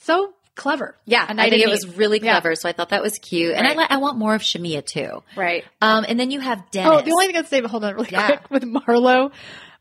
so 0.00 0.34
clever. 0.58 0.94
Yeah, 1.06 1.24
And 1.26 1.40
I 1.40 1.48
think 1.48 1.62
it 1.62 1.70
was 1.70 1.96
really 1.96 2.18
Yeah. 2.22 2.32
clever. 2.40 2.54
So 2.54 2.68
I 2.68 2.72
thought 2.72 2.90
that 2.90 3.00
was 3.02 3.18
cute, 3.18 3.54
and 3.54 3.66
I 3.66 3.70
Right. 3.70 3.78
li- 3.78 3.86
I 3.88 3.96
want 3.96 4.18
more 4.18 4.34
of 4.34 4.42
Shamea 4.42 4.84
too. 4.84 5.22
Right. 5.36 5.64
Um, 5.80 6.04
and 6.06 6.20
then 6.20 6.30
you 6.30 6.40
have 6.40 6.70
Dennis. 6.70 6.90
Oh, 6.92 7.00
the 7.00 7.12
only 7.12 7.26
thing 7.28 7.36
I'd 7.36 7.46
say, 7.48 7.60
but 7.62 7.70
hold 7.70 7.84
on 7.84 7.94
really 7.94 8.08
Yeah. 8.12 8.36
quick 8.36 8.50
with 8.50 8.64
Marlo. 8.64 9.32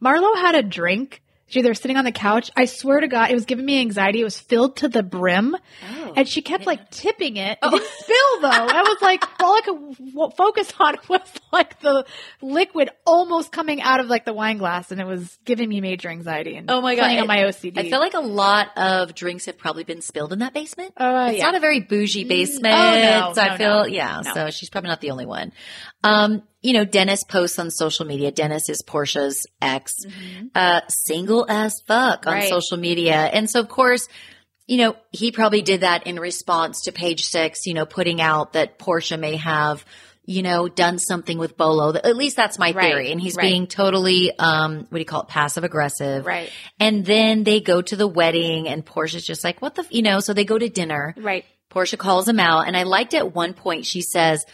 Marlo 0.02 0.36
had 0.38 0.56
a 0.56 0.64
drink. 0.64 1.22
She 1.48 1.62
they 1.62 1.70
were 1.70 1.74
sitting 1.76 1.96
on 1.98 2.04
the 2.04 2.12
couch. 2.12 2.52
I 2.58 2.66
swear 2.66 3.00
to 3.00 3.08
God, 3.08 3.32
it 3.32 3.34
was 3.34 3.46
giving 3.46 3.66
me 3.66 3.80
anxiety. 3.80 4.20
It 4.20 4.26
was 4.26 4.38
filled 4.40 4.78
to 4.78 4.90
the 4.90 5.02
brim. 5.02 5.56
Oh. 5.90 6.14
And 6.16 6.28
she 6.28 6.42
kept 6.42 6.66
like 6.66 6.92
tipping 6.92 7.38
it. 7.38 7.58
It 7.64 7.70
didn't 7.70 7.88
spill 8.00 8.42
though. 8.42 8.50
I 8.50 8.82
was 8.82 9.02
like, 9.02 9.24
all 9.42 9.56
I 9.56 9.62
could 9.62 10.36
focus 10.36 10.74
on 10.80 10.96
was 11.08 11.22
like 11.54 11.80
the 11.80 12.06
liquid 12.42 12.90
almost 13.06 13.52
coming 13.54 13.82
out 13.82 14.02
of 14.02 14.08
like 14.08 14.26
the 14.26 14.34
wine 14.34 14.58
glass, 14.58 14.92
and 14.92 15.00
it 15.00 15.08
was 15.08 15.38
giving 15.46 15.70
me 15.70 15.80
major 15.80 16.10
anxiety. 16.10 16.56
And 16.58 16.70
Oh 16.70 16.82
my 16.82 16.96
God. 16.96 17.04
playing 17.04 17.20
on 17.22 17.28
my 17.28 17.38
OCD. 17.38 17.78
I 17.78 17.90
feel 17.90 18.00
like 18.00 18.14
a 18.14 18.20
lot 18.20 18.78
of 18.78 19.16
drinks 19.16 19.46
have 19.46 19.58
probably 19.58 19.86
been 19.86 20.02
spilled 20.02 20.34
in 20.34 20.40
that 20.40 20.54
basement. 20.54 20.94
Oh, 20.98 21.28
it's 21.28 21.38
yeah. 21.38 21.46
not 21.46 21.56
a 21.56 21.60
very 21.62 21.80
bougie 21.80 22.26
basement. 22.26 22.76
Oh, 22.76 22.92
no, 23.28 23.34
so 23.34 23.42
I 23.42 23.58
feel, 23.58 23.80
no. 23.82 23.86
yeah. 23.86 24.22
No. 24.26 24.34
So 24.34 24.50
she's 24.50 24.70
probably 24.70 24.90
not 24.90 25.00
the 25.02 25.12
only 25.12 25.26
one. 25.26 25.54
Um, 26.04 26.44
you 26.68 26.74
know, 26.74 26.84
Dennis 26.86 27.24
posts 27.24 27.58
on 27.60 27.72
social 27.72 28.06
media. 28.06 28.30
Dennis 28.32 28.68
is 28.68 28.84
Porsha's 28.86 29.48
ex, 29.62 29.94
uh, 30.54 30.82
single 30.90 31.46
as 31.50 31.82
fuck 31.88 32.28
on 32.28 32.34
Mm-hmm. 32.34 32.42
Right. 32.42 32.50
social 32.50 32.78
media. 32.78 33.16
And 33.16 33.50
so, 33.50 33.60
of 33.62 33.70
course, 33.70 34.08
you 34.68 34.78
know, 34.78 34.96
he 35.12 35.32
probably 35.32 35.62
did 35.62 35.82
that 35.82 36.08
in 36.08 36.20
response 36.20 36.82
to 36.82 36.92
page 36.92 37.24
six, 37.26 37.66
you 37.66 37.74
know, 37.74 37.86
putting 37.86 38.20
out 38.20 38.54
that 38.54 38.78
Porsha 38.78 39.18
may 39.18 39.38
have, 39.38 39.86
you 40.26 40.42
know, 40.42 40.68
done 40.68 41.00
something 41.00 41.38
with 41.38 41.56
Bolo. 41.56 41.94
At 41.94 42.18
least 42.18 42.36
that's 42.36 42.60
my 42.60 42.72
Right, 42.74 42.92
theory. 42.92 43.12
And 43.14 43.22
he's 43.22 43.38
right. 43.38 43.44
being 43.44 43.68
totally, 43.68 44.38
um, 44.38 44.80
what 44.80 44.92
do 44.92 45.00
you 45.00 45.06
call 45.06 45.22
it? 45.22 45.30
Passive 45.30 45.64
aggressive. 45.64 46.26
Right. 46.26 46.50
And 46.82 47.06
then 47.06 47.46
they 47.46 47.62
go 47.62 47.82
to 47.82 47.96
the 47.96 48.08
wedding 48.08 48.68
and 48.68 48.86
Porsha's 48.86 49.26
just 49.26 49.46
like, 49.46 49.62
what 49.62 49.76
the, 49.76 49.84
f-? 49.84 49.94
you 49.94 50.02
know, 50.02 50.20
so 50.20 50.34
they 50.34 50.44
go 50.44 50.58
to 50.58 50.68
dinner. 50.68 51.16
right. 51.18 51.46
Porsha 51.72 51.98
calls 51.98 52.28
him 52.28 52.40
out. 52.40 52.68
And 52.68 52.76
I 52.76 52.84
liked 52.84 53.14
at 53.14 53.34
one 53.36 53.54
point, 53.54 53.86
she 53.86 54.02
says, 54.02 54.46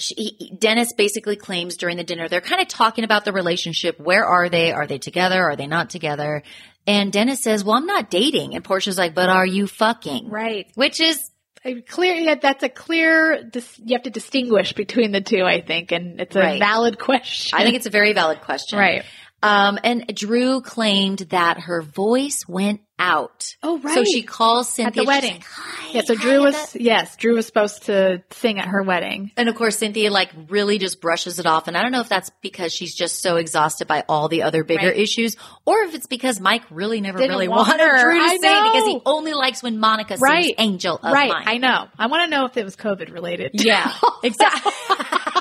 she, 0.00 0.14
he- 0.14 0.52
Dennis 0.58 0.92
basically 0.92 1.36
claims 1.36 1.76
during 1.76 1.96
the 1.96 2.04
dinner, 2.04 2.28
they're 2.28 2.40
kind 2.40 2.60
of 2.62 2.68
talking 2.68 3.04
about 3.04 3.24
the 3.24 3.32
relationship. 3.32 4.00
Where 4.00 4.24
are 4.24 4.48
they? 4.48 4.72
Are 4.72 4.86
they 4.86 4.98
together? 4.98 5.42
Are 5.42 5.56
they 5.56 5.66
not 5.66 5.90
together? 5.90 6.42
And 6.86 7.12
Dennis 7.12 7.42
says, 7.42 7.62
well, 7.62 7.76
I'm 7.76 7.86
not 7.86 8.10
dating. 8.10 8.54
And 8.54 8.64
Porsha's 8.64 8.98
like, 8.98 9.14
but 9.14 9.28
are 9.28 9.46
you 9.46 9.66
fucking? 9.66 10.28
Right. 10.30 10.66
Which 10.74 11.00
is, 11.00 11.20
A 11.64 11.82
clear 11.82 12.14
yeah, 12.14 12.36
that's 12.40 12.62
a 12.64 12.70
clear 12.70 13.44
dis- 13.44 13.78
you 13.84 13.94
have 13.94 14.04
to 14.04 14.10
distinguish 14.10 14.72
between 14.72 15.12
the 15.12 15.20
two 15.20 15.44
i 15.44 15.60
think 15.60 15.92
and 15.92 16.18
it's 16.18 16.34
a 16.34 16.38
Right. 16.40 16.58
valid 16.58 16.98
question 16.98 17.58
I 17.58 17.64
think 17.64 17.76
it's 17.76 17.84
a 17.86 17.90
very 17.90 18.14
valid 18.14 18.40
question. 18.40 18.78
Right. 18.78 19.04
Um, 19.42 19.78
and 19.82 20.06
Drew 20.14 20.60
claimed 20.60 21.20
that 21.30 21.60
her 21.60 21.80
voice 21.82 22.44
went 22.46 22.80
out. 22.98 23.56
Oh, 23.62 23.78
right. 23.78 23.94
So 23.94 24.04
she 24.04 24.22
calls 24.22 24.68
Cynthia 24.68 24.88
at 24.88 24.94
the 24.94 25.08
wedding 25.08 25.32
like, 25.36 25.44
"Hi, 25.44 25.90
yeah 25.92 26.00
so 26.02 26.14
hi," 26.14 26.22
drew 26.22 26.42
was 26.42 26.76
yes 26.76 27.16
drew 27.16 27.34
was 27.34 27.46
supposed 27.46 27.84
to 27.84 28.22
sing 28.30 28.58
at 28.58 28.66
her 28.68 28.82
wedding 28.82 29.30
And 29.38 29.48
of 29.48 29.54
course, 29.54 29.78
Cynthia 29.78 30.10
like 30.10 30.28
really 30.50 30.76
just 30.78 31.00
brushes 31.00 31.38
it 31.38 31.46
off. 31.46 31.66
And 31.66 31.78
I 31.78 31.82
don't 31.82 31.92
know 31.92 32.02
if 32.02 32.10
that's 32.10 32.30
because 32.42 32.74
she's 32.74 32.94
just 32.94 33.22
so 33.22 33.36
exhausted 33.36 33.88
by 33.88 34.04
all 34.06 34.28
the 34.28 34.42
other 34.42 34.64
bigger 34.64 34.88
Right. 34.88 34.98
issues, 34.98 35.36
or 35.64 35.80
if 35.84 35.94
it's 35.94 36.06
because 36.06 36.38
Mike 36.40 36.64
really 36.70 37.00
never 37.00 37.16
Didn't 37.16 37.30
really 37.30 37.48
want 37.48 37.68
wanted 37.68 37.84
her. 37.88 38.02
Drew 38.02 38.18
to 38.18 38.22
I 38.22 38.28
sing 38.36 38.40
because 38.72 38.86
he 38.88 39.00
only 39.06 39.32
likes 39.32 39.62
when 39.62 39.78
Monica 39.80 40.18
sings 40.18 40.20
Right. 40.20 40.54
"Angel 40.58 40.96
of 41.02 41.10
right 41.10 41.30
Mine." 41.30 41.44
i 41.46 41.56
know 41.56 41.86
i 41.98 42.06
want 42.08 42.24
to 42.24 42.30
know 42.36 42.44
if 42.44 42.56
it 42.58 42.64
was 42.66 42.76
covid 42.76 43.10
related 43.10 43.52
Yeah, 43.54 43.90
exactly. 44.22 44.72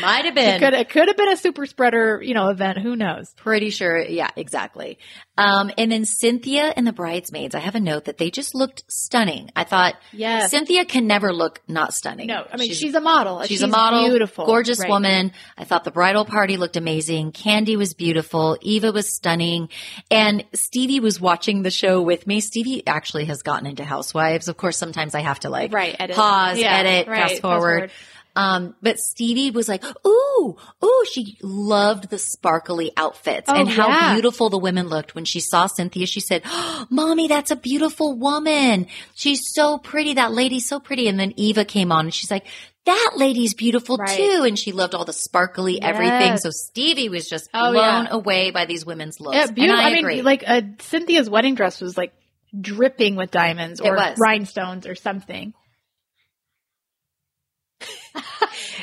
Might 0.00 0.24
have 0.24 0.34
been. 0.34 0.54
it 0.54 0.58
could, 0.60 0.74
it 0.74 0.88
could 0.88 1.08
have 1.08 1.16
been 1.16 1.28
a 1.28 1.36
super 1.36 1.66
spreader 1.66 2.20
you 2.22 2.34
know 2.34 2.48
event 2.48 2.78
who 2.78 2.96
knows 2.96 3.32
Pretty 3.36 3.70
sure. 3.70 3.98
Yeah, 4.02 4.30
exactly. 4.36 4.98
Um, 5.36 5.70
and 5.78 5.90
then 5.90 6.04
Cynthia 6.04 6.72
and 6.76 6.86
the 6.86 6.92
bridesmaids, 6.92 7.54
I 7.54 7.60
have 7.60 7.74
a 7.74 7.80
note 7.80 8.04
that 8.04 8.18
they 8.18 8.30
just 8.30 8.54
looked 8.54 8.84
stunning. 8.88 9.50
I 9.56 9.64
thought 9.64 9.94
Yes. 10.12 10.50
Cynthia 10.50 10.84
can 10.84 11.06
never 11.06 11.32
look 11.32 11.60
not 11.66 11.94
stunning. 11.94 12.26
no 12.26 12.46
i 12.52 12.56
mean 12.58 12.72
she's, 12.72 12.94
a 12.94 13.00
model 13.00 13.42
She's, 13.44 13.62
a 13.62 13.66
model, 13.66 14.08
beautiful 14.08 14.46
gorgeous 14.46 14.78
Right. 14.80 14.88
woman. 14.90 15.32
I 15.56 15.64
thought 15.64 15.84
the 15.84 15.90
bridal 15.90 16.24
party 16.24 16.56
looked 16.56 16.76
amazing. 16.76 17.32
Kandi 17.32 17.76
was 17.76 17.94
beautiful. 17.94 18.58
Eva 18.60 18.92
was 18.92 19.12
stunning. 19.14 19.68
And 20.10 20.44
Stevie 20.54 21.00
was 21.00 21.20
watching 21.20 21.62
the 21.62 21.70
show 21.70 22.00
with 22.02 22.26
me. 22.26 22.40
Stevie 22.40 22.86
actually 22.86 23.24
has 23.26 23.42
gotten 23.42 23.66
into 23.66 23.84
Housewives. 23.84 24.48
Of 24.48 24.56
course, 24.56 24.76
sometimes 24.76 25.14
I 25.14 25.20
have 25.20 25.40
to 25.40 25.48
like 25.50 25.72
Right, 25.72 25.96
edit. 25.98 26.14
pause, 26.16 26.58
Yeah, 26.58 26.76
edit, 26.76 27.08
right, 27.08 27.20
fast 27.20 27.30
fast 27.32 27.42
forward. 27.42 27.90
Um, 28.34 28.74
but 28.80 28.98
Stevie 28.98 29.50
was 29.50 29.68
like, 29.68 29.84
ooh, 30.06 30.56
ooh, 30.84 31.04
she 31.10 31.36
loved 31.42 32.08
the 32.08 32.18
sparkly 32.18 32.90
outfits 32.96 33.48
Oh, 33.48 33.54
and 33.54 33.68
how 33.68 33.88
yeah. 33.88 34.14
beautiful 34.14 34.48
the 34.48 34.58
women 34.58 34.88
looked. 34.88 35.14
When 35.14 35.24
she 35.26 35.40
saw 35.40 35.66
Cynthia, 35.66 36.06
she 36.06 36.20
said, 36.20 36.42
oh, 36.46 36.86
mommy, 36.90 37.28
that's 37.28 37.50
a 37.50 37.56
beautiful 37.56 38.16
woman. 38.16 38.86
She's 39.14 39.52
so 39.52 39.76
pretty. 39.76 40.14
That 40.14 40.32
lady's 40.32 40.66
so 40.66 40.80
pretty. 40.80 41.08
And 41.08 41.20
then 41.20 41.34
Eva 41.36 41.64
came 41.66 41.92
on 41.92 42.06
and 42.06 42.14
she's 42.14 42.30
like, 42.30 42.46
that 42.84 43.12
lady's 43.16 43.54
beautiful 43.54 43.96
Right. 43.98 44.16
too. 44.16 44.44
And 44.46 44.58
she 44.58 44.72
loved 44.72 44.94
all 44.94 45.04
the 45.04 45.12
sparkly 45.12 45.80
everything. 45.80 46.38
So 46.38 46.48
Stevie 46.50 47.10
was 47.10 47.28
just 47.28 47.48
Oh, 47.54 47.70
blown 47.72 48.04
yeah. 48.06 48.12
away 48.12 48.50
by 48.50 48.64
these 48.64 48.84
women's 48.86 49.20
looks. 49.20 49.36
Yeah, 49.36 49.46
beautiful. 49.50 49.80
I, 49.80 49.88
I, 49.88 49.90
mean, 49.90 49.98
agree. 49.98 50.22
like 50.22 50.42
uh, 50.46 50.62
Cynthia's 50.80 51.28
wedding 51.30 51.54
dress 51.54 51.80
was 51.80 51.96
like 51.98 52.12
dripping 52.58 53.14
with 53.16 53.30
diamonds 53.30 53.80
or 53.80 53.94
rhinestones 54.18 54.86
or 54.86 54.94
something. 54.94 55.54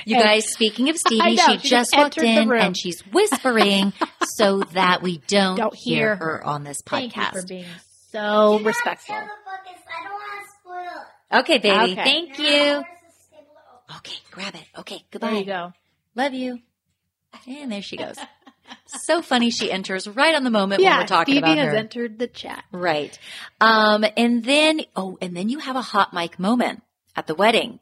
You 0.05 0.15
And- 0.15 0.23
guys, 0.23 0.51
speaking 0.51 0.89
of 0.89 0.97
Stevie, 0.97 1.35
know, 1.35 1.43
she, 1.45 1.51
she 1.59 1.69
just 1.69 1.91
just 1.91 1.95
walked 1.95 2.17
in 2.17 2.51
and 2.51 2.75
she's 2.77 3.01
whispering 3.11 3.93
so 4.37 4.61
that 4.73 5.01
we 5.01 5.19
don't, 5.27 5.57
Don't 5.57 5.75
hear 5.75 5.97
hear 5.97 6.15
her 6.15 6.43
on 6.43 6.63
this 6.63 6.81
Thank 6.85 7.15
you 7.15 7.21
podcast. 7.21 7.31
for 7.41 7.45
being 7.47 7.65
so 8.11 8.59
respectful. 8.59 9.15
Focus. 9.15 9.27
I 9.87 10.03
don't 10.03 10.13
want 10.13 11.43
Okay, 11.43 11.57
baby. 11.59 11.91
Okay. 11.93 12.03
Thank 12.03 12.39
you. 12.39 12.83
Okay, 13.97 14.17
grab 14.31 14.55
it. 14.55 14.63
Okay, 14.79 15.03
goodbye. 15.11 15.29
There 15.31 15.39
you 15.39 15.45
go. 15.45 15.73
Love 16.15 16.33
you. 16.33 16.59
And 17.47 17.71
there 17.71 17.81
she 17.81 17.97
goes. 17.97 18.15
so 18.87 19.21
funny. 19.21 19.49
She 19.51 19.71
enters 19.71 20.07
right 20.07 20.35
on 20.35 20.43
the 20.43 20.49
moment 20.49 20.81
when 20.81 20.97
we're 20.97 21.05
talking 21.07 21.33
Stevie 21.35 21.53
about 21.53 21.57
has 21.65 21.73
entered 21.75 22.17
the 22.19 22.27
chat. 22.27 22.63
Right. 22.71 23.17
Um, 23.61 24.05
and 24.17 24.43
then, 24.43 24.81
oh, 24.95 25.17
and 25.21 25.35
then 25.35 25.49
you 25.49 25.59
have 25.59 25.75
a 25.75 25.81
hot 25.81 26.13
mic 26.13 26.39
moment 26.39 26.81
at 27.15 27.27
the 27.27 27.35
wedding. 27.35 27.79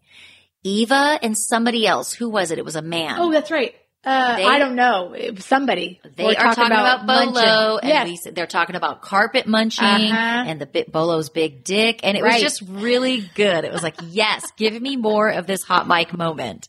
Eva 0.68 1.18
and 1.22 1.38
somebody 1.38 1.88
else. 1.88 2.14
Who 2.14 2.30
was 2.30 2.52
it? 2.52 2.58
It 2.60 2.66
was 2.66 2.76
a 2.76 2.82
man. 2.82 3.16
Oh, 3.20 3.32
that's 3.32 3.50
right. 3.52 3.74
Uh, 4.04 4.36
They- 4.38 4.46
I 4.46 4.60
don't 4.60 4.76
know. 4.76 5.16
Somebody. 5.40 6.00
They 6.16 6.24
We're 6.26 6.32
are 6.32 6.54
talking 6.56 6.66
about, 6.68 7.06
Bolo, 7.08 7.32
munching. 7.34 7.90
and 7.90 8.10
yes. 8.10 8.26
we, 8.26 8.32
they're 8.32 8.48
talking 8.48 8.76
about 8.76 9.02
carpet 9.02 9.48
munching 9.48 9.86
Uh-huh. 9.86 10.44
and 10.48 10.62
the 10.62 10.66
bit 10.66 10.92
Bolo's 10.92 11.30
big 11.30 11.64
dick, 11.64 12.02
and 12.04 12.16
it 12.18 12.24
Right. 12.24 12.34
was 12.34 12.42
just 12.42 12.62
really 12.70 13.30
good. 13.36 13.66
It 13.66 13.72
was 13.72 13.84
like, 13.84 13.96
yes, 14.10 14.50
give 14.56 14.80
me 14.82 14.96
more 14.96 15.30
of 15.30 15.46
this 15.48 15.64
hot 15.64 15.88
mic 15.88 16.16
moment. 16.18 16.68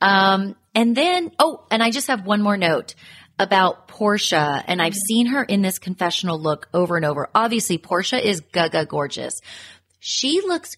Um, 0.00 0.56
and 0.74 0.96
then, 0.96 1.30
oh, 1.38 1.64
and 1.70 1.82
I 1.82 1.90
just 1.90 2.08
have 2.08 2.26
one 2.26 2.42
more 2.42 2.56
note 2.56 2.94
about 3.38 3.86
Porsha, 3.88 4.62
and 4.66 4.80
I've 4.82 4.94
seen 4.94 5.26
her 5.26 5.42
in 5.44 5.62
this 5.62 5.78
confessional 5.78 6.40
look 6.40 6.68
over 6.74 6.96
and 6.96 7.04
over. 7.04 7.28
Obviously, 7.34 7.78
Porsha 7.78 8.20
is 8.20 8.40
gaga 8.40 8.84
gorgeous. 8.86 9.40
She 10.00 10.40
looks 10.40 10.76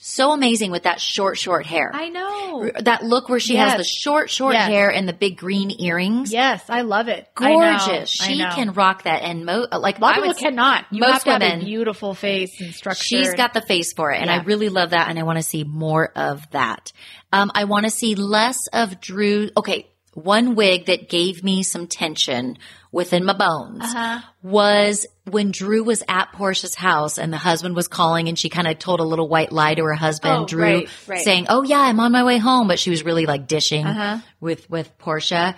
so 0.00 0.32
amazing 0.32 0.70
with 0.70 0.84
that 0.84 1.00
short, 1.00 1.38
short 1.38 1.66
hair. 1.66 1.90
I 1.94 2.08
know. 2.08 2.70
that 2.80 3.02
look 3.04 3.28
where 3.28 3.38
she 3.38 3.56
has 3.56 3.76
the 3.76 3.84
short, 3.84 4.30
short 4.30 4.54
Yes. 4.54 4.68
hair 4.68 4.90
and 4.90 5.08
the 5.08 5.12
big 5.12 5.36
green 5.36 5.70
earrings 5.80 6.32
Yes, 6.32 6.64
I 6.68 6.80
love 6.80 7.08
it. 7.08 7.28
Gorgeous. 7.34 8.10
She 8.10 8.38
can 8.38 8.72
rock 8.72 9.04
that, 9.04 9.22
and 9.22 9.44
mo- 9.44 9.66
like 9.70 9.98
A 9.98 10.00
lot 10.00 10.14
I 10.16 10.18
of 10.18 10.24
people 10.24 10.34
cannot. 10.50 10.84
You 10.90 11.00
most 11.00 11.12
have 11.12 11.24
to 11.24 11.30
have 11.32 11.42
women- 11.42 11.60
a 11.62 11.64
beautiful 11.64 12.14
face 12.14 12.60
and 12.60 12.74
structure. 12.74 13.02
she's 13.04 13.34
got 13.34 13.54
the 13.54 13.60
face 13.62 13.92
for 13.92 14.10
it, 14.12 14.20
and 14.20 14.30
I 14.30 14.42
really 14.42 14.68
love 14.68 14.90
that, 14.90 15.08
and 15.08 15.18
I 15.18 15.22
want 15.22 15.38
to 15.38 15.42
see 15.44 15.62
more 15.64 16.10
of 16.16 16.48
that. 16.50 16.92
Um, 17.32 17.50
I 17.54 17.64
want 17.64 17.84
to 17.84 17.90
see 17.90 18.14
less 18.14 18.58
of 18.72 19.00
Drew. 19.00 19.50
Okay, 19.56 19.88
one 20.18 20.54
wig 20.54 20.86
that 20.86 21.08
gave 21.08 21.42
me 21.44 21.62
some 21.62 21.86
tension 21.86 22.58
within 22.92 23.24
my 23.24 23.32
bones 23.34 23.82
Uh-huh. 23.84 24.20
was 24.42 25.06
when 25.24 25.50
Drew 25.50 25.84
was 25.84 26.02
at 26.08 26.32
Porsha's 26.32 26.74
house 26.74 27.18
and 27.18 27.32
the 27.32 27.36
husband 27.38 27.76
was 27.76 27.86
calling 27.88 28.28
and 28.28 28.38
she 28.38 28.48
kind 28.48 28.66
of 28.66 28.78
told 28.78 29.00
a 29.00 29.04
little 29.04 29.28
white 29.28 29.52
lie 29.52 29.74
to 29.74 29.84
her 29.84 29.94
husband, 29.94 30.42
Oh, 30.42 30.46
Drew, 30.46 30.62
right, 30.62 30.88
right. 31.06 31.22
saying, 31.24 31.46
"Oh 31.50 31.62
yeah, 31.62 31.80
I'm 31.80 32.00
on 32.00 32.12
my 32.12 32.24
way 32.24 32.38
home," 32.38 32.66
but 32.68 32.78
she 32.78 32.90
was 32.90 33.04
really 33.04 33.26
like 33.26 33.46
dishing 33.46 33.86
Uh-huh. 33.86 34.18
with 34.40 34.68
with 34.70 34.96
Porsha. 34.98 35.54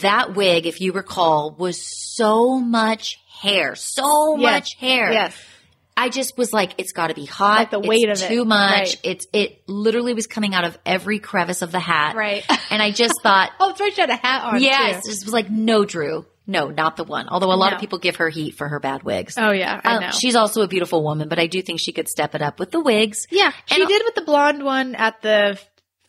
That 0.00 0.34
wig, 0.34 0.66
if 0.66 0.80
you 0.80 0.92
recall, 0.92 1.54
was 1.56 1.80
so 2.16 2.58
much 2.58 3.18
hair, 3.40 3.76
so 3.76 4.36
Yes. 4.38 4.52
much 4.52 4.74
hair. 4.74 5.12
Yes. 5.12 5.36
I 5.96 6.08
just 6.08 6.36
was 6.36 6.52
like, 6.52 6.74
it's 6.78 6.92
got 6.92 7.08
to 7.08 7.14
be 7.14 7.24
hot. 7.24 7.58
Like 7.58 7.70
the 7.70 7.78
It's 7.78 7.88
weight 7.88 8.08
of 8.08 8.20
it. 8.20 8.26
too 8.28 8.44
much. 8.44 8.70
Right. 8.78 9.00
It's 9.04 9.26
it 9.32 9.62
literally 9.68 10.12
was 10.14 10.26
coming 10.26 10.52
out 10.54 10.64
of 10.64 10.76
every 10.84 11.20
crevice 11.20 11.62
of 11.62 11.70
the 11.72 11.78
hat. 11.80 12.16
Right. 12.16 12.44
And 12.70 12.82
I 12.82 12.90
just 12.90 13.14
thought, 13.22 13.52
Oh, 13.60 13.70
it's 13.70 13.80
right. 13.80 13.92
She 13.94 14.00
had 14.00 14.10
a 14.10 14.16
hat 14.16 14.42
on. 14.54 14.60
yes, 14.62 15.04
too. 15.04 15.10
it 15.10 15.24
was 15.24 15.32
like 15.32 15.50
no, 15.50 15.84
Drew, 15.84 16.26
no, 16.48 16.68
not 16.68 16.96
the 16.96 17.04
one. 17.04 17.28
Although 17.28 17.52
a 17.52 17.54
lot 17.54 17.70
No. 17.70 17.74
of 17.76 17.80
people 17.80 17.98
give 18.00 18.16
her 18.16 18.28
heat 18.28 18.56
for 18.56 18.68
her 18.68 18.80
bad 18.80 19.04
wigs. 19.04 19.36
Oh 19.38 19.52
yeah, 19.52 19.80
I 19.84 19.94
Um, 19.96 20.00
know. 20.02 20.10
she's 20.10 20.34
also 20.34 20.62
a 20.62 20.68
beautiful 20.68 21.04
woman, 21.04 21.28
but 21.28 21.38
I 21.38 21.46
do 21.46 21.62
think 21.62 21.78
she 21.78 21.92
could 21.92 22.08
step 22.08 22.34
it 22.34 22.42
up 22.42 22.58
with 22.58 22.72
the 22.72 22.80
wigs. 22.80 23.26
yeah, 23.30 23.52
she 23.66 23.80
And- 23.80 23.88
did 23.88 24.02
with 24.04 24.16
the 24.16 24.22
blonde 24.22 24.64
one 24.64 24.94
at 24.96 25.22
the 25.22 25.58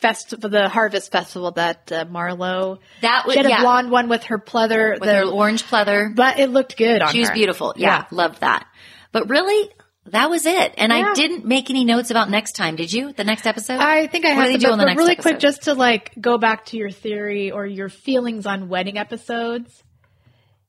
festival, 0.00 0.50
the 0.50 0.68
Harvest 0.68 1.10
Festival 1.12 1.52
that 1.52 1.90
uh, 1.92 2.04
Marlo. 2.06 2.78
That 3.02 3.24
was 3.26 3.34
She 3.34 3.38
had 3.38 3.46
a 3.46 3.50
yeah, 3.50 3.60
blonde 3.62 3.90
one 3.90 4.08
with 4.08 4.24
her 4.24 4.38
pleather, 4.38 4.92
with 5.00 5.08
the, 5.08 5.14
her 5.18 5.24
orange 5.24 5.62
pleather. 5.64 6.14
but 6.14 6.38
it 6.40 6.50
looked 6.50 6.76
good 6.76 7.00
on 7.02 7.12
She 7.12 7.20
was 7.20 7.28
her. 7.28 7.34
beautiful. 7.34 7.72
Yeah, 7.76 8.04
loved 8.10 8.40
that. 8.40 8.66
But 9.12 9.30
really, 9.30 9.70
that 10.10 10.30
was 10.30 10.46
it. 10.46 10.74
And 10.78 10.92
I 10.92 11.14
didn't 11.14 11.44
make 11.44 11.70
any 11.70 11.84
notes 11.84 12.10
about 12.10 12.30
next 12.30 12.52
time. 12.52 12.76
Did 12.76 12.92
you? 12.92 13.12
The 13.12 13.24
next 13.24 13.46
episode? 13.46 13.78
I 13.78 14.06
think 14.06 14.24
I 14.24 14.30
have 14.30 14.48
they 14.48 14.56
do 14.56 14.70
on 14.70 14.78
the 14.78 14.84
next 14.84 14.98
really 14.98 15.12
episode? 15.12 15.30
quick, 15.30 15.40
just 15.40 15.62
to 15.62 15.74
like 15.74 16.12
go 16.20 16.38
back 16.38 16.66
to 16.66 16.76
your 16.76 16.90
theory 16.90 17.50
or 17.50 17.66
your 17.66 17.88
feelings 17.88 18.46
on 18.46 18.68
wedding 18.68 18.98
episodes. 18.98 19.82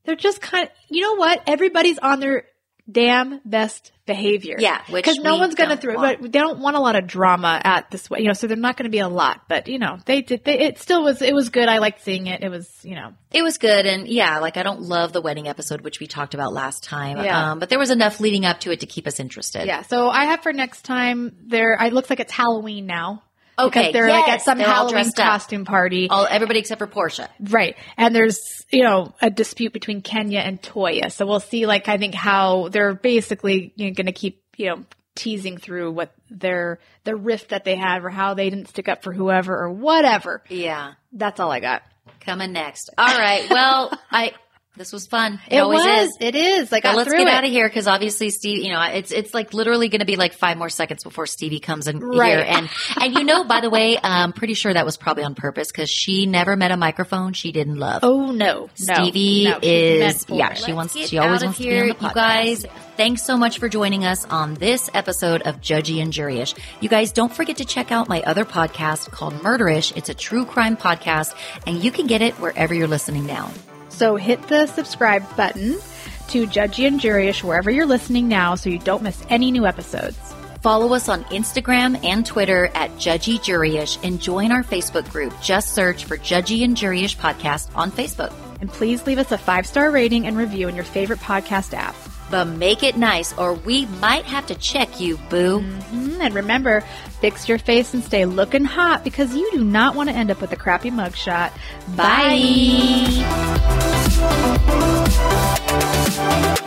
They're 0.05 0.15
just 0.15 0.41
kind 0.41 0.65
of, 0.65 0.71
you 0.89 1.01
know 1.01 1.15
what? 1.15 1.41
Everybody's 1.47 1.99
on 1.99 2.19
their 2.19 2.45
damn 2.89 3.39
best 3.45 3.91
behavior. 4.05 4.55
Yeah, 4.57 4.81
because 4.91 5.17
no 5.17 5.37
one's 5.37 5.55
going 5.55 5.69
to 5.69 5.77
throw. 5.77 5.95
want. 5.95 6.21
But 6.21 6.31
they 6.31 6.39
don't 6.39 6.59
want 6.59 6.75
a 6.75 6.79
lot 6.79 6.95
of 6.95 7.07
drama 7.07 7.59
at 7.63 7.91
this 7.91 8.09
way, 8.09 8.19
you 8.19 8.27
know. 8.27 8.33
So 8.33 8.47
they're 8.47 8.55
not 8.57 8.77
going 8.77 8.85
to 8.85 8.89
be 8.89 8.99
a 8.99 9.07
lot. 9.07 9.41
But 9.47 9.67
you 9.67 9.79
know, 9.79 9.97
they 10.05 10.21
did. 10.21 10.43
They, 10.43 10.59
it 10.59 10.79
still 10.79 11.03
was. 11.03 11.21
It 11.21 11.33
was 11.33 11.49
good. 11.49 11.67
I 11.67 11.79
liked 11.79 12.01
seeing 12.01 12.27
it. 12.27 12.41
It 12.43 12.49
was, 12.49 12.69
you 12.83 12.95
know, 12.95 13.13
It 13.31 13.41
was 13.43 13.57
good, 13.57 13.85
and 13.85 14.07
yeah, 14.07 14.39
like 14.39 14.57
I 14.57 14.63
don't 14.63 14.81
love 14.81 15.13
the 15.13 15.21
wedding 15.21 15.47
episode, 15.47 15.81
which 15.81 15.99
we 15.99 16.07
talked 16.07 16.33
about 16.33 16.53
last 16.53 16.83
time. 16.83 17.23
Yeah. 17.23 17.51
Um, 17.51 17.59
but 17.59 17.69
there 17.69 17.79
was 17.79 17.91
enough 17.91 18.19
leading 18.19 18.45
up 18.45 18.61
to 18.61 18.71
it 18.71 18.79
to 18.79 18.85
keep 18.85 19.07
us 19.07 19.19
interested. 19.19 19.65
yeah. 19.67 19.81
So 19.81 20.09
I 20.09 20.25
have 20.25 20.41
for 20.41 20.53
next 20.53 20.83
time. 20.83 21.35
There, 21.45 21.77
it 21.79 21.93
looks 21.93 22.09
like 22.09 22.19
it's 22.19 22.31
Halloween 22.31 22.85
now. 22.85 23.23
Okay, 23.59 23.91
they're 23.91 24.09
like 24.09 24.27
at 24.29 24.41
some 24.41 24.59
Halloween 24.59 25.07
up. 25.07 25.15
costume 25.15 25.65
party. 25.65 26.07
All 26.09 26.27
everybody 26.29 26.59
except 26.59 26.79
for 26.79 26.87
Porsha. 26.87 27.27
Right. 27.39 27.75
And 27.97 28.13
there's, 28.15 28.65
you 28.71 28.83
know, 28.83 29.13
a 29.21 29.29
dispute 29.29 29.73
between 29.73 30.01
Kenya 30.01 30.39
and 30.39 30.61
Toya. 30.61 31.11
So 31.11 31.25
we'll 31.25 31.39
see, 31.39 31.65
like, 31.65 31.87
I 31.87 31.97
think 31.97 32.13
how 32.13 32.69
they're 32.69 32.93
basically 32.93 33.73
you 33.75 33.87
know, 33.87 33.93
going 33.93 34.05
to 34.05 34.11
keep, 34.11 34.43
you 34.57 34.67
know, 34.67 34.83
teasing 35.15 35.57
through 35.57 35.91
what 35.91 36.13
their, 36.29 36.77
the 37.03 37.15
rift 37.15 37.49
that 37.49 37.63
they 37.63 37.75
had 37.75 38.03
or 38.03 38.09
how 38.09 38.35
they 38.35 38.49
didn't 38.51 38.67
stick 38.67 38.87
up 38.87 39.01
for 39.01 39.11
whoever 39.11 39.57
or 39.57 39.71
whatever. 39.71 40.43
Yeah, 40.49 40.93
That's 41.11 41.39
all 41.39 41.51
I 41.51 41.59
got. 41.59 41.81
coming 42.19 42.51
next. 42.51 42.91
All 42.97 43.17
right. 43.17 43.49
Well, 43.49 43.91
I 44.11 44.33
this 44.77 44.93
was 44.93 45.07
fun. 45.07 45.39
It, 45.49 45.57
It, 45.57 45.59
always 45.59 45.83
was. 45.83 46.09
is. 46.09 46.17
It 46.21 46.35
is. 46.35 46.71
Like 46.71 46.85
I 46.85 46.89
But 46.89 46.91
got 46.91 46.97
let's 46.97 47.09
through 47.09 47.19
get 47.19 47.27
it. 47.27 47.33
out 47.33 47.43
of 47.43 47.49
here 47.51 47.67
because 47.67 47.87
obviously 47.87 48.29
Steve, 48.29 48.63
you 48.63 48.71
know, 48.71 48.81
it's 48.81 49.11
it's 49.11 49.33
like 49.33 49.53
literally 49.53 49.89
going 49.89 49.99
to 49.99 50.05
be 50.05 50.15
like 50.15 50.33
five 50.33 50.57
more 50.57 50.69
seconds 50.69 51.03
before 51.03 51.25
Stevie 51.27 51.59
comes 51.59 51.87
in 51.87 51.99
Right. 51.99 52.29
here, 52.29 52.45
and 52.47 52.69
and 53.01 53.13
you 53.15 53.23
know, 53.23 53.43
by 53.43 53.59
the 53.61 53.69
way, 53.69 53.97
I'm 54.01 54.23
um, 54.25 54.33
pretty 54.33 54.53
sure 54.53 54.73
that 54.73 54.85
was 54.85 54.95
probably 54.97 55.23
on 55.23 55.35
purpose 55.35 55.71
because 55.71 55.89
she 55.89 56.25
never 56.25 56.55
met 56.55 56.71
a 56.71 56.77
microphone 56.77 57.33
she 57.33 57.51
didn't 57.51 57.77
love. 57.77 57.99
Oh, 58.03 58.31
no. 58.31 58.47
no. 58.57 58.69
Stevie 58.75 59.45
No, 59.45 59.59
she's 59.61 60.15
is 60.15 60.25
yeah, 60.29 60.53
she 60.53 60.73
wants 60.73 60.95
Let's 60.95 61.09
she 61.09 61.17
always 61.17 61.43
wants 61.43 61.57
to 61.57 61.63
be 61.63 61.79
on 61.79 61.87
the 61.89 61.93
podcast. 61.95 62.07
you 62.09 62.13
guys. 62.13 62.65
Thanks 62.97 63.21
so 63.23 63.37
much 63.37 63.59
for 63.59 63.69
joining 63.69 64.05
us 64.05 64.25
on 64.25 64.55
this 64.55 64.89
episode 64.93 65.43
of 65.43 65.61
Judgey 65.61 66.01
and 66.01 66.11
Juryish. 66.11 66.57
You 66.81 66.89
guys 66.89 67.11
don't 67.11 67.31
forget 67.33 67.57
to 67.57 67.65
check 67.65 67.91
out 67.91 68.09
my 68.09 68.21
other 68.23 68.43
podcast 68.43 69.11
called 69.11 69.33
Murderish. 69.35 69.95
It's 69.95 70.09
a 70.09 70.15
true 70.15 70.45
crime 70.45 70.75
podcast 70.77 71.35
and 71.67 71.83
you 71.83 71.91
can 71.91 72.07
get 72.07 72.21
it 72.23 72.33
wherever 72.35 72.73
you're 72.73 72.87
listening 72.87 73.27
now. 73.27 73.51
So 73.97 74.15
hit 74.15 74.47
the 74.47 74.67
subscribe 74.67 75.23
button 75.35 75.79
to 76.27 76.45
Judgey 76.45 76.85
and 76.85 76.99
Juryish 76.99 77.43
wherever 77.43 77.71
you're 77.71 77.87
listening 77.87 78.27
now 78.27 78.53
so 78.53 78.69
you 78.69 78.77
don't 78.77 79.01
miss 79.01 79.25
any 79.29 79.49
new 79.49 79.65
episodes. 79.65 80.19
Follow 80.61 80.93
us 80.93 81.09
on 81.09 81.23
Instagram 81.25 82.03
and 82.05 82.23
Twitter 82.23 82.69
at 82.75 82.91
Judgey 82.97 83.39
Juryish 83.39 83.97
and 84.03 84.21
join 84.21 84.51
our 84.51 84.61
Facebook 84.61 85.09
group. 85.09 85.33
Just 85.41 85.73
search 85.73 86.05
for 86.05 86.15
Judgey 86.15 86.63
and 86.63 86.77
Juryish 86.77 87.17
podcast 87.17 87.75
on 87.75 87.91
Facebook. 87.91 88.33
And 88.61 88.69
please 88.69 89.07
leave 89.07 89.17
us 89.17 89.31
a 89.31 89.37
five 89.37 89.65
star 89.65 89.89
rating 89.89 90.27
and 90.27 90.37
review 90.37 90.67
in 90.67 90.75
your 90.75 90.85
favorite 90.85 91.19
podcast 91.19 91.73
app. 91.73 91.95
But 92.29 92.45
make 92.45 92.83
it 92.83 92.97
nice 92.97 93.33
or 93.37 93.53
we 93.53 93.85
might 93.85 94.25
have 94.25 94.45
to 94.47 94.55
check 94.55 94.99
you, 94.99 95.17
boo. 95.29 95.61
Mm, 95.61 96.19
And 96.19 96.33
remember, 96.33 96.81
fix 97.21 97.47
your 97.47 97.57
face 97.57 97.93
and 97.93 98.03
stay 98.03 98.25
looking 98.25 98.65
hot 98.65 99.03
because 99.03 99.33
you 99.35 99.49
do 99.51 99.63
not 99.63 99.95
want 99.95 100.09
to 100.09 100.15
end 100.15 100.29
up 100.31 100.41
with 100.41 100.51
a 100.51 100.57
crappy 100.57 100.91
mugshot. 100.91 101.51
Bye. 101.95 103.07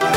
Bye. 0.01 0.17